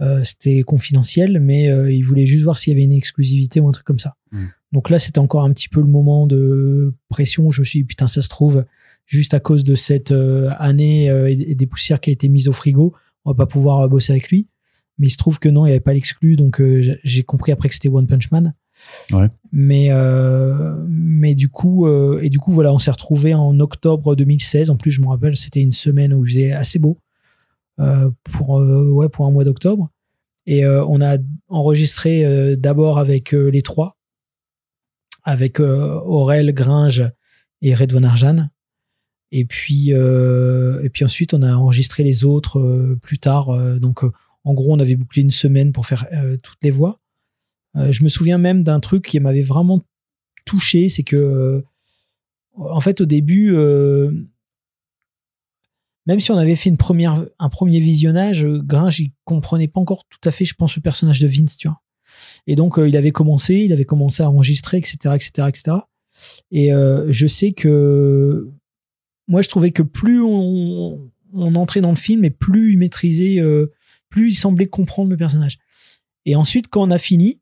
Euh, 0.00 0.24
C'était 0.24 0.62
confidentiel, 0.62 1.40
mais 1.40 1.68
euh, 1.68 1.92
il 1.92 2.02
voulait 2.02 2.26
juste 2.26 2.42
voir 2.42 2.58
s'il 2.58 2.72
y 2.72 2.76
avait 2.76 2.84
une 2.84 2.92
exclusivité 2.92 3.60
ou 3.60 3.68
un 3.68 3.72
truc 3.72 3.86
comme 3.86 3.98
ça. 3.98 4.16
Mm. 4.32 4.46
Donc 4.72 4.90
là, 4.90 4.98
c'était 4.98 5.20
encore 5.20 5.44
un 5.44 5.52
petit 5.52 5.68
peu 5.68 5.80
le 5.80 5.86
moment 5.86 6.26
de 6.26 6.94
pression. 7.08 7.46
où 7.46 7.50
Je 7.52 7.60
me 7.60 7.64
suis 7.64 7.80
dit, 7.80 7.84
putain, 7.84 8.08
ça 8.08 8.22
se 8.22 8.28
trouve, 8.28 8.64
juste 9.06 9.34
à 9.34 9.40
cause 9.40 9.64
de 9.64 9.74
cette 9.74 10.12
euh, 10.12 10.50
année 10.58 11.10
euh, 11.10 11.28
et 11.30 11.54
des 11.54 11.66
poussières 11.66 12.00
qui 12.00 12.10
a 12.10 12.12
été 12.12 12.28
mise 12.28 12.48
au 12.48 12.52
frigo, 12.52 12.94
on 13.24 13.30
va 13.30 13.34
pas 13.34 13.46
pouvoir 13.46 13.80
euh, 13.82 13.88
bosser 13.88 14.12
avec 14.12 14.28
lui. 14.30 14.48
Mais 14.98 15.08
il 15.08 15.10
se 15.10 15.16
trouve 15.16 15.38
que 15.40 15.48
non, 15.48 15.66
il 15.66 15.70
n'y 15.70 15.72
avait 15.72 15.80
pas 15.80 15.92
l'exclu, 15.94 16.36
donc 16.36 16.62
j'ai- 17.02 17.22
compris 17.24 17.50
après 17.50 17.68
que 17.68 17.74
c'était 17.74 17.88
One 17.88 18.06
Punch 18.06 18.30
Man. 18.30 18.54
Ouais. 19.12 19.28
Mais 19.50 19.88
euh, 19.90 20.76
mais 20.88 21.34
du 21.34 21.48
coup 21.48 21.86
euh, 21.86 22.20
et 22.22 22.28
du 22.28 22.38
coup 22.38 22.52
voilà, 22.52 22.72
on 22.72 22.78
s'est 22.78 22.90
retrouvé 22.90 23.34
en 23.34 23.58
octobre 23.60 24.14
2016. 24.14 24.70
En 24.70 24.76
plus, 24.76 24.90
je 24.92 25.00
me 25.00 25.06
rappelle, 25.08 25.36
c'était 25.36 25.60
une 25.60 25.72
semaine 25.72 26.12
où 26.14 26.24
il 26.24 26.30
faisait 26.30 26.52
assez 26.52 26.78
beau 26.78 26.98
euh, 27.80 28.10
pour 28.22 28.50
ouais 28.50 29.08
pour 29.08 29.26
un 29.26 29.30
mois 29.32 29.44
d'octobre. 29.44 29.90
Et 30.46 30.66
on 30.66 31.00
a 31.00 31.16
enregistré 31.48 32.54
d'abord 32.56 32.98
avec 32.98 33.32
les 33.32 33.62
trois, 33.62 33.96
avec 35.22 35.58
Aurel, 35.58 36.52
Gringe 36.52 37.10
et 37.62 37.74
Redouane 37.74 38.04
Arjan. 38.04 38.48
Et 39.32 39.44
puis, 39.44 39.92
euh, 39.92 40.80
et 40.82 40.90
puis 40.90 41.04
ensuite, 41.04 41.34
on 41.34 41.42
a 41.42 41.54
enregistré 41.56 42.04
les 42.04 42.24
autres 42.24 42.60
euh, 42.60 42.96
plus 43.02 43.18
tard. 43.18 43.50
Euh, 43.50 43.78
donc, 43.78 44.04
en 44.44 44.54
gros, 44.54 44.72
on 44.72 44.78
avait 44.78 44.94
bouclé 44.96 45.22
une 45.22 45.30
semaine 45.30 45.72
pour 45.72 45.86
faire 45.86 46.06
toutes 46.42 46.62
les 46.62 46.70
voix. 46.70 47.00
Je 47.74 48.04
me 48.04 48.08
souviens 48.08 48.38
même 48.38 48.62
d'un 48.62 48.78
truc 48.78 49.06
qui 49.06 49.18
m'avait 49.18 49.42
vraiment 49.42 49.80
touché, 50.44 50.88
c'est 50.88 51.02
que, 51.02 51.64
en 52.54 52.80
fait, 52.80 53.00
au 53.00 53.06
début, 53.06 53.52
même 56.06 56.20
si 56.20 56.30
on 56.30 56.36
avait 56.36 56.56
fait 56.56 56.68
une 56.68 56.76
première, 56.76 57.24
un 57.38 57.48
premier 57.48 57.80
visionnage, 57.80 58.46
Gringe, 58.46 59.00
il 59.00 59.12
comprenait 59.24 59.66
pas 59.66 59.80
encore 59.80 60.04
tout 60.10 60.28
à 60.28 60.30
fait, 60.30 60.44
je 60.44 60.54
pense, 60.54 60.76
le 60.76 60.82
personnage 60.82 61.20
de 61.20 61.26
Vince, 61.26 61.56
tu 61.56 61.66
vois. 61.66 61.80
Et 62.46 62.54
donc, 62.54 62.78
il 62.78 62.96
avait 62.98 63.12
commencé, 63.12 63.54
il 63.54 63.72
avait 63.72 63.86
commencé 63.86 64.22
à 64.22 64.30
enregistrer, 64.30 64.76
etc., 64.76 64.96
etc., 65.14 65.48
etc. 65.48 65.76
Et 66.52 66.70
je 66.70 67.26
sais 67.26 67.52
que 67.52 68.52
moi, 69.28 69.42
je 69.42 69.48
trouvais 69.48 69.70
que 69.70 69.82
plus 69.82 70.22
on, 70.22 71.10
entrait 71.32 71.80
dans 71.80 71.90
le 71.90 71.96
film 71.96 72.24
et 72.24 72.30
plus 72.30 72.72
il 72.72 72.78
maîtrisait, 72.78 73.40
euh, 73.40 73.72
plus 74.08 74.32
il 74.32 74.34
semblait 74.34 74.66
comprendre 74.66 75.10
le 75.10 75.16
personnage. 75.16 75.58
Et 76.26 76.36
ensuite, 76.36 76.68
quand 76.68 76.82
on 76.82 76.90
a 76.90 76.98
fini, 76.98 77.40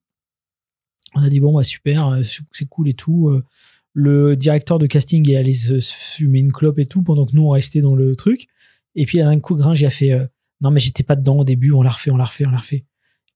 on 1.15 1.23
a 1.23 1.29
dit 1.29 1.41
bon, 1.41 1.55
bah 1.55 1.63
super, 1.63 2.09
euh, 2.09 2.23
c'est 2.53 2.69
cool 2.69 2.89
et 2.89 2.95
tout. 2.95 3.29
euh, 3.29 3.45
Le 3.93 4.37
directeur 4.37 4.79
de 4.79 4.87
casting 4.87 5.29
est 5.31 5.37
allé 5.37 5.53
se 5.53 5.79
fumer 5.81 6.41
une 6.41 6.53
clope 6.53 6.79
et 6.79 6.87
tout 6.87 7.03
pendant 7.03 7.27
que 7.27 7.37
nous 7.37 7.45
on 7.45 7.51
restait 7.51 7.83
dans 7.83 7.95
le 7.95 8.17
truc. 8.17 8.47
Et 8.95 9.05
puis 9.05 9.19
d'un 9.19 9.39
coup, 9.41 9.57
Gringe, 9.57 9.83
a 9.85 9.91
fait 9.91 10.19
non 10.63 10.71
mais 10.71 10.81
j'étais 10.81 11.03
pas 11.03 11.17
dedans 11.17 11.39
au 11.39 11.45
début, 11.45 11.73
on 11.73 11.83
l'a 11.83 11.91
refait, 11.91 12.11
on 12.11 12.17
l'a 12.17 12.25
refait, 12.25 12.47
on 12.47 12.51
l'a 12.51 12.59
refait. 12.59 12.85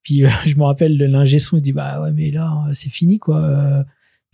Puis 0.02 0.22
je 0.46 0.56
me 0.56 0.64
rappelle 0.64 0.96
l'ingé 0.96 1.38
son, 1.38 1.58
il 1.58 1.62
dit 1.62 1.72
bah 1.72 2.00
ouais 2.02 2.12
mais 2.12 2.30
là 2.30 2.66
c'est 2.72 2.90
fini 2.90 3.18
quoi. 3.18 3.84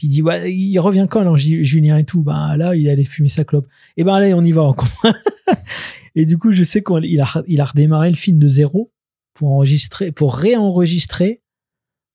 Puis 0.03 0.09
il 0.09 0.11
dit 0.11 0.23
ouais 0.23 0.53
il 0.53 0.77
revient 0.81 1.07
quand 1.09 1.21
alors 1.21 1.37
Ju- 1.37 1.65
Julien 1.65 1.97
et 1.97 2.05
tout? 2.05 2.23
Bah 2.23 2.57
là 2.57 2.75
il 2.75 2.89
allait 2.89 3.05
fumer 3.05 3.29
sa 3.29 3.45
clope. 3.45 3.69
Et 3.97 4.03
ben 4.03 4.15
allez 4.15 4.35
on 4.35 4.43
y 4.43 4.51
va 4.51 4.63
encore. 4.65 4.89
et 6.17 6.27
du 6.27 6.39
coup 6.39 6.51
je 6.51 6.65
sais 6.65 6.83
qu'il 6.83 7.21
a 7.21 7.43
il 7.47 7.61
a 7.61 7.65
redémarré 7.65 8.09
le 8.11 8.17
film 8.17 8.41
de 8.41 8.49
zéro 8.49 8.91
pour 9.33 9.51
enregistrer 9.53 10.11
pour 10.11 10.35
réenregistrer 10.35 11.41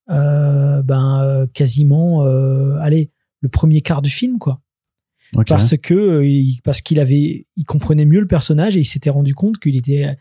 euh, 0.10 0.82
ben 0.84 1.22
euh, 1.24 1.48
quasiment 1.54 2.26
euh, 2.26 2.78
allez 2.82 3.10
le 3.42 3.48
premier 3.50 3.80
quart 3.82 4.02
du 4.02 4.10
film 4.10 4.38
quoi 4.38 4.62
parce 5.48 5.76
que 5.78 6.22
parce 6.64 6.82
qu'il 6.82 7.00
avait 7.00 7.48
il 7.56 7.64
comprenait 7.66 8.06
mieux 8.06 8.20
le 8.22 8.28
personnage 8.28 8.76
et 8.78 8.82
il 8.82 8.86
s'était 8.86 9.10
rendu 9.10 9.34
compte 9.34 9.60
qu'il 9.60 9.76
était 9.78 10.18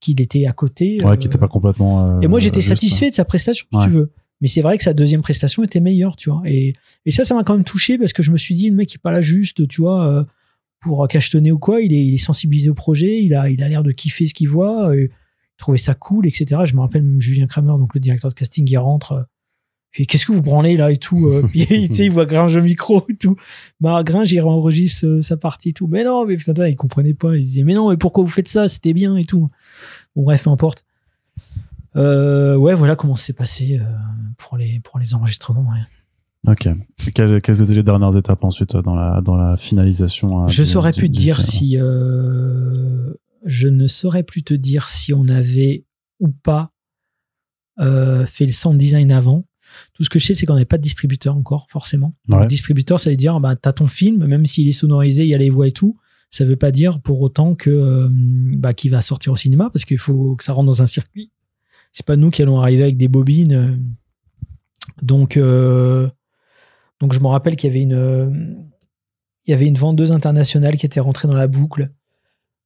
qu'il 0.00 0.20
était 0.22 0.46
à 0.46 0.52
côté 0.52 0.98
Ouais, 1.04 1.12
euh, 1.12 1.16
qui 1.16 1.26
était 1.26 1.38
pas 1.38 1.48
complètement. 1.48 2.20
et 2.22 2.28
moi 2.28 2.40
j'étais 2.40 2.60
juste. 2.60 2.68
satisfait 2.70 3.10
de 3.10 3.14
sa 3.14 3.24
prestation 3.26 3.66
si 3.70 3.78
Ouais. 3.78 3.84
tu 3.84 3.90
veux 3.90 4.12
mais 4.40 4.48
c'est 4.48 4.62
vrai 4.62 4.78
que 4.78 4.84
sa 4.84 4.92
deuxième 4.94 5.22
prestation 5.22 5.62
était 5.62 5.80
meilleure 5.80 6.16
tu 6.16 6.30
vois. 6.30 6.42
Et 6.46 6.74
et 7.06 7.10
ça 7.10 7.24
ça 7.24 7.34
m'a 7.34 7.44
quand 7.44 7.54
même 7.54 7.64
touché 7.64 7.98
parce 7.98 8.12
que 8.12 8.22
je 8.22 8.30
me 8.30 8.36
suis 8.36 8.54
dit 8.54 8.70
le 8.70 8.76
mec 8.76 8.94
est 8.94 8.98
pas 8.98 9.12
là 9.12 9.22
juste 9.22 9.66
tu 9.68 9.80
vois 9.82 10.06
euh, 10.06 10.24
pour 10.80 11.06
cachetonner 11.08 11.52
ou 11.52 11.58
quoi. 11.58 11.80
Il 11.82 11.92
est, 11.92 12.04
il 12.06 12.14
est 12.14 12.18
sensibilisé 12.18 12.70
au 12.70 12.74
projet. 12.74 13.22
Il 13.22 13.34
a 13.34 13.48
il 13.50 13.62
a 13.62 13.68
l'air 13.68 13.82
de 13.82 13.92
kiffer 13.92 14.26
ce 14.26 14.34
qu'il 14.34 14.48
voit 14.48 14.90
euh, 14.90 15.04
il 15.04 15.10
trouvait 15.58 15.78
ça 15.78 15.94
cool 15.94 16.26
etc 16.26 16.62
je 16.64 16.74
me 16.74 16.80
rappelle 16.80 17.02
même 17.02 17.20
Julien 17.20 17.46
Kramer 17.46 17.72
donc 17.78 17.94
le 17.94 18.00
directeur 18.00 18.30
de 18.30 18.34
casting 18.34 18.66
il 18.66 18.76
rentre 18.78 19.12
euh, 19.12 19.22
qu'est-ce 20.06 20.24
que 20.24 20.32
vous 20.32 20.40
branlez 20.40 20.76
là 20.78 20.90
et 20.90 20.96
tout 20.96 21.26
euh, 21.28 21.42
puis 21.48 21.66
il 21.68 22.10
voit 22.10 22.24
Gringe 22.24 22.56
au 22.56 22.62
micro 22.62 23.04
et 23.10 23.16
tout. 23.16 23.36
Bah 23.80 24.02
Gringe 24.04 24.32
il 24.32 24.40
enregistre 24.40 25.06
euh, 25.06 25.20
sa 25.20 25.36
partie 25.36 25.70
et 25.70 25.72
tout. 25.72 25.86
Mais 25.86 26.04
non 26.04 26.24
mais 26.24 26.36
putain 26.36 26.68
il 26.68 26.76
comprenait 26.76 27.12
pas. 27.12 27.34
Il 27.34 27.40
disait 27.40 27.64
mais 27.64 27.74
non 27.74 27.90
mais 27.90 27.96
pourquoi 27.98 28.24
vous 28.24 28.30
faites 28.30 28.48
ça? 28.48 28.68
C'était 28.68 28.94
bien 28.94 29.16
et 29.16 29.24
tout. 29.24 29.50
Bon 30.16 30.22
bref 30.22 30.44
peu 30.44 30.50
importe. 30.50 30.84
euh, 30.84 30.89
ouais 31.94 32.74
voilà 32.74 32.96
comment 32.96 33.16
c'est 33.16 33.32
passé 33.32 33.78
euh, 33.80 33.84
pour 34.38 34.56
les 34.58 34.80
pour 34.80 34.98
les 34.98 35.14
enregistrements 35.14 35.68
ouais. 35.70 35.80
Ok. 36.52 36.68
Quelles, 37.14 37.42
quelles 37.42 37.60
étaient 37.62 37.74
les 37.74 37.82
dernières 37.82 38.16
étapes 38.16 38.44
ensuite 38.44 38.74
dans 38.76 38.94
la, 38.94 39.20
dans 39.20 39.36
la 39.36 39.56
finalisation 39.58 40.44
euh, 40.44 40.48
je 40.48 40.62
du- 40.62 40.68
saurais 40.68 40.92
du- 40.92 40.98
plus 41.00 41.10
te 41.10 41.16
dire 41.16 41.36
film 41.36 41.46
si 41.48 41.76
euh, 41.78 43.12
je 43.44 43.68
ne 43.68 43.86
saurais 43.86 44.22
plus 44.22 44.42
te 44.42 44.54
dire 44.54 44.88
si 44.88 45.12
on 45.12 45.28
avait 45.28 45.84
ou 46.18 46.28
pas 46.28 46.72
euh, 47.78 48.24
fait 48.26 48.46
le 48.46 48.52
sound 48.52 48.78
design 48.78 49.10
avant. 49.12 49.44
Tout 49.94 50.02
ce 50.02 50.10
que 50.10 50.18
je 50.18 50.26
sais, 50.26 50.34
c'est 50.34 50.46
qu'on 50.46 50.54
n'avait 50.54 50.64
pas 50.64 50.78
de 50.78 50.82
distributeur 50.82 51.36
encore, 51.36 51.66
forcément. 51.70 52.14
Ouais. 52.28 52.40
Le 52.40 52.46
distributeur, 52.46 52.98
ça 52.98 53.08
veut 53.10 53.16
dire, 53.16 53.38
bah, 53.40 53.54
t'as 53.54 53.72
ton 53.72 53.86
film, 53.86 54.26
même 54.26 54.44
s'il 54.44 54.68
est 54.68 54.72
sonorisé, 54.72 55.22
il 55.22 55.28
y 55.28 55.34
a 55.34 55.38
les 55.38 55.48
voix 55.50 55.68
et 55.68 55.72
tout. 55.72 55.96
Ça 56.30 56.44
veut 56.44 56.56
pas 56.56 56.70
dire 56.72 57.00
pour 57.00 57.22
autant 57.22 57.54
que 57.54 57.70
euh, 57.70 58.08
bah, 58.10 58.74
qu'il 58.74 58.90
va 58.90 59.00
sortir 59.00 59.32
au 59.32 59.36
cinéma, 59.36 59.70
parce 59.72 59.84
qu'il 59.84 59.98
faut 59.98 60.34
que 60.36 60.44
ça 60.44 60.52
rentre 60.52 60.66
dans 60.66 60.82
un 60.82 60.86
circuit. 60.86 61.30
C'est 61.92 62.06
pas 62.06 62.16
nous 62.16 62.30
qui 62.30 62.42
allons 62.42 62.60
arriver 62.60 62.82
avec 62.84 62.96
des 62.96 63.08
bobines. 63.08 63.80
Donc, 65.02 65.36
euh, 65.36 66.08
donc 67.00 67.12
je 67.12 67.20
me 67.20 67.26
rappelle 67.26 67.56
qu'il 67.56 67.68
y 67.68 67.70
avait 67.72 67.82
une, 67.82 68.64
il 69.46 69.50
y 69.50 69.54
avait 69.54 69.66
une 69.66 69.76
vendeuse 69.78 70.12
internationale 70.12 70.76
qui 70.76 70.86
était 70.86 71.00
rentrée 71.00 71.28
dans 71.28 71.36
la 71.36 71.48
boucle. 71.48 71.90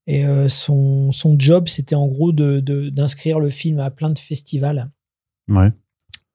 Et 0.06 0.26
euh, 0.26 0.48
son, 0.50 1.12
son 1.12 1.37
job, 1.38 1.68
c'était 1.68 1.94
en 1.94 2.06
gros 2.06 2.32
de, 2.32 2.60
de- 2.60 2.90
d'inscrire 2.90 3.40
le 3.40 3.48
film 3.48 3.78
à 3.80 3.90
plein 3.90 4.10
de 4.10 4.18
festivals 4.18 4.90
Ouais. 5.48 5.72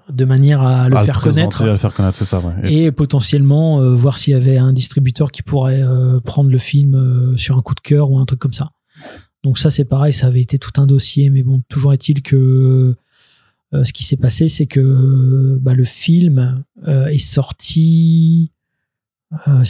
de 0.10 0.26
manière 0.26 0.62
à 0.64 0.90
le 0.90 0.98
À 0.98 1.04
faire 1.06 1.20
connaître 1.20 1.62
À 1.62 1.66
le 1.68 1.78
faire 1.78 1.94
connaître, 1.94 2.18
c'est 2.18 2.26
ça, 2.26 2.40
ouais. 2.40 2.54
Et- 2.72 2.86
et 2.86 2.92
potentiellement 2.92 3.80
euh, 3.82 3.94
voir 3.94 4.18
s'il 4.18 4.32
y 4.34 4.36
avait 4.36 4.58
un 4.58 4.74
distributeur 4.74 5.32
qui 5.32 5.44
pourrait 5.44 5.84
prendre 6.26 6.50
le 6.50 6.58
film 6.58 7.36
sur 7.38 7.58
un 7.58 7.62
coup 7.62 7.76
de 7.76 7.80
cœur 7.82 8.10
ou 8.10 8.18
un 8.18 8.26
truc 8.26 8.40
comme 8.40 8.54
ça. 8.54 8.72
Donc 9.44 9.58
ça 9.58 9.72
c'est 9.72 9.86
pareil, 9.86 10.14
ça 10.14 10.28
avait 10.28 10.42
été 10.42 10.58
tout 10.60 10.72
un 10.82 10.86
dossier, 10.86 11.30
mais 11.30 11.44
bon, 11.44 11.62
toujours 11.70 11.94
est-il 11.94 12.22
que 12.22 12.96
euh, 13.74 13.84
ce 13.84 13.94
qui 13.94 14.04
s'est 14.04 14.18
passé, 14.18 14.48
c'est 14.48 14.66
que 14.66 15.58
bah, 15.62 15.74
le 15.74 15.84
film 15.84 16.64
euh, 16.88 17.06
est 17.08 17.20
sorti. 17.20 18.52
euh, 19.48 19.64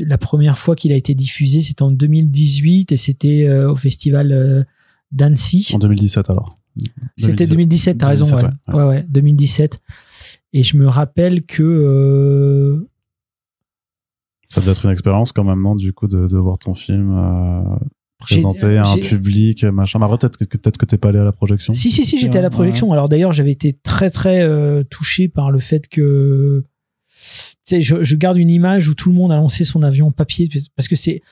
la 0.00 0.18
première 0.18 0.58
fois 0.58 0.74
qu'il 0.74 0.92
a 0.92 0.96
été 0.96 1.14
diffusé, 1.14 1.60
c'était 1.60 1.82
en 1.82 1.90
2018 1.90 2.90
et 2.92 2.96
c'était 2.96 3.48
au 3.64 3.76
festival 3.76 4.66
d'Annecy. 5.12 5.70
En 5.74 5.78
2017 5.78 6.30
alors. 6.30 6.58
C'était 7.16 7.46
2017, 7.46 7.98
t'as 7.98 8.08
raison, 8.08 8.26
2017, 8.26 8.50
ouais. 8.68 8.74
ouais. 8.74 8.88
ouais, 8.88 9.06
2017. 9.08 9.80
Et 10.54 10.62
je 10.64 10.76
me 10.76 10.88
rappelle 10.88 11.44
que 11.44 12.84
Ça 14.48 14.60
doit 14.60 14.72
être 14.72 14.84
une 14.84 14.90
expérience 14.90 15.32
quand 15.32 15.44
même, 15.44 15.60
non, 15.62 15.76
du 15.76 15.92
coup, 15.92 16.08
de, 16.08 16.26
de 16.26 16.38
voir 16.38 16.58
ton 16.58 16.74
film 16.74 17.12
euh, 17.16 17.76
Présenté 18.20 18.78
à 18.78 18.86
un 18.86 18.96
public, 18.96 19.64
machin. 19.64 19.98
Mais 19.98 20.04
après, 20.06 20.18
peut-être 20.18 20.36
que, 20.38 20.44
peut-être 20.56 20.78
que 20.78 20.86
t'es 20.86 20.96
pas 20.98 21.08
allé 21.10 21.18
à 21.18 21.24
la 21.24 21.32
projection. 21.32 21.74
Si, 21.74 21.90
si, 21.90 22.04
si, 22.06 22.18
j'étais 22.18 22.38
à 22.38 22.42
la 22.42 22.48
Ouais. 22.48 22.54
projection. 22.54 22.92
Alors 22.92 23.08
d'ailleurs, 23.08 23.32
j'avais 23.32 23.50
été 23.50 23.72
très, 23.72 24.08
très 24.10 24.42
euh, 24.42 24.82
touché 24.84 25.28
par 25.28 25.50
le 25.50 25.58
fait 25.58 25.88
que. 25.88 26.62
Tu 27.66 27.76
sais, 27.76 27.82
je, 27.82 28.02
je 28.04 28.16
garde 28.16 28.36
une 28.38 28.50
image 28.50 28.88
où 28.88 28.94
tout 28.94 29.08
le 29.10 29.14
monde 29.14 29.32
a 29.32 29.36
lancé 29.36 29.64
son 29.64 29.82
avion 29.82 30.08
en 30.08 30.12
papier 30.12 30.48
parce 30.76 30.88
que 30.88 30.96
c'est. 30.96 31.22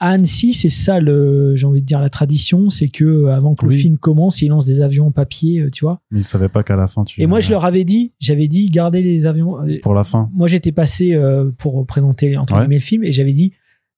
À 0.00 0.08
Annecy, 0.10 0.52
c'est 0.52 0.68
ça, 0.68 0.98
le, 0.98 1.54
j'ai 1.54 1.64
envie 1.64 1.80
de 1.80 1.86
dire, 1.86 2.00
la 2.00 2.08
tradition, 2.10 2.70
c'est 2.70 2.88
que 2.88 3.04
euh, 3.04 3.32
avant 3.32 3.54
que 3.54 3.64
le 3.66 3.70
film 3.70 3.98
commence, 3.98 4.42
ils 4.42 4.48
lancent 4.48 4.66
des 4.66 4.80
avions 4.80 5.06
en 5.06 5.10
papier, 5.12 5.60
euh, 5.60 5.70
tu 5.70 5.84
vois. 5.84 6.00
Mais 6.10 6.18
ils 6.20 6.24
savaient 6.24 6.48
pas 6.48 6.64
qu'à 6.64 6.74
la 6.74 6.88
fin, 6.88 7.04
tu. 7.04 7.22
Et 7.22 7.26
moi, 7.28 7.38
je 7.38 7.50
leur 7.50 7.64
avais 7.64 7.84
dit, 7.84 8.12
j'avais 8.18 8.48
dit, 8.48 8.68
gardez 8.68 9.00
les 9.00 9.26
avions. 9.26 9.58
Pour 9.80 9.94
la 9.94 10.02
fin. 10.02 10.28
Moi, 10.34 10.48
j'étais 10.48 10.72
passé 10.72 11.14
euh, 11.14 11.52
pour 11.56 11.86
présenter 11.86 12.36
entre 12.36 12.54
Ouais. 12.54 12.60
guillemets 12.62 12.74
le 12.76 12.80
film 12.80 13.04
et 13.04 13.12
j'avais 13.12 13.32
dit 13.32 13.52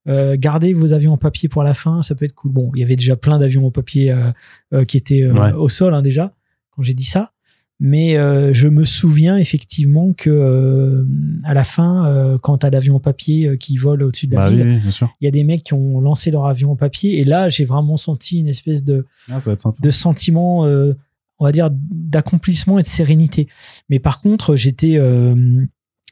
euh, 0.06 0.36
gardez 0.38 0.72
vos 0.72 0.92
avions 0.92 1.12
en 1.14 1.16
papier 1.18 1.48
pour 1.48 1.62
la 1.62 1.74
fin, 1.74 2.02
ça 2.02 2.14
peut 2.14 2.24
être 2.24 2.34
cool. 2.34 2.52
Bon, 2.52 2.70
il 2.74 2.80
y 2.80 2.84
avait 2.84 2.96
déjà 2.96 3.16
plein 3.16 3.38
d'avions 3.38 3.66
en 3.66 3.70
papier 3.70 4.10
euh, 4.10 4.30
euh, 4.72 4.84
qui 4.84 4.96
étaient 4.96 5.26
Ouais. 5.26 5.52
au 5.52 5.68
sol 5.68 5.94
hein, 5.94 6.02
déjà 6.02 6.34
quand 6.70 6.82
j'ai 6.82 6.92
dit 6.94 7.04
ça, 7.04 7.32
mais 7.80 8.14
je 8.52 8.66
me 8.68 8.84
souviens 8.84 9.36
effectivement 9.36 10.12
que 10.12 11.06
à 11.44 11.54
la 11.54 11.62
fin, 11.64 12.36
quand 12.42 12.58
t'as 12.58 12.70
l'avion 12.70 12.96
en 12.96 13.00
papier 13.00 13.56
qui 13.58 13.76
vole 13.76 14.02
au-dessus 14.02 14.26
de 14.26 14.34
la 14.34 14.40
Bah 14.40 14.50
ville, 14.50 14.80
oui, 14.84 15.06
il 15.20 15.24
y 15.24 15.28
a 15.28 15.30
des 15.30 15.44
mecs 15.44 15.62
qui 15.62 15.72
ont 15.74 16.00
lancé 16.00 16.32
leur 16.32 16.46
avion 16.46 16.72
en 16.72 16.76
papier 16.76 17.20
et 17.20 17.24
là, 17.24 17.48
j'ai 17.48 17.64
vraiment 17.64 17.96
senti 17.96 18.40
une 18.40 18.48
espèce 18.48 18.84
de 18.84 19.06
Ah, 19.30 19.38
de 19.80 19.90
sentiment, 19.90 20.62
on 20.64 21.44
va 21.44 21.52
dire, 21.52 21.68
d'accomplissement 21.72 22.78
et 22.80 22.82
de 22.82 22.88
sérénité. 22.88 23.46
Mais 23.88 24.00
par 24.00 24.20
contre, 24.20 24.56
j'étais. 24.56 24.98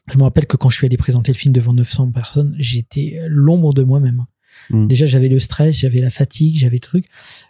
Euh, 0.08 0.12
je 0.12 0.18
me 0.18 0.22
rappelle 0.22 0.46
que 0.46 0.56
quand 0.56 0.68
je 0.68 0.76
suis 0.76 0.86
allé 0.86 0.96
présenter 0.96 1.32
le 1.32 1.36
film 1.36 1.52
devant 1.52 1.72
900 1.72 2.10
personnes, 2.10 2.54
j'étais 2.58 3.20
l'ombre 3.26 3.72
de 3.72 3.82
moi-même. 3.82 4.26
Mm. 4.70 4.86
Déjà, 4.86 5.06
j'avais 5.06 5.28
le 5.28 5.38
stress, 5.38 5.78
j'avais 5.78 6.00
la 6.00 6.10
fatigue, 6.10 6.56
j'avais 6.56 6.78
truc. 6.78 7.06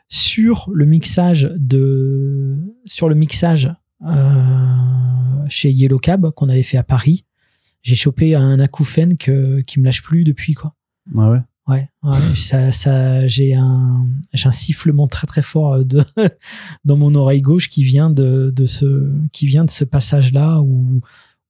Sur 0.08 0.70
le 0.72 0.84
mixage 0.86 1.52
de. 1.56 2.58
Sur 2.84 3.08
le 3.08 3.14
mixage 3.14 3.72
euh, 4.06 5.46
chez 5.48 5.70
Yellow 5.70 5.98
Cab 5.98 6.30
qu'on 6.30 6.48
avait 6.48 6.62
fait 6.62 6.78
à 6.78 6.82
Paris, 6.82 7.24
j'ai 7.82 7.94
chopé 7.94 8.34
un 8.34 8.60
acouphène 8.60 9.16
que, 9.16 9.60
qui 9.60 9.80
me 9.80 9.84
lâche 9.84 10.02
plus 10.02 10.24
depuis, 10.24 10.54
quoi. 10.54 10.74
Ah 11.16 11.30
ouais. 11.30 11.40
Ouais, 11.68 11.88
ouais, 12.02 12.34
ça, 12.34 12.72
ça, 12.72 13.24
j'ai 13.28 13.54
un, 13.54 14.08
j'ai 14.32 14.48
un 14.48 14.52
sifflement 14.52 15.06
très 15.06 15.28
très 15.28 15.42
fort 15.42 15.74
euh, 15.74 15.84
de, 15.84 16.04
dans 16.84 16.96
mon 16.96 17.14
oreille 17.14 17.40
gauche 17.40 17.70
qui 17.70 17.84
vient 17.84 18.10
de, 18.10 18.52
de 18.54 18.66
ce, 18.66 19.12
qui 19.32 19.46
vient 19.46 19.64
de 19.64 19.70
ce 19.70 19.84
passage-là 19.84 20.60
où, 20.66 21.02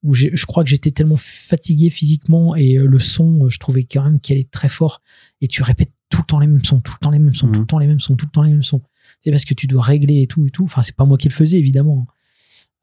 où 0.03 0.13
je 0.13 0.45
crois 0.45 0.63
que 0.63 0.69
j'étais 0.69 0.91
tellement 0.91 1.15
fatigué 1.17 1.89
physiquement 1.89 2.55
et 2.55 2.77
euh, 2.77 2.85
le 2.85 2.99
son, 2.99 3.45
euh, 3.45 3.49
je 3.49 3.57
trouvais 3.57 3.83
quand 3.83 4.03
même 4.03 4.19
qu'il 4.19 4.35
allait 4.35 4.43
très 4.43 4.69
fort 4.69 5.01
et 5.41 5.47
tu 5.47 5.63
répètes 5.63 5.91
tout 6.09 6.19
le 6.21 6.25
temps 6.25 6.39
les 6.39 6.47
mêmes 6.47 6.63
sons, 6.63 6.81
tout 6.81 6.91
le 6.93 6.99
temps 6.99 7.11
les 7.11 7.19
mêmes 7.19 7.33
sons, 7.33 7.47
Mhm. 7.47 7.53
tout 7.53 7.59
le 7.61 7.65
temps 7.65 7.79
les 7.79 7.87
mêmes 7.87 7.99
sons, 8.01 8.15
tout 8.15 8.25
le 8.25 8.31
temps 8.31 8.43
les 8.43 8.51
mêmes 8.51 8.63
sons. 8.63 8.81
C'est 9.21 9.31
parce 9.31 9.45
que 9.45 9.53
tu 9.53 9.67
dois 9.67 9.81
régler 9.81 10.21
et 10.21 10.27
tout 10.27 10.45
et 10.45 10.49
tout. 10.51 10.65
Enfin, 10.65 10.81
c'est 10.81 10.95
pas 10.95 11.05
moi 11.05 11.17
qui 11.17 11.29
le 11.29 11.33
faisais 11.33 11.57
évidemment. 11.57 12.05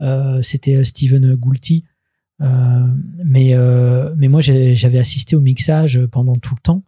Euh, 0.00 0.40
c'était 0.42 0.83
Steven 0.85 1.35
Goulty. 1.35 1.85
Euh, 2.40 2.87
mais, 3.22 3.50
euh, 3.52 4.14
mais 4.16 4.28
moi, 4.28 4.40
j'avais 4.40 4.98
assisté 4.98 5.37
au 5.37 5.42
mixage 5.42 6.00
pendant 6.06 6.37
tout 6.37 6.54
le 6.54 6.61
temps. 6.62 6.83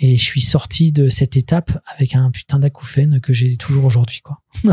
Et 0.00 0.16
je 0.16 0.22
suis 0.22 0.40
sorti 0.40 0.92
de 0.92 1.08
cette 1.08 1.36
étape 1.36 1.72
avec 1.96 2.14
un 2.14 2.30
putain 2.30 2.58
d'acouphène 2.60 3.20
que 3.20 3.32
j'ai 3.32 3.56
toujours 3.56 3.84
aujourd'hui, 3.84 4.20
quoi. 4.22 4.38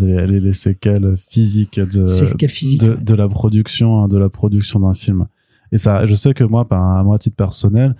Les, 0.00 0.26
les- 0.26 0.40
les 0.40 0.52
séquelles 0.52 1.16
physiques 1.16 1.78
de, 1.78 2.06
Séquelles 2.06 2.48
physiques, 2.48 2.80
de, 2.80 2.90
ouais. 2.94 2.96
de 3.00 3.14
la 3.14 3.28
production, 3.28 4.02
hein, 4.02 4.08
de 4.08 4.16
la 4.18 4.30
production 4.30 4.80
d'un 4.80 4.94
film. 4.94 5.26
Et 5.70 5.78
ça, 5.78 6.06
je 6.06 6.14
sais 6.14 6.32
que 6.34 6.44
moi, 6.44 6.66
par 6.66 6.82
à 6.96 7.04
moi 7.04 7.16
à 7.16 7.18
titre 7.18 7.36
personnel, 7.36 7.94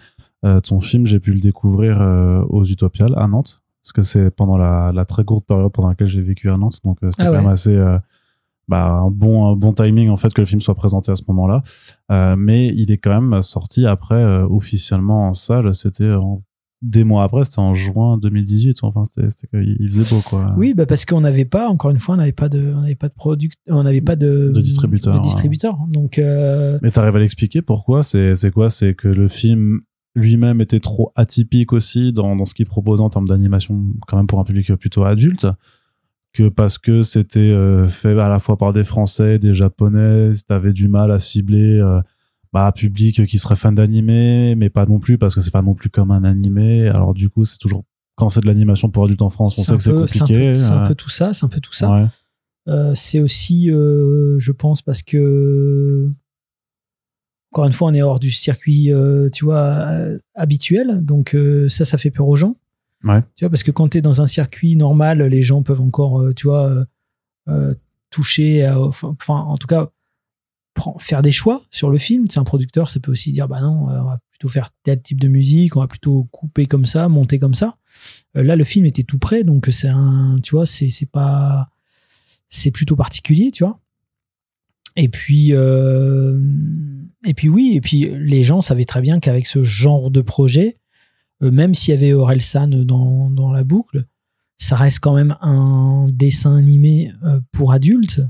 euh, 0.44 0.60
ton 0.60 0.80
film, 0.80 1.06
j'ai 1.06 1.20
pu 1.20 1.32
le 1.32 1.38
découvrir 1.40 2.00
euh, 2.00 2.42
aux 2.48 2.64
Utopiales 2.64 3.14
à 3.16 3.28
Nantes, 3.28 3.60
parce 3.82 3.92
que 3.92 4.02
c'est 4.02 4.30
pendant 4.30 4.56
la, 4.56 4.90
la 4.94 5.04
très 5.04 5.22
courte 5.24 5.46
période 5.46 5.70
pendant 5.70 5.88
laquelle 5.90 6.06
j'ai 6.08 6.22
vécu 6.22 6.50
à 6.50 6.56
Nantes, 6.56 6.78
donc 6.82 6.98
euh, 7.04 7.10
c'était 7.10 7.24
Ah 7.24 7.30
quand 7.30 7.36
même 7.42 7.46
assez 7.46 7.74
euh, 7.76 7.98
bah, 8.68 8.86
un 8.86 9.10
bon 9.10 9.46
un 9.52 9.56
bon 9.56 9.72
timing 9.72 10.08
en 10.08 10.16
fait 10.16 10.32
que 10.32 10.40
le 10.40 10.46
film 10.46 10.60
soit 10.60 10.74
présenté 10.74 11.10
à 11.12 11.16
ce 11.16 11.22
moment-là. 11.28 11.62
Euh, 12.10 12.36
mais 12.38 12.68
il 12.68 12.90
est 12.92 12.98
quand 12.98 13.20
même 13.20 13.42
sorti 13.42 13.86
après 13.86 14.14
euh, 14.14 14.46
officiellement 14.48 15.28
en 15.28 15.34
salle. 15.34 15.74
C'était 15.74 16.12
en- 16.12 16.42
des 16.84 17.04
mois 17.04 17.22
après, 17.22 17.44
c'était 17.44 17.60
en 17.60 17.76
juin 17.76 18.18
2018. 18.18 18.78
Enfin, 18.82 19.04
c'était 19.04 19.28
il 19.62 19.88
faisait 19.92 20.12
beau 20.12 20.20
quoi. 20.28 20.52
Oui, 20.58 20.74
bah 20.74 20.84
parce 20.84 21.04
qu'on 21.04 21.20
n'avait 21.20 21.44
pas, 21.44 21.68
encore 21.68 21.92
une 21.92 21.98
fois, 22.00 22.16
on 22.16 22.18
n'avait 22.18 22.32
pas 22.32 22.48
de, 22.48 22.72
on 22.76 22.80
n'avait 22.80 22.96
pas 22.96 23.08
de 23.08 23.14
product, 23.14 23.56
on 23.68 23.84
n'avait 23.84 24.00
pas 24.00 24.16
de, 24.16 24.50
De 24.52 24.60
distributeur, 24.60 25.14
de 25.14 25.22
distributeur. 25.22 25.78
Donc, 25.88 26.18
euh, 26.18 26.80
Mais 26.82 26.90
t'arrives 26.90 27.14
à 27.14 27.20
l'expliquer 27.20 27.62
pourquoi? 27.62 28.02
C'est 28.02 28.34
c'est 28.34 28.50
quoi? 28.50 28.68
C'est 28.68 28.94
que 28.94 29.06
le 29.06 29.28
film 29.28 29.78
lui-même 30.16 30.60
était 30.60 30.80
trop 30.80 31.12
atypique 31.14 31.72
aussi 31.72 32.12
dans, 32.12 32.34
dans 32.34 32.44
ce 32.46 32.52
qu'il 32.54 32.66
proposait 32.66 33.02
en 33.02 33.08
termes 33.10 33.28
d'animation, 33.28 33.80
quand 34.08 34.16
même 34.16 34.26
pour 34.26 34.40
un 34.40 34.44
public 34.44 34.74
plutôt 34.74 35.04
adulte, 35.04 35.46
que 36.32 36.48
parce 36.48 36.78
que 36.78 37.02
c'était 37.02 37.40
euh, 37.40 37.86
fait 37.86 38.18
à 38.18 38.28
la 38.28 38.40
fois 38.40 38.56
par 38.56 38.72
des 38.72 38.84
Français, 38.84 39.38
des 39.38 39.54
Japonais, 39.54 40.30
t'avais 40.46 40.72
du 40.72 40.88
mal 40.88 41.10
à 41.10 41.18
cibler 41.18 41.78
euh, 41.78 42.00
bah, 42.52 42.66
un 42.66 42.72
public 42.72 43.26
qui 43.26 43.38
serait 43.38 43.56
fan 43.56 43.74
d'animé, 43.74 44.54
mais 44.56 44.70
pas 44.70 44.86
non 44.86 44.98
plus 44.98 45.18
parce 45.18 45.34
que 45.34 45.40
c'est 45.40 45.50
pas 45.50 45.62
non 45.62 45.74
plus 45.74 45.90
comme 45.90 46.10
un 46.10 46.24
animé. 46.24 46.88
Alors 46.88 47.14
du 47.14 47.28
coup, 47.28 47.44
c'est 47.44 47.58
toujours 47.58 47.84
quand 48.14 48.28
c'est 48.28 48.40
de 48.40 48.46
l'animation 48.46 48.90
pour 48.90 49.04
adultes 49.04 49.22
en 49.22 49.30
France, 49.30 49.58
on 49.58 49.62
sait 49.62 49.76
que 49.76 49.82
c'est 49.82 49.92
compliqué. 49.92 50.56
C'est 50.56 50.72
un, 50.72 50.84
euh, 50.84 50.88
peu 50.88 50.94
tout 50.94 51.10
ça, 51.10 51.32
c'est 51.32 51.44
un 51.44 51.48
peu 51.48 51.60
tout 51.60 51.72
ça. 51.72 51.90
ouais. 51.90 52.06
Euh, 52.68 52.94
c'est 52.94 53.20
aussi, 53.20 53.66
je 53.66 54.52
pense, 54.52 54.82
parce 54.82 55.02
que 55.02 56.08
encore 57.50 57.66
une 57.66 57.72
fois, 57.72 57.88
on 57.88 57.92
est 57.92 58.00
hors 58.00 58.20
du 58.20 58.30
circuit, 58.30 58.90
tu 59.32 59.44
vois, 59.44 59.86
habituel. 60.34 61.04
Donc 61.04 61.36
ça, 61.68 61.84
ça 61.84 61.98
fait 61.98 62.10
peur 62.10 62.28
aux 62.28 62.36
gens. 62.36 62.56
Tu 63.36 63.44
vois, 63.44 63.50
parce 63.50 63.62
que 63.62 63.70
quand 63.70 63.88
tu 63.88 63.98
es 63.98 64.02
dans 64.02 64.20
un 64.20 64.26
circuit 64.26 64.76
normal, 64.76 65.22
les 65.22 65.42
gens 65.42 65.62
peuvent 65.62 65.80
encore, 65.80 66.20
euh, 66.20 66.32
tu 66.34 66.46
vois, 66.46 66.68
euh, 66.70 66.84
euh, 67.48 67.74
toucher, 68.10 68.68
enfin, 68.68 69.36
en 69.36 69.56
tout 69.56 69.66
cas, 69.66 69.90
faire 70.98 71.22
des 71.22 71.32
choix 71.32 71.62
sur 71.70 71.90
le 71.90 71.98
film. 71.98 72.26
C'est 72.28 72.38
un 72.38 72.44
producteur, 72.44 72.90
ça 72.90 73.00
peut 73.00 73.10
aussi 73.10 73.32
dire, 73.32 73.48
bah 73.48 73.60
non, 73.60 73.86
on 73.88 74.04
va 74.04 74.20
plutôt 74.30 74.48
faire 74.48 74.68
tel 74.82 75.00
type 75.00 75.20
de 75.20 75.28
musique, 75.28 75.76
on 75.76 75.80
va 75.80 75.86
plutôt 75.86 76.24
couper 76.30 76.66
comme 76.66 76.86
ça, 76.86 77.08
monter 77.08 77.38
comme 77.38 77.54
ça. 77.54 77.76
Là, 78.34 78.56
le 78.56 78.64
film 78.64 78.86
était 78.86 79.02
tout 79.02 79.18
prêt, 79.18 79.44
donc 79.44 79.68
c'est 79.70 79.88
un, 79.88 80.38
tu 80.42 80.54
vois, 80.54 80.66
c'est 80.66 80.90
pas, 81.10 81.70
c'est 82.48 82.70
plutôt 82.70 82.96
particulier, 82.96 83.50
tu 83.50 83.64
vois. 83.64 83.80
et 84.94 85.08
puis, 85.08 85.52
et 85.52 87.34
puis 87.34 87.48
oui, 87.48 87.72
et 87.74 87.80
puis 87.80 88.10
les 88.14 88.44
gens 88.44 88.60
savaient 88.60 88.84
très 88.84 89.00
bien 89.00 89.20
qu'avec 89.20 89.46
ce 89.46 89.62
genre 89.62 90.10
de 90.10 90.20
projet, 90.20 90.76
même 91.50 91.74
s'il 91.74 91.94
y 91.94 91.96
avait 91.96 92.12
Orelsan 92.12 92.68
dans, 92.68 93.30
dans 93.30 93.50
la 93.52 93.64
boucle, 93.64 94.04
ça 94.58 94.76
reste 94.76 95.00
quand 95.00 95.14
même 95.14 95.36
un 95.40 96.06
dessin 96.12 96.54
animé 96.54 97.12
euh, 97.24 97.40
pour 97.52 97.72
adultes, 97.72 98.20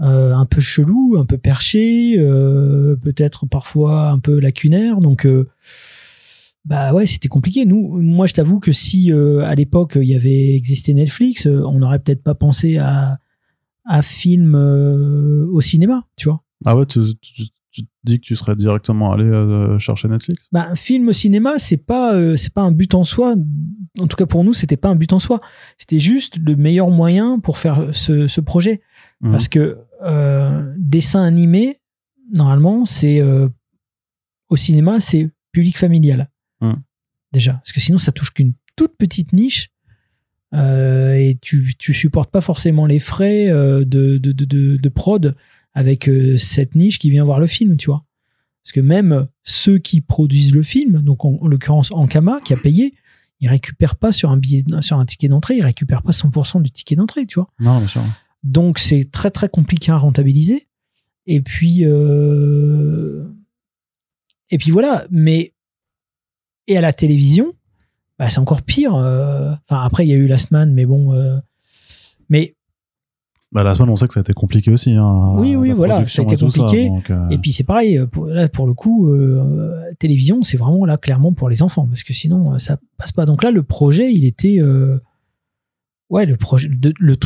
euh, 0.00 0.34
un 0.34 0.46
peu 0.46 0.60
chelou, 0.60 1.16
un 1.18 1.24
peu 1.24 1.38
perché, 1.38 2.16
euh, 2.18 2.96
peut-être 2.96 3.46
parfois 3.46 4.10
un 4.10 4.18
peu 4.18 4.38
lacunaire. 4.40 5.00
Donc, 5.00 5.26
euh, 5.26 5.48
bah 6.64 6.92
ouais, 6.92 7.06
c'était 7.06 7.28
compliqué. 7.28 7.64
Nous, 7.66 8.00
moi, 8.00 8.26
je 8.26 8.34
t'avoue 8.34 8.60
que 8.60 8.72
si 8.72 9.12
euh, 9.12 9.40
à 9.44 9.54
l'époque 9.54 9.94
il 10.00 10.08
y 10.08 10.14
avait 10.14 10.54
existé 10.54 10.94
Netflix, 10.94 11.46
euh, 11.46 11.62
on 11.66 11.78
n'aurait 11.78 11.98
peut-être 11.98 12.22
pas 12.22 12.34
pensé 12.34 12.78
à 12.78 13.18
à 13.84 14.00
film 14.02 14.54
euh, 14.54 15.46
au 15.52 15.60
cinéma, 15.60 16.06
tu 16.16 16.28
vois. 16.28 16.42
Ah 16.64 16.76
ouais, 16.76 16.86
tu- 16.86 17.00
tu 17.72 17.84
te 17.84 17.88
dis 18.04 18.20
que 18.20 18.26
tu 18.26 18.36
serais 18.36 18.54
directement 18.54 19.12
allé 19.12 19.24
euh, 19.24 19.78
chercher 19.78 20.06
Netflix? 20.08 20.44
Bah, 20.52 20.68
un 20.70 20.74
film 20.74 21.08
au 21.08 21.12
cinéma, 21.12 21.58
c'est 21.58 21.78
pas 21.78 22.14
euh, 22.14 22.36
c'est 22.36 22.52
pas 22.52 22.60
un 22.60 22.70
but 22.70 22.94
en 22.94 23.02
soi. 23.02 23.34
En 23.98 24.06
tout 24.06 24.16
cas 24.16 24.26
pour 24.26 24.44
nous, 24.44 24.52
c'était 24.52 24.76
pas 24.76 24.90
un 24.90 24.94
but 24.94 25.12
en 25.12 25.18
soi. 25.18 25.40
C'était 25.78 25.98
juste 25.98 26.36
le 26.36 26.54
meilleur 26.54 26.90
moyen 26.90 27.38
pour 27.38 27.58
faire 27.58 27.88
ce, 27.92 28.28
ce 28.28 28.40
projet. 28.40 28.82
Mhm. 29.22 29.32
Parce 29.32 29.48
que 29.48 29.78
euh, 30.02 30.74
dessin 30.76 31.22
animé, 31.22 31.78
normalement, 32.30 32.84
c'est 32.84 33.22
au 34.48 34.56
cinéma, 34.56 35.00
c'est 35.00 35.30
public 35.52 35.78
familial. 35.78 36.30
Mm. 36.60 36.72
Déjà, 37.32 37.54
parce 37.54 37.72
que 37.72 37.80
sinon, 37.80 37.98
ça 37.98 38.12
touche 38.12 38.32
qu'une 38.32 38.52
toute 38.76 38.96
petite 38.98 39.32
niche. 39.32 39.70
et 40.54 41.38
tu, 41.40 41.74
tu 41.78 41.94
supportes 41.94 42.30
pas 42.30 42.42
forcément 42.42 42.84
les 42.84 42.98
frais 42.98 43.48
de, 43.48 43.84
de, 43.84 44.18
de, 44.18 44.44
de, 44.44 44.76
de 44.76 44.88
prod 44.88 45.34
avec 45.74 46.08
euh, 46.08 46.36
cette 46.36 46.74
niche 46.74 46.98
qui 46.98 47.10
vient 47.10 47.24
voir 47.24 47.40
le 47.40 47.46
film, 47.46 47.76
tu 47.76 47.86
vois. 47.86 48.04
Parce 48.62 48.72
que 48.72 48.80
même 48.80 49.26
ceux 49.42 49.78
qui 49.78 50.00
produisent 50.00 50.54
le 50.54 50.62
film, 50.62 51.00
donc 51.02 51.24
en, 51.24 51.38
en 51.40 51.46
l'occurrence 51.48 51.90
Ankama, 51.92 52.40
qui 52.44 52.52
a 52.52 52.56
payé, 52.56 52.94
ils 53.40 53.48
récupèrent 53.48 53.96
pas 53.96 54.12
sur 54.12 54.30
un 54.30 54.36
billet, 54.36 54.62
sur 54.82 54.98
un 54.98 55.04
ticket 55.06 55.28
d'entrée, 55.28 55.56
ils 55.56 55.64
récupèrent 55.64 56.02
pas 56.02 56.12
100% 56.12 56.62
du 56.62 56.70
ticket 56.70 56.94
d'entrée, 56.94 57.26
tu 57.26 57.40
vois. 57.40 57.48
Non, 57.58 57.78
bien 57.78 57.88
sûr. 57.88 58.02
Donc 58.44 58.78
c'est 58.78 59.10
très 59.10 59.30
très 59.30 59.48
compliqué 59.48 59.90
à 59.92 59.96
rentabiliser. 59.96 60.68
Et 61.26 61.40
puis 61.40 61.84
euh, 61.84 63.24
et 64.50 64.58
puis 64.58 64.70
voilà. 64.70 65.06
Mais 65.10 65.54
et 66.68 66.76
à 66.76 66.80
la 66.80 66.92
télévision, 66.92 67.52
bah, 68.18 68.28
c'est 68.30 68.38
encore 68.38 68.62
pire. 68.62 68.94
euh. 68.94 69.52
Enfin 69.68 69.82
après 69.82 70.04
il 70.06 70.10
y 70.10 70.12
a 70.12 70.16
eu 70.16 70.26
Last 70.26 70.50
Man, 70.50 70.72
mais 70.72 70.86
bon. 70.86 71.12
euh, 71.14 71.38
Mais 72.28 72.54
Bah, 73.52 73.62
la 73.62 73.74
semaine, 73.74 73.90
on 73.90 73.96
sait 73.96 74.08
que 74.08 74.14
ça 74.14 74.20
a 74.20 74.22
été 74.22 74.32
compliqué 74.32 74.70
aussi. 74.70 74.92
Hein, 74.92 75.34
Oui, 75.36 75.54
oui, 75.56 75.72
voilà, 75.72 76.06
ça 76.08 76.22
a 76.22 76.24
été 76.24 76.36
compliqué. 76.36 76.88
donc, 76.88 77.10
euh, 77.10 77.28
et 77.28 77.36
puis 77.38 77.52
c'est 77.52 77.64
pareil. 77.64 78.00
Pour, 78.10 78.26
là 78.26 78.48
pour 78.48 78.66
le 78.66 78.72
coup, 78.74 79.10
euh, 79.12 79.92
télévision, 79.98 80.42
c'est 80.42 80.56
vraiment 80.56 80.84
là 80.86 80.96
clairement 80.96 81.32
pour 81.34 81.48
les 81.50 81.60
enfants 81.62 81.86
parce 81.86 82.02
que 82.02 82.14
sinon 82.14 82.54
euh, 82.54 82.58
ça 82.58 82.78
passe 82.96 83.12
pas. 83.12 83.26
Donc 83.26 83.42
là 83.42 83.50
le 83.50 83.62
projet, 83.62 84.12
il 84.12 84.24
était 84.24 84.56
euh, 84.60 84.98
ouais 86.08 86.24
le 86.24 86.36
projet, 86.36 86.68
de- 86.68 86.94
le 86.98 87.16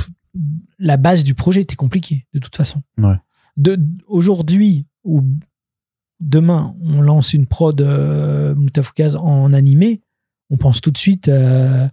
la 0.79 0.97
base 0.97 1.23
du 1.25 1.35
projet 1.35 1.63
était 1.63 1.77
compliquée 1.77 2.27
de 2.35 2.39
toute 2.41 2.57
façon. 2.57 2.83
Ouais. 2.99 3.15
De 3.57 3.79
aujourd'hui 4.09 4.85
ou 5.05 5.23
demain, 6.21 6.75
on 6.83 7.01
lance 7.03 7.33
une 7.35 7.47
prod 7.47 7.81
euh, 7.81 8.55
Moutafoukaz 8.55 9.17
en 9.17 9.53
animé, 9.53 10.03
on 10.51 10.57
pense 10.57 10.81
tout 10.81 10.91
de 10.91 10.99
suite 10.99 11.29
à 11.29 11.91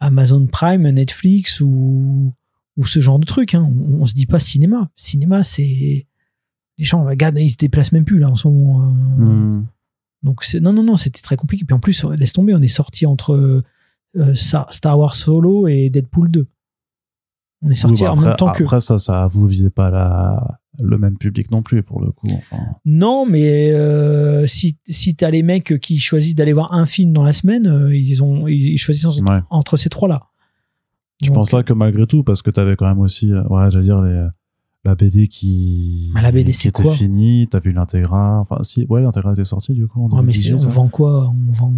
Amazon 0.00 0.46
Prime, 0.46 0.88
Netflix 0.90 1.60
ou, 1.60 2.32
ou 2.76 2.84
ce 2.84 3.00
genre 3.00 3.18
de 3.18 3.24
truc. 3.26 3.54
Hein. 3.54 3.62
On, 3.62 4.02
on 4.02 4.06
se 4.06 4.14
dit 4.14 4.26
pas 4.26 4.40
cinéma. 4.40 4.90
Cinéma, 4.96 5.42
c'est 5.42 6.06
les 6.78 6.84
gens, 6.84 7.04
regarde, 7.04 7.38
ils 7.38 7.50
se 7.50 7.56
déplacent 7.56 7.92
même 7.92 8.04
plus 8.04 8.18
là 8.18 8.28
en 8.28 8.34
ce 8.34 8.48
moment. 8.48 8.82
euh. 8.82 9.24
hmm. 9.24 9.66
Donc 10.22 10.44
non 10.60 10.72
non 10.72 10.82
non, 10.82 10.96
c'était 10.96 11.20
très 11.20 11.36
compliqué. 11.36 11.64
Puis 11.64 11.74
en 11.74 11.80
plus, 11.80 12.04
laisse 12.04 12.32
tomber, 12.32 12.54
on 12.54 12.62
est 12.62 12.66
sorti 12.68 13.04
entre 13.04 13.62
euh, 14.16 14.34
Star 14.34 14.98
Wars 14.98 15.14
Solo 15.14 15.68
et 15.68 15.90
Deadpool 15.90 16.30
2. 16.30 16.46
On 17.62 17.70
est 17.70 17.74
sorti 17.74 18.02
Oui, 18.02 18.06
bah, 18.06 18.12
en 18.12 18.14
après, 18.16 18.26
même 18.28 18.36
temps 18.36 18.52
que 18.52 18.62
Après, 18.62 18.80
ça, 18.80 18.98
ça, 18.98 19.26
vous 19.26 19.46
visez 19.46 19.70
pas 19.70 19.90
la, 19.90 20.60
le 20.78 20.96
même 20.98 21.18
public 21.18 21.50
non 21.50 21.62
plus, 21.62 21.82
pour 21.82 22.00
le 22.00 22.10
coup. 22.10 22.28
Enfin, 22.30 22.58
Non, 22.84 23.26
mais 23.26 23.72
euh, 23.72 24.46
si, 24.46 24.78
si 24.86 25.14
t'as 25.14 25.30
les 25.30 25.42
mecs 25.42 25.78
qui 25.80 25.98
choisissent 25.98 26.34
d'aller 26.34 26.52
voir 26.54 26.72
un 26.72 26.86
film 26.86 27.12
dans 27.12 27.22
la 27.24 27.32
semaine, 27.32 27.90
ils 27.92 28.22
ont 28.22 28.48
ils 28.48 28.78
choisissent 28.78 29.04
entre, 29.04 29.22
ouais. 29.22 29.40
entre 29.50 29.76
ces 29.76 29.88
trois-là. 29.90 30.28
Je 31.24 31.30
pense 31.32 31.50
pas 31.50 31.62
que 31.62 31.72
malgré 31.72 32.06
tout, 32.06 32.22
parce 32.24 32.42
que 32.42 32.50
t'avais 32.50 32.76
quand 32.76 32.86
même 32.86 33.00
aussi, 33.00 33.32
euh, 33.32 33.42
ouais, 33.48 33.70
j'allais 33.70 33.84
dire, 33.84 34.00
les, 34.02 34.26
la 34.84 34.94
BD 34.94 35.28
qui, 35.28 36.12
Ah, 36.14 36.22
la 36.22 36.30
BD, 36.32 36.52
qui 36.52 36.58
c'est 36.58 36.68
était 36.68 36.88
finie, 36.92 37.48
t'as 37.50 37.58
vu 37.60 37.72
l'intégrale, 37.72 38.40
enfin, 38.40 38.58
si, 38.62 38.86
ouais, 38.88 39.02
l'intégrale 39.02 39.34
était 39.34 39.44
sortie, 39.44 39.72
du 39.72 39.86
coup, 39.86 40.00
en 40.04 40.08
Ouais, 40.08 40.22
mais 40.22 40.32
2018, 40.32 40.54
on 40.54 40.68
vend 40.68 40.88
quoi 40.88 41.28
On 41.48 41.52
vend. 41.52 41.72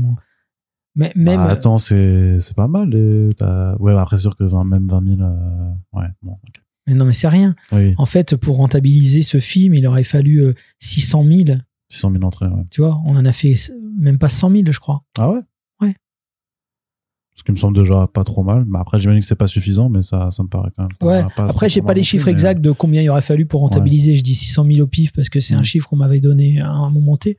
Mais 0.95 1.13
même. 1.15 1.37
Bah, 1.37 1.51
attends, 1.51 1.79
c'est, 1.79 2.41
c'est 2.41 2.57
pas 2.57 2.69
mal, 2.69 2.89
ouais, 2.95 3.35
bah, 3.39 4.01
après, 4.03 4.17
sûr 4.17 4.37
que 4.37 4.45
20, 4.45 4.65
même 4.65 4.89
20 4.89 5.17
000, 5.17 5.21
euh, 5.21 5.71
ouais, 5.93 6.07
bon, 6.23 6.33
ok. 6.33 6.63
mais 6.87 6.95
non, 6.95 7.05
mais 7.05 7.13
c'est 7.13 7.29
rien. 7.29 7.55
Oui, 7.73 7.95
En 7.99 8.07
fait, 8.07 8.35
pour 8.37 8.57
rentabiliser 8.57 9.23
ce 9.23 9.39
film, 9.39 9.75
il 9.75 9.87
aurait 9.87 10.05
fallu 10.05 10.43
euh, 10.43 10.55
600 10.81 11.25
000. 11.25 11.59
600 11.89 12.11
000 12.13 12.25
entrées, 12.25 12.47
ouais. 12.49 12.65
Tu 12.71 12.81
vois, 12.81 13.01
on 13.05 13.15
en 13.17 13.25
a 13.25 13.33
fait 13.33 13.55
même 13.99 14.19
pas 14.19 14.29
100 14.29 14.51
000, 14.51 14.63
je 14.71 14.81
crois. 14.81 15.03
Ah 15.19 15.31
ouais? 15.31 15.41
Ce 17.39 17.45
qui 17.45 17.53
me 17.53 17.57
semble 17.57 17.77
déjà 17.77 18.07
pas 18.07 18.25
trop 18.25 18.43
mal, 18.43 18.65
mais 18.67 18.79
après, 18.79 18.99
j'imagine 18.99 19.21
que 19.21 19.27
c'est 19.27 19.35
pas 19.37 19.47
suffisant, 19.47 19.89
mais 19.91 20.03
ça, 20.03 20.31
ça 20.31 20.43
me 20.43 20.49
paraît 20.49 20.71
quand 20.77 20.85
même 20.85 20.93
Ouais. 21.03 21.23
pas 21.37 21.45
Après, 21.49 21.69
j'ai 21.69 21.83
pas 21.83 21.93
les 21.95 22.03
chiffres 22.03 22.27
mais- 22.27 22.33
exacts 22.33 22.63
de 22.63 22.73
combien 22.73 23.03
il 23.03 23.11
aurait 23.11 23.21
fallu 23.21 23.45
pour 23.47 23.61
rentabiliser. 23.61 24.17
Je 24.17 24.23
dis 24.23 24.35
600 24.35 24.65
000 24.67 24.81
au 24.81 24.87
pif 24.87 25.13
parce 25.13 25.29
que 25.29 25.39
c'est 25.39 25.55
un 25.55 25.63
chiffre 25.63 25.87
qu'on 25.89 25.97
m'avait 25.97 26.21
donné 26.21 26.61
à 26.61 26.71
un 26.71 26.89
moment 26.91 27.17
T. 27.19 27.37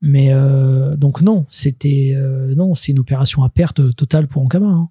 Mais 0.00 0.32
euh, 0.32 0.96
donc 0.96 1.22
non, 1.22 1.46
c'était 1.48 2.12
euh, 2.16 2.54
non, 2.56 2.74
c'est 2.74 2.90
une 2.90 2.98
opération 2.98 3.44
à 3.44 3.48
perte 3.48 3.94
totale 3.94 4.26
pour 4.26 4.42
Ankama. 4.42 4.66
hein. 4.66 4.88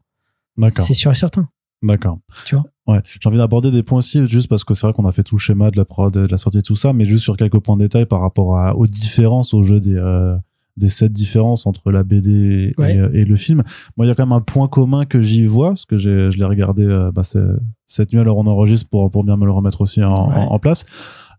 D'accord. 0.58 0.86
C'est 0.86 0.94
sûr 0.94 1.12
et 1.12 1.16
certain. 1.16 1.50
D'accord. 1.84 2.20
Tu 2.46 2.56
vois 2.56 2.64
Ouais. 2.88 3.02
J'ai 3.04 3.20
envie 3.28 3.38
d'aborder 3.38 3.70
des 3.72 3.84
points 3.84 4.00
aussi, 4.00 4.26
juste 4.28 4.48
parce 4.48 4.64
que 4.64 4.74
c'est 4.74 4.88
vrai 4.88 4.94
qu'on 4.94 5.06
a 5.06 5.12
fait 5.12 5.24
tout 5.24 5.36
le 5.36 5.40
schéma 5.42 5.70
de 5.72 5.78
la 5.78 5.84
prod, 5.86 6.14
de 6.14 6.22
la 6.26 6.38
sortie 6.38 6.60
et 6.60 6.62
tout 6.62 6.76
ça, 6.78 6.94
mais 6.94 7.06
juste 7.06 7.24
sur 7.26 7.36
quelques 7.36 7.60
points 7.60 7.76
de 7.76 7.82
détail 7.84 8.06
par 8.06 8.22
rapport 8.22 8.58
à, 8.58 8.76
aux 8.78 8.88
différences 8.88 9.54
au 9.54 9.64
jeu 9.64 9.80
des, 9.82 9.96
euh, 9.96 10.36
des 10.82 10.90
sept 10.90 11.14
différences 11.14 11.66
entre 11.66 11.92
la 11.92 12.04
BD 12.04 12.74
Ouais. 12.78 12.98
euh, 12.98 13.10
et 13.14 13.24
le 13.24 13.36
film. 13.38 13.64
Moi, 13.96 14.06
il 14.06 14.10
y 14.10 14.12
a 14.12 14.16
quand 14.16 14.26
même 14.26 14.34
un 14.34 14.42
point 14.42 14.68
commun 14.68 15.06
que 15.06 15.22
j'y 15.22 15.46
vois, 15.46 15.70
parce 15.70 15.86
que 15.86 15.98
je 15.98 16.30
l'ai 16.38 16.46
regardé 16.46 16.84
euh, 16.84 17.12
bah, 17.14 17.22
cette 17.24 18.12
nuit, 18.12 18.20
alors 18.20 18.38
on 18.38 18.48
enregistre 18.48 18.90
pour, 18.90 19.10
pour 19.10 19.24
bien 19.24 19.38
me 19.38 19.46
le 19.46 19.52
remettre 19.52 19.80
aussi 19.82 20.04
en, 20.04 20.30
Ouais. 20.30 20.36
en, 20.36 20.52
en 20.52 20.60
place. 20.60 20.86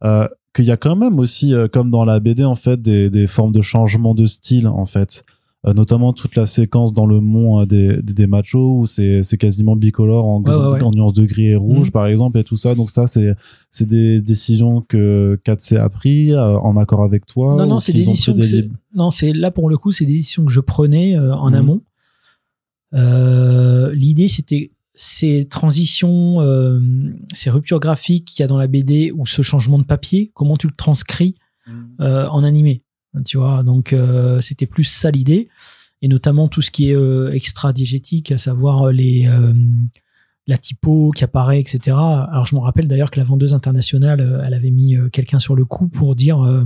Euh, 0.04 0.26
qu'il 0.54 0.64
y 0.66 0.70
a 0.70 0.76
quand 0.76 0.96
même 0.96 1.18
aussi, 1.18 1.54
euh, 1.54 1.66
comme 1.68 1.90
dans 1.90 2.04
la 2.04 2.20
BD, 2.20 2.44
en 2.44 2.54
fait, 2.56 2.80
des, 2.80 3.08
des 3.10 3.26
formes 3.26 3.52
de 3.52 3.62
changement 3.62 4.14
de 4.14 4.26
style, 4.26 4.66
en 4.68 4.84
fait. 4.86 5.24
Euh, 5.64 5.74
notamment 5.74 6.12
toute 6.12 6.34
la 6.34 6.44
séquence 6.44 6.92
dans 6.92 7.06
le 7.06 7.20
mont 7.20 7.60
euh, 7.60 7.66
des, 7.66 8.02
des, 8.02 8.14
des 8.14 8.26
machos 8.26 8.80
où 8.80 8.86
c'est 8.86 9.22
c'est 9.22 9.36
quasiment 9.38 9.76
bicolore 9.76 10.24
en, 10.26 10.42
Ouais, 10.42 10.50
ouais, 10.52 10.72
ouais. 10.72 10.82
en 10.82 10.90
nuances 10.90 11.12
de 11.12 11.24
gris 11.24 11.50
et 11.50 11.54
rouge 11.56 11.86
Mhm. 11.86 11.92
par 11.92 12.06
exemple 12.06 12.36
et 12.38 12.42
tout 12.42 12.56
ça 12.56 12.74
donc 12.74 12.90
ça 12.90 13.06
c'est 13.06 13.32
c'est 13.70 13.86
des 13.86 14.20
décisions 14.20 14.80
que 14.80 15.38
4C 15.46 15.76
a 15.78 15.88
pris 15.88 16.32
euh, 16.32 16.56
en 16.58 16.76
accord 16.76 17.04
avec 17.04 17.26
toi 17.26 17.54
non, 17.56 17.66
non, 17.68 17.78
c'est 17.78 17.92
des 17.92 18.00
Non, 18.96 19.10
c'est 19.12 19.32
là 19.32 19.52
pour 19.52 19.68
le 19.70 19.78
coup, 19.78 19.92
c'est 19.92 20.04
des 20.04 20.14
éditions 20.14 20.44
que 20.44 20.50
je 20.50 20.58
prenais 20.60 21.16
euh, 21.16 21.32
en 21.32 21.50
Mhm. 21.50 21.54
amont. 21.54 21.80
Euh, 22.94 23.92
L'idée, 23.94 24.28
c'était 24.28 24.72
ces 24.94 25.46
transitions, 25.46 26.40
euh, 26.40 26.80
ces 27.34 27.50
ruptures 27.50 27.80
graphiques 27.80 28.26
qu'il 28.26 28.42
y 28.42 28.44
a 28.44 28.48
dans 28.48 28.58
la 28.58 28.66
BD 28.66 29.10
ou 29.12 29.26
ce 29.26 29.40
changement 29.42 29.78
de 29.78 29.84
papier, 29.84 30.30
comment 30.34 30.56
tu 30.56 30.66
le 30.66 30.74
transcris 30.76 31.34
euh, 32.00 32.26
en 32.28 32.42
animé. 32.44 32.81
Tu 33.24 33.36
vois, 33.36 33.62
donc 33.62 33.92
euh, 33.92 34.40
c'était 34.40 34.66
plus 34.66 34.84
ça 34.84 35.10
l'idée, 35.10 35.48
et 36.00 36.08
notamment 36.08 36.48
tout 36.48 36.62
ce 36.62 36.70
qui 36.70 36.90
est 36.90 36.96
euh, 36.96 37.32
extra 37.32 37.72
diégétique, 37.72 38.32
à 38.32 38.38
savoir 38.38 38.90
les 38.90 39.26
euh, 39.26 39.52
la 40.46 40.56
typo 40.56 41.10
qui 41.10 41.24
apparaît, 41.24 41.60
etc. 41.60 41.96
Alors 41.96 42.46
je 42.46 42.54
me 42.54 42.60
rappelle 42.60 42.88
d'ailleurs 42.88 43.10
que 43.10 43.20
la 43.20 43.24
vendeuse 43.24 43.54
internationale, 43.54 44.20
euh, 44.20 44.42
elle 44.44 44.54
avait 44.54 44.70
mis 44.70 44.96
euh, 44.96 45.08
quelqu'un 45.08 45.38
sur 45.38 45.54
le 45.54 45.64
coup 45.64 45.88
pour 45.88 46.14
dire, 46.16 46.42
euh, 46.44 46.64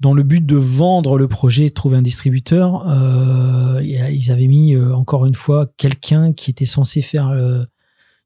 dans 0.00 0.14
le 0.14 0.22
but 0.22 0.44
de 0.44 0.56
vendre 0.56 1.18
le 1.18 1.28
projet, 1.28 1.68
de 1.68 1.74
trouver 1.74 1.96
un 1.96 2.02
distributeur, 2.02 2.88
euh, 2.88 3.82
ils 3.82 4.30
avaient 4.30 4.46
mis 4.46 4.74
euh, 4.74 4.94
encore 4.94 5.26
une 5.26 5.34
fois 5.34 5.72
quelqu'un 5.76 6.32
qui 6.32 6.50
était 6.50 6.66
censé 6.66 7.02
faire 7.02 7.28
euh, 7.28 7.64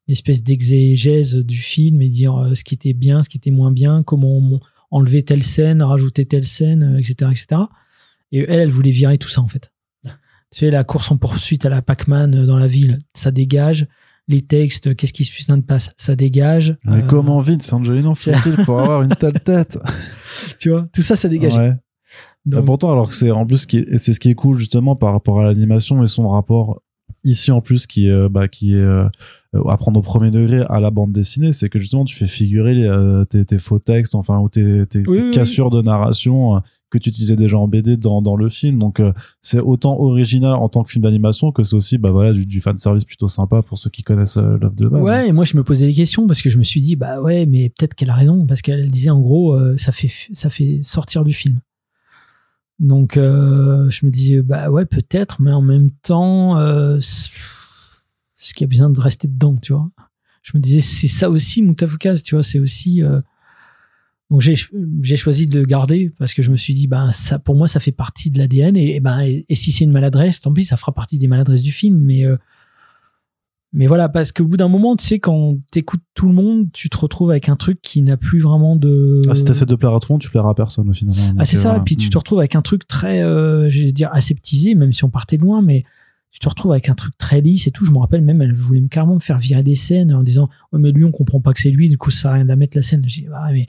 une 0.06 0.12
espèce 0.12 0.42
d'exégèse 0.42 1.36
du 1.36 1.56
film 1.56 2.02
et 2.02 2.08
dire 2.08 2.36
euh, 2.36 2.54
ce 2.54 2.62
qui 2.64 2.74
était 2.74 2.92
bien, 2.92 3.22
ce 3.22 3.28
qui 3.28 3.38
était 3.38 3.50
moins 3.50 3.72
bien, 3.72 4.00
comment 4.02 4.40
enlever 4.92 5.22
telle 5.24 5.42
scène, 5.42 5.82
rajouter 5.82 6.24
telle 6.26 6.44
scène, 6.44 6.82
euh, 6.94 6.98
etc., 6.98 7.30
etc. 7.32 7.62
Et 8.30 8.40
elle, 8.48 8.60
elle 8.60 8.70
voulait 8.70 8.90
virer 8.92 9.18
tout 9.18 9.28
ça 9.28 9.40
en 9.40 9.48
fait. 9.48 9.72
Tu 10.04 10.58
sais, 10.58 10.70
la 10.70 10.84
course 10.84 11.10
en 11.10 11.16
poursuite 11.16 11.64
à 11.66 11.70
la 11.70 11.82
Pac-Man 11.82 12.34
euh, 12.34 12.46
dans 12.46 12.58
la 12.58 12.66
ville, 12.68 12.98
ça 13.14 13.30
dégage. 13.30 13.86
Les 14.28 14.40
textes, 14.42 14.94
qu'est-ce 14.94 15.12
qui 15.12 15.24
se 15.24 15.32
putain 15.34 15.56
de 15.58 15.62
passe, 15.62 15.92
ça 15.96 16.14
dégage. 16.14 16.76
mais 16.84 17.02
Euh, 17.02 17.06
comment 17.08 17.40
vite 17.40 17.68
Angelino 17.72 18.14
faut-il 18.14 18.54
pour 18.64 18.80
avoir 18.80 19.02
une 19.02 19.14
telle 19.16 19.40
tête 19.40 19.76
Tu 20.60 20.70
vois, 20.70 20.86
tout 20.94 21.02
ça, 21.02 21.16
ça 21.16 21.28
dégage. 21.28 21.56
ouais. 21.58 21.74
Donc, 22.46 22.62
Et 22.62 22.64
pourtant 22.66 22.92
alors 22.92 23.08
que 23.08 23.14
c'est 23.14 23.30
en 23.30 23.46
plus 23.46 23.58
ce 23.58 23.66
qui 23.66 23.78
est- 23.78 23.88
et 23.92 23.98
c'est 23.98 24.12
ce 24.12 24.20
qui 24.20 24.30
est 24.30 24.34
cool 24.34 24.58
justement 24.58 24.94
par 24.96 25.12
rapport 25.12 25.40
à 25.40 25.44
l'animation 25.44 26.02
et 26.02 26.06
son 26.06 26.28
rapport 26.28 26.82
ici 27.24 27.50
en 27.50 27.60
plus 27.60 27.86
qui 27.86 28.06
est 28.08 28.10
euh, 28.10 28.28
bah 28.28 28.48
qui 28.48 28.74
est 28.74 28.80
euh, 29.54 29.58
euh, 29.58 29.68
apprendre 29.70 29.98
au 29.98 30.02
premier 30.02 30.30
degré 30.30 30.64
à 30.68 30.80
la 30.80 30.90
bande 30.90 31.12
dessinée, 31.12 31.52
c'est 31.52 31.68
que 31.68 31.78
justement 31.78 32.04
tu 32.04 32.16
fais 32.16 32.26
figurer 32.26 32.86
euh, 32.86 33.24
tes, 33.24 33.44
tes, 33.44 33.58
faux 33.58 33.78
textes, 33.78 34.14
enfin 34.14 34.38
ou 34.38 34.48
tes, 34.48 34.86
tes, 34.86 35.02
cassures 35.32 35.70
de 35.70 35.82
narration 35.82 36.56
euh, 36.56 36.60
que 36.90 36.98
tu 36.98 37.10
utilisais 37.10 37.36
déjà 37.36 37.58
en 37.58 37.68
BD 37.68 37.96
dans, 37.96 38.22
dans 38.22 38.36
le 38.36 38.48
film. 38.48 38.78
Donc 38.78 39.00
c'est 39.40 39.60
autant 39.60 39.98
original 39.98 40.54
en 40.54 40.68
tant 40.68 40.82
que 40.82 40.90
film 40.90 41.02
d'animation 41.02 41.50
que 41.50 41.62
c'est 41.62 41.74
aussi 41.74 41.96
bah 41.96 42.10
voilà 42.10 42.32
du, 42.32 42.44
du 42.44 42.60
fan 42.60 42.76
service 42.76 43.04
plutôt 43.04 43.28
sympa 43.28 43.62
pour 43.62 43.78
ceux 43.78 43.88
qui 43.88 44.02
connaissent 44.02 44.36
l'œuvre 44.36 44.74
de 44.74 44.88
base. 44.88 45.02
Ouais, 45.02 45.28
et 45.28 45.32
moi 45.32 45.44
je 45.44 45.56
me 45.56 45.64
posais 45.64 45.86
des 45.86 45.94
questions 45.94 46.26
parce 46.26 46.42
que 46.42 46.50
je 46.50 46.58
me 46.58 46.64
suis 46.64 46.82
dit 46.82 46.96
bah 46.96 47.20
ouais, 47.22 47.46
mais 47.46 47.70
peut-être 47.70 47.94
qu'elle 47.94 48.10
a 48.10 48.14
raison 48.14 48.44
parce 48.46 48.60
qu'elle 48.60 48.90
disait 48.90 49.10
en 49.10 49.20
gros 49.20 49.58
ça 49.78 49.90
fait 49.90 50.10
ça 50.32 50.50
fait 50.50 50.80
sortir 50.82 51.24
du 51.24 51.32
film. 51.32 51.60
Donc 52.78 53.14
je 53.16 54.06
me 54.06 54.10
disais 54.10 54.42
bah 54.42 54.70
ouais 54.70 54.84
peut-être, 54.84 55.40
mais 55.40 55.52
en 55.52 55.62
même 55.62 55.90
temps 56.02 56.58
ce 58.42 58.54
qui 58.54 58.64
a 58.64 58.66
besoin 58.66 58.90
de 58.90 59.00
rester 59.00 59.28
dedans, 59.28 59.56
tu 59.56 59.72
vois. 59.72 59.88
Je 60.42 60.52
me 60.54 60.60
disais, 60.60 60.80
c'est 60.80 61.08
ça 61.08 61.30
aussi, 61.30 61.62
Moutafoukaz, 61.62 62.22
tu 62.22 62.34
vois, 62.34 62.42
c'est 62.42 62.58
aussi. 62.58 63.02
Euh... 63.02 63.20
Donc 64.30 64.40
j'ai 64.40 65.16
choisi 65.16 65.46
de 65.46 65.60
le 65.60 65.66
garder 65.66 66.10
parce 66.18 66.32
que 66.32 66.42
je 66.42 66.50
me 66.50 66.56
suis 66.56 66.72
dit, 66.72 66.86
ben 66.86 67.10
ça, 67.10 67.38
pour 67.38 67.54
moi, 67.54 67.68
ça 67.68 67.80
fait 67.80 67.92
partie 67.92 68.30
de 68.30 68.38
l'ADN 68.38 68.76
et, 68.76 68.98
ben 68.98 69.20
et, 69.20 69.54
si 69.54 69.72
c'est 69.72 69.84
une 69.84 69.92
maladresse, 69.92 70.40
tant 70.40 70.52
pis, 70.52 70.64
ça 70.64 70.78
fera 70.78 70.92
partie 70.92 71.18
des 71.18 71.28
maladresses 71.28 71.62
du 71.62 71.70
film, 71.70 71.98
mais 71.98 72.24
euh... 72.24 72.36
mais 73.74 73.86
voilà, 73.86 74.08
parce 74.08 74.32
qu'au 74.32 74.46
bout 74.46 74.56
d'un 74.56 74.68
moment, 74.68 74.96
tu 74.96 75.04
sais, 75.04 75.18
quand 75.18 75.58
t'écoutes 75.70 76.02
tout 76.14 76.26
le 76.26 76.34
monde, 76.34 76.68
tu 76.72 76.88
te 76.88 76.96
retrouves 76.96 77.30
avec 77.30 77.50
un 77.50 77.56
truc 77.56 77.80
qui 77.82 78.00
n'a 78.00 78.16
plus 78.16 78.40
vraiment 78.40 78.74
de. 78.74 79.22
Ah, 79.28 79.34
si 79.34 79.44
t'essaies 79.44 79.66
de 79.66 79.74
plaire 79.76 79.94
à 79.94 80.00
tout 80.00 80.08
le 80.08 80.14
monde, 80.14 80.22
tu 80.22 80.30
plairas 80.30 80.50
à 80.50 80.54
personne 80.54 80.88
au 80.88 80.94
final. 80.94 81.14
Hein, 81.16 81.34
ah, 81.38 81.44
c'est 81.44 81.58
ça. 81.58 81.76
Et 81.76 81.80
puis 81.80 81.96
tu 81.96 82.08
te 82.08 82.16
retrouves 82.16 82.38
avec 82.38 82.56
un 82.56 82.62
truc 82.62 82.88
très, 82.88 83.22
euh, 83.22 83.68
je 83.68 83.84
vais 83.84 83.92
dire, 83.92 84.08
aseptisé, 84.12 84.74
même 84.74 84.94
si 84.94 85.04
on 85.04 85.10
partait 85.10 85.36
de 85.36 85.42
loin, 85.42 85.60
mais 85.60 85.84
tu 86.32 86.38
te 86.38 86.48
retrouves 86.48 86.72
avec 86.72 86.88
un 86.88 86.94
truc 86.94 87.16
très 87.18 87.42
lisse 87.42 87.66
et 87.66 87.70
tout. 87.70 87.84
Je 87.84 87.92
me 87.92 87.98
rappelle 87.98 88.22
même, 88.22 88.40
elle 88.40 88.54
voulait 88.54 88.80
me 88.80 88.88
carrément 88.88 89.14
me 89.14 89.20
faire 89.20 89.38
virer 89.38 89.62
des 89.62 89.74
scènes 89.74 90.12
en 90.14 90.22
disant, 90.22 90.48
ouais, 90.72 90.80
mais 90.80 90.90
lui, 90.90 91.04
on 91.04 91.12
comprend 91.12 91.40
pas 91.40 91.52
que 91.52 91.60
c'est 91.60 91.70
lui, 91.70 91.90
du 91.90 91.98
coup, 91.98 92.10
ça 92.10 92.22
sert 92.22 92.30
à 92.30 92.34
rien 92.34 92.44
de 92.44 92.48
la 92.48 92.56
mettre 92.56 92.76
la 92.76 92.82
scène. 92.82 93.04
J'ai 93.06 93.22
dit, 93.22 93.28
ah, 93.34 93.52
mais 93.52 93.68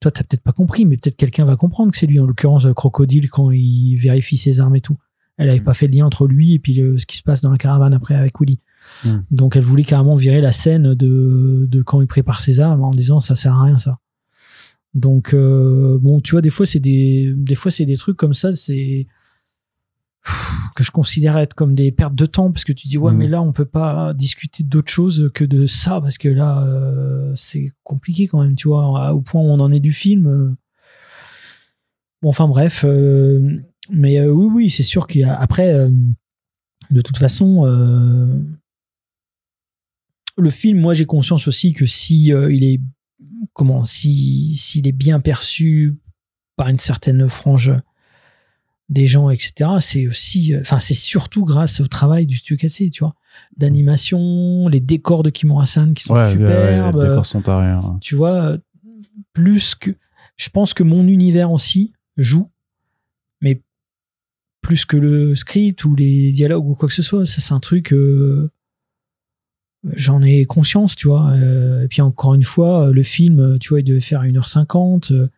toi, 0.00 0.10
t'as 0.10 0.24
peut-être 0.24 0.42
pas 0.42 0.52
compris, 0.52 0.86
mais 0.86 0.96
peut-être 0.96 1.16
quelqu'un 1.16 1.44
va 1.44 1.56
comprendre 1.56 1.92
que 1.92 1.98
c'est 1.98 2.06
lui, 2.06 2.18
en 2.18 2.26
l'occurrence, 2.26 2.66
Crocodile, 2.74 3.28
quand 3.28 3.50
il 3.50 3.96
vérifie 3.96 4.38
ses 4.38 4.60
armes 4.60 4.74
et 4.76 4.80
tout. 4.80 4.96
Elle 5.36 5.50
avait 5.50 5.60
mm. 5.60 5.64
pas 5.64 5.74
fait 5.74 5.86
le 5.86 5.92
lien 5.92 6.06
entre 6.06 6.26
lui 6.26 6.54
et 6.54 6.58
puis 6.58 6.74
ce 6.74 7.04
qui 7.04 7.18
se 7.18 7.22
passe 7.22 7.42
dans 7.42 7.50
la 7.50 7.58
caravane 7.58 7.92
après 7.92 8.14
avec 8.14 8.40
Willy. 8.40 8.60
Mm. 9.04 9.16
Donc, 9.30 9.56
elle 9.56 9.64
voulait 9.64 9.84
carrément 9.84 10.14
virer 10.14 10.40
la 10.40 10.52
scène 10.52 10.94
de, 10.94 11.66
de 11.68 11.82
quand 11.82 12.00
il 12.00 12.06
prépare 12.06 12.40
ses 12.40 12.60
armes 12.60 12.82
en 12.82 12.92
disant, 12.92 13.20
ça 13.20 13.34
sert 13.34 13.52
à 13.52 13.62
rien, 13.62 13.76
ça. 13.76 13.98
Donc, 14.94 15.34
euh, 15.34 15.98
bon, 16.00 16.20
tu 16.20 16.32
vois, 16.32 16.40
des 16.40 16.50
fois, 16.50 16.64
c'est 16.64 16.80
des, 16.80 17.32
des 17.36 17.56
fois, 17.56 17.70
c'est 17.70 17.84
des 17.84 17.96
trucs 17.96 18.16
comme 18.16 18.32
ça, 18.32 18.54
c'est, 18.54 19.06
que 20.74 20.82
je 20.82 20.90
considère 20.90 21.36
être 21.36 21.54
comme 21.54 21.74
des 21.74 21.92
pertes 21.92 22.14
de 22.14 22.26
temps 22.26 22.50
parce 22.50 22.64
que 22.64 22.72
tu 22.72 22.88
dis 22.88 22.98
ouais 22.98 23.12
mais 23.12 23.28
mm. 23.28 23.30
là 23.30 23.42
on 23.42 23.52
peut 23.52 23.64
pas 23.64 24.14
discuter 24.14 24.62
d'autre 24.64 24.90
chose 24.90 25.30
que 25.34 25.44
de 25.44 25.66
ça 25.66 26.00
parce 26.00 26.18
que 26.18 26.28
là 26.28 26.62
euh, 26.62 27.32
c'est 27.34 27.72
compliqué 27.82 28.26
quand 28.26 28.42
même 28.42 28.54
tu 28.54 28.68
vois 28.68 29.12
au 29.12 29.20
point 29.20 29.42
où 29.42 29.46
on 29.46 29.60
en 29.60 29.70
est 29.70 29.80
du 29.80 29.92
film 29.92 30.26
euh. 30.26 30.50
bon 32.22 32.30
enfin 32.30 32.48
bref 32.48 32.84
euh, 32.86 33.60
mais 33.90 34.20
oui 34.26 34.48
oui 34.52 34.70
c'est 34.70 34.82
sûr 34.82 35.06
qu'après 35.06 35.88
de 36.90 37.00
toute 37.00 37.18
façon 37.18 37.64
le 40.36 40.50
film 40.50 40.80
moi 40.80 40.94
j'ai 40.94 41.06
conscience 41.06 41.46
aussi 41.46 41.74
que 41.74 41.86
si 41.86 42.28
il 42.28 42.64
est 42.64 42.80
comment 43.52 43.84
si 43.84 44.56
s'il 44.56 44.88
est 44.88 44.92
bien 44.92 45.20
perçu 45.20 45.94
par 46.56 46.68
une 46.68 46.78
certaine 46.78 47.28
frange 47.28 47.72
des 48.94 49.06
gens, 49.06 49.28
etc. 49.28 49.70
C'est 49.80 50.06
aussi, 50.06 50.54
euh, 50.54 50.60
enfin, 50.60 50.78
c'est 50.78 50.94
surtout 50.94 51.44
grâce 51.44 51.80
au 51.80 51.86
travail 51.86 52.26
du 52.26 52.36
studio 52.36 52.56
cassé, 52.56 52.88
tu 52.88 53.00
vois, 53.00 53.14
d'animation, 53.56 54.68
les 54.68 54.80
décors 54.80 55.22
de 55.22 55.30
Kimura-san 55.30 55.92
qui 55.92 56.04
sont 56.04 56.30
superbes. 56.30 57.02
les 57.02 57.08
décors 57.08 57.26
sont 57.26 57.46
à 57.48 57.60
rien. 57.60 57.98
Tu 58.00 58.14
vois, 58.14 58.56
plus 59.32 59.74
que, 59.74 59.90
je 60.36 60.48
pense 60.48 60.72
que 60.72 60.82
mon 60.82 61.06
univers 61.08 61.50
aussi 61.50 61.92
joue, 62.16 62.50
mais 63.40 63.60
plus 64.62 64.86
que 64.86 64.96
le 64.96 65.34
script 65.34 65.84
ou 65.84 65.94
les 65.94 66.30
dialogues 66.30 66.66
ou 66.66 66.74
quoi 66.74 66.88
que 66.88 66.94
ce 66.94 67.02
soit. 67.02 67.26
Ça, 67.26 67.40
c'est 67.40 67.52
un 67.52 67.60
truc. 67.60 67.92
Euh, 67.92 68.50
j'en 69.96 70.22
ai 70.22 70.46
conscience, 70.46 70.94
tu 70.94 71.08
vois. 71.08 71.32
Euh, 71.32 71.82
et 71.82 71.88
puis 71.88 72.00
encore 72.00 72.34
une 72.34 72.44
fois, 72.44 72.90
le 72.92 73.02
film, 73.02 73.58
tu 73.58 73.70
vois, 73.70 73.80
il 73.80 73.84
devait 73.84 74.00
faire 74.00 74.22
1h50 74.22 75.28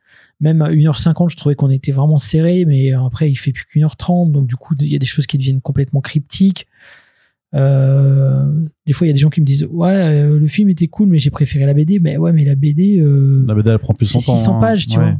même 0.40 0.62
à 0.62 0.70
1h50, 0.70 1.30
je 1.30 1.36
trouvais 1.36 1.54
qu'on 1.54 1.70
était 1.70 1.92
vraiment 1.92 2.18
serré, 2.18 2.64
mais 2.66 2.92
après, 2.92 3.30
il 3.30 3.36
fait 3.36 3.52
plus 3.52 3.64
qu'une 3.64 3.84
heure 3.84 3.96
30 3.96 4.32
donc 4.32 4.46
du 4.46 4.56
coup, 4.56 4.74
il 4.80 4.88
y 4.88 4.94
a 4.94 4.98
des 4.98 5.06
choses 5.06 5.26
qui 5.26 5.38
deviennent 5.38 5.60
complètement 5.60 6.00
cryptiques. 6.00 6.66
Euh, 7.54 8.44
des 8.86 8.92
fois, 8.92 9.06
il 9.06 9.10
y 9.10 9.12
a 9.12 9.14
des 9.14 9.20
gens 9.20 9.30
qui 9.30 9.40
me 9.40 9.46
disent 9.46 9.66
Ouais, 9.70 9.94
euh, 9.94 10.38
le 10.38 10.46
film 10.46 10.68
était 10.68 10.88
cool, 10.88 11.08
mais 11.08 11.18
j'ai 11.18 11.30
préféré 11.30 11.64
la 11.64 11.74
BD. 11.74 12.00
Mais 12.00 12.16
ouais, 12.16 12.32
mais 12.32 12.44
la 12.44 12.54
BD. 12.54 12.98
Euh, 12.98 13.44
la 13.46 13.54
BD, 13.54 13.70
elle 13.70 13.78
prend 13.78 13.94
plus 13.94 14.06
son 14.06 14.18
temps. 14.18 14.36
600 14.36 14.60
pages, 14.60 14.86
tu 14.86 14.98
vois. 14.98 15.14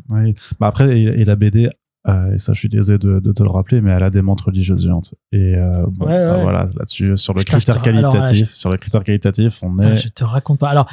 Bah 0.61 0.67
après, 0.67 1.01
et, 1.01 1.25
la 1.25 1.37
BD, 1.37 1.71
euh, 2.09 2.35
et 2.35 2.39
ça, 2.39 2.53
je 2.53 2.59
suis 2.59 2.69
désolé 2.69 2.99
de, 2.99 3.19
de, 3.19 3.33
te 3.33 3.43
le 3.43 3.51
rappeler, 3.51 3.81
mais 3.81 3.91
elle 3.91 4.03
a 4.03 4.11
des 4.11 4.23
montres 4.23 4.47
religieuses 4.47 4.83
géantes. 4.83 5.15
Et 5.33 5.55
euh, 5.57 5.85
bon, 5.89 6.07
bah, 6.07 6.41
voilà, 6.43 6.69
là-dessus, 6.77 7.17
sur 7.17 7.35
le 7.35 7.43
critère 7.43 7.83
qualitatif, 7.83 8.55
sur 8.55 8.71
le 8.71 8.77
critère 8.77 9.03
qualitatif, 9.03 9.61
on 9.63 9.79
est. 9.81 9.97
je 9.97 10.09
te 10.09 10.25
raconte 10.25 10.61
pas. 10.61 10.69
Alors, 10.69 10.87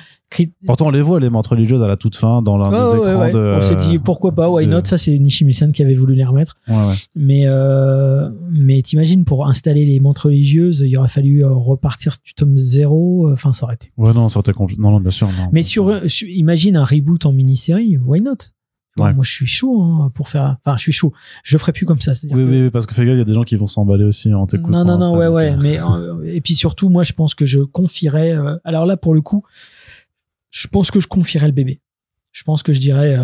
pourtant, 0.66 0.88
on 0.88 0.90
les 0.90 1.02
voit 1.02 1.20
les 1.20 1.30
montres 1.30 1.52
religieuses 1.52 1.84
à 1.84 1.88
la 1.88 1.98
toute 1.98 2.16
fin 2.16 2.42
dans 2.42 2.58
l'un 2.58 2.72
des 2.72 2.98
écrans 2.98 3.30
de. 3.30 3.56
On 3.58 3.62
s'est 3.62 3.76
dit 3.76 4.00
pourquoi 4.00 4.34
pas, 4.34 4.50
why 4.50 4.66
not? 4.66 4.86
Ça, 4.86 4.98
c'est 4.98 5.18
Nishimisan 5.20 5.72
qui 5.72 5.84
avait 5.84 5.94
voulu 5.94 6.16
les 6.16 6.26
remettre. 6.26 6.58
Mais 7.16 7.44
euh, 7.46 8.30
mais 8.52 8.82
t'imagines 8.82 9.26
pour 9.26 9.48
installer 9.48 9.86
les 9.86 10.00
montres 10.00 10.26
religieuses, 10.26 10.84
il 10.88 10.98
aurait 10.98 11.10
fallu 11.10 11.46
repartir 11.46 12.14
du 12.24 12.34
tome 12.34 12.58
0 12.58 13.32
Enfin, 13.32 13.54
ça 13.54 13.66
aurait 13.66 13.76
été. 13.76 13.92
Ouais, 13.98 14.14
non, 14.14 14.30
ça 14.30 14.40
aurait 14.40 14.52
été 14.52 14.80
Non, 14.80 14.92
non, 14.92 15.00
bien 15.00 15.12
sûr. 15.12 15.28
Non. 15.28 15.50
Mais 15.52 15.64
sur, 15.64 16.02
imagine 16.24 16.78
un 16.78 16.84
reboot 16.84 17.26
en 17.26 17.34
mini-série, 17.34 17.98
why 17.98 18.22
not? 18.22 18.38
Moi, 18.98 19.14
je 19.22 19.32
suis 19.32 19.48
chaud 19.48 19.82
hein, 19.82 20.12
pour 20.14 20.30
faire. 20.30 20.58
Enfin, 20.64 20.78
je 20.78 20.84
suis 20.84 20.92
chaud. 20.92 21.14
Je 21.44 21.58
ferai 21.58 21.72
plus 21.72 21.86
comme 21.86 22.02
ça. 22.02 22.14
Oui, 22.32 22.44
oui, 22.44 22.70
parce 22.70 22.86
que 22.86 22.94
fais 22.94 23.06
gaffe, 23.06 23.16
il 23.16 23.20
y 23.20 23.22
a 23.22 23.26
des 23.26 23.34
gens 23.34 23.44
qui 23.44 23.56
vont 23.56 23.68
s'emballer 23.68 24.04
aussi 24.04 24.34
en 24.34 24.46
t'écoutant. 24.46 24.86
Non, 24.86 24.98
non, 24.98 24.98
non, 24.98 25.18
ouais, 25.18 25.28
ouais. 25.28 25.54
Euh. 25.54 25.58
Mais 25.60 25.82
euh, 25.82 26.22
et 26.26 26.42
puis 26.42 26.54
surtout, 26.54 26.90
moi, 26.90 27.04
je 27.04 27.14
pense 27.14 27.34
que 27.34 27.46
je 27.46 27.60
confierais. 27.60 28.34
Euh, 28.34 28.58
alors 28.64 28.86
là, 28.86 28.96
pour 28.96 29.16
le 29.16 29.22
coup, 29.22 29.44
je 30.52 30.68
pense 30.68 30.92
que 30.92 31.00
je 31.00 31.08
confierais 31.08 31.48
le 31.48 31.54
bébé. 31.54 31.82
Je 32.32 32.44
pense 32.44 32.62
que 32.62 32.72
je 32.72 32.80
dirais. 32.80 33.18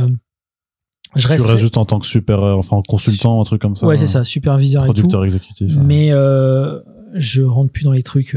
je 1.15 1.27
reste. 1.27 1.43
Tu 1.43 1.49
restes 1.49 1.61
juste 1.61 1.77
en 1.77 1.85
tant 1.85 1.99
que 1.99 2.05
super, 2.07 2.41
enfin 2.43 2.81
consultant, 2.87 3.39
un 3.39 3.43
truc 3.43 3.61
comme 3.61 3.75
ça. 3.75 3.85
Ouais, 3.85 3.97
c'est 3.97 4.07
ça, 4.07 4.23
superviseur 4.23 4.83
producteur 4.83 5.23
et 5.23 5.29
tout. 5.29 5.35
exécutif. 5.35 5.75
Mais 5.77 6.09
je 7.13 7.41
rentre 7.43 7.71
plus 7.71 7.83
dans 7.83 7.93
les 7.93 8.03
trucs 8.03 8.35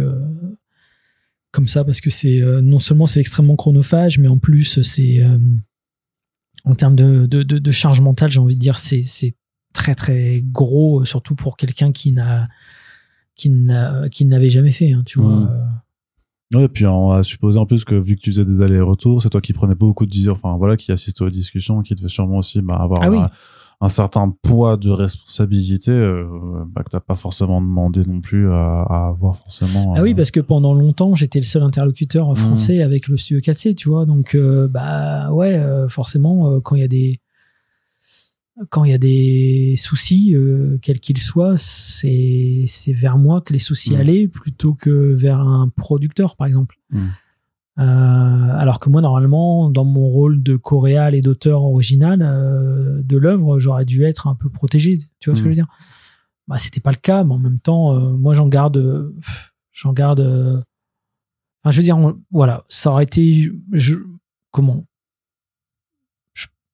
comme 1.51 1.69
ça 1.69 1.85
parce 1.85 2.01
que 2.03 2.11
c'est 2.11 2.41
non 2.63 2.79
seulement 2.79 3.07
c'est 3.07 3.21
extrêmement 3.21 3.57
chronophage, 3.57 4.19
mais 4.19 4.29
en 4.29 4.39
plus 4.39 4.83
c'est 4.83 5.23
en 6.65 6.75
termes 6.75 6.97
de, 6.97 7.27
de, 7.27 7.43
de, 7.43 7.71
charge 7.71 8.01
mentale, 8.01 8.31
j'ai 8.31 8.41
envie 8.41 8.55
de 8.55 8.61
dire, 8.61 8.79
c'est, 8.79 9.03
c'est 9.03 9.35
très 9.73 9.95
très 9.95 10.43
gros, 10.45 11.05
surtout 11.05 11.35
pour 11.35 11.57
quelqu'un 11.57 11.93
qui 11.93 12.13
n'a 12.13 12.49
qui 13.35 13.51
n'a 13.51 14.09
qui 14.11 14.25
n'avait 14.25 14.51
jamais 14.51 14.73
fait, 14.73 14.93
hein, 14.93 15.03
tu 15.05 15.19
vois. 15.19 15.49
Ouais, 16.55 16.65
et 16.65 16.69
puis 16.69 16.87
on 16.87 17.09
va 17.09 17.23
supposer 17.23 17.59
en 17.59 17.65
plus 17.65 17.85
que 17.85 17.95
vu 17.95 18.17
que 18.17 18.21
tu 18.21 18.31
faisais 18.31 18.45
des 18.45 18.61
allers-retours, 18.61 19.23
c'est 19.23 19.31
toi 19.31 19.41
qui 19.41 19.55
prenais 19.55 19.75
beaucoup 19.75 20.05
de 20.05 20.31
enfin 20.31 20.57
voilà, 20.59 20.77
qui 20.77 20.93
assistait 20.93 21.23
aux 21.23 21.31
discussions, 21.31 21.83
qui 21.83 21.95
devait 21.95 22.09
sûrement 22.09 22.39
aussi 22.39 22.61
bah, 22.61 22.75
avoir 22.75 23.03
ah 23.03 23.31
un 23.83 23.89
certain 23.89 24.31
poids 24.43 24.77
de 24.77 24.91
responsabilité 24.91 25.91
euh, 25.91 26.25
bah, 26.69 26.85
que 26.85 26.91
t'as 26.91 27.01
pas 27.01 27.17
forcément 27.17 27.61
demandé 27.61 28.05
non 28.07 28.21
plus 28.21 28.49
à, 28.49 28.83
à 28.83 29.09
avoir 29.09 29.37
forcément. 29.37 29.95
Ah 29.97 30.03
oui, 30.03 30.13
euh. 30.13 30.15
parce 30.15 30.31
que 30.31 30.39
pendant 30.39 30.73
longtemps, 30.73 31.17
j'étais 31.17 31.41
le 31.41 31.45
seul 31.45 31.65
interlocuteur 31.65 32.31
mmh. 32.31 32.37
français 32.37 32.83
avec 32.83 33.09
le 33.09 33.17
studio 33.17 33.41
4C, 33.41 33.75
tu 33.75 33.89
vois. 33.89 34.07
Donc, 34.07 34.37
euh, 34.37 34.69
bah 34.69 35.33
ouais, 35.33 35.61
forcément, 35.89 36.61
quand 36.61 36.77
il 36.77 36.81
y 36.81 36.85
a 36.85 36.89
des 36.89 37.21
quand 38.71 38.85
il 38.85 38.93
y 38.93 38.95
a 38.95 38.99
des 38.99 39.75
soucis, 39.77 40.37
quels 40.81 41.01
qu'ils 41.01 41.19
soient, 41.19 41.57
c'est 41.57 42.65
c'est 42.69 42.93
vers 42.93 43.19
moi 43.19 43.41
que 43.41 43.53
les 43.53 43.59
soucis 43.59 43.95
mmh. 43.95 44.01
allaient 44.01 44.29
plutôt 44.29 44.75
que 44.75 45.13
vers 45.13 45.41
un 45.41 45.69
producteur, 45.71 46.37
par 46.37 46.47
exemple. 46.47 46.77
Mmh. 46.91 47.09
Euh, 47.79 47.83
alors 47.83 48.81
que 48.81 48.91
moi, 48.91 49.01
normalement, 49.01 49.71
dans 49.71 49.85
mon 49.85 50.07
rôle 50.07 50.43
de 50.43 50.57
coréal 50.57 51.15
et 51.15 51.23
d'auteur 51.23 51.63
original 51.63 52.21
euh, 52.23 53.01
de 53.03 53.17
l'œuvre, 53.17 53.59
j'aurais 53.59 53.85
dû 53.85 54.05
être 54.05 54.27
un 54.27 54.35
peu 54.35 54.51
protégé. 54.51 54.99
Tu 55.21 55.31
vois 55.31 55.37
ce 55.37 55.43
que 55.43 55.53
je 55.53 55.55
veux 55.55 55.63
mm. 55.63 55.67
dire? 55.67 55.77
Bah, 56.49 56.59
c'était 56.59 56.81
pas 56.81 56.91
le 56.91 56.97
cas, 56.97 57.25
mais 57.25 57.33
en 57.33 57.39
même 57.39 57.61
temps, 57.61 57.95
euh, 57.95 58.13
moi, 58.13 58.35
j'en 58.35 58.49
garde, 58.49 59.13
j'en 59.73 59.93
garde. 59.93 60.21
Enfin, 60.21 61.71
je 61.71 61.77
veux 61.79 61.85
dire, 61.85 61.99
voilà, 62.31 62.65
ça 62.69 62.91
aurait 62.91 63.05
été, 63.05 63.51
je, 63.73 63.97
comment? 64.51 64.85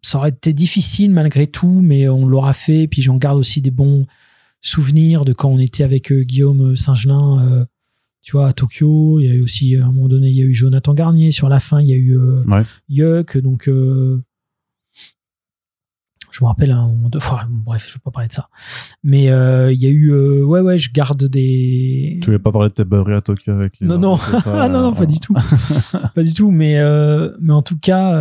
Ça 0.01 0.19
aurait 0.19 0.31
été 0.31 0.53
difficile 0.53 1.11
malgré 1.11 1.47
tout, 1.47 1.81
mais 1.83 2.09
on 2.09 2.27
l'aura 2.27 2.55
fait. 2.55 2.89
Puis 2.89 3.03
j'en 3.03 3.17
garde 3.17 3.39
aussi 3.39 3.61
des 3.61 3.71
bons 3.71 4.07
souvenirs 4.61 5.25
de 5.25 5.33
quand 5.33 5.51
on 5.51 5.59
était 5.59 5.85
avec 5.85 6.13
Guillaume 6.13 6.77
Saint-Gelin 6.77 7.67
tu 8.23 8.33
vois, 8.33 8.49
à 8.49 8.53
Tokyo, 8.53 9.21
il 9.21 9.27
y 9.27 9.31
a 9.31 9.35
eu 9.35 9.43
aussi, 9.43 9.77
à 9.77 9.85
un 9.85 9.93
moment 9.93 10.09
donné, 10.09 10.29
il 10.29 10.37
y 10.37 10.43
a 10.43 10.45
eu 10.45 10.55
Jonathan 10.55 10.93
Garnier. 10.95 11.31
Sur 11.31 11.49
la 11.49 11.61
fin, 11.61 11.81
il 11.81 11.89
y 11.89 11.93
a 11.93 11.97
eu 11.97 12.19
euh, 12.19 12.43
Yuck. 12.89 13.39
Donc, 13.39 13.69
euh, 13.69 14.23
je 16.31 16.45
me 16.45 16.49
rappelle 16.49 16.69
de 17.11 17.17
enfin, 17.17 17.49
bref 17.51 17.87
je 17.89 17.95
vais 17.95 18.01
pas 18.05 18.11
parler 18.13 18.29
de 18.29 18.33
ça 18.33 18.49
mais 19.03 19.29
euh, 19.31 19.73
il 19.73 19.83
y 19.83 19.87
a 19.87 19.89
eu 19.89 20.13
ouais 20.43 20.61
ouais 20.61 20.79
je 20.79 20.93
garde 20.93 21.25
des 21.25 22.19
Tu 22.21 22.27
voulais 22.27 22.39
pas 22.39 22.53
parler 22.53 22.69
de 22.69 22.75
tes 22.75 22.85
beurrés 22.85 23.15
à 23.15 23.23
Tokyo 23.23 23.51
avec 23.55 23.81
les. 23.81 23.87
non 23.89 23.99
non 23.99 24.17
ça, 24.17 24.41
Ah, 24.47 24.69
non 24.69 24.83
non 24.83 24.93
pas 24.93 25.07
du 25.07 25.19
tout 25.19 25.33
pas 26.15 26.23
du 26.23 26.33
tout 26.35 26.53
mais 26.53 26.79
mais 27.41 27.53
en 27.53 27.63
tout 27.63 27.79
cas 27.79 28.13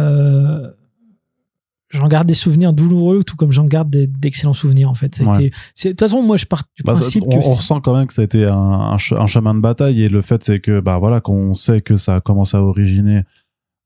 j'en 1.89 2.07
garde 2.07 2.27
des 2.27 2.33
souvenirs 2.33 2.73
douloureux 2.73 3.23
tout 3.23 3.35
comme 3.38 3.51
j'en 3.51 3.65
garde 3.65 3.89
d'excellents 3.89 4.53
souvenirs 4.53 4.89
en 4.89 4.93
fait 4.95 5.15
ça 5.15 5.23
Ouais. 5.23 5.49
de 5.51 5.89
toute 5.89 5.99
façon 5.99 6.21
moi 6.21 6.35
je 6.38 6.45
pars 6.45 6.63
du 6.75 6.83
Bah, 6.83 6.95
ça- 6.95 7.01
principe 7.01 7.23
on, 7.25 7.29
que 7.29 7.35
on 7.45 7.53
ressent 7.53 7.79
quand 7.81 7.95
même 7.95 8.07
que 8.07 8.13
ça 8.13 8.21
a 8.23 8.25
été 8.25 8.45
un, 8.45 8.55
un, 8.55 8.97
che- 8.97 9.15
un 9.15 9.25
chemin 9.27 9.53
de 9.55 9.61
bataille 9.61 10.01
et 10.01 10.09
le 10.09 10.21
fait 10.21 10.43
c'est 10.43 10.59
que 10.59 10.79
bah 10.81 10.97
voilà 10.99 11.21
qu'on 11.21 11.53
sait 11.53 11.81
que 11.81 11.95
ça 11.95 12.15
a 12.15 12.21
commencé 12.21 12.57
à 12.57 12.61
originer 12.63 13.23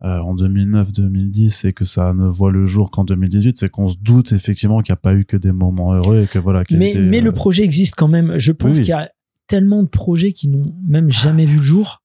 euh, 0.03 0.17
en 0.19 0.35
2009-2010 0.35 1.67
et 1.67 1.73
que 1.73 1.85
ça 1.85 2.13
ne 2.13 2.25
voit 2.27 2.51
le 2.51 2.65
jour 2.65 2.89
qu'en 2.91 3.03
2018 3.03 3.57
c'est 3.59 3.69
qu'on 3.69 3.87
se 3.87 3.97
doute 4.01 4.31
effectivement 4.31 4.81
qu'il 4.81 4.91
n'y 4.91 4.97
a 4.97 5.01
pas 5.01 5.13
eu 5.13 5.25
que 5.25 5.37
des 5.37 5.51
moments 5.51 5.93
heureux 5.93 6.21
et 6.23 6.27
que 6.27 6.39
voilà 6.39 6.63
mais 6.71 6.95
mais 6.99 7.19
euh, 7.19 7.25
le 7.25 7.31
projet 7.31 7.63
existe 7.63 7.95
quand 7.95 8.07
même 8.07 8.37
je 8.37 8.51
pense 8.51 8.77
Oui, 8.77 8.83
qu'il 8.83 8.89
y 8.89 8.93
a 8.93 9.09
tellement 9.47 9.83
de 9.83 9.87
projets 9.89 10.33
qui 10.33 10.47
n'ont 10.47 10.73
même 10.87 11.09
jamais 11.11 11.45
vu 11.45 11.57
le 11.57 11.63
jour 11.63 12.01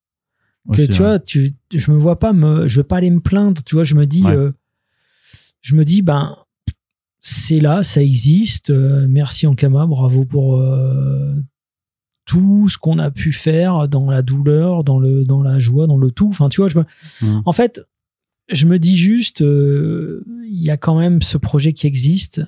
que 0.72 0.78
aussi, 0.82 0.88
tu 0.88 0.92
ouais. 1.02 1.08
vois 1.08 1.18
tu 1.20 1.54
je 1.74 1.90
me 1.90 1.96
vois 1.96 2.18
pas 2.18 2.32
me 2.32 2.66
je 2.68 2.80
veux 2.80 2.84
pas 2.84 2.96
aller 2.96 3.10
me 3.10 3.20
plaindre 3.20 3.62
tu 3.64 3.76
vois 3.76 3.84
je 3.84 3.94
me 3.94 4.04
dis 4.06 4.22
Ouais. 4.24 4.32
euh, 4.32 4.52
je 5.66 5.74
me 5.74 5.84
dis 5.84 6.02
ben 6.02 6.36
c'est 7.20 7.58
là 7.58 7.82
ça 7.82 8.00
existe 8.02 8.70
euh, 8.70 9.06
merci 9.08 9.48
Ankama 9.48 9.84
bravo 9.86 10.24
pour 10.24 10.56
euh, 10.60 11.34
tout 12.24 12.68
ce 12.68 12.78
qu'on 12.78 13.00
a 13.00 13.10
pu 13.10 13.32
faire 13.32 13.88
dans 13.88 14.08
la 14.10 14.22
douleur 14.22 14.84
dans 14.84 15.00
le 15.00 15.24
dans 15.24 15.42
la 15.42 15.58
joie 15.58 15.88
dans 15.88 15.96
le 15.98 16.12
tout 16.12 16.28
enfin 16.28 16.48
tu 16.48 16.60
vois 16.60 16.68
je 16.70 16.78
me 16.78 16.84
Mhm. 17.22 17.42
en 17.44 17.52
fait 17.52 17.80
je 18.48 18.66
me 18.66 18.78
dis 18.78 18.96
juste 18.96 19.42
euh, 19.42 20.24
il 20.44 20.62
y 20.62 20.70
a 20.70 20.76
quand 20.76 20.96
même 20.96 21.20
ce 21.20 21.36
projet 21.36 21.72
qui 21.72 21.88
existe 21.88 22.42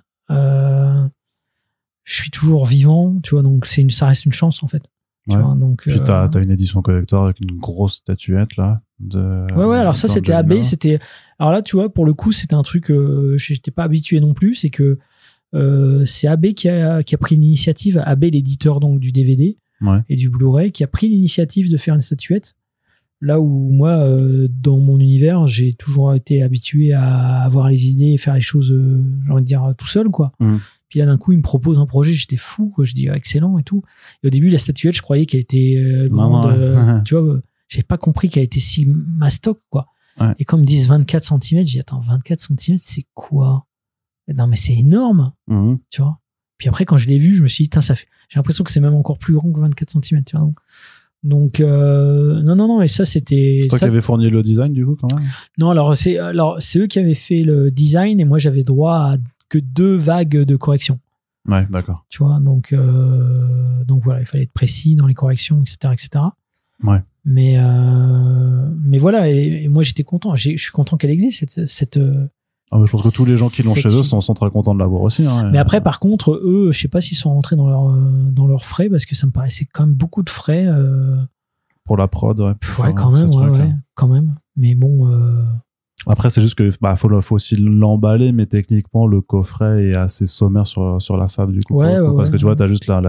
je 2.05 2.15
suis 2.15 2.31
toujours 2.31 2.67
vivant 2.67 3.19
tu 3.23 3.31
vois 3.35 3.43
donc 3.43 3.67
c'est 3.67 3.81
une 3.83 3.91
ça 3.91 4.07
reste 4.07 4.27
une 4.27 4.33
chance 4.33 4.63
en 4.63 4.69
fait 4.69 4.83
tu 5.29 5.35
Ouais. 5.35 5.43
vois, 5.43 5.55
donc 5.57 5.83
puis 5.83 6.01
t'as 6.05 6.27
as 6.33 6.39
une 6.39 6.51
édition 6.53 6.81
collector 6.83 7.25
avec 7.25 7.41
une 7.41 7.59
grosse 7.59 7.97
statuette 7.97 8.57
là 8.57 8.81
de 9.01 9.45
Ouais, 9.55 9.65
ouais, 9.65 9.77
alors 9.79 9.97
ça, 9.97 10.09
c'était. 10.09 10.33
AB. 10.33 10.63
C'était. 10.63 10.99
Alors 11.39 11.53
là, 11.53 11.63
tu 11.63 11.77
vois, 11.77 11.93
pour 11.93 12.05
le 12.05 12.15
coup, 12.15 12.33
c'était 12.33 12.55
un 12.55 12.63
truc, 12.63 12.91
euh, 12.91 13.37
j'étais 13.37 13.71
pas 13.71 13.85
habitué 13.85 14.19
non 14.21 14.35
plus. 14.35 14.55
C'est 14.55 14.71
que 14.71 14.99
euh, 15.55 16.05
c'est 16.05 16.27
AB 16.27 16.47
qui 16.55 16.69
a, 16.69 17.03
qui 17.03 17.15
a 17.15 17.19
pris 17.19 17.37
l'initiative, 17.37 18.03
AB, 18.05 18.25
l'éditeur 18.25 18.81
donc 18.81 19.01
du 19.01 19.13
DVD 19.13 19.57
Ouais. 19.81 19.99
et 20.09 20.17
du 20.17 20.29
Blu-ray, 20.29 20.73
qui 20.73 20.83
a 20.83 20.89
pris 20.89 21.09
l'initiative 21.09 21.71
de 21.71 21.77
faire 21.77 21.95
une 21.95 22.01
statuette. 22.01 22.57
Là 23.21 23.41
où 23.41 23.71
moi, 23.71 23.91
euh, 23.99 24.49
dans 24.51 24.79
mon 24.79 24.99
univers, 24.99 25.47
j'ai 25.49 25.73
toujours 25.73 26.15
été 26.15 26.43
habitué 26.43 26.93
à 26.93 27.43
avoir 27.43 27.69
les 27.71 27.87
idées 27.87 28.13
et 28.13 28.19
faire 28.19 28.35
les 28.35 28.41
choses, 28.41 28.71
euh, 28.73 29.03
j'ai 29.27 29.33
envie 29.33 29.43
de 29.43 29.47
dire, 29.47 29.75
tout 29.79 29.87
seul, 29.87 30.09
quoi. 30.09 30.33
Mhm. 30.41 30.59
Puis 30.89 30.99
là, 31.01 31.07
d'un 31.07 31.17
coup, 31.19 31.33
il 31.33 31.39
me 31.39 31.43
propose 31.43 31.79
un 31.79 31.87
projet, 31.87 32.13
j'étais 32.13 32.37
fou, 32.37 32.71
quoi. 32.75 32.85
Je 32.85 32.95
dis, 32.95 33.09
excellent 33.09 33.59
et 33.59 33.63
tout. 33.63 33.83
Et 34.23 34.29
au 34.29 34.31
début, 34.31 34.49
la 34.51 34.59
statuette, 34.59 34.95
je 34.97 35.03
croyais 35.03 35.27
qu'elle 35.27 35.41
était 35.41 35.75
euh, 35.79 36.09
Non, 36.09 36.17
grande, 36.29 36.33
non, 36.33 36.49
ouais. 36.49 36.55
euh, 36.59 37.01
tu 37.05 37.15
vois, 37.17 37.41
j'avais 37.69 37.83
pas 37.85 37.99
compris 37.99 38.29
qu'elle 38.29 38.43
était 38.45 38.61
si 38.61 38.87
mastoc, 38.87 39.59
quoi. 39.71 39.87
Ouais. 40.21 40.35
Et 40.39 40.45
comme 40.45 40.63
ils 40.63 40.67
disent 40.67 40.89
24 40.89 41.25
cm, 41.25 41.41
j'ai 41.61 41.65
dit, 41.65 41.81
attends, 41.81 42.01
24 42.01 42.41
cm, 42.41 42.77
c'est 42.79 43.07
quoi? 43.15 43.67
Non, 44.35 44.47
mais 44.47 44.57
c'est 44.57 44.75
énorme, 44.75 45.33
Mhm. 45.47 45.79
tu 45.91 46.03
vois? 46.03 46.19
Puis 46.59 46.69
après, 46.69 46.85
quand 46.85 46.97
je 46.97 47.07
l'ai 47.09 47.19
vu, 47.19 47.35
je 47.35 47.43
me 47.43 47.49
suis 47.49 47.69
dit, 47.69 47.71
ça 47.81 47.95
fait, 47.95 48.07
j'ai 48.29 48.39
l'impression 48.39 48.65
que 48.65 48.71
c'est 48.73 48.81
même 48.81 48.95
encore 48.95 49.19
plus 49.19 49.35
grand 49.35 49.51
que 49.53 49.61
24 49.61 49.91
cm, 50.03 50.25
tu 50.25 50.37
vois. 50.37 50.51
Donc, 51.23 51.61
euh, 51.61 52.43
non, 52.43 52.55
non, 52.57 52.69
non, 52.69 52.83
et 52.83 52.89
ça, 52.89 53.05
c'était. 53.05 53.61
c'est 53.63 53.69
toi 53.69 53.79
ça- 53.79 53.87
qui 53.87 53.91
avais 53.91 54.01
fourni 54.01 54.29
le 54.31 54.43
design 54.43 54.73
du 54.73 54.85
coup 54.87 54.97
quand 54.97 55.13
même? 55.15 55.25
Non, 55.59 55.71
alors, 55.71 55.97
c'est, 55.97 56.19
alors, 56.19 56.57
c'est 56.61 56.79
eux 56.81 56.87
qui 56.87 56.99
avaient 56.99 57.15
fait 57.15 57.43
le 57.43 57.71
design 57.71 58.21
et 58.21 58.25
moi, 58.25 58.39
j'avais 58.39 58.63
droit 58.63 58.95
à 59.13 59.17
que 59.49 59.59
deux 59.59 59.95
vagues 59.97 60.45
de 60.45 60.57
correction. 60.57 61.01
ouais 61.47 61.67
d'accord 61.71 62.05
tu 62.11 62.19
vois 62.23 62.39
donc 62.41 62.75
euh, 62.75 63.83
donc 63.85 64.03
voilà 64.05 64.21
il 64.21 64.27
fallait 64.27 64.45
être 64.45 64.53
précis 64.53 64.95
dans 64.97 65.07
les 65.07 65.15
corrections 65.15 65.63
etc 65.63 65.95
etc 65.95 66.25
Ouais. 66.85 67.03
Mais 67.29 67.59
euh, 67.59 68.69
mais 68.83 68.99
voilà 68.99 69.29
et, 69.29 69.65
et 69.65 69.69
moi 69.69 69.83
j'étais 69.83 70.03
content 70.03 70.35
je 70.35 70.57
suis 70.57 70.73
content 70.73 70.97
qu'elle 70.97 71.11
existe 71.11 71.41
cette, 71.41 71.67
cette 71.67 71.97
euh, 71.99 72.27
Ah, 72.71 72.79
mais 72.79 72.87
je 72.87 72.91
pense 72.91 73.03
que 73.03 73.15
tous 73.15 73.27
les 73.27 73.37
gens 73.37 73.51
qui 73.51 73.63
l'ont 73.63 73.75
chez 73.75 73.89
eux 73.89 74.03
sont, 74.03 74.23
sont 74.23 74.33
très 74.33 74.51
contents 74.51 74.75
de 74.75 74.79
l'avoir 74.79 75.03
aussi 75.03 75.27
hein. 75.27 75.51
mais 75.53 75.59
après 75.59 75.83
par 75.83 76.01
contre 76.01 76.33
eux 76.33 76.71
je 76.73 76.81
sais 76.81 76.89
pas 76.89 77.03
s'ils 77.03 77.19
sont 77.19 77.33
rentrés 77.35 77.55
dans 77.55 77.69
leur 77.69 77.91
euh, 77.91 78.31
dans 78.33 78.47
leurs 78.47 78.65
frais 78.65 78.89
parce 78.89 79.05
que 79.05 79.15
ça 79.15 79.27
me 79.27 79.33
paraissait 79.33 79.67
quand 79.71 79.85
même 79.85 79.95
beaucoup 79.95 80.23
de 80.23 80.31
frais 80.31 80.65
euh, 80.67 81.17
pour 81.85 81.99
la 81.99 82.09
prod 82.09 82.41
ouais, 82.41 82.55
pff, 82.55 82.79
ouais 82.79 82.95
quand 82.95 83.11
même 83.11 83.27
ouais, 83.27 83.31
truc, 83.31 83.53
ouais, 83.53 83.61
hein. 83.61 83.79
quand 83.95 84.09
même 84.09 84.37
mais 84.57 84.75
bon 84.75 85.07
euh, 85.13 85.43
Après, 86.07 86.31
c'est 86.31 86.41
juste 86.41 86.55
que 86.55 86.71
bah 86.81 86.95
faut, 86.97 87.35
aussi 87.35 87.57
l'emballer, 87.57 88.33
mais 88.33 88.47
techniquement, 88.47 89.07
le 89.07 89.21
coffret 89.21 89.89
est 89.89 89.97
assez 89.97 90.27
sommaire 90.27 90.67
sur, 90.67 91.03
sur 91.03 91.17
la 91.17 91.29
fab 91.29 91.51
du 91.51 91.61
coup. 91.61 91.75
Ouais, 91.75 91.99
ouais, 91.99 92.17
parce 92.17 92.29
ouais. 92.29 92.33
que 92.33 92.37
tu 92.37 92.45
vois, 92.45 92.55
t'as 92.55 92.69
juste 92.69 92.87
la, 92.87 93.03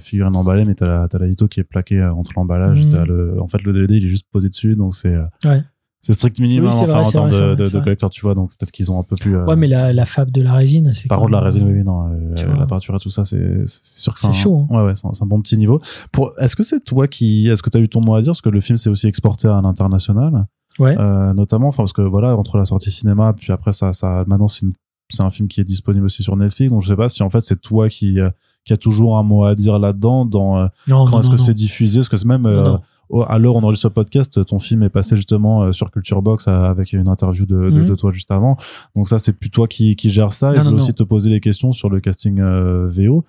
figurine 0.00 0.36
emballée, 0.36 0.64
mais 0.64 0.74
t'as 0.74 0.86
la, 0.86 1.08
t'as 1.08 1.18
la 1.18 1.26
litho 1.26 1.46
qui 1.46 1.60
est 1.60 1.64
plaquée 1.64 2.00
euh, 2.00 2.12
entre 2.12 2.32
l'emballage. 2.36 2.80
Mhm. 2.80 2.88
t'as 2.88 3.04
Le, 3.04 3.40
en 3.40 3.46
fait, 3.46 3.62
le 3.62 3.72
DVD, 3.72 3.96
il 3.96 4.04
est 4.06 4.08
juste 4.08 4.26
posé 4.30 4.48
dessus, 4.48 4.74
donc 4.74 4.94
c'est 4.94 5.14
euh, 5.14 5.60
c'est 6.02 6.12
strict 6.12 6.38
minimum 6.38 6.68
Oui, 6.68 6.74
enfin, 6.82 7.00
vrai, 7.00 7.06
en 7.06 7.10
termes 7.10 7.30
de, 7.30 7.54
de, 7.54 7.78
collector, 7.78 8.10
tu 8.10 8.20
vois. 8.20 8.34
Donc 8.34 8.50
peut-être 8.50 8.70
qu'ils 8.70 8.92
ont 8.92 9.00
un 9.00 9.04
peu 9.04 9.16
plus. 9.16 9.36
euh, 9.36 9.46
ouais 9.46 9.56
mais 9.56 9.68
la, 9.68 9.94
la 9.94 10.04
fab 10.04 10.30
de 10.30 10.42
la 10.42 10.52
résine 10.52 10.92
c'est 10.92 11.08
par 11.08 11.18
contre, 11.18 11.30
la 11.30 11.40
résine, 11.40 11.66
oui, 11.66 11.78
oui, 11.78 11.82
non, 11.82 12.08
euh, 12.12 12.56
la 12.58 12.66
peinture 12.66 12.94
et 12.94 12.98
tout 12.98 13.08
ça, 13.08 13.24
c'est 13.24 13.64
sûr 13.66 14.12
que 14.12 14.20
c'est 14.20 14.26
un- 14.26 14.32
chaud, 14.32 14.66
hein. 14.70 14.76
Ouais, 14.76 14.82
ouais, 14.82 14.94
c'est 14.94 15.06
un, 15.06 15.14
c'est 15.14 15.22
un 15.22 15.26
bon 15.26 15.40
petit 15.40 15.56
niveau. 15.56 15.80
Pour, 16.12 16.32
est-ce 16.38 16.56
que 16.56 16.62
c'est 16.62 16.80
toi 16.80 17.08
qui, 17.08 17.48
est-ce 17.48 17.62
que 17.62 17.70
t'as 17.70 17.80
eu 17.80 17.88
ton 17.88 18.02
mot 18.02 18.14
à 18.14 18.20
dire, 18.20 18.32
parce 18.32 18.42
que 18.42 18.50
le 18.50 18.60
film 18.60 18.76
s'est 18.76 18.90
aussi 18.90 19.06
exporté 19.06 19.48
à 19.48 19.62
l'international, 19.62 20.46
ouais 20.78 20.96
euh, 20.98 21.32
notamment, 21.34 21.68
enfin 21.68 21.82
parce 21.84 21.92
que 21.92 22.02
voilà, 22.02 22.36
entre 22.36 22.58
la 22.58 22.64
sortie 22.64 22.90
cinéma, 22.90 23.32
puis 23.32 23.52
après 23.52 23.72
ça, 23.72 23.92
ça, 23.92 24.24
maintenant 24.26 24.48
c'est 24.48 24.64
un 25.22 25.30
film 25.30 25.48
qui 25.48 25.60
est 25.60 25.64
disponible 25.64 26.06
aussi 26.06 26.22
sur 26.22 26.36
Netflix, 26.36 26.72
donc 26.72 26.82
je 26.82 26.88
sais 26.88 26.96
pas 26.96 27.08
si 27.08 27.22
en 27.22 27.30
fait 27.30 27.42
c'est 27.42 27.60
toi 27.60 27.88
qui, 27.88 28.18
euh, 28.20 28.30
qui 28.64 28.72
a 28.72 28.76
toujours 28.76 29.18
un 29.18 29.22
mot 29.22 29.44
à 29.44 29.54
dire 29.54 29.78
là-dedans, 29.78 30.24
dans 30.24 30.58
euh, 30.58 30.66
non, 30.88 31.04
quand 31.06 31.20
est-ce 31.20 31.30
que 31.30 31.36
c'est 31.36 31.54
diffusé, 31.54 32.00
parce 32.00 32.08
que 32.08 32.16
c'est 32.16 32.26
même 32.26 32.42
Non, 32.42 32.48
euh, 32.48 32.76
non. 33.10 33.22
à 33.24 33.38
l'heure 33.38 33.54
où 33.54 33.58
on 33.58 33.62
enregistre 33.62 33.88
ce 33.88 33.92
podcast, 33.92 34.44
ton 34.46 34.58
film 34.58 34.82
est 34.82 34.88
passé 34.88 35.14
justement 35.14 35.70
sur 35.72 35.90
Culture 35.90 36.22
Box 36.22 36.48
avec 36.48 36.92
une 36.94 37.06
interview 37.08 37.44
de, 37.44 37.54
de, 37.70 37.80
Mhm. 37.82 37.84
de 37.86 37.94
toi 37.94 38.10
juste 38.12 38.30
avant. 38.30 38.56
Donc 38.96 39.08
ça, 39.08 39.18
c'est 39.18 39.34
plus 39.34 39.50
toi 39.50 39.68
qui, 39.68 39.94
qui 39.94 40.08
gère 40.08 40.32
ça. 40.32 40.52
et 40.52 40.56
Non, 40.56 40.62
je 40.64 40.68
voulais 40.70 40.82
aussi 40.82 40.94
te 40.94 41.02
poser 41.02 41.28
les 41.30 41.40
questions 41.40 41.72
sur 41.72 41.90
le 41.90 42.00
casting 42.00 42.40
euh, 42.40 42.86
VO. 42.88 43.24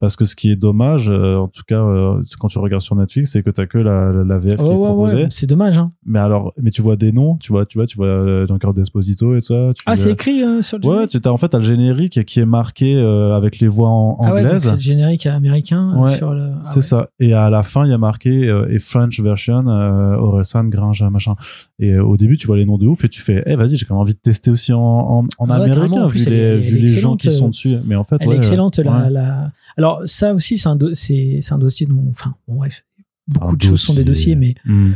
Parce 0.00 0.16
que 0.16 0.24
ce 0.24 0.34
qui 0.34 0.50
est 0.50 0.56
dommage, 0.56 1.10
euh, 1.10 1.36
en 1.36 1.48
tout 1.48 1.62
cas, 1.68 1.82
euh, 1.82 2.22
quand 2.38 2.48
tu 2.48 2.58
regardes 2.58 2.80
sur 2.82 2.96
Netflix, 2.96 3.32
c'est 3.32 3.42
que 3.42 3.50
t'as 3.50 3.66
que 3.66 3.76
la, 3.76 4.10
la 4.24 4.38
VF 4.38 4.56
qui 4.56 4.62
Ouais, 4.62 4.70
est 4.72 4.76
proposée. 4.84 5.16
ouais, 5.24 5.26
c'est 5.30 5.46
dommage 5.46 5.78
hein. 5.78 5.84
Mais 6.06 6.18
alors, 6.18 6.54
mais 6.60 6.70
tu 6.70 6.80
vois 6.80 6.96
des 6.96 7.12
noms, 7.12 7.36
tu 7.36 7.52
vois, 7.52 7.66
tu 7.66 7.76
vois, 7.76 7.86
tu 7.86 7.98
vois 7.98 8.06
euh, 8.06 8.46
Jean-Claude 8.46 8.74
Desposito 8.76 9.34
et 9.36 9.40
tout 9.40 9.48
ça. 9.48 9.72
tu 9.74 9.82
ah 9.84 9.96
c'est 9.96 10.12
écrit 10.12 10.42
euh, 10.42 10.62
sur 10.62 10.78
le 10.78 10.86
Ouais, 10.86 10.92
générique? 10.94 11.10
tu 11.22 11.28
as 11.28 11.32
en 11.32 11.36
fait 11.36 11.48
t'as 11.50 11.58
le 11.58 11.64
générique 11.64 12.24
qui 12.24 12.40
est 12.40 12.46
marqué 12.46 12.96
euh, 12.96 13.36
avec 13.36 13.58
les 13.58 13.68
voix 13.68 13.90
en 13.90 14.16
ah 14.22 14.32
ouais 14.32 14.58
c'est 14.58 14.72
le 14.72 14.78
générique 14.80 15.26
américain 15.26 15.92
euh, 15.94 16.00
Ouais, 16.02 16.16
sur 16.16 16.32
le 16.32 16.50
ah 16.56 16.60
c'est 16.64 16.80
ça. 16.80 17.08
Et 17.20 17.34
à 17.34 17.50
la 17.50 17.62
fin, 17.62 17.84
il 17.84 17.90
y 17.90 17.94
a 17.94 17.98
marqué 17.98 18.48
euh, 18.48 18.68
et 18.70 18.78
French 18.78 19.20
version, 19.20 19.66
euh, 19.68 20.16
Orelsan, 20.16 20.64
Gringe, 20.70 21.02
machin. 21.10 21.34
Et 21.78 21.92
euh, 21.92 22.02
au 22.04 22.16
début, 22.16 22.38
tu 22.38 22.46
vois 22.46 22.56
les 22.56 22.64
noms 22.64 22.78
de 22.78 22.86
ouf 22.86 23.04
et 23.04 23.08
tu 23.10 23.20
fais, 23.20 23.42
eh 23.44 23.54
vas-y, 23.54 23.76
j'ai 23.76 23.84
quand 23.84 23.94
même 23.96 24.00
envie 24.02 24.14
de 24.14 24.18
tester 24.18 24.50
aussi 24.50 24.72
en, 24.72 24.78
en, 24.80 25.26
en 25.38 25.50
Ah 25.50 25.54
américain 25.56 26.02
En 26.04 26.06
vu 26.08 26.24
les, 26.26 26.56
vu 26.56 26.78
les 26.78 26.86
gens 26.86 27.16
qui 27.16 27.30
sont 27.30 27.46
euh, 27.46 27.50
dessus. 27.50 27.76
Mais 27.84 27.96
en 27.96 28.02
fait, 28.04 28.16
Elle 28.20 28.28
ouais, 28.28 28.34
est 28.36 28.38
excellente, 28.38 28.78
euh, 28.78 28.84
la, 28.84 29.10
la- 29.10 29.50
Alors, 29.76 29.89
ça 30.06 30.34
aussi, 30.34 30.58
c'est 30.58 30.68
un, 30.68 30.76
do- 30.76 30.92
un 30.92 31.58
dossier 31.58 31.86
dont. 31.86 32.06
Enfin, 32.10 32.34
bon, 32.48 32.56
bref. 32.56 32.84
Beaucoup 33.26 33.48
Un 33.48 33.52
de 33.54 33.62
choses 33.62 33.80
sont 33.80 33.94
des 33.94 34.04
dossier. 34.04 34.34
dossiers, 34.34 34.54
mais 34.64 34.72
Hmm. 34.72 34.92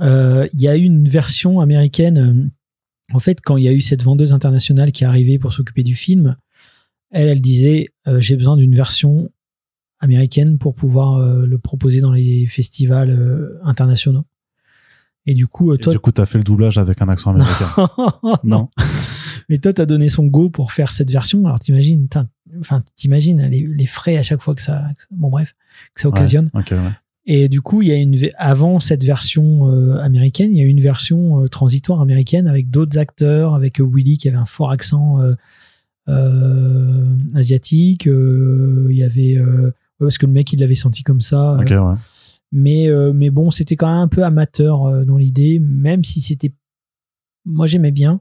euh, 0.00 0.46
il 0.52 0.60
y 0.60 0.68
a 0.68 0.76
eu 0.76 0.82
une 0.82 1.08
version 1.08 1.60
américaine. 1.60 2.18
euh, 2.18 2.50
En 3.14 3.18
fait, 3.18 3.40
quand 3.40 3.56
il 3.56 3.64
y 3.64 3.68
a 3.68 3.72
eu 3.72 3.80
cette 3.80 4.02
vendeuse 4.04 4.32
internationale 4.32 4.92
qui 4.92 5.02
est 5.04 5.06
arrivée 5.06 5.38
pour 5.38 5.52
s'occuper 5.52 5.82
du 5.82 5.94
film, 5.96 6.36
elle, 7.10 7.28
elle 7.28 7.40
disait 7.40 7.88
euh, 8.06 8.20
J'ai 8.20 8.36
besoin 8.36 8.56
d'une 8.56 8.74
version 8.74 9.30
américaine 9.98 10.58
pour 10.58 10.74
pouvoir 10.74 11.16
euh, 11.16 11.44
le 11.46 11.58
proposer 11.58 12.00
dans 12.00 12.12
les 12.12 12.46
festivals 12.46 13.10
euh, 13.10 13.58
internationaux. 13.64 14.24
Et 15.26 15.34
du 15.34 15.46
coup, 15.46 15.70
euh, 15.72 15.74
Et 15.74 15.78
toi. 15.78 15.92
du 15.92 15.98
coup, 15.98 16.12
t'as 16.12 16.24
fait 16.24 16.38
le 16.38 16.44
doublage 16.44 16.78
avec 16.78 17.02
un 17.02 17.08
accent 17.08 17.30
américain. 17.34 17.68
non. 18.44 18.68
Mais 19.48 19.58
toi, 19.58 19.72
t'as 19.72 19.84
donné 19.86 20.08
son 20.08 20.24
go 20.26 20.48
pour 20.48 20.72
faire 20.72 20.92
cette 20.92 21.10
version. 21.10 21.44
Alors, 21.44 21.58
t'imagines, 21.60 22.08
enfin, 22.58 22.82
t'imagines 22.96 23.42
les, 23.46 23.66
les 23.66 23.86
frais 23.86 24.16
à 24.16 24.22
chaque 24.22 24.42
fois 24.42 24.54
que 24.54 24.62
ça, 24.62 24.84
que 24.96 25.02
bon 25.10 25.28
bref, 25.28 25.54
que 25.94 26.00
ça 26.00 26.08
occasionne. 26.08 26.50
Ouais. 26.54 26.62
Et 27.26 27.48
du 27.48 27.60
coup, 27.60 27.82
il 27.82 27.88
y 27.88 27.92
a 27.92 27.96
une, 27.96 28.18
avant 28.38 28.80
cette 28.80 29.04
version 29.04 29.70
euh, 29.70 29.98
américaine, 30.00 30.52
il 30.52 30.58
y 30.58 30.62
a 30.62 30.64
eu 30.64 30.68
une 30.68 30.80
version 30.80 31.44
euh, 31.44 31.48
transitoire 31.48 32.00
américaine 32.00 32.48
avec 32.48 32.70
d'autres 32.70 32.98
acteurs, 32.98 33.54
avec 33.54 33.80
euh, 33.80 33.84
Willy 33.86 34.18
qui 34.18 34.28
avait 34.28 34.38
un 34.38 34.46
fort 34.46 34.70
accent 34.70 35.20
euh, 36.08 37.04
asiatique. 37.34 38.06
il 38.06 38.96
y 38.96 39.02
avait, 39.02 39.38
parce 39.98 40.18
que 40.18 40.26
le 40.26 40.32
mec, 40.32 40.52
il 40.52 40.60
l'avait 40.60 40.74
senti 40.74 41.02
comme 41.02 41.20
ça. 41.20 41.56
ouais. 41.56 41.94
mais 42.52 42.88
mais 43.14 43.30
bon 43.30 43.50
c'était 43.50 43.76
quand 43.76 43.86
même 43.86 44.02
un 44.02 44.08
peu 44.08 44.24
amateur 44.24 45.04
dans 45.06 45.16
l'idée 45.16 45.60
même 45.60 46.02
si 46.02 46.20
c'était 46.20 46.52
moi 47.44 47.68
j'aimais 47.68 47.92
bien 47.92 48.20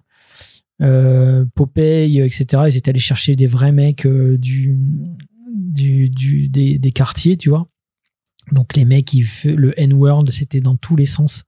euh, 0.82 1.46
Popeye 1.56 2.22
etc 2.22 2.64
ils 2.68 2.78
étaient 2.78 2.90
allés 2.90 3.00
chercher 3.00 3.36
des 3.36 3.48
vrais 3.48 3.72
mecs 3.72 4.06
euh, 4.06 4.38
du 4.38 4.78
du, 5.48 6.10
du 6.10 6.50
des, 6.50 6.78
des 6.80 6.92
quartiers 6.92 7.38
tu 7.38 7.50
vois 7.50 7.68
donc 8.52 8.76
les 8.76 8.86
mecs 8.86 9.12
fait 9.24 9.54
le 9.54 9.80
N 9.80 9.94
word 9.94 10.26
c'était 10.30 10.62
dans 10.62 10.76
tous 10.76 10.96
les 10.96 11.06
sens 11.06 11.44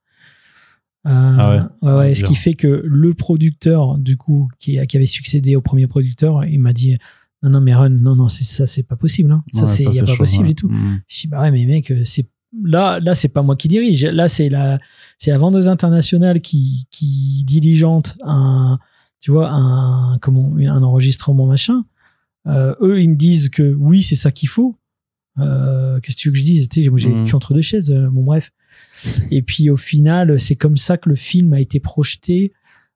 Ah 1.03 1.59
ouais, 1.81 1.91
ouais, 1.91 2.15
ce 2.15 2.23
qui 2.23 2.35
fait 2.35 2.53
que 2.53 2.83
le 2.85 3.15
producteur, 3.15 3.97
du 3.97 4.17
coup, 4.17 4.49
qui, 4.59 4.77
qui 4.85 4.97
avait 4.97 5.07
succédé 5.07 5.55
au 5.55 5.61
premier 5.61 5.87
producteur, 5.87 6.45
il 6.45 6.59
m'a 6.59 6.73
dit 6.73 6.95
non, 7.43 7.49
non, 7.49 7.61
mais 7.61 7.73
Run, 7.73 7.89
non, 7.89 8.15
non, 8.15 8.29
c'est 8.29 8.43
ça, 8.43 8.67
c'est 8.67 8.83
pas 8.83 8.95
possible. 8.95 9.31
Hein. 9.31 9.43
Ça, 9.53 9.65
c'est 9.65 9.85
pas 9.85 10.05
chaud, 10.05 10.17
possible 10.17 10.49
et 10.49 10.53
tout. 10.53 10.69
Mm. 10.69 11.01
Je 11.07 11.21
dis 11.21 11.27
bah 11.27 11.41
ouais, 11.41 11.51
mais 11.51 11.65
mec, 11.65 11.91
euh, 11.91 12.03
c'est 12.03 12.29
là, 12.63 12.99
là, 12.99 13.15
c'est 13.15 13.29
pas 13.29 13.41
moi 13.41 13.55
qui 13.55 13.67
dirige. 13.67 14.05
Là, 14.05 14.29
c'est 14.29 14.49
la, 14.49 14.77
c'est 15.17 15.31
la 15.31 15.39
vendeuse 15.39 15.67
internationale 15.67 16.41
qui, 16.41 16.85
qui 16.91 17.43
diligente 17.45 18.15
un, 18.23 18.77
tu 19.21 19.31
vois, 19.31 19.49
un, 19.51 20.17
comment, 20.19 20.53
un 20.57 20.83
enregistrement 20.83 21.45
machin. 21.47 21.85
Euh, 22.47 22.75
eux, 22.81 23.01
ils 23.01 23.09
me 23.09 23.15
disent 23.15 23.49
que 23.49 23.73
oui, 23.73 24.03
c'est 24.03 24.15
ça 24.15 24.31
qu'il 24.31 24.49
faut. 24.49 24.75
Euh, 25.39 25.99
Qu'est-ce 26.01 26.17
que 26.17 26.21
tu 26.21 26.27
veux 26.29 26.33
que 26.33 26.39
je 26.39 26.43
dise? 26.43 26.67
Moi, 26.89 26.99
j'ai 26.99 27.09
le 27.09 27.19
Mhm. 27.21 27.25
cul 27.27 27.35
entre 27.35 27.53
deux 27.53 27.61
chaises. 27.61 27.91
euh, 27.91 28.09
bon, 28.09 28.23
bref. 28.23 28.51
Et 29.29 29.41
puis, 29.41 29.69
au 29.69 29.77
final, 29.77 30.39
c'est 30.39 30.55
comme 30.55 30.75
ça 30.77 30.97
que 30.97 31.07
le 31.07 31.15
film 31.15 31.53
a 31.53 31.59
été 31.61 31.79
projeté. 31.79 32.51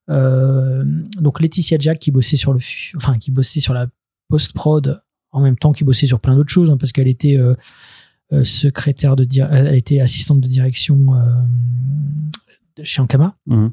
Euh, 0.10 0.84
donc, 1.20 1.40
Laetitia 1.42 1.78
Jack 1.80 2.00
qui 2.00 2.12
bossait 2.12 2.38
sur 2.38 2.54
le, 2.54 2.60
enfin, 2.96 3.18
qui 3.18 3.32
bossait 3.32 3.60
sur 3.60 3.74
la 3.74 3.88
post-prod 4.28 5.02
en 5.32 5.42
même 5.42 5.58
temps 5.58 5.74
qu'il 5.74 5.86
bossait 5.86 6.08
sur 6.08 6.20
plein 6.20 6.36
d'autres 6.36 6.52
choses, 6.52 6.70
hein, 6.72 6.78
parce 6.78 6.92
qu'elle 6.92 7.08
était 7.08 7.38
euh, 7.38 7.56
euh, 8.34 8.44
secrétaire 8.44 9.16
de, 9.16 9.28
elle 9.52 9.76
était 9.76 10.00
assistante 10.00 10.40
de 10.42 10.48
direction 10.48 11.14
euh, 11.16 11.42
de- 12.78 12.84
chez 12.84 13.02
Ankama. 13.02 13.38
Mhm. 13.46 13.72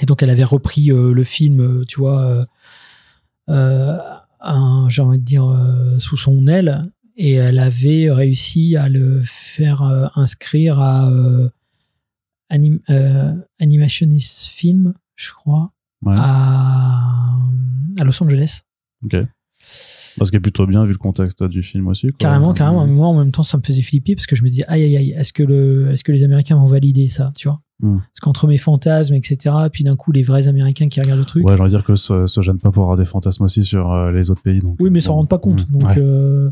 Et 0.00 0.06
donc, 0.06 0.22
elle 0.22 0.30
avait 0.30 0.44
repris 0.44 0.90
euh, 0.90 1.12
le 1.12 1.24
film, 1.24 1.60
euh, 1.60 1.84
tu 1.86 2.00
vois, 2.00 2.46
euh, 3.48 3.98
j'ai 4.88 5.02
envie 5.02 5.18
de 5.18 5.24
dire, 5.24 5.44
sous 5.98 6.16
son 6.16 6.46
aile. 6.46 6.90
Et 7.16 7.32
elle 7.32 7.58
avait 7.58 8.10
réussi 8.10 8.76
à 8.76 8.88
le 8.88 9.20
faire 9.22 9.82
inscrire 10.16 10.80
à 10.80 11.10
anim, 12.48 12.80
euh, 12.90 13.34
Animationist 13.60 14.46
Film, 14.46 14.94
je 15.14 15.32
crois, 15.32 15.72
Ouais. 16.02 16.16
à, 16.18 17.36
à 18.00 18.04
Los 18.04 18.20
Angeles. 18.22 18.62
Ok. 19.04 19.16
Parce 20.18 20.30
qu'il 20.30 20.36
est 20.38 20.40
plutôt 20.40 20.66
bien 20.66 20.84
vu 20.84 20.92
le 20.92 20.98
contexte 20.98 21.42
du 21.44 21.62
film 21.62 21.88
aussi. 21.88 22.08
Quoi. 22.08 22.16
Carrément, 22.18 22.52
carrément. 22.52 22.86
Mais 22.86 22.92
moi, 22.92 23.06
en 23.08 23.18
même 23.18 23.30
temps, 23.32 23.42
ça 23.42 23.56
me 23.58 23.62
faisait 23.62 23.82
flipper 23.82 24.14
parce 24.14 24.26
que 24.26 24.36
je 24.36 24.42
me 24.44 24.48
disais, 24.50 24.64
aïe, 24.68 24.82
aïe, 24.84 24.96
aïe, 24.96 25.10
est-ce 25.12 25.32
que, 25.32 25.42
le, 25.42 25.90
est-ce 25.92 26.04
que 26.04 26.12
les 26.12 26.22
Américains 26.24 26.56
vont 26.56 26.66
valider 26.66 27.08
ça, 27.08 27.32
tu 27.36 27.48
vois? 27.48 27.60
Mm. 27.80 27.96
Parce 27.98 28.20
qu'entre 28.20 28.46
mes 28.46 28.58
fantasmes, 28.58 29.14
etc., 29.14 29.54
puis 29.72 29.84
d'un 29.84 29.96
coup, 29.96 30.12
les 30.12 30.22
vrais 30.22 30.48
Américains 30.48 30.88
qui 30.88 31.00
regardent 31.00 31.20
le 31.20 31.24
truc. 31.24 31.44
Ouais, 31.44 31.54
j'ai 31.56 31.60
envie 31.62 31.72
de 31.72 31.76
dire 31.78 31.84
que 31.84 31.96
se 31.96 32.40
gêne 32.42 32.58
pas 32.58 32.70
pour 32.70 32.82
avoir 32.82 32.96
des 32.96 33.04
fantasmes 33.04 33.44
aussi 33.44 33.64
sur 33.64 33.90
euh, 33.92 34.12
les 34.12 34.30
autres 34.30 34.42
pays. 34.42 34.60
Donc, 34.60 34.76
Oui, 34.80 34.90
mais 34.90 34.98
ils 34.98 35.02
s'en 35.02 35.12
bon. 35.12 35.16
rendent 35.18 35.28
pas 35.28 35.38
compte. 35.38 35.68
Mm. 35.68 35.72
Donc, 35.72 35.82
Ouais. 35.84 35.94
euh, 35.98 36.50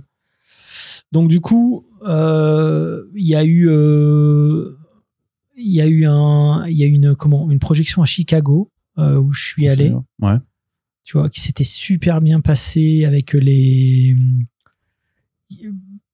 donc 1.13 1.29
du 1.29 1.41
coup, 1.41 1.85
euh, 2.07 3.03
il 3.15 3.27
y 3.27 3.35
a 3.35 3.45
eu, 3.45 3.69
euh, 3.69 4.77
il 5.57 5.73
y 5.73 5.81
a 5.81 5.87
eu 5.87 6.07
un, 6.07 6.65
il 6.67 6.77
y 6.77 6.83
a 6.85 6.87
une 6.87 7.15
comment, 7.15 7.51
une 7.51 7.59
projection 7.59 8.03
à 8.03 8.07
Chicago 8.07 8.71
euh, 8.99 9.19
où 9.19 9.33
je 9.33 9.43
suis 9.45 9.69
allé. 9.69 9.93
Ouais. 10.21 10.37
Tu 11.05 11.16
vois, 11.18 11.28
qui 11.30 11.40
s'était 11.40 11.64
super 11.64 12.20
bien 12.20 12.40
passé 12.40 13.05
avec 13.05 13.32
les. 13.32 14.16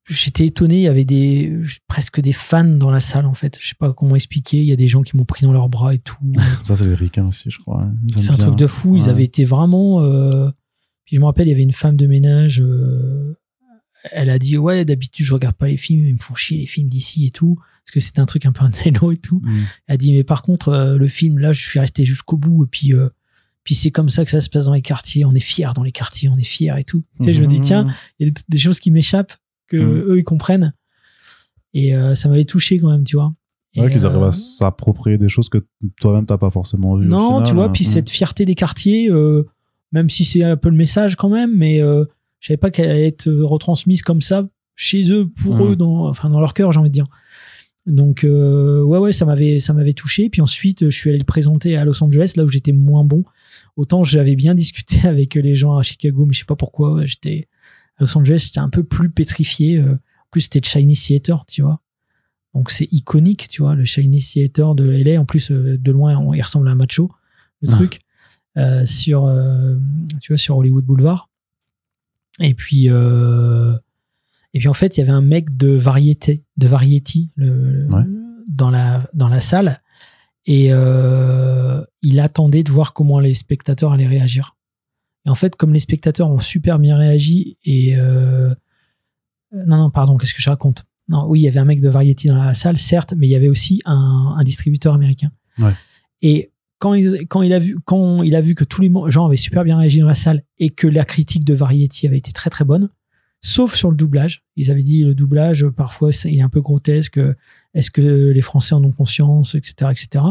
J'étais 0.09 0.47
étonné, 0.47 0.77
il 0.77 0.83
y 0.83 0.89
avait 0.89 1.05
des 1.05 1.53
presque 1.89 2.21
des 2.21 2.33
fans 2.33 2.63
dans 2.65 2.91
la 2.93 3.01
salle 3.01 3.27
en 3.27 3.35
fait. 3.35 3.59
Je 3.61 3.69
sais 3.71 3.75
pas 3.75 3.93
comment 3.93 4.15
expliquer. 4.15 4.59
Il 4.59 4.65
y 4.67 4.73
a 4.73 4.77
des 4.77 4.87
gens 4.87 5.03
qui 5.03 5.17
m'ont 5.17 5.25
pris 5.25 5.45
dans 5.45 5.53
leurs 5.53 5.69
bras 5.69 5.95
et 5.95 5.99
tout. 5.99 6.17
Ça, 6.63 6.77
c'est 6.77 6.87
les 6.87 6.95
ricains 6.95 7.27
aussi, 7.27 7.51
je 7.51 7.59
crois. 7.59 7.83
Aiment 7.83 7.99
C'est 8.09 8.31
un 8.31 8.35
bien. 8.37 8.47
truc 8.47 8.57
de 8.57 8.69
fou. 8.69 8.95
Ils 8.97 9.03
Ouais. 9.05 9.09
avaient 9.09 9.25
été 9.25 9.45
vraiment. 9.45 10.05
euh, 10.05 10.49
Puis 11.05 11.17
je 11.17 11.21
me 11.21 11.27
rappelle, 11.27 11.49
il 11.49 11.51
y 11.51 11.55
avait 11.55 11.63
une 11.65 11.73
femme 11.73 11.97
de 11.97 12.07
ménage. 12.07 12.61
euh, 12.61 13.35
Elle 14.13 14.31
a 14.31 14.39
dit 14.39 14.57
ouais, 14.57 14.85
d'habitude 14.85 15.27
je 15.27 15.35
regarde 15.35 15.57
pas 15.57 15.67
les 15.67 15.77
films, 15.77 16.07
ils 16.07 16.15
me 16.15 16.21
font 16.21 16.37
chier 16.37 16.59
les 16.59 16.67
films 16.67 16.89
d'ici 16.89 17.27
et 17.27 17.31
tout, 17.31 17.57
parce 17.83 17.91
que 17.93 17.99
c'était 17.99 18.21
un 18.21 18.27
truc 18.27 18.47
un 18.47 18.53
peu 18.53 18.65
un 18.65 18.71
et 19.11 19.17
tout. 19.17 19.41
Mm. 19.43 19.57
Elle 19.89 19.95
a 19.95 19.97
dit 19.97 20.13
mais 20.13 20.23
par 20.23 20.43
contre 20.43 20.69
euh, 20.69 20.97
le 20.97 21.09
film 21.09 21.41
là, 21.41 21.53
je 21.53 21.67
suis 21.67 21.81
resté 21.81 22.05
jusqu'au 22.05 22.37
bout 22.37 22.63
et 22.65 22.69
puis 22.69 22.95
euh, 22.95 23.09
puis 23.67 23.75
c'est 23.75 23.91
comme 23.91 24.09
ça 24.09 24.25
que 24.25 24.31
ça 24.31 24.41
se 24.41 24.49
passe 24.49 24.67
dans 24.67 24.75
les 24.75 24.81
quartiers. 24.81 25.25
On 25.25 25.35
est 25.35 25.41
fiers 25.41 25.67
dans 25.75 25.83
les 25.83 25.91
quartiers, 25.91 26.29
on 26.29 26.39
est 26.39 26.45
fiers 26.45 26.73
et 26.79 26.85
tout. 26.85 27.03
Tu 27.19 27.25
sais, 27.25 27.35
je 27.35 27.43
me 27.43 27.49
dis 27.49 27.61
tiens, 27.61 27.85
il 28.21 28.29
y 28.29 28.31
a 28.31 28.33
des- 28.49 28.59
choses 28.59 28.79
qui 28.79 28.93
m'échappent 28.93 29.33
que 29.67 29.77
Mhm. 29.77 30.05
eux 30.13 30.19
ils 30.19 30.25
comprennent. 30.25 30.73
Et 31.75 31.95
euh, 31.97 32.15
ça 32.15 32.29
m'avait 32.29 32.45
touché 32.45 32.79
quand 32.79 32.91
même, 32.91 33.03
tu 33.03 33.17
vois. 33.17 33.35
Ouais, 33.77 33.91
qu'ils 33.91 34.07
arrivent 34.07 34.23
euh, 34.23 34.29
à 34.29 34.33
s'approprier 34.33 35.19
des 35.19 35.29
choses 35.29 35.49
que 35.49 35.67
toi-même 36.01 36.25
t'as 36.27 36.39
pas 36.39 36.51
forcément 36.51 36.95
vues. 36.97 37.07
au 37.07 37.11
non, 37.11 37.29
final, 37.39 37.49
tu 37.49 37.55
vois, 37.55 37.65
hein. 37.65 37.71
puis 37.71 37.83
Mm. 37.83 37.89
cette 37.89 38.09
fierté 38.11 38.45
des 38.45 38.55
quartiers, 38.55 39.11
euh, 39.11 39.43
même 39.93 40.09
si 40.09 40.25
c'est 40.25 40.45
un 40.45 40.57
peu 40.57 40.69
le 40.71 40.77
message 40.77 41.17
quand 41.17 41.29
même, 41.29 41.55
mais 41.57 41.83
euh, 41.83 42.05
je 42.39 42.47
savais 42.47 42.57
pas 42.59 42.71
qu'elle 42.71 42.89
allait 42.89 43.09
être 43.09 43.29
retransmise 43.31 44.03
comme 44.03 44.21
ça 44.23 44.49
chez 44.77 45.11
eux, 45.13 45.29
pour 45.43 45.57
Mhm. 45.57 45.73
eux, 45.73 45.77
dans, 45.77 46.07
enfin 46.09 46.31
dans 46.31 46.41
leur 46.41 46.55
cœur, 46.55 46.71
j'ai 46.73 46.79
envie 46.79 46.89
de 46.91 46.95
dire. 46.95 47.09
Donc 47.87 48.25
euh, 48.25 48.83
ouais, 48.83 48.99
ouais, 48.99 49.13
ça 49.13 49.25
m'avait, 49.27 49.61
ça 49.61 49.73
m'avait 49.73 49.93
touché. 49.93 50.29
Puis 50.29 50.41
ensuite, 50.43 50.85
je 50.87 50.97
suis 50.97 51.11
allé 51.11 51.19
le 51.21 51.25
présenter 51.25 51.77
à 51.77 51.85
Los 51.85 52.03
Angeles, 52.03 52.33
là 52.37 52.45
où 52.45 52.49
j'étais 52.49 52.73
moins 52.73 53.05
bon. 53.05 53.25
Autant 53.77 54.03
j'avais 54.05 54.35
bien 54.37 54.55
discuté 54.65 55.07
avec 55.07 55.35
les 55.35 55.55
gens 55.55 55.77
à 55.77 55.83
Chicago, 55.83 56.25
mais 56.27 56.33
je 56.35 56.41
sais 56.41 56.45
pas 56.47 56.57
pourquoi. 56.57 57.05
J'étais 57.07 57.49
à 57.99 58.05
Los 58.05 58.19
Angeles, 58.19 58.43
j'étais 58.47 58.59
un 58.61 58.71
peu 58.71 58.83
plus 58.83 59.09
pétrifié. 59.11 59.79
euh, 59.79 59.93
En 59.95 60.29
plus, 60.31 60.43
c'était 60.43 60.61
le 60.61 60.67
Chinese 60.67 61.05
Theater, 61.07 61.45
tu 61.47 61.63
vois. 61.63 61.81
Donc 62.55 62.71
c'est 62.71 62.89
iconique, 62.93 63.49
tu 63.49 63.63
vois, 63.63 63.75
le 63.75 63.85
Chinese 63.85 64.33
Theater 64.33 64.75
de 64.75 64.91
LA. 64.91 65.21
En 65.21 65.25
plus, 65.27 65.51
euh, 65.51 65.77
de 65.79 65.93
loin, 65.93 66.17
on- 66.17 66.33
il 66.35 66.43
ressemble 66.43 66.69
à 66.69 66.73
un 66.73 66.75
macho, 66.75 67.13
le 67.63 67.69
Ah. 67.71 67.77
truc, 67.77 68.01
euh, 68.57 68.85
sur, 68.87 69.27
euh, 69.27 69.77
tu 70.21 70.33
vois, 70.33 70.39
sur 70.39 70.57
Hollywood 70.57 70.85
Boulevard. 70.85 71.29
Et 72.41 72.55
puis, 72.55 72.89
euh, 72.91 73.75
et 74.55 74.59
puis 74.59 74.69
en 74.69 74.73
fait, 74.73 74.97
il 74.97 75.01
y 75.01 75.03
avait 75.03 75.13
un 75.13 75.21
mec 75.23 75.57
de 75.57 75.69
variété, 75.69 76.45
de 76.57 76.67
variety, 76.67 77.31
le, 77.37 77.87
Ouais. 77.91 78.05
dans 78.49 78.71
la 78.71 79.09
dans 79.15 79.29
la 79.29 79.41
salle, 79.41 79.81
et 80.47 80.69
euh, 80.71 81.83
il 82.03 82.21
attendait 82.21 82.63
de 82.63 82.71
voir 82.71 82.93
comment 82.93 83.21
les 83.21 83.35
spectateurs 83.35 83.93
allaient 83.93 84.07
réagir. 84.07 84.57
Et 85.25 85.31
en 85.31 85.35
fait, 85.35 85.57
comme 85.57 85.73
les 85.73 85.81
spectateurs 85.81 86.31
ont 86.31 86.39
super 86.39 86.79
bien 86.79 86.97
réagi, 86.97 87.59
et 87.65 87.97
euh, 87.97 88.55
non, 89.53 89.77
non, 89.79 89.91
pardon, 89.91 90.17
qu'est-ce 90.17 90.35
que 90.35 90.43
je 90.43 90.51
raconte? 90.51 90.85
Non, 91.09 91.27
oui, 91.29 91.41
il 91.41 91.43
y 91.45 91.49
avait 91.49 91.61
un 91.61 91.65
mec 91.65 91.81
de 91.81 91.89
variété 91.89 92.29
dans 92.29 92.43
la 92.43 92.55
salle, 92.55 92.79
certes, 92.79 93.15
mais 93.17 93.27
il 93.29 93.31
y 93.31 93.37
avait 93.37 93.49
aussi 93.49 93.81
un, 93.85 94.35
un 94.39 94.43
distributeur 94.43 94.95
américain. 94.95 95.31
Ouais. 95.59 95.73
Et 96.23 96.51
quand 96.79 96.95
il, 96.95 97.27
quand 97.29 97.43
il 97.43 97.53
a 97.53 97.59
vu 97.59 97.79
quand 97.85 98.23
il 98.23 98.35
a 98.37 98.41
vu 98.41 98.55
que 98.55 98.65
tous 98.65 98.83
les 98.83 98.91
gens 99.09 99.27
avaient 99.27 99.37
super 99.37 99.65
bien 99.65 99.79
réagi 99.79 100.01
dans 100.01 100.09
la 100.09 100.15
salle 100.15 100.43
et 100.59 100.71
que 100.71 100.87
la 100.87 101.05
critique 101.05 101.45
de 101.45 101.55
Variety 101.55 102.07
avait 102.07 102.19
été 102.19 102.33
très 102.33 102.51
très 102.51 102.65
bonne, 102.65 102.91
sauf 103.41 103.75
sur 103.75 103.91
le 103.91 103.97
doublage. 103.97 104.43
Ils 104.57 104.71
avaient 104.71 104.83
dit 104.83 105.03
le 105.03 105.15
doublage 105.15 105.67
parfois 105.69 106.11
il 106.25 106.39
est 106.39 106.43
un 106.43 106.49
peu 106.49 106.61
grotesque. 106.61 107.21
Est-ce 107.75 107.91
que 107.91 108.31
les 108.31 108.43
Français 108.43 108.75
en 108.75 108.85
ont 108.85 108.93
conscience, 108.93 109.55
etc., 109.55 109.91
etc. 109.91 110.25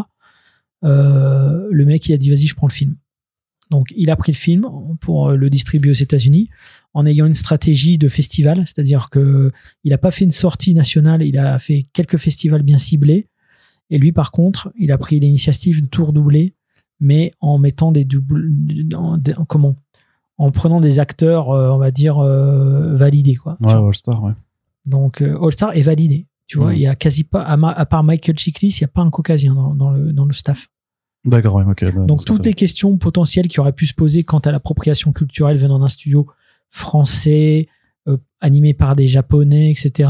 Euh, 0.84 1.68
le 1.72 1.86
mec 1.86 2.08
il 2.08 2.14
a 2.14 2.18
dit 2.18 2.30
vas-y 2.30 2.48
je 2.48 2.56
prends 2.56 2.68
le 2.68 2.74
film. 2.74 2.96
Donc 3.72 3.88
il 3.96 4.10
a 4.12 4.16
pris 4.16 4.32
le 4.32 4.38
film 4.38 4.68
pour 5.02 5.32
le 5.32 5.50
distribuer 5.50 5.92
aux 5.92 5.94
États-Unis 5.94 6.50
en 6.94 7.06
ayant 7.06 7.26
une 7.26 7.34
stratégie 7.34 7.98
de 7.98 8.08
festival, 8.08 8.60
c'est-à-dire 8.60 9.10
que 9.10 9.52
il 9.84 9.94
a 9.94 9.98
pas 9.98 10.12
fait 10.12 10.24
une 10.24 10.32
sortie 10.32 10.74
nationale, 10.74 11.24
il 11.24 11.38
a 11.38 11.58
fait 11.60 11.86
quelques 11.94 12.18
festivals 12.18 12.64
bien 12.64 12.78
ciblés. 12.78 13.28
Et 13.90 13.98
lui, 13.98 14.12
par 14.12 14.32
contre, 14.32 14.72
il 14.80 14.92
a 14.92 14.98
pris 14.98 15.20
l'initiative 15.20 15.82
de 15.84 15.88
tout 15.88 16.06
redoubler, 16.06 16.56
mais 17.00 17.34
en 17.40 17.58
mettant 17.58 17.92
des 17.92 18.06
doubles, 18.06 18.52
comment, 19.48 19.76
en 20.38 20.52
prenant 20.52 20.82
des 20.82 21.00
acteurs, 21.00 21.50
euh, 21.52 21.70
on 21.70 21.78
va 21.78 21.92
dire 21.92 22.20
euh, 22.20 22.96
validés, 22.96 23.36
quoi. 23.36 23.58
Ouais, 23.62 23.72
All 23.74 23.96
Star, 23.96 24.24
ouais. 24.24 24.34
Donc 24.86 25.22
euh, 25.22 25.38
All 25.42 25.52
Star 25.54 25.76
est 25.76 25.82
validé. 25.82 26.28
Tu 26.48 26.58
vois, 26.60 26.70
Mhm. 26.72 26.76
il 26.76 26.82
y 26.82 26.88
a 26.88 26.96
quasi 26.96 27.24
pas, 27.24 27.42
à, 27.42 27.58
ma- 27.58 27.72
à 27.72 27.86
part 27.88 28.04
Michael 28.04 28.38
Chiklis, 28.38 28.78
il 28.80 28.84
n'y 28.84 28.86
a 28.86 28.90
pas 28.90 29.02
un 29.02 29.10
caucasien 29.10 29.56
dans, 29.56 29.74
dans 29.74 29.90
le, 29.92 30.14
dans 30.14 30.26
le 30.26 30.34
staff. 30.34 30.68
D'accord, 31.26 31.56
ouais, 31.56 31.64
ok. 31.68 32.06
Donc 32.06 32.24
toutes 32.24 32.46
les 32.46 32.54
questions 32.54 32.96
potentielles 32.98 33.48
qui 33.48 33.60
auraient 33.60 33.74
pu 33.74 33.88
se 33.88 33.96
poser 33.96 34.24
quant 34.24 34.38
à 34.40 34.52
l'appropriation 34.52 35.12
culturelle 35.12 35.58
venant 35.58 35.80
d'un 35.80 35.88
studio 35.88 36.28
français, 36.70 37.68
euh, 38.08 38.18
animé 38.42 38.74
par 38.76 38.96
des 38.96 39.08
japonais, 39.08 39.72
etc., 39.72 40.10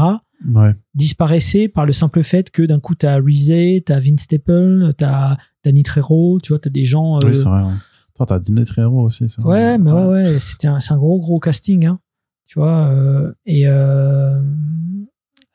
Ouais. 0.52 0.74
disparaissaient 0.94 1.68
par 1.68 1.86
le 1.86 1.94
simple 1.94 2.22
fait 2.22 2.50
que 2.50 2.62
d'un 2.62 2.80
coup, 2.80 2.94
tu 2.94 3.06
as 3.06 3.16
Rizé, 3.16 3.82
tu 3.86 3.90
as 3.92 4.00
Vince 4.00 4.20
Staple, 4.24 4.92
tu 4.98 5.04
as 5.04 5.38
Danny 5.64 5.82
Trejo, 5.82 6.38
tu 6.42 6.52
vois, 6.52 6.58
tu 6.58 6.68
as 6.68 6.70
des 6.70 6.84
gens... 6.84 7.16
euh, 7.16 7.28
Oui, 7.28 7.34
c'est 7.36 7.44
vrai. 7.44 7.62
Ouais. 7.62 7.70
Toi, 8.16 8.26
t'as 8.26 8.38
Disney 8.38 8.64
Trero 8.64 9.02
aussi. 9.04 9.26
vrai. 9.38 9.72
ouais, 9.72 9.78
mais 9.78 9.92
ouais, 9.92 10.06
ouais, 10.06 10.38
c'était 10.38 10.68
un, 10.68 10.80
c'est 10.80 10.94
un 10.94 10.98
gros, 10.98 11.20
gros 11.20 11.38
casting, 11.38 11.84
hein, 11.86 11.98
tu 12.46 12.58
vois, 12.58 12.86
euh, 12.88 13.32
et 13.44 13.64
euh, 13.66 14.40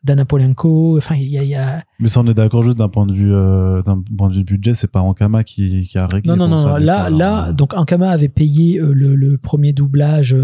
Dana 0.03 0.25
Polenko, 0.25 0.97
enfin, 0.97 1.15
il 1.15 1.27
y 1.27 1.37
a... 1.37 1.43
il 1.43 1.49
y 1.49 1.55
a- 1.55 1.83
Mais 1.99 2.07
ça, 2.07 2.21
on 2.21 2.27
est 2.27 2.33
d'accord 2.33 2.63
juste 2.63 2.77
d'un 2.77 2.89
point 2.89 3.05
de 3.05 3.13
vue, 3.13 3.33
euh, 3.33 3.81
d'un 3.83 4.01
point 4.17 4.29
de 4.29 4.33
vue 4.35 4.43
budget, 4.43 4.73
c'est 4.73 4.87
pas 4.91 5.01
Ankama 5.01 5.43
qui, 5.43 5.87
qui 5.87 5.97
a 5.97 6.07
réglé. 6.07 6.27
Non, 6.29 6.35
non, 6.37 6.47
non, 6.47 6.57
ça, 6.57 6.79
là, 6.79 7.09
là, 7.09 7.49
euh, 7.49 7.53
donc 7.53 7.73
Ankama 7.75 8.09
avait 8.09 8.29
payé 8.29 8.79
le, 8.79 9.15
le 9.15 9.37
premier 9.37 9.73
doublage 9.73 10.35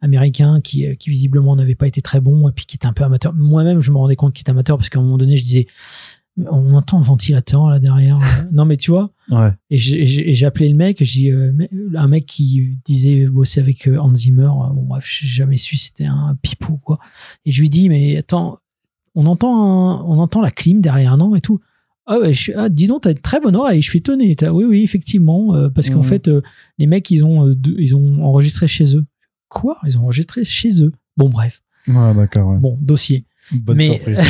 américain 0.00 0.60
qui, 0.62 0.96
qui 0.96 1.10
visiblement 1.10 1.56
n'avait 1.56 1.74
pas 1.74 1.86
été 1.86 2.02
très 2.02 2.20
bon 2.20 2.48
et 2.48 2.52
puis 2.52 2.66
qui 2.66 2.76
était 2.76 2.86
un 2.86 2.92
peu 2.92 3.04
amateur. 3.04 3.32
Moi-même, 3.34 3.80
je 3.80 3.90
me 3.90 3.96
rendais 3.96 4.16
compte 4.16 4.32
qu'il 4.34 4.42
était 4.42 4.50
amateur 4.50 4.76
parce 4.78 4.88
qu'à 4.90 4.98
un 4.98 5.02
moment 5.02 5.18
donné, 5.18 5.36
je 5.36 5.44
disais, 5.44 5.66
on 6.46 6.74
entend 6.74 6.98
un 6.98 7.02
ventilateur 7.02 7.68
là 7.68 7.78
derrière. 7.78 8.18
non, 8.52 8.64
mais 8.64 8.76
tu 8.76 8.90
vois, 8.90 9.10
Ouais. 9.30 9.50
et 9.70 9.76
j'ai- 9.78 10.44
appelé 10.46 10.68
le 10.68 10.74
mec, 10.76 10.98
j'ai 11.00 11.32
euh, 11.32 11.52
un 11.96 12.08
mec 12.08 12.26
qui 12.26 12.78
disait 12.84 13.26
bosser 13.26 13.60
avec 13.60 13.88
euh, 13.88 13.98
Hans 13.98 14.14
Zimmer, 14.14 14.42
euh, 14.44 14.72
bon 14.74 14.82
bref, 14.84 15.06
j'ai 15.08 15.26
jamais 15.26 15.56
su 15.56 15.76
c'était 15.76 16.04
un 16.04 16.36
pipou 16.42 16.76
quoi. 16.76 16.98
Et 17.46 17.50
je 17.50 17.60
lui 17.62 17.70
dis, 17.70 17.88
mais 17.88 18.18
attends, 18.18 18.58
on 19.14 19.24
entend, 19.26 19.56
un- 19.56 20.02
on 20.04 20.18
entend 20.18 20.42
la 20.42 20.50
clim 20.50 20.80
derrière, 20.80 21.16
non 21.16 21.34
et 21.36 21.40
tout. 21.40 21.60
Ah 22.06 22.18
ouais, 22.18 22.34
je 22.34 22.52
ah, 22.54 22.68
dis 22.68 22.86
donc, 22.86 23.02
t'as 23.02 23.12
une 23.12 23.18
très 23.18 23.40
bonne 23.40 23.56
oreille, 23.56 23.80
je 23.80 23.88
suis 23.88 24.00
étonné. 24.00 24.34
T'as- 24.36 24.52
Oui, 24.52 24.64
oui, 24.64 24.82
effectivement, 24.82 25.54
euh, 25.54 25.70
parce 25.70 25.88
qu'en 25.88 25.98
Mhm. 26.00 26.04
fait, 26.04 26.28
euh, 26.28 26.42
les 26.78 26.86
mecs, 26.86 27.10
ils 27.10 27.24
ont, 27.24 27.48
euh, 27.48 27.54
ils 27.78 27.96
ont 27.96 28.22
enregistré 28.22 28.68
chez 28.68 28.94
eux. 28.94 29.06
Quoi? 29.48 29.78
Ils 29.86 29.98
ont 29.98 30.02
enregistré 30.02 30.44
chez 30.44 30.82
eux. 30.82 30.92
Bon, 31.16 31.30
bref, 31.30 31.62
Ouais, 31.88 32.14
d'accord. 32.14 32.50
ouais. 32.50 32.58
bon, 32.58 32.76
dossier. 32.82 33.24
Bonne 33.52 33.76
mais- 33.76 33.86
surprise. 33.86 34.20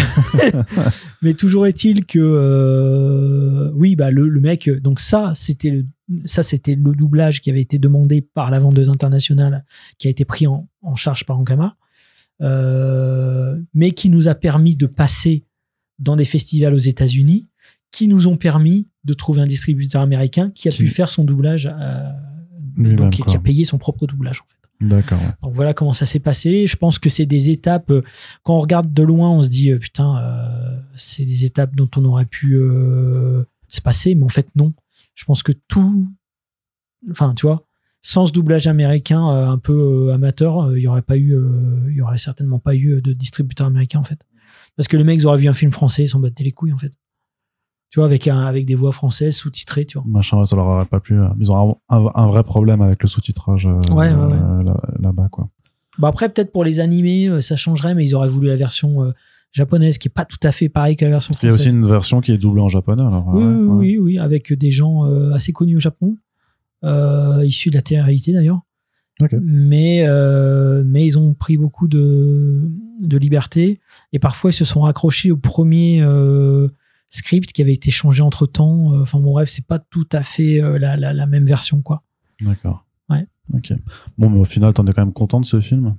Mais 1.22 1.34
toujours 1.34 1.66
est-il 1.66 2.04
que, 2.04 2.18
euh, 2.20 3.70
oui, 3.74 3.96
bah 3.96 4.10
le, 4.10 4.28
le 4.28 4.40
mec, 4.40 4.68
euh, 4.68 4.80
donc 4.80 5.00
ça, 5.00 5.32
c'était 5.36 5.70
le, 5.70 5.86
ça, 6.26 6.42
c'était 6.42 6.74
le 6.74 6.92
doublage 6.92 7.40
qui 7.40 7.50
avait 7.50 7.60
été 7.60 7.78
demandé 7.78 8.20
par 8.20 8.50
la 8.50 8.58
vendeuse 8.60 8.90
internationale, 8.90 9.64
qui 9.98 10.06
a 10.08 10.10
été 10.10 10.24
pris 10.24 10.46
en, 10.46 10.68
en 10.82 10.96
charge 10.96 11.24
par 11.24 11.38
Ankama, 11.38 11.76
euh, 12.42 13.58
mais 13.74 13.92
qui 13.92 14.10
nous 14.10 14.28
a 14.28 14.34
permis 14.34 14.76
de 14.76 14.86
passer 14.86 15.44
dans 15.98 16.16
des 16.16 16.24
festivals 16.24 16.74
aux 16.74 16.78
États-Unis, 16.78 17.46
qui 17.92 18.08
nous 18.08 18.26
ont 18.26 18.36
permis 18.36 18.88
de 19.04 19.14
trouver 19.14 19.40
un 19.40 19.46
distributeur 19.46 20.02
américain 20.02 20.50
qui 20.54 20.68
a 20.68 20.72
Qui- 20.72 20.82
pu 20.82 20.88
faire 20.88 21.08
son 21.10 21.24
doublage, 21.24 21.72
donc 22.76 23.12
qui 23.12 23.36
a 23.36 23.38
payé 23.38 23.64
son 23.64 23.78
propre 23.78 24.06
doublage. 24.06 24.40
En 24.40 24.44
fait. 24.48 24.63
D'accord. 24.85 25.18
Donc 25.43 25.55
voilà 25.55 25.74
comment 25.74 25.93
ça 25.93 26.07
s'est 26.07 26.20
passé. 26.20 26.66
Je 26.66 26.76
pense 26.76 26.99
que 26.99 27.09
c'est 27.09 27.26
des 27.26 27.51
étapes. 27.51 27.91
euh, 27.91 28.03
Quand 28.43 28.57
on 28.57 28.59
regarde 28.59 28.93
de 28.93 29.03
loin, 29.03 29.30
on 29.30 29.43
se 29.43 29.49
dit 29.49 29.70
euh, 29.70 29.78
putain, 29.78 30.18
euh, 30.18 30.78
c'est 30.95 31.24
des 31.24 31.45
étapes 31.45 31.74
dont 31.74 31.89
on 31.97 32.05
aurait 32.05 32.26
pu 32.26 32.59
se 33.68 33.80
passer, 33.82 34.14
mais 34.14 34.24
en 34.24 34.28
fait 34.28 34.49
non. 34.55 34.72
Je 35.14 35.24
pense 35.24 35.43
que 35.43 35.53
tout, 35.53 36.07
enfin 37.11 37.35
tu 37.35 37.47
vois, 37.47 37.66
sans 38.03 38.26
ce 38.26 38.32
doublage 38.32 38.66
américain 38.66 39.24
un 39.24 39.59
peu 39.59 40.12
amateur, 40.12 40.76
il 40.76 40.82
y 40.82 40.89
aurait 40.89 42.18
certainement 42.18 42.59
pas 42.59 42.74
eu 42.74 43.01
de 43.01 43.12
distributeur 43.12 43.66
américain 43.66 44.01
en 44.01 44.05
fait. 44.05 44.20
Parce 44.76 44.89
que 44.89 44.97
les 44.97 45.05
mecs 45.05 45.24
auraient 45.24 45.39
vu 45.39 45.49
un 45.49 45.55
film 45.55 45.72
français, 45.72 46.05
ils 46.05 46.09
s'en 46.09 46.20
battaient 46.20 46.45
les 46.45 46.53
couilles 46.53 46.72
en 46.72 46.78
fait. 46.78 46.93
Tu 47.95 48.01
vois, 48.01 48.07
avec 48.07 48.26
un, 48.26 48.40
avec 48.45 48.66
des 48.66 48.74
voix 48.74 48.90
françaises 48.90 49.36
sous-titrées, 49.36 49.84
tu 49.84 49.99
vois. 49.99 50.05
Machin, 50.09 50.42
ça 50.42 50.57
leur 50.57 50.66
aurait 50.66 50.84
pas 50.84 50.99
plu. 50.99 51.16
euh, 51.20 51.28
Ils 51.38 51.53
ont 51.53 51.78
un, 51.88 51.97
un- 51.97 52.11
un 52.16 52.26
vrai 52.26 52.42
problème 52.42 52.82
avec 52.82 53.01
le 53.01 53.07
sous-titrage 53.09 53.68
euh, 53.68 53.78
Ouais, 53.95 54.12
ouais, 54.12 54.14
ouais. 54.16 54.32
euh, 54.32 54.62
là- 54.64 54.76
là-bas, 54.99 55.28
quoi. 55.30 55.49
Bah 56.01 56.09
après, 56.09 56.28
peut-être 56.28 56.51
pour 56.51 56.64
les 56.64 56.80
animés, 56.80 57.40
ça 57.40 57.55
changerait, 57.55 57.95
mais 57.95 58.05
ils 58.05 58.16
auraient 58.16 58.28
voulu 58.28 58.49
la 58.49 58.57
version 58.57 59.05
euh, 59.05 59.12
japonaise, 59.53 59.99
qui 59.99 60.09
est 60.09 60.11
pas 60.11 60.24
tout 60.24 60.40
à 60.42 60.51
fait 60.51 60.68
pareil 60.68 60.97
que 60.97 61.05
la 61.05 61.12
version 61.12 61.34
Il 61.34 61.45
y 61.45 61.47
a 61.47 61.51
française. 61.51 61.68
aussi 61.68 61.76
une 61.76 61.86
version 61.86 62.20
qui 62.20 62.32
est 62.32 62.36
doublée 62.38 62.62
en 62.62 62.68
japonais, 62.68 63.03
alors. 63.03 63.28
oui, 63.32 63.45
oui, 63.45 63.99
oui, 63.99 64.18
avec 64.18 64.53
des 64.53 64.72
gens 64.72 65.07
euh, 65.07 65.32
assez 65.32 65.53
connus 65.53 65.76
au 65.76 65.80
Japon, 65.80 66.16
issus 67.45 67.70
de 67.70 67.76
la 67.76 67.82
télé-réalité 67.82 68.32
d'ailleurs. 68.32 68.62
Mais, 69.40 70.05
mais 70.84 71.07
ils 71.07 71.16
ont 71.16 71.32
pris 71.32 71.57
beaucoup 71.57 71.86
de, 71.86 72.68
de 73.01 73.16
liberté 73.18 73.78
et 74.12 74.18
parfois 74.18 74.51
ils 74.51 74.55
se 74.55 74.64
sont 74.64 74.80
raccrochés 74.80 75.30
au 75.30 75.36
premier 75.36 76.03
script 77.14 77.52
qui 77.52 77.62
avait 77.62 77.72
été 77.72 77.90
changé 77.90 78.22
entre 78.22 78.46
temps. 78.46 78.92
Enfin 79.00 79.18
bon, 79.20 79.32
bref, 79.32 79.48
c'est 79.48 79.66
pas 79.66 79.78
tout 79.78 80.08
à 80.12 80.22
fait 80.22 80.60
euh, 80.60 80.78
la, 80.78 80.96
la, 80.96 81.12
la 81.12 81.26
même 81.26 81.46
version 81.46 81.80
quoi. 81.82 82.02
D'accord. 82.40 82.84
Ouais. 83.08 83.26
Ok. 83.52 83.72
Bon, 84.18 84.30
mais 84.30 84.40
au 84.40 84.44
final, 84.44 84.72
t'en 84.72 84.86
es 84.86 84.92
quand 84.92 85.02
même 85.04 85.12
content 85.12 85.40
de 85.40 85.46
ce 85.46 85.60
film? 85.60 85.96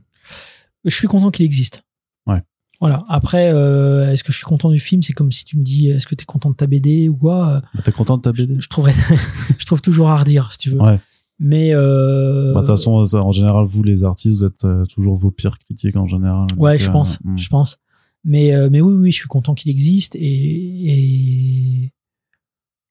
Je 0.83 0.93
suis 0.93 1.07
content 1.07 1.31
qu'il 1.31 1.45
existe. 1.45 1.83
Ouais. 2.27 2.41
Voilà. 2.81 3.05
Après, 3.07 3.51
euh, 3.53 4.11
est-ce 4.11 4.23
que 4.23 4.31
je 4.31 4.37
suis 4.37 4.45
content 4.45 4.69
du 4.69 4.79
film? 4.79 5.01
C'est 5.01 5.13
comme 5.13 5.31
si 5.31 5.45
tu 5.45 5.57
me 5.57 5.63
dis, 5.63 5.87
est-ce 5.89 6.05
que 6.07 6.15
tu 6.15 6.23
es 6.23 6.25
content 6.25 6.49
de 6.49 6.55
ta 6.55 6.67
BD 6.67 7.07
ou 7.09 7.15
quoi? 7.15 7.49
Euh, 7.49 7.61
Bah, 7.73 7.81
T'es 7.83 7.91
content 7.91 8.17
de 8.17 8.21
ta 8.21 8.31
BD 8.31 8.55
je 8.59 8.67
trouverais, 8.67 8.93
je 9.57 9.65
trouve 9.65 9.81
toujours 9.81 10.09
à 10.09 10.17
redire, 10.17 10.51
si 10.51 10.57
tu 10.57 10.69
veux. 10.71 10.81
Ouais. 10.81 10.99
Mais 11.39 11.71
euh, 11.73 12.53
Bah, 12.53 12.61
De 12.61 12.65
toute 12.67 12.75
façon, 12.77 12.91
en 13.15 13.31
général, 13.31 13.65
vous, 13.65 13.83
les 13.83 14.03
artistes, 14.03 14.35
vous 14.37 14.43
êtes 14.45 14.65
euh, 14.65 14.85
toujours 14.85 15.15
vos 15.15 15.31
pires 15.31 15.57
critiques 15.59 15.95
en 15.95 16.07
général. 16.07 16.47
ouais, 16.57 16.73
Donc, 16.73 16.79
je 16.81 16.89
euh, 16.89 16.91
pense, 16.91 17.19
hmm. 17.23 17.37
je 17.37 17.49
pense. 17.49 17.77
Mais 18.25 18.53
euh, 18.53 18.69
mais 18.71 18.81
oui, 18.81 18.93
oui, 18.95 19.11
je 19.11 19.17
suis 19.17 19.27
content 19.27 19.53
qu'il 19.53 19.71
existe 19.71 20.15
et 20.15 20.21
et, 20.23 21.93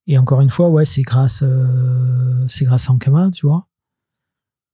et 0.07 0.19
encore 0.19 0.41
une 0.41 0.51
fois, 0.51 0.69
ouais, 0.71 0.85
c'est 0.85 1.03
grâce 1.03 1.43
euh, 1.43 2.47
c'est 2.49 2.65
grâce 2.65 2.89
à 2.89 2.93
Ankama, 2.93 3.31
tu 3.33 3.47
vois. 3.47 3.69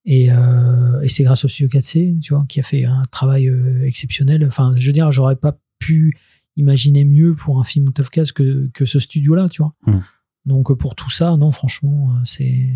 Et, 0.05 0.33
euh, 0.33 1.01
et 1.03 1.09
c'est 1.09 1.25
grâce 1.25 1.45
au 1.45 1.49
studio 1.49 1.69
4C, 1.69 2.21
tu 2.21 2.35
vois, 2.35 2.45
qui 2.49 2.59
a 2.61 2.63
fait 2.63 2.85
un 2.85 3.03
travail 3.11 3.49
euh, 3.49 3.85
exceptionnel. 3.85 4.45
Enfin, 4.47 4.73
je 4.75 4.87
veux 4.87 4.93
dire, 4.93 5.13
j'aurais 5.13 5.37
pas 5.37 5.59
pu 5.79 6.17
imaginer 6.57 7.05
mieux 7.05 7.35
pour 7.35 7.61
un 7.61 7.65
film 7.65 7.93
Cast 7.93 8.33
que, 8.33 8.71
que 8.73 8.85
ce 8.85 8.99
studio-là, 8.99 9.49
tu 9.49 9.63
vois. 9.63 9.75
Hmm. 9.87 10.01
Donc, 10.47 10.73
pour 10.73 10.95
tout 10.95 11.11
ça, 11.11 11.37
non, 11.37 11.53
franchement, 11.53 12.15
c'est, 12.25 12.67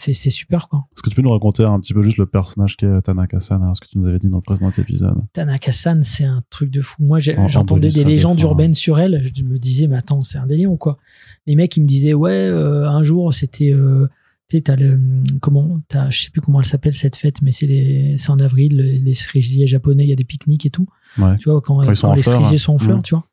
c'est, 0.00 0.30
super, 0.30 0.68
quoi. 0.68 0.86
Est-ce 0.92 1.02
que 1.02 1.10
tu 1.10 1.16
peux 1.16 1.22
nous 1.22 1.30
raconter 1.32 1.64
un 1.64 1.80
petit 1.80 1.92
peu 1.92 2.02
juste 2.02 2.18
le 2.18 2.26
personnage 2.26 2.76
qu'est 2.76 3.02
Tanaka-san, 3.02 3.60
hein, 3.60 3.74
ce 3.74 3.80
que 3.80 3.88
tu 3.88 3.98
nous 3.98 4.06
avais 4.06 4.20
dit 4.20 4.28
dans 4.28 4.36
le 4.36 4.42
précédent 4.42 4.70
épisode? 4.70 5.16
Tanaka-san, 5.32 6.04
c'est 6.04 6.24
un 6.24 6.44
truc 6.50 6.70
de 6.70 6.80
fou. 6.82 7.02
Moi, 7.02 7.18
j'entendais 7.18 7.90
des 7.90 8.04
légendes 8.04 8.36
défend, 8.36 8.50
urbaines 8.50 8.74
sur 8.74 9.00
elle. 9.00 9.28
Je 9.34 9.42
me 9.42 9.58
disais, 9.58 9.88
mais 9.88 9.96
attends, 9.96 10.22
c'est 10.22 10.38
un 10.38 10.46
délire 10.46 10.70
ou 10.70 10.76
quoi? 10.76 10.98
Les 11.46 11.56
mecs, 11.56 11.76
ils 11.76 11.80
me 11.82 11.86
disaient, 11.88 12.14
ouais, 12.14 12.30
euh, 12.30 12.88
un 12.88 13.02
jour, 13.02 13.34
c'était. 13.34 13.72
Euh, 13.72 14.06
tu 14.48 14.56
sais, 14.58 14.62
t'as 14.62 14.76
le. 14.76 15.00
Comment 15.40 15.80
t'as, 15.88 16.10
Je 16.10 16.22
sais 16.22 16.30
plus 16.30 16.40
comment 16.40 16.60
elle 16.60 16.66
s'appelle 16.66 16.94
cette 16.94 17.16
fête, 17.16 17.42
mais 17.42 17.50
c'est, 17.50 18.14
en 18.30 18.36
avril, 18.38 18.76
les, 18.76 19.00
les 19.00 19.14
cerisiers 19.14 19.66
japonais, 19.66 20.04
il 20.04 20.08
y 20.10 20.12
a 20.12 20.16
des 20.16 20.24
pique-niques 20.24 20.64
et 20.66 20.70
tout. 20.70 20.86
Ouais. 21.18 21.36
Tu 21.38 21.50
vois, 21.50 21.60
quand, 21.60 21.80
Quand 21.84 21.92
quand 22.00 22.14
les 22.14 22.22
fleurs, 22.22 22.36
cerisiers 22.36 22.56
hein. 22.56 22.58
sont 22.58 22.74
en 22.74 22.78
fleurs, 22.78 22.98
Mhm. 22.98 23.02
tu 23.02 23.14
vois. 23.16 23.24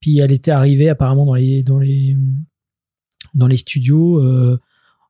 Puis 0.00 0.18
elle 0.18 0.32
était 0.32 0.50
arrivée 0.50 0.88
apparemment 0.88 1.24
dans 1.24 1.34
les, 1.34 1.62
dans 1.62 1.78
les, 1.78 2.16
dans 3.34 3.46
les 3.46 3.56
studios 3.56 4.18
euh, 4.18 4.58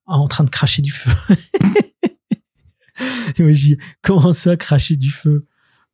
en 0.07 0.27
train 0.29 0.45
de 0.45 0.51
cracher 0.51 0.83
du 0.83 0.91
feu. 0.91 1.11
Et 3.39 3.43
moi, 3.43 3.53
j'ai 3.53 3.79
comment 4.03 4.33
ça, 4.33 4.57
cracher 4.57 4.97
du 4.97 5.11
feu? 5.11 5.47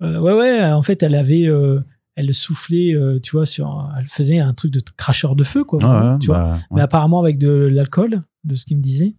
Euh, 0.03 0.19
Ouais, 0.19 0.33
ouais, 0.33 0.63
en 0.65 0.83
fait, 0.83 1.03
elle 1.03 1.15
avait. 1.15 1.47
euh, 1.47 1.81
elle 2.17 2.33
soufflait, 2.33 2.95
euh, 2.95 3.21
tu 3.23 3.33
vois, 3.33 3.45
sur, 3.45 3.93
elle 3.99 4.07
faisait 4.07 4.39
un 4.39 4.55
truc 4.55 4.73
de 4.73 4.81
cracheur 4.97 5.37
de 5.37 5.45
feu, 5.45 5.65
quoi. 5.65 5.79
Ah 5.83 6.13
ouais, 6.15 6.19
tu 6.19 6.29
vois. 6.29 6.39
bah, 6.39 6.53
ouais. 6.55 6.59
Mais 6.77 6.81
apparemment 6.81 7.21
avec 7.21 7.37
de 7.39 7.51
l'alcool, 7.51 8.23
de 8.45 8.55
ce 8.55 8.65
qu'il 8.65 8.79
me 8.79 8.83
disait. 8.83 9.17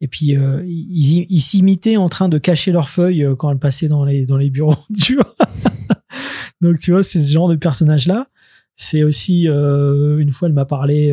Et 0.00 0.06
puis, 0.08 0.26
ils, 0.36 1.26
ils 1.28 1.40
s'imitaient 1.40 1.96
en 1.96 2.08
train 2.08 2.28
de 2.28 2.38
cacher 2.38 2.70
leurs 2.70 2.88
feuilles 2.88 3.26
quand 3.38 3.50
elles 3.50 3.58
passaient 3.58 3.88
dans 3.88 4.04
les, 4.04 4.26
dans 4.26 4.36
les 4.36 4.50
bureaux, 4.50 4.76
tu 5.02 5.16
vois. 5.16 5.34
Donc, 6.60 6.78
tu 6.78 6.92
vois, 6.92 7.02
c'est 7.02 7.20
ce 7.20 7.32
genre 7.32 7.48
de 7.48 7.56
personnage-là. 7.56 8.28
C'est 8.76 9.02
aussi, 9.02 9.46
une 9.46 10.30
fois, 10.32 10.46
elle 10.48 10.54
m'a 10.54 10.66
parlé, 10.66 11.12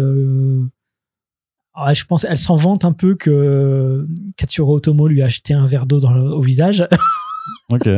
ah, 1.75 1.93
je 1.93 2.03
pense, 2.05 2.23
elle 2.23 2.37
s'en 2.37 2.55
vante 2.55 2.85
un 2.85 2.93
peu 2.93 3.15
que 3.15 4.07
Katsuro 4.37 4.75
Otomo 4.75 5.07
lui 5.07 5.21
a 5.21 5.25
acheté 5.25 5.53
un 5.53 5.65
verre 5.65 5.85
d'eau 5.85 5.99
dans 5.99 6.13
le- 6.13 6.21
au 6.31 6.41
visage. 6.41 6.87
Ok. 7.69 7.89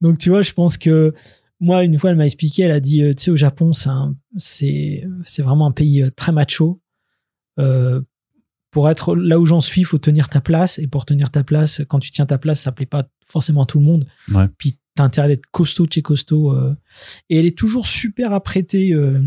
Donc, 0.00 0.18
tu 0.18 0.30
vois, 0.30 0.42
je 0.42 0.52
pense 0.52 0.76
que 0.78 1.12
moi, 1.60 1.84
une 1.84 1.98
fois, 1.98 2.10
elle 2.10 2.16
m'a 2.16 2.24
expliqué, 2.24 2.62
elle 2.62 2.70
a 2.72 2.80
dit, 2.80 3.02
euh, 3.02 3.14
tu 3.14 3.24
sais, 3.24 3.30
au 3.30 3.36
Japon, 3.36 3.72
c'est 3.72 3.88
un- 3.88 4.14
c'est 4.36 5.04
c'est 5.24 5.42
vraiment 5.42 5.66
un 5.66 5.72
pays 5.72 6.02
euh, 6.02 6.10
très 6.10 6.32
macho. 6.32 6.80
Euh, 7.58 8.00
pour 8.70 8.88
être 8.90 9.14
là 9.14 9.38
où 9.38 9.44
j'en 9.46 9.60
suis, 9.60 9.82
il 9.82 9.84
faut 9.84 9.98
tenir 9.98 10.28
ta 10.28 10.40
place. 10.40 10.78
Et 10.78 10.86
pour 10.86 11.04
tenir 11.04 11.30
ta 11.30 11.44
place, 11.44 11.82
quand 11.88 11.98
tu 11.98 12.10
tiens 12.10 12.26
ta 12.26 12.38
place, 12.38 12.60
ça 12.60 12.72
plaît 12.72 12.86
pas 12.86 13.08
forcément 13.26 13.62
à 13.62 13.66
tout 13.66 13.78
le 13.78 13.84
monde. 13.84 14.06
Ouais. 14.32 14.46
Puis 14.58 14.78
t'as 14.94 15.04
intérêt 15.04 15.28
d'être 15.28 15.46
costaud 15.50 15.86
de 15.86 15.92
chez 15.92 16.02
costaud. 16.02 16.52
euh. 16.52 16.74
Et 17.28 17.38
elle 17.38 17.46
est 17.46 17.56
toujours 17.58 17.86
super 17.86 18.32
apprêtée. 18.32 18.92
euh, 18.94 19.20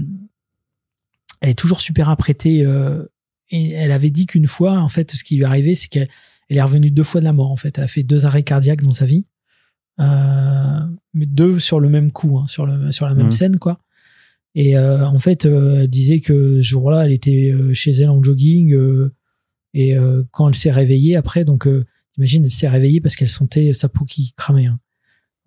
elle 1.41 1.49
est 1.51 1.57
toujours 1.59 1.79
super 1.81 2.09
apprêtée. 2.09 2.65
euh, 2.65 3.05
et 3.51 3.71
elle 3.71 3.91
avait 3.91 4.09
dit 4.11 4.25
qu'une 4.25 4.47
fois, 4.47 4.79
en 4.79 4.89
fait, 4.89 5.11
ce 5.11 5.23
qui 5.23 5.35
lui 5.37 5.43
est 5.43 5.45
arrivé, 5.45 5.75
c'est 5.75 5.87
qu'elle 5.87 6.09
elle 6.49 6.57
est 6.57 6.61
revenue 6.61 6.91
deux 6.91 7.03
fois 7.03 7.21
de 7.21 7.25
la 7.25 7.33
mort. 7.33 7.51
En 7.51 7.55
fait, 7.57 7.77
elle 7.77 7.83
a 7.83 7.87
fait 7.87 8.03
deux 8.03 8.25
arrêts 8.25 8.43
cardiaques 8.43 8.81
dans 8.83 8.91
sa 8.91 9.05
vie, 9.05 9.25
Euh, 9.99 10.79
mais 11.13 11.25
deux 11.25 11.59
sur 11.59 11.79
le 11.79 11.87
même 11.89 12.11
coup, 12.11 12.37
hein, 12.37 12.45
sur 12.47 12.65
le 12.65 12.91
sur 12.91 13.07
la 13.07 13.13
même 13.15 13.27
Mhm. 13.27 13.31
scène, 13.31 13.57
quoi. 13.59 13.79
Et 14.53 14.77
euh, 14.77 15.05
en 15.07 15.19
fait, 15.19 15.45
euh, 15.45 15.81
elle 15.81 15.87
disait 15.89 16.19
que 16.19 16.61
ce 16.61 16.67
jour-là, 16.67 17.05
elle 17.05 17.11
était 17.13 17.51
euh, 17.53 17.73
chez 17.73 17.91
elle 17.91 18.09
en 18.09 18.21
jogging. 18.23 18.75
et 19.73 19.95
quand 20.31 20.47
elle 20.49 20.55
s'est 20.55 20.71
réveillée 20.71 21.15
après, 21.17 21.43
donc 21.45 21.67
t'imagines, 22.13 22.45
elle 22.45 22.51
s'est 22.51 22.69
réveillée 22.69 23.01
parce 23.01 23.15
qu'elle 23.17 23.29
sentait 23.29 23.73
sa 23.73 23.89
peau 23.89 24.05
qui 24.05 24.33
cramait. 24.37 24.67
hein. 24.67 24.79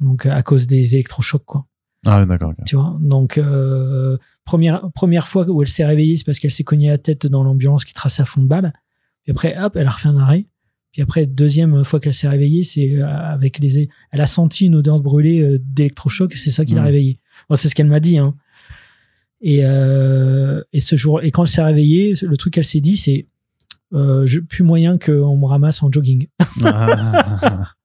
Donc 0.01 0.27
à 0.27 0.43
cause 0.43 0.67
des 0.67 0.95
électrochocs, 0.95 1.45
quoi. 1.47 1.67
Ah, 2.07 2.25
d'accord. 2.25 2.53
Tu 2.67 2.77
vois. 2.77 2.97
Donc 3.01 3.39
euh, 3.39 4.17
première 4.45 4.91
première 4.95 5.27
fois 5.29 5.49
où 5.49 5.63
elle 5.63 5.69
s'est 5.69 5.85
réveillée, 5.85 6.17
c'est 6.17 6.25
parce 6.25 6.39
qu'elle 6.39 6.51
s'est 6.53 6.65
cognée 6.65 6.89
la 6.89 6.99
tête 6.99 7.27
dans 7.27 7.43
l'ambulance 7.43 7.85
qui 7.85 7.93
traçait 7.95 8.23
à 8.23 8.25
fond 8.25 8.41
de 8.41 8.47
balle. 8.47 8.73
Puis 9.25 9.33
après, 9.33 9.57
hop, 9.63 9.77
elle 9.77 9.87
a 9.87 9.91
refait 9.91 10.09
un 10.09 10.17
arrêt. 10.17 10.47
Puis 10.93 11.03
après, 11.03 11.27
deuxième 11.27 11.85
fois 11.85 12.01
qu'elle 12.01 12.15
s'est 12.15 12.29
réveillée, 12.29 12.63
c'est 12.63 12.95
euh, 12.97 13.07
avec 13.07 13.59
les, 13.59 13.89
elle 14.11 14.21
a 14.21 14.27
senti 14.27 14.67
une 14.67 14.77
odeur 14.77 14.99
de 14.99 15.03
brûlé 15.03 15.41
euh, 15.43 15.59
d'électrochoc. 15.63 16.33
et 16.33 16.37
C'est 16.37 16.51
ça 16.51 16.65
qui 16.65 16.75
l'a 16.75 16.81
Mhm. 16.81 16.87
réveillée. 16.87 17.21
Bon, 17.51 17.57
c'est 17.57 17.69
ce 17.69 17.75
qu'elle 17.75 17.89
m'a 17.89 18.01
dit. 18.01 18.17
Hein. 18.19 18.35
Et 19.41 19.61
euh, 19.65 20.63
et 20.73 20.81
ce 20.81 20.97
jour, 20.97 21.21
et 21.23 21.31
quand 21.31 21.43
elle 21.43 21.49
s'est 21.49 21.63
réveillée, 21.63 22.15
le 22.23 22.37
truc 22.37 22.55
qu'elle 22.55 22.65
s'est 22.65 22.81
dit, 22.81 22.97
c'est 22.97 23.27
euh, 23.93 24.27
je, 24.27 24.41
plus 24.41 24.65
moyen 24.65 24.99
qu'on 24.99 25.37
me 25.37 25.47
ramasse 25.47 25.83
en 25.83 25.91
jogging. 25.93 26.27
Ah, 26.65 27.75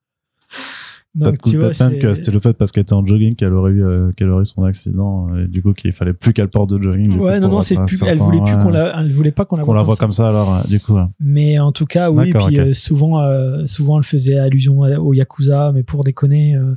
Donc 1.16 1.40
tu 1.44 1.58
vois, 1.58 1.70
que 1.70 2.14
c'était 2.16 2.32
le 2.32 2.40
fait 2.40 2.54
parce 2.54 2.72
qu'elle 2.72 2.82
était 2.84 2.94
en 2.94 3.06
jogging 3.06 3.36
qu'elle 3.36 3.54
aurait 3.54 3.72
eu, 3.72 3.86
euh, 3.86 4.12
qu'elle 4.14 4.30
aurait 4.30 4.42
eu 4.42 4.46
son 4.46 4.64
accident 4.64 5.28
et 5.38 5.48
du 5.48 5.62
coup 5.62 5.74
qu'il 5.74 5.92
fallait 5.94 6.14
plus 6.14 6.34
qu'elle 6.34 6.48
porte 6.48 6.72
de 6.72 6.82
jogging. 6.82 7.20
ouais, 7.20 7.40
non, 7.40 7.50
non, 7.50 7.62
c'est 7.62 7.76
plus, 7.76 7.98
certain, 7.98 8.14
elle 8.14 8.18
voulait 8.18 8.42
plus 8.42 8.54
qu'on 8.64 8.70
la, 8.70 9.00
elle 9.00 9.12
voulait 9.12 9.32
pas 9.32 9.46
qu'on 9.46 9.58
la 9.58 9.64
voie 9.64 9.76
la 9.76 9.82
comme 9.82 9.86
voit 9.86 9.96
ça. 9.96 10.00
comme 10.00 10.12
ça 10.12 10.28
alors 10.30 10.56
euh, 10.56 10.62
du 10.68 10.80
coup. 10.80 10.98
Mais 11.20 11.60
en 11.60 11.72
tout 11.72 11.86
cas, 11.86 12.10
oui. 12.10 12.30
Et 12.30 12.34
puis 12.34 12.60
euh, 12.60 12.74
souvent, 12.74 13.22
euh, 13.22 13.66
souvent, 13.68 14.00
elle 14.00 14.04
faisait 14.04 14.38
allusion 14.40 14.80
au 14.80 15.14
yakuza, 15.14 15.72
mais 15.72 15.84
pour 15.84 16.04
déconner. 16.04 16.56
euh, 16.56 16.76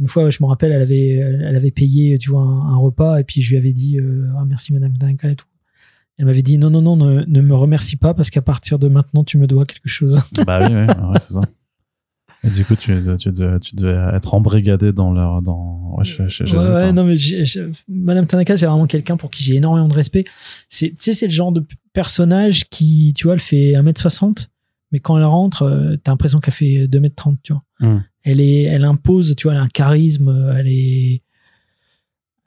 Une 0.00 0.08
fois, 0.08 0.28
je 0.30 0.38
me 0.42 0.48
rappelle, 0.48 0.72
elle 0.72 0.82
avait, 0.82 1.10
elle 1.10 1.54
avait 1.54 1.70
payé, 1.70 2.18
tu 2.18 2.30
vois, 2.30 2.42
un, 2.42 2.76
repas 2.76 3.20
et 3.20 3.24
puis 3.24 3.40
je 3.40 3.50
lui 3.50 3.56
avais 3.58 3.72
dit, 3.72 4.00
euh, 4.00 4.26
ah, 4.36 4.44
merci 4.48 4.72
Madame 4.72 4.98
Tanaka 4.98 5.30
et 5.30 5.36
tout. 5.36 5.46
Elle 6.18 6.26
m'avait 6.26 6.42
dit 6.42 6.58
non, 6.58 6.70
non, 6.70 6.82
non, 6.82 6.96
ne, 6.96 7.24
ne, 7.24 7.40
me 7.40 7.54
remercie 7.54 7.96
pas 7.96 8.14
parce 8.14 8.30
qu'à 8.30 8.42
partir 8.42 8.80
de 8.80 8.88
maintenant, 8.88 9.22
tu 9.22 9.38
me 9.38 9.46
dois 9.46 9.64
quelque 9.64 9.88
chose. 9.88 10.20
Bah 10.44 10.58
oui, 10.60 10.74
oui, 10.74 10.86
ouais, 10.86 11.20
c'est 11.20 11.34
ça. 11.34 11.40
Et 12.44 12.50
du 12.50 12.64
coup, 12.64 12.76
tu, 12.76 13.00
tu, 13.18 13.30
devais, 13.32 13.58
tu 13.58 13.74
devais 13.74 14.14
être 14.14 14.34
embrigadé 14.34 14.92
dans 14.92 15.12
leur. 15.12 15.40
Dans... 15.42 15.96
Ouais, 15.98 16.04
ouais, 16.56 16.92
non, 16.92 17.04
mais 17.04 17.14
Madame 17.88 18.26
Tanaka, 18.26 18.56
c'est 18.56 18.66
vraiment 18.66 18.86
quelqu'un 18.86 19.16
pour 19.16 19.30
qui 19.30 19.42
j'ai 19.42 19.56
énormément 19.56 19.88
de 19.88 19.94
respect. 19.94 20.24
Tu 20.70 20.94
sais, 20.98 21.12
c'est 21.12 21.26
le 21.26 21.32
genre 21.32 21.52
de 21.52 21.64
personnage 21.92 22.68
qui, 22.68 23.12
tu 23.16 23.24
vois, 23.24 23.34
elle 23.34 23.40
fait 23.40 23.72
1m60, 23.72 24.48
mais 24.92 25.00
quand 25.00 25.16
elle 25.16 25.24
rentre, 25.24 25.62
euh, 25.62 25.96
t'as 26.02 26.12
l'impression 26.12 26.40
qu'elle 26.40 26.54
fait 26.54 26.86
2m30, 26.86 27.36
tu 27.42 27.52
vois. 27.52 27.62
Hmm. 27.80 28.02
Elle, 28.22 28.40
est, 28.40 28.62
elle 28.62 28.84
impose, 28.84 29.34
tu 29.36 29.44
vois, 29.44 29.52
elle 29.52 29.60
a 29.60 29.62
un 29.62 29.68
charisme, 29.68 30.52
elle 30.56 30.68
est 30.68 31.22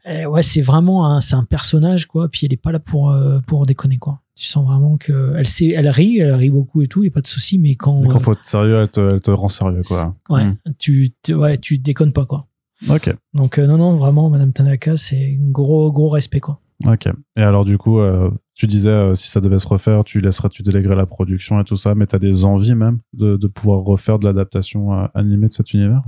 eh 0.10 0.26
ouais, 0.26 0.43
c'est 0.43 0.62
vraiment 0.62 1.06
un, 1.06 1.22
c'est 1.22 1.36
un 1.36 1.43
personnage 1.43 2.06
quoi. 2.06 2.30
Puis 2.30 2.45
elle 2.45 2.54
est 2.54 2.62
pas 2.62 2.72
là 2.72 2.80
pour 2.80 3.12
euh, 3.12 3.39
pour 3.45 3.66
déconner 3.66 3.98
quoi. 3.98 4.22
Tu 4.38 4.46
sens 4.46 4.64
vraiment 4.68 4.98
que 4.98 5.34
elle 5.36 5.48
sait, 5.48 5.70
elle 5.70 5.90
rit, 5.90 6.20
elle 6.20 6.36
rit 6.36 6.52
beaucoup 6.52 6.84
et 6.84 6.88
tout, 6.88 7.04
y 7.04 7.08
a 7.08 7.12
pas 7.12 7.22
de 7.22 7.28
souci. 7.28 7.58
Mais 7.58 7.74
quand 7.74 8.02
mais 8.02 8.08
quand 8.08 8.20
faut 8.20 8.34
être 8.34 8.46
sérieux, 8.46 8.76
elle 8.76 8.90
te, 8.90 9.16
elle 9.16 9.22
te 9.22 9.32
rend 9.32 9.50
sérieux 9.50 9.82
quoi. 9.88 10.16
Ouais, 10.30 10.46
hmm. 10.46 10.58
tu 10.78 11.12
ouais, 11.30 11.58
tu 11.58 11.80
déconnes 11.80 12.14
pas 12.14 12.26
quoi. 12.26 12.46
Ok. 12.88 13.16
Donc 13.34 13.58
euh, 13.58 13.66
non 13.66 13.78
non 13.78 13.96
vraiment, 13.96 14.30
Madame 14.30 14.54
Tanaka, 14.54 14.96
c'est 14.96 15.40
un 15.42 15.50
gros 15.50 15.92
gros 15.92 16.10
respect 16.10 16.40
quoi. 16.40 16.62
Ok. 16.86 17.08
Et 17.36 17.42
alors 17.42 17.66
du 17.66 17.80
coup, 17.80 18.00
euh, 18.00 18.30
tu 18.54 18.68
disais 18.68 18.90
euh, 18.90 19.16
si 19.16 19.28
ça 19.28 19.42
devait 19.42 19.58
se 19.58 19.68
refaire, 19.68 20.04
tu 20.04 20.20
laisserais, 20.20 20.50
tu 20.50 20.62
déléguerais 20.62 20.96
la 20.96 21.08
production 21.08 21.60
et 21.60 21.64
tout 21.64 21.76
ça, 21.76 21.96
mais 21.96 22.06
tu 22.06 22.16
as 22.16 22.20
des 22.20 22.46
envies 22.46 22.76
même 22.76 23.00
de, 23.14 23.36
de 23.36 23.48
pouvoir 23.48 23.80
refaire 23.80 24.20
de 24.20 24.26
l'adaptation 24.26 24.94
euh, 24.94 25.08
animée 25.16 25.48
de 25.48 25.54
cet 25.54 25.74
univers? 25.74 26.04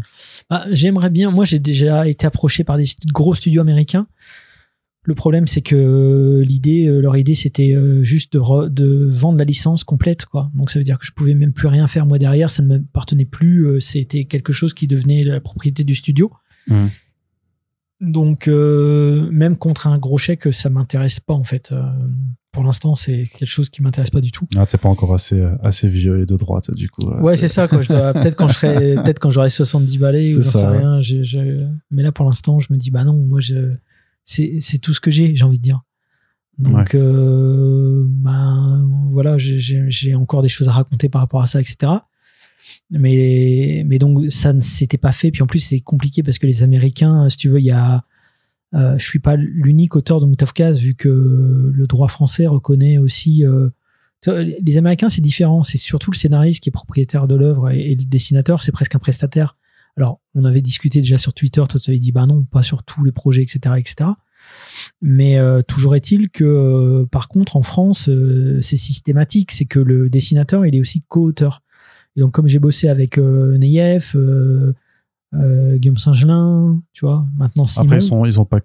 Bah, 0.50 0.66
J'aimerais 0.70 1.10
bien. 1.10 1.32
Moi, 1.32 1.46
j'ai 1.46 1.60
déjà 1.60 2.08
été 2.08 2.28
approché 2.28 2.64
par 2.64 2.78
des 2.78 2.86
gros 3.12 3.34
studios 3.34 3.62
américains. 3.62 4.08
Le 5.04 5.16
problème, 5.16 5.47
c'est 5.47 5.62
que 5.62 6.43
l'idée, 6.45 6.86
leur 6.86 7.18
idée, 7.18 7.34
c'était 7.34 7.76
juste 8.04 8.34
de, 8.34 8.68
de, 8.68 9.10
vendre 9.10 9.38
la 9.38 9.45
licence 9.45 9.84
complète, 9.84 10.26
quoi. 10.26 10.52
Donc, 10.54 10.70
ça 10.70 10.78
veut 10.78 10.84
dire 10.84 11.00
que 11.00 11.06
je 11.06 11.14
pouvais 11.14 11.34
même 11.34 11.54
plus 11.54 11.68
rien 11.68 11.88
faire 11.88 12.06
moi 12.06 12.20
derrière. 12.20 12.52
Ça 12.52 12.62
ne 12.62 12.68
m'appartenait 12.68 13.26
plus. 13.26 13.80
C'était 13.80 14.26
quelque 14.26 14.54
chose 14.54 14.74
qui 14.74 14.88
devenait 14.88 15.24
la 15.24 15.39
propriété 15.39 15.84
du 15.84 15.95
studio. 15.95 16.32
Mmh. 16.68 16.88
Donc 18.02 18.47
euh, 18.47 19.30
même 19.30 19.58
contre 19.58 19.88
un 19.88 19.97
gros 19.97 20.18
chèque, 20.18 20.54
ça 20.54 20.70
m'intéresse 20.70 21.20
pas 21.20 21.34
en 21.34 21.43
fait. 21.43 21.72
Euh, 21.72 21.84
pour 22.52 22.64
l'instant, 22.64 22.95
c'est 22.95 23.26
quelque 23.26 23.45
chose 23.45 23.70
qui 23.70 23.84
m'intéresse 23.84 24.10
pas 24.10 24.22
du 24.22 24.32
tout. 24.32 24.47
Ah, 24.56 24.66
t'es 24.66 24.78
pas 24.78 24.88
encore 24.88 25.14
assez 25.14 25.43
assez 25.62 25.89
vieux 25.89 26.22
et 26.22 26.26
de 26.26 26.38
droite 26.38 26.74
du 26.74 26.89
coup. 26.89 27.06
Ouais, 27.20 27.36
c'est 27.36 27.50
ça 27.50 27.68
quoi. 27.68 27.80
peut-être 27.80 28.38
quand 28.38 28.47
je 28.47 28.54
serai 28.54 28.95
peut-être 29.04 29.20
quand 29.20 29.32
j'aurai 29.32 29.50
70 29.50 29.97
balais 29.97 30.34
ou 30.34 30.41
j'en 30.41 30.50
sais 30.50 30.66
rien. 30.66 31.00
Mais 31.91 32.02
là 32.02 32.14
pour 32.14 32.26
l'instant, 32.26 32.60
je 32.60 32.72
me 32.72 32.78
dis 32.78 32.89
bah 32.89 33.04
non, 33.04 33.14
moi 33.14 33.41
je 33.41 33.74
c'est 34.30 34.78
tout 34.80 34.94
ce 34.94 35.00
que 35.00 35.10
j'ai, 35.10 35.36
j'ai 35.36 35.44
envie 35.44 35.58
de 35.58 35.64
dire. 35.64 35.82
Donc 36.60 36.94
euh, 36.94 38.06
ben 38.08 38.86
voilà, 39.12 39.38
j'ai 39.38 40.16
encore 40.16 40.42
des 40.42 40.50
choses 40.50 40.68
à 40.70 40.74
raconter 40.74 41.10
par 41.10 41.22
rapport 41.22 41.42
à 41.42 41.48
ça, 41.48 41.60
etc. 41.62 41.92
Mais, 42.92 43.84
mais 43.88 43.98
donc, 43.98 44.30
ça 44.30 44.54
ne 44.54 44.62
s'était 44.62 44.98
pas 44.98 45.12
fait. 45.12 45.32
Puis 45.32 45.42
en 45.42 45.48
plus, 45.48 45.60
c'est 45.60 45.80
compliqué 45.80 46.22
parce 46.22 46.38
que 46.38 46.46
les 46.46 46.62
Américains, 46.62 47.30
si 47.30 47.38
tu 47.38 47.50
veux, 47.50 47.60
il 47.60 47.66
y 47.66 47.72
a. 47.72 48.04
Euh, 48.76 48.96
je 49.00 49.04
suis 49.04 49.18
pas 49.18 49.36
l'unique 49.36 49.96
auteur 49.96 50.20
de 50.20 50.28
Moutafkaz 50.28 50.78
vu 50.78 50.94
que 50.94 51.72
le 51.74 51.88
droit 51.88 52.08
français 52.08 52.46
reconnaît 52.46 53.00
aussi. 53.00 53.44
Euh, 53.44 53.70
les 54.28 54.78
Américains, 54.78 55.10
c'est 55.10 55.22
différent. 55.22 55.64
C'est 55.64 55.78
surtout 55.80 56.12
le 56.12 56.18
scénariste 56.18 56.62
qui 56.62 56.70
est 56.70 56.72
propriétaire 56.72 57.28
de 57.28 57.36
l'œuvre 57.36 57.72
et, 57.72 57.96
le 57.96 58.06
dessinateur, 58.06 58.62
c'est 58.62 58.72
presque 58.72 58.94
un 58.94 59.00
prestataire. 59.00 59.58
Alors, 60.00 60.22
on 60.34 60.45
avait 60.45 60.62
discuté 60.62 61.02
déjà 61.02 61.18
sur 61.18 61.34
Twitter, 61.34 61.62
toi 61.68 61.80
tu 61.80 61.89
avais 61.89 62.00
dit 62.00 62.14
bah 62.14 62.26
non, 62.26 62.43
pas 62.45 62.64
sur 62.64 62.84
tous 62.84 63.04
les 63.04 63.12
projets, 63.12 63.43
etc., 63.43 63.76
etc. 63.78 64.12
Mais 65.02 65.38
euh, 65.38 65.62
toujours 65.62 65.95
est-il 65.95 66.30
que, 66.30 66.45
euh, 66.45 67.06
par 67.06 67.28
contre, 67.28 67.58
en 67.58 67.64
France, 67.64 68.08
euh, 68.08 68.60
c'est 68.62 68.78
systématique. 68.78 69.52
C'est 69.52 69.66
que 69.66 69.80
le 69.80 70.10
dessinateur, 70.10 70.66
il 70.66 70.74
est 70.74 70.80
aussi 70.80 71.02
co-auteur. 71.02 71.62
Et 72.16 72.22
donc, 72.22 72.32
comme 72.32 72.47
j'ai 72.47 72.60
bossé 72.60 72.88
avec 72.88 73.18
Neyef, 73.18 74.16
Guillaume 75.34 75.97
Saint-Gelin, 75.97 76.82
tu 76.93 77.06
vois, 77.06 77.26
maintenant 77.38 77.66
Simon. 77.66 77.86
Après, 77.86 77.97
ils, 77.97 78.02
sont, 78.02 78.26
ils 78.26 78.39
ont 78.39 78.45
pas. 78.45 78.60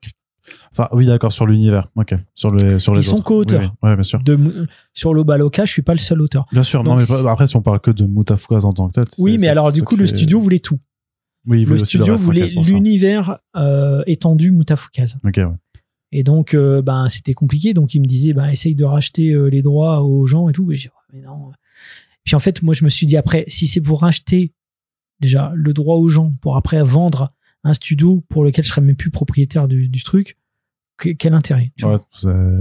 Enfin, 0.72 0.89
oui, 0.93 1.07
d'accord, 1.07 1.32
sur 1.32 1.47
l'univers. 1.47 1.89
Ok. 1.97 2.14
Sur 2.35 2.55
les, 2.55 2.78
sur 2.78 2.95
les 2.95 3.03
ils 3.03 3.11
sont 3.11 3.20
co-auteurs. 3.20 3.74
Oui, 3.82 3.95
bien 3.95 4.03
sûr. 4.03 4.22
De, 4.22 4.66
sur 4.93 5.14
l'Obaloka, 5.14 5.64
je 5.64 5.72
suis 5.72 5.82
pas 5.82 5.95
le 5.95 5.99
seul 5.99 6.20
auteur. 6.22 6.47
Bien 6.53 6.62
sûr. 6.62 6.85
non, 6.85 6.97
mais 6.97 7.05
après, 7.28 7.49
si 7.49 7.57
on 7.57 7.62
parle 7.62 7.80
que 7.80 7.91
de 7.91 8.05
Moutafoukaz 8.07 8.64
en 8.64 8.72
tant 8.72 8.89
que 8.89 8.95
tel. 8.95 9.05
Oui, 9.18 9.37
mais 9.39 9.49
alors, 9.49 9.72
du 9.72 9.82
coup, 9.82 9.97
le 9.97 10.07
studio 10.07 10.41
voulait 10.41 10.59
tout. 10.59 10.78
Oui, 11.47 11.64
le 11.64 11.76
studio 11.78 12.16
voulait 12.16 12.47
l'univers 12.47 13.38
euh, 13.57 14.03
étendu 14.07 14.51
Moutafoukaz. 14.51 15.18
Ok, 15.24 15.36
ouais. 15.36 15.47
Et 16.12 16.22
donc, 16.22 16.55
ben, 16.55 17.09
c'était 17.09 17.34
compliqué. 17.34 17.74
Donc, 17.74 17.95
il 17.95 18.01
me 18.01 18.07
disait, 18.07 18.32
ben, 18.32 18.47
essaye 18.47 18.76
de 18.76 18.84
racheter 18.84 19.34
les 19.51 19.62
droits 19.62 20.03
aux 20.03 20.26
gens 20.26 20.49
et 20.49 20.53
tout. 20.53 20.70
Et 20.70 20.76
mais 21.12 21.20
non, 21.22 21.51
puis 22.24 22.34
en 22.34 22.38
fait, 22.38 22.62
moi, 22.62 22.74
je 22.74 22.84
me 22.84 22.88
suis 22.88 23.07
dit 23.07 23.16
après, 23.16 23.45
si 23.49 23.66
c'est 23.66 23.80
pour 23.80 24.01
racheter 24.01 24.53
déjà 25.20 25.53
le 25.55 25.72
droit 25.72 25.97
aux 25.97 26.09
gens, 26.09 26.32
pour 26.40 26.57
après 26.57 26.82
vendre 26.82 27.32
un 27.62 27.74
studio 27.74 28.24
pour 28.28 28.45
lequel 28.45 28.64
je 28.64 28.70
serais 28.70 28.80
même 28.80 28.97
plus 28.97 29.11
propriétaire 29.11 29.68
du, 29.68 30.03
truc, 30.03 30.38
quel 30.97 31.34
intérêt 31.34 31.72
ouais, 31.82 31.99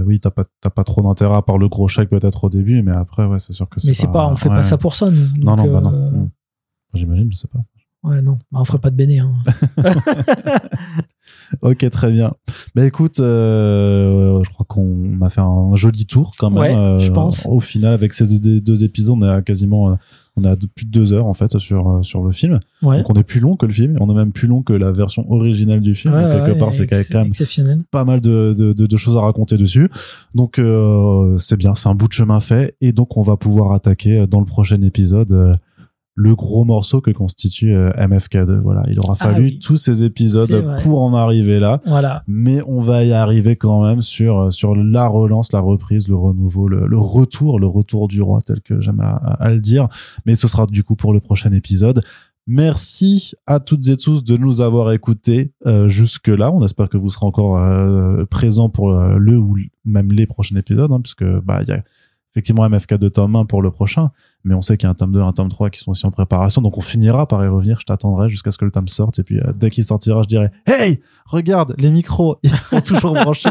Oui, 0.04 0.20
t'as 0.20 0.30
pas, 0.30 0.44
pas 0.44 0.84
trop 0.84 1.02
d'intérêt 1.02 1.36
à 1.36 1.42
part 1.42 1.58
le 1.58 1.68
gros 1.68 1.88
chèque 1.88 2.10
peut-être 2.10 2.44
au 2.44 2.50
début, 2.50 2.82
mais 2.82 2.92
après, 2.92 3.24
ouais, 3.24 3.40
c'est 3.40 3.52
sûr 3.52 3.68
que 3.68 3.80
c'est. 3.80 3.88
Mais 3.88 3.94
c'est 3.94 4.12
pas, 4.12 4.28
on 4.28 4.36
fait 4.36 4.48
pas 4.48 4.62
ça 4.62 4.78
pour 4.78 4.94
ça, 4.94 5.10
nous. 5.10 5.26
non, 5.38 5.56
non, 5.56 5.72
bah 5.72 5.80
non. 5.80 5.92
Euh. 5.92 6.26
J'imagine, 6.94 7.30
je 7.32 7.36
sais 7.36 7.48
pas. 7.48 7.64
Ouais, 8.04 8.20
non, 8.20 8.38
bah, 8.52 8.60
on 8.60 8.64
ferait 8.64 8.78
pas 8.78 8.90
de 8.90 8.96
béné. 8.96 9.18
Hein. 9.18 9.32
ok, 11.62 11.88
très 11.88 12.12
bien. 12.12 12.34
Bah 12.74 12.84
écoute, 12.84 13.18
euh, 13.18 14.42
je 14.44 14.50
crois 14.50 14.66
qu'on 14.68 15.20
a 15.22 15.30
fait 15.30 15.40
un 15.40 15.74
joli 15.74 16.04
tour 16.04 16.32
quand 16.38 16.50
même. 16.50 17.00
je 17.00 17.10
euh, 17.10 17.14
pense. 17.14 17.46
Au 17.46 17.60
final, 17.60 17.94
avec 17.94 18.12
ces 18.12 18.38
deux 18.38 18.84
épisodes, 18.84 19.16
on 19.18 19.22
a 19.22 19.40
quasiment, 19.40 19.92
euh, 19.92 19.94
on 20.36 20.44
a 20.44 20.54
plus 20.54 20.84
de 20.84 20.90
deux 20.90 21.14
heures 21.14 21.24
en 21.24 21.32
fait 21.32 21.58
sur 21.58 22.00
sur 22.02 22.22
le 22.22 22.32
film. 22.32 22.60
Donc 22.82 23.08
on 23.08 23.14
est 23.14 23.24
plus 23.24 23.40
long 23.40 23.56
que 23.56 23.64
le 23.64 23.72
film. 23.72 23.96
On 24.00 24.10
est 24.10 24.14
même 24.14 24.32
plus 24.32 24.48
long 24.48 24.62
que 24.62 24.74
la 24.74 24.92
version 24.92 25.30
originale 25.32 25.80
du 25.80 25.94
film. 25.94 26.12
quelque 26.12 26.58
part, 26.58 26.74
c'est 26.74 26.86
quand 26.86 27.24
même 27.24 27.84
pas 27.90 28.04
mal 28.04 28.20
de, 28.20 28.54
de, 28.54 28.72
de, 28.72 28.96
choses 28.98 29.16
à 29.16 29.20
raconter 29.20 29.56
dessus. 29.56 29.88
Donc 30.34 30.60
c'est 31.38 31.56
bien, 31.56 31.74
c'est 31.74 31.88
un 31.88 31.94
bout 31.94 32.08
de 32.08 32.12
chemin 32.12 32.40
fait, 32.40 32.76
et 32.82 32.92
donc 32.92 33.16
on 33.16 33.22
va 33.22 33.38
pouvoir 33.38 33.72
attaquer 33.72 34.26
dans 34.26 34.40
le 34.40 34.46
prochain 34.46 34.82
épisode 34.82 35.58
le 36.16 36.36
gros 36.36 36.64
morceau 36.64 37.00
que 37.00 37.10
constitue 37.10 37.74
euh, 37.74 37.90
MFK2. 37.92 38.60
Voilà, 38.60 38.84
il 38.88 38.98
aura 39.00 39.14
ah 39.18 39.24
fallu 39.24 39.58
tous 39.58 39.76
ces 39.76 40.04
épisodes 40.04 40.76
pour 40.82 41.02
en 41.02 41.14
arriver 41.14 41.58
là. 41.58 41.80
Voilà. 41.86 42.22
Mais 42.28 42.62
on 42.66 42.78
va 42.80 43.04
y 43.04 43.12
arriver 43.12 43.56
quand 43.56 43.82
même 43.82 44.02
sur 44.02 44.38
euh, 44.38 44.50
sur 44.50 44.76
la 44.76 45.08
relance, 45.08 45.52
la 45.52 45.60
reprise, 45.60 46.08
le 46.08 46.16
renouveau, 46.16 46.68
le, 46.68 46.98
retour, 46.98 47.58
le 47.58 47.66
retour 47.66 48.06
du 48.06 48.22
roi 48.22 48.40
tel 48.42 48.60
que 48.60 48.80
j'aime 48.80 49.00
à, 49.00 49.50
le 49.50 49.58
dire. 49.58 49.88
Mais 50.24 50.36
ce 50.36 50.46
sera 50.46 50.66
du 50.66 50.84
coup 50.84 50.94
pour 50.94 51.12
le 51.12 51.20
prochain 51.20 51.52
épisode. 51.52 52.02
Merci 52.46 53.32
à 53.46 53.58
toutes 53.58 53.88
et 53.88 53.96
tous 53.96 54.22
de 54.22 54.36
nous 54.36 54.60
avoir 54.60 54.92
écoutés 54.92 55.52
euh, 55.66 55.88
jusque-là. 55.88 56.52
On 56.52 56.62
espère 56.62 56.90
que 56.90 56.98
vous 56.98 57.08
serez 57.08 57.26
encore 57.26 57.56
euh, 57.56 58.24
présents 58.26 58.68
pour 58.68 58.92
le 58.92 59.38
ou 59.38 59.56
même 59.84 60.12
les 60.12 60.26
prochains 60.26 60.56
épisodes, 60.56 60.92
hein, 60.92 61.00
puisque 61.00 61.24
bah 61.24 61.62
il 61.62 61.68
y 61.68 61.72
a 61.72 61.82
effectivement 62.34 62.68
MFK 62.68 62.94
de 62.94 63.08
tome 63.08 63.34
1 63.34 63.46
pour 63.46 63.62
le 63.62 63.70
prochain 63.70 64.10
mais 64.44 64.54
on 64.54 64.60
sait 64.60 64.76
qu'il 64.76 64.86
y 64.86 64.88
a 64.88 64.90
un 64.90 64.94
tome 64.94 65.12
2, 65.12 65.20
un 65.20 65.32
tome 65.32 65.48
3 65.48 65.70
qui 65.70 65.80
sont 65.80 65.92
aussi 65.92 66.06
en 66.06 66.10
préparation, 66.10 66.60
donc 66.60 66.76
on 66.76 66.82
finira 66.82 67.26
par 67.26 67.42
y 67.44 67.48
revenir. 67.48 67.78
Je 67.80 67.86
t'attendrai 67.86 68.28
jusqu'à 68.28 68.52
ce 68.52 68.58
que 68.58 68.66
le 68.66 68.70
tome 68.70 68.88
sorte, 68.88 69.18
et 69.18 69.22
puis 69.22 69.38
euh, 69.38 69.52
dès 69.58 69.70
qu'il 69.70 69.84
sortira, 69.84 70.22
je 70.22 70.28
dirai 70.28 70.50
Hey, 70.66 71.00
regarde, 71.24 71.74
les 71.78 71.90
micros, 71.90 72.36
ils 72.42 72.50
sont 72.60 72.80
toujours 72.80 73.14
branchés, 73.14 73.48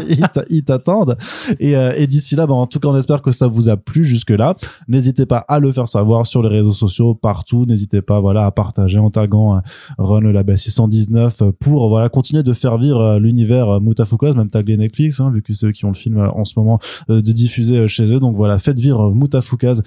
ils 0.50 0.64
t'attendent. 0.64 1.16
Et, 1.58 1.76
euh, 1.76 1.92
et 1.96 2.06
d'ici 2.06 2.36
là, 2.36 2.46
bah, 2.46 2.54
en 2.54 2.66
tout 2.66 2.78
cas, 2.78 2.88
on 2.88 2.96
espère 2.96 3.22
que 3.22 3.32
ça 3.32 3.48
vous 3.48 3.68
a 3.68 3.76
plu 3.76 4.04
jusque 4.04 4.30
là. 4.30 4.54
N'hésitez 4.86 5.26
pas 5.26 5.38
à 5.38 5.58
le 5.58 5.72
faire 5.72 5.88
savoir 5.88 6.26
sur 6.26 6.42
les 6.42 6.48
réseaux 6.48 6.72
sociaux, 6.72 7.14
partout. 7.14 7.66
N'hésitez 7.66 8.00
pas, 8.00 8.20
voilà, 8.20 8.46
à 8.46 8.52
partager 8.52 8.98
en 8.98 9.10
taguant 9.10 9.56
euh, 9.56 9.60
Run 9.98 10.32
label 10.32 10.58
619 10.58 11.42
pour 11.58 11.88
voilà 11.88 12.08
continuer 12.08 12.42
de 12.42 12.52
faire 12.52 12.78
vivre 12.78 13.18
l'univers 13.18 13.80
Moutafoukaz, 13.80 14.36
même 14.36 14.48
taguer 14.48 14.76
Netflix, 14.76 15.20
hein, 15.20 15.30
vu 15.30 15.42
que 15.42 15.52
c'est 15.52 15.66
eux 15.66 15.72
qui 15.72 15.84
ont 15.84 15.90
le 15.90 15.94
film 15.94 16.18
en 16.18 16.44
ce 16.44 16.54
moment 16.56 16.78
de 17.08 17.20
diffuser 17.20 17.88
chez 17.88 18.04
eux. 18.12 18.20
Donc 18.20 18.36
voilà, 18.36 18.58
faites 18.58 18.78
vivre 18.78 19.10
Moutafoukaz 19.10 19.82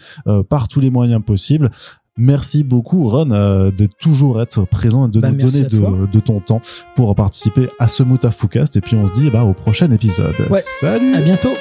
par 0.49 0.67
tous 0.67 0.79
les 0.79 0.89
moyens 0.97 1.21
possibles. 1.23 1.69
Merci 2.17 2.63
beaucoup, 2.63 3.07
Ron, 3.07 3.29
euh, 3.31 3.69
de 3.69 3.85
toujours 3.85 4.41
être 4.41 4.65
présent 4.65 5.07
et 5.07 5.11
de 5.11 5.19
bah, 5.19 5.29
nous 5.29 5.37
donner 5.37 5.63
de, 5.65 6.19
ton 6.19 6.39
temps 6.39 6.61
pour 6.95 7.13
participer 7.15 7.69
à 7.77 7.87
ce 7.87 8.01
Moutafoukast. 8.01 8.75
Et 8.75 8.81
puis 8.81 8.95
on 8.95 9.05
se 9.05 9.13
dit 9.13 9.29
bah, 9.29 9.43
au 9.43 9.53
prochain 9.53 9.91
épisode. 9.91 10.35
Salut 10.79 11.15
À 11.15 11.21
bientôt 11.21 11.53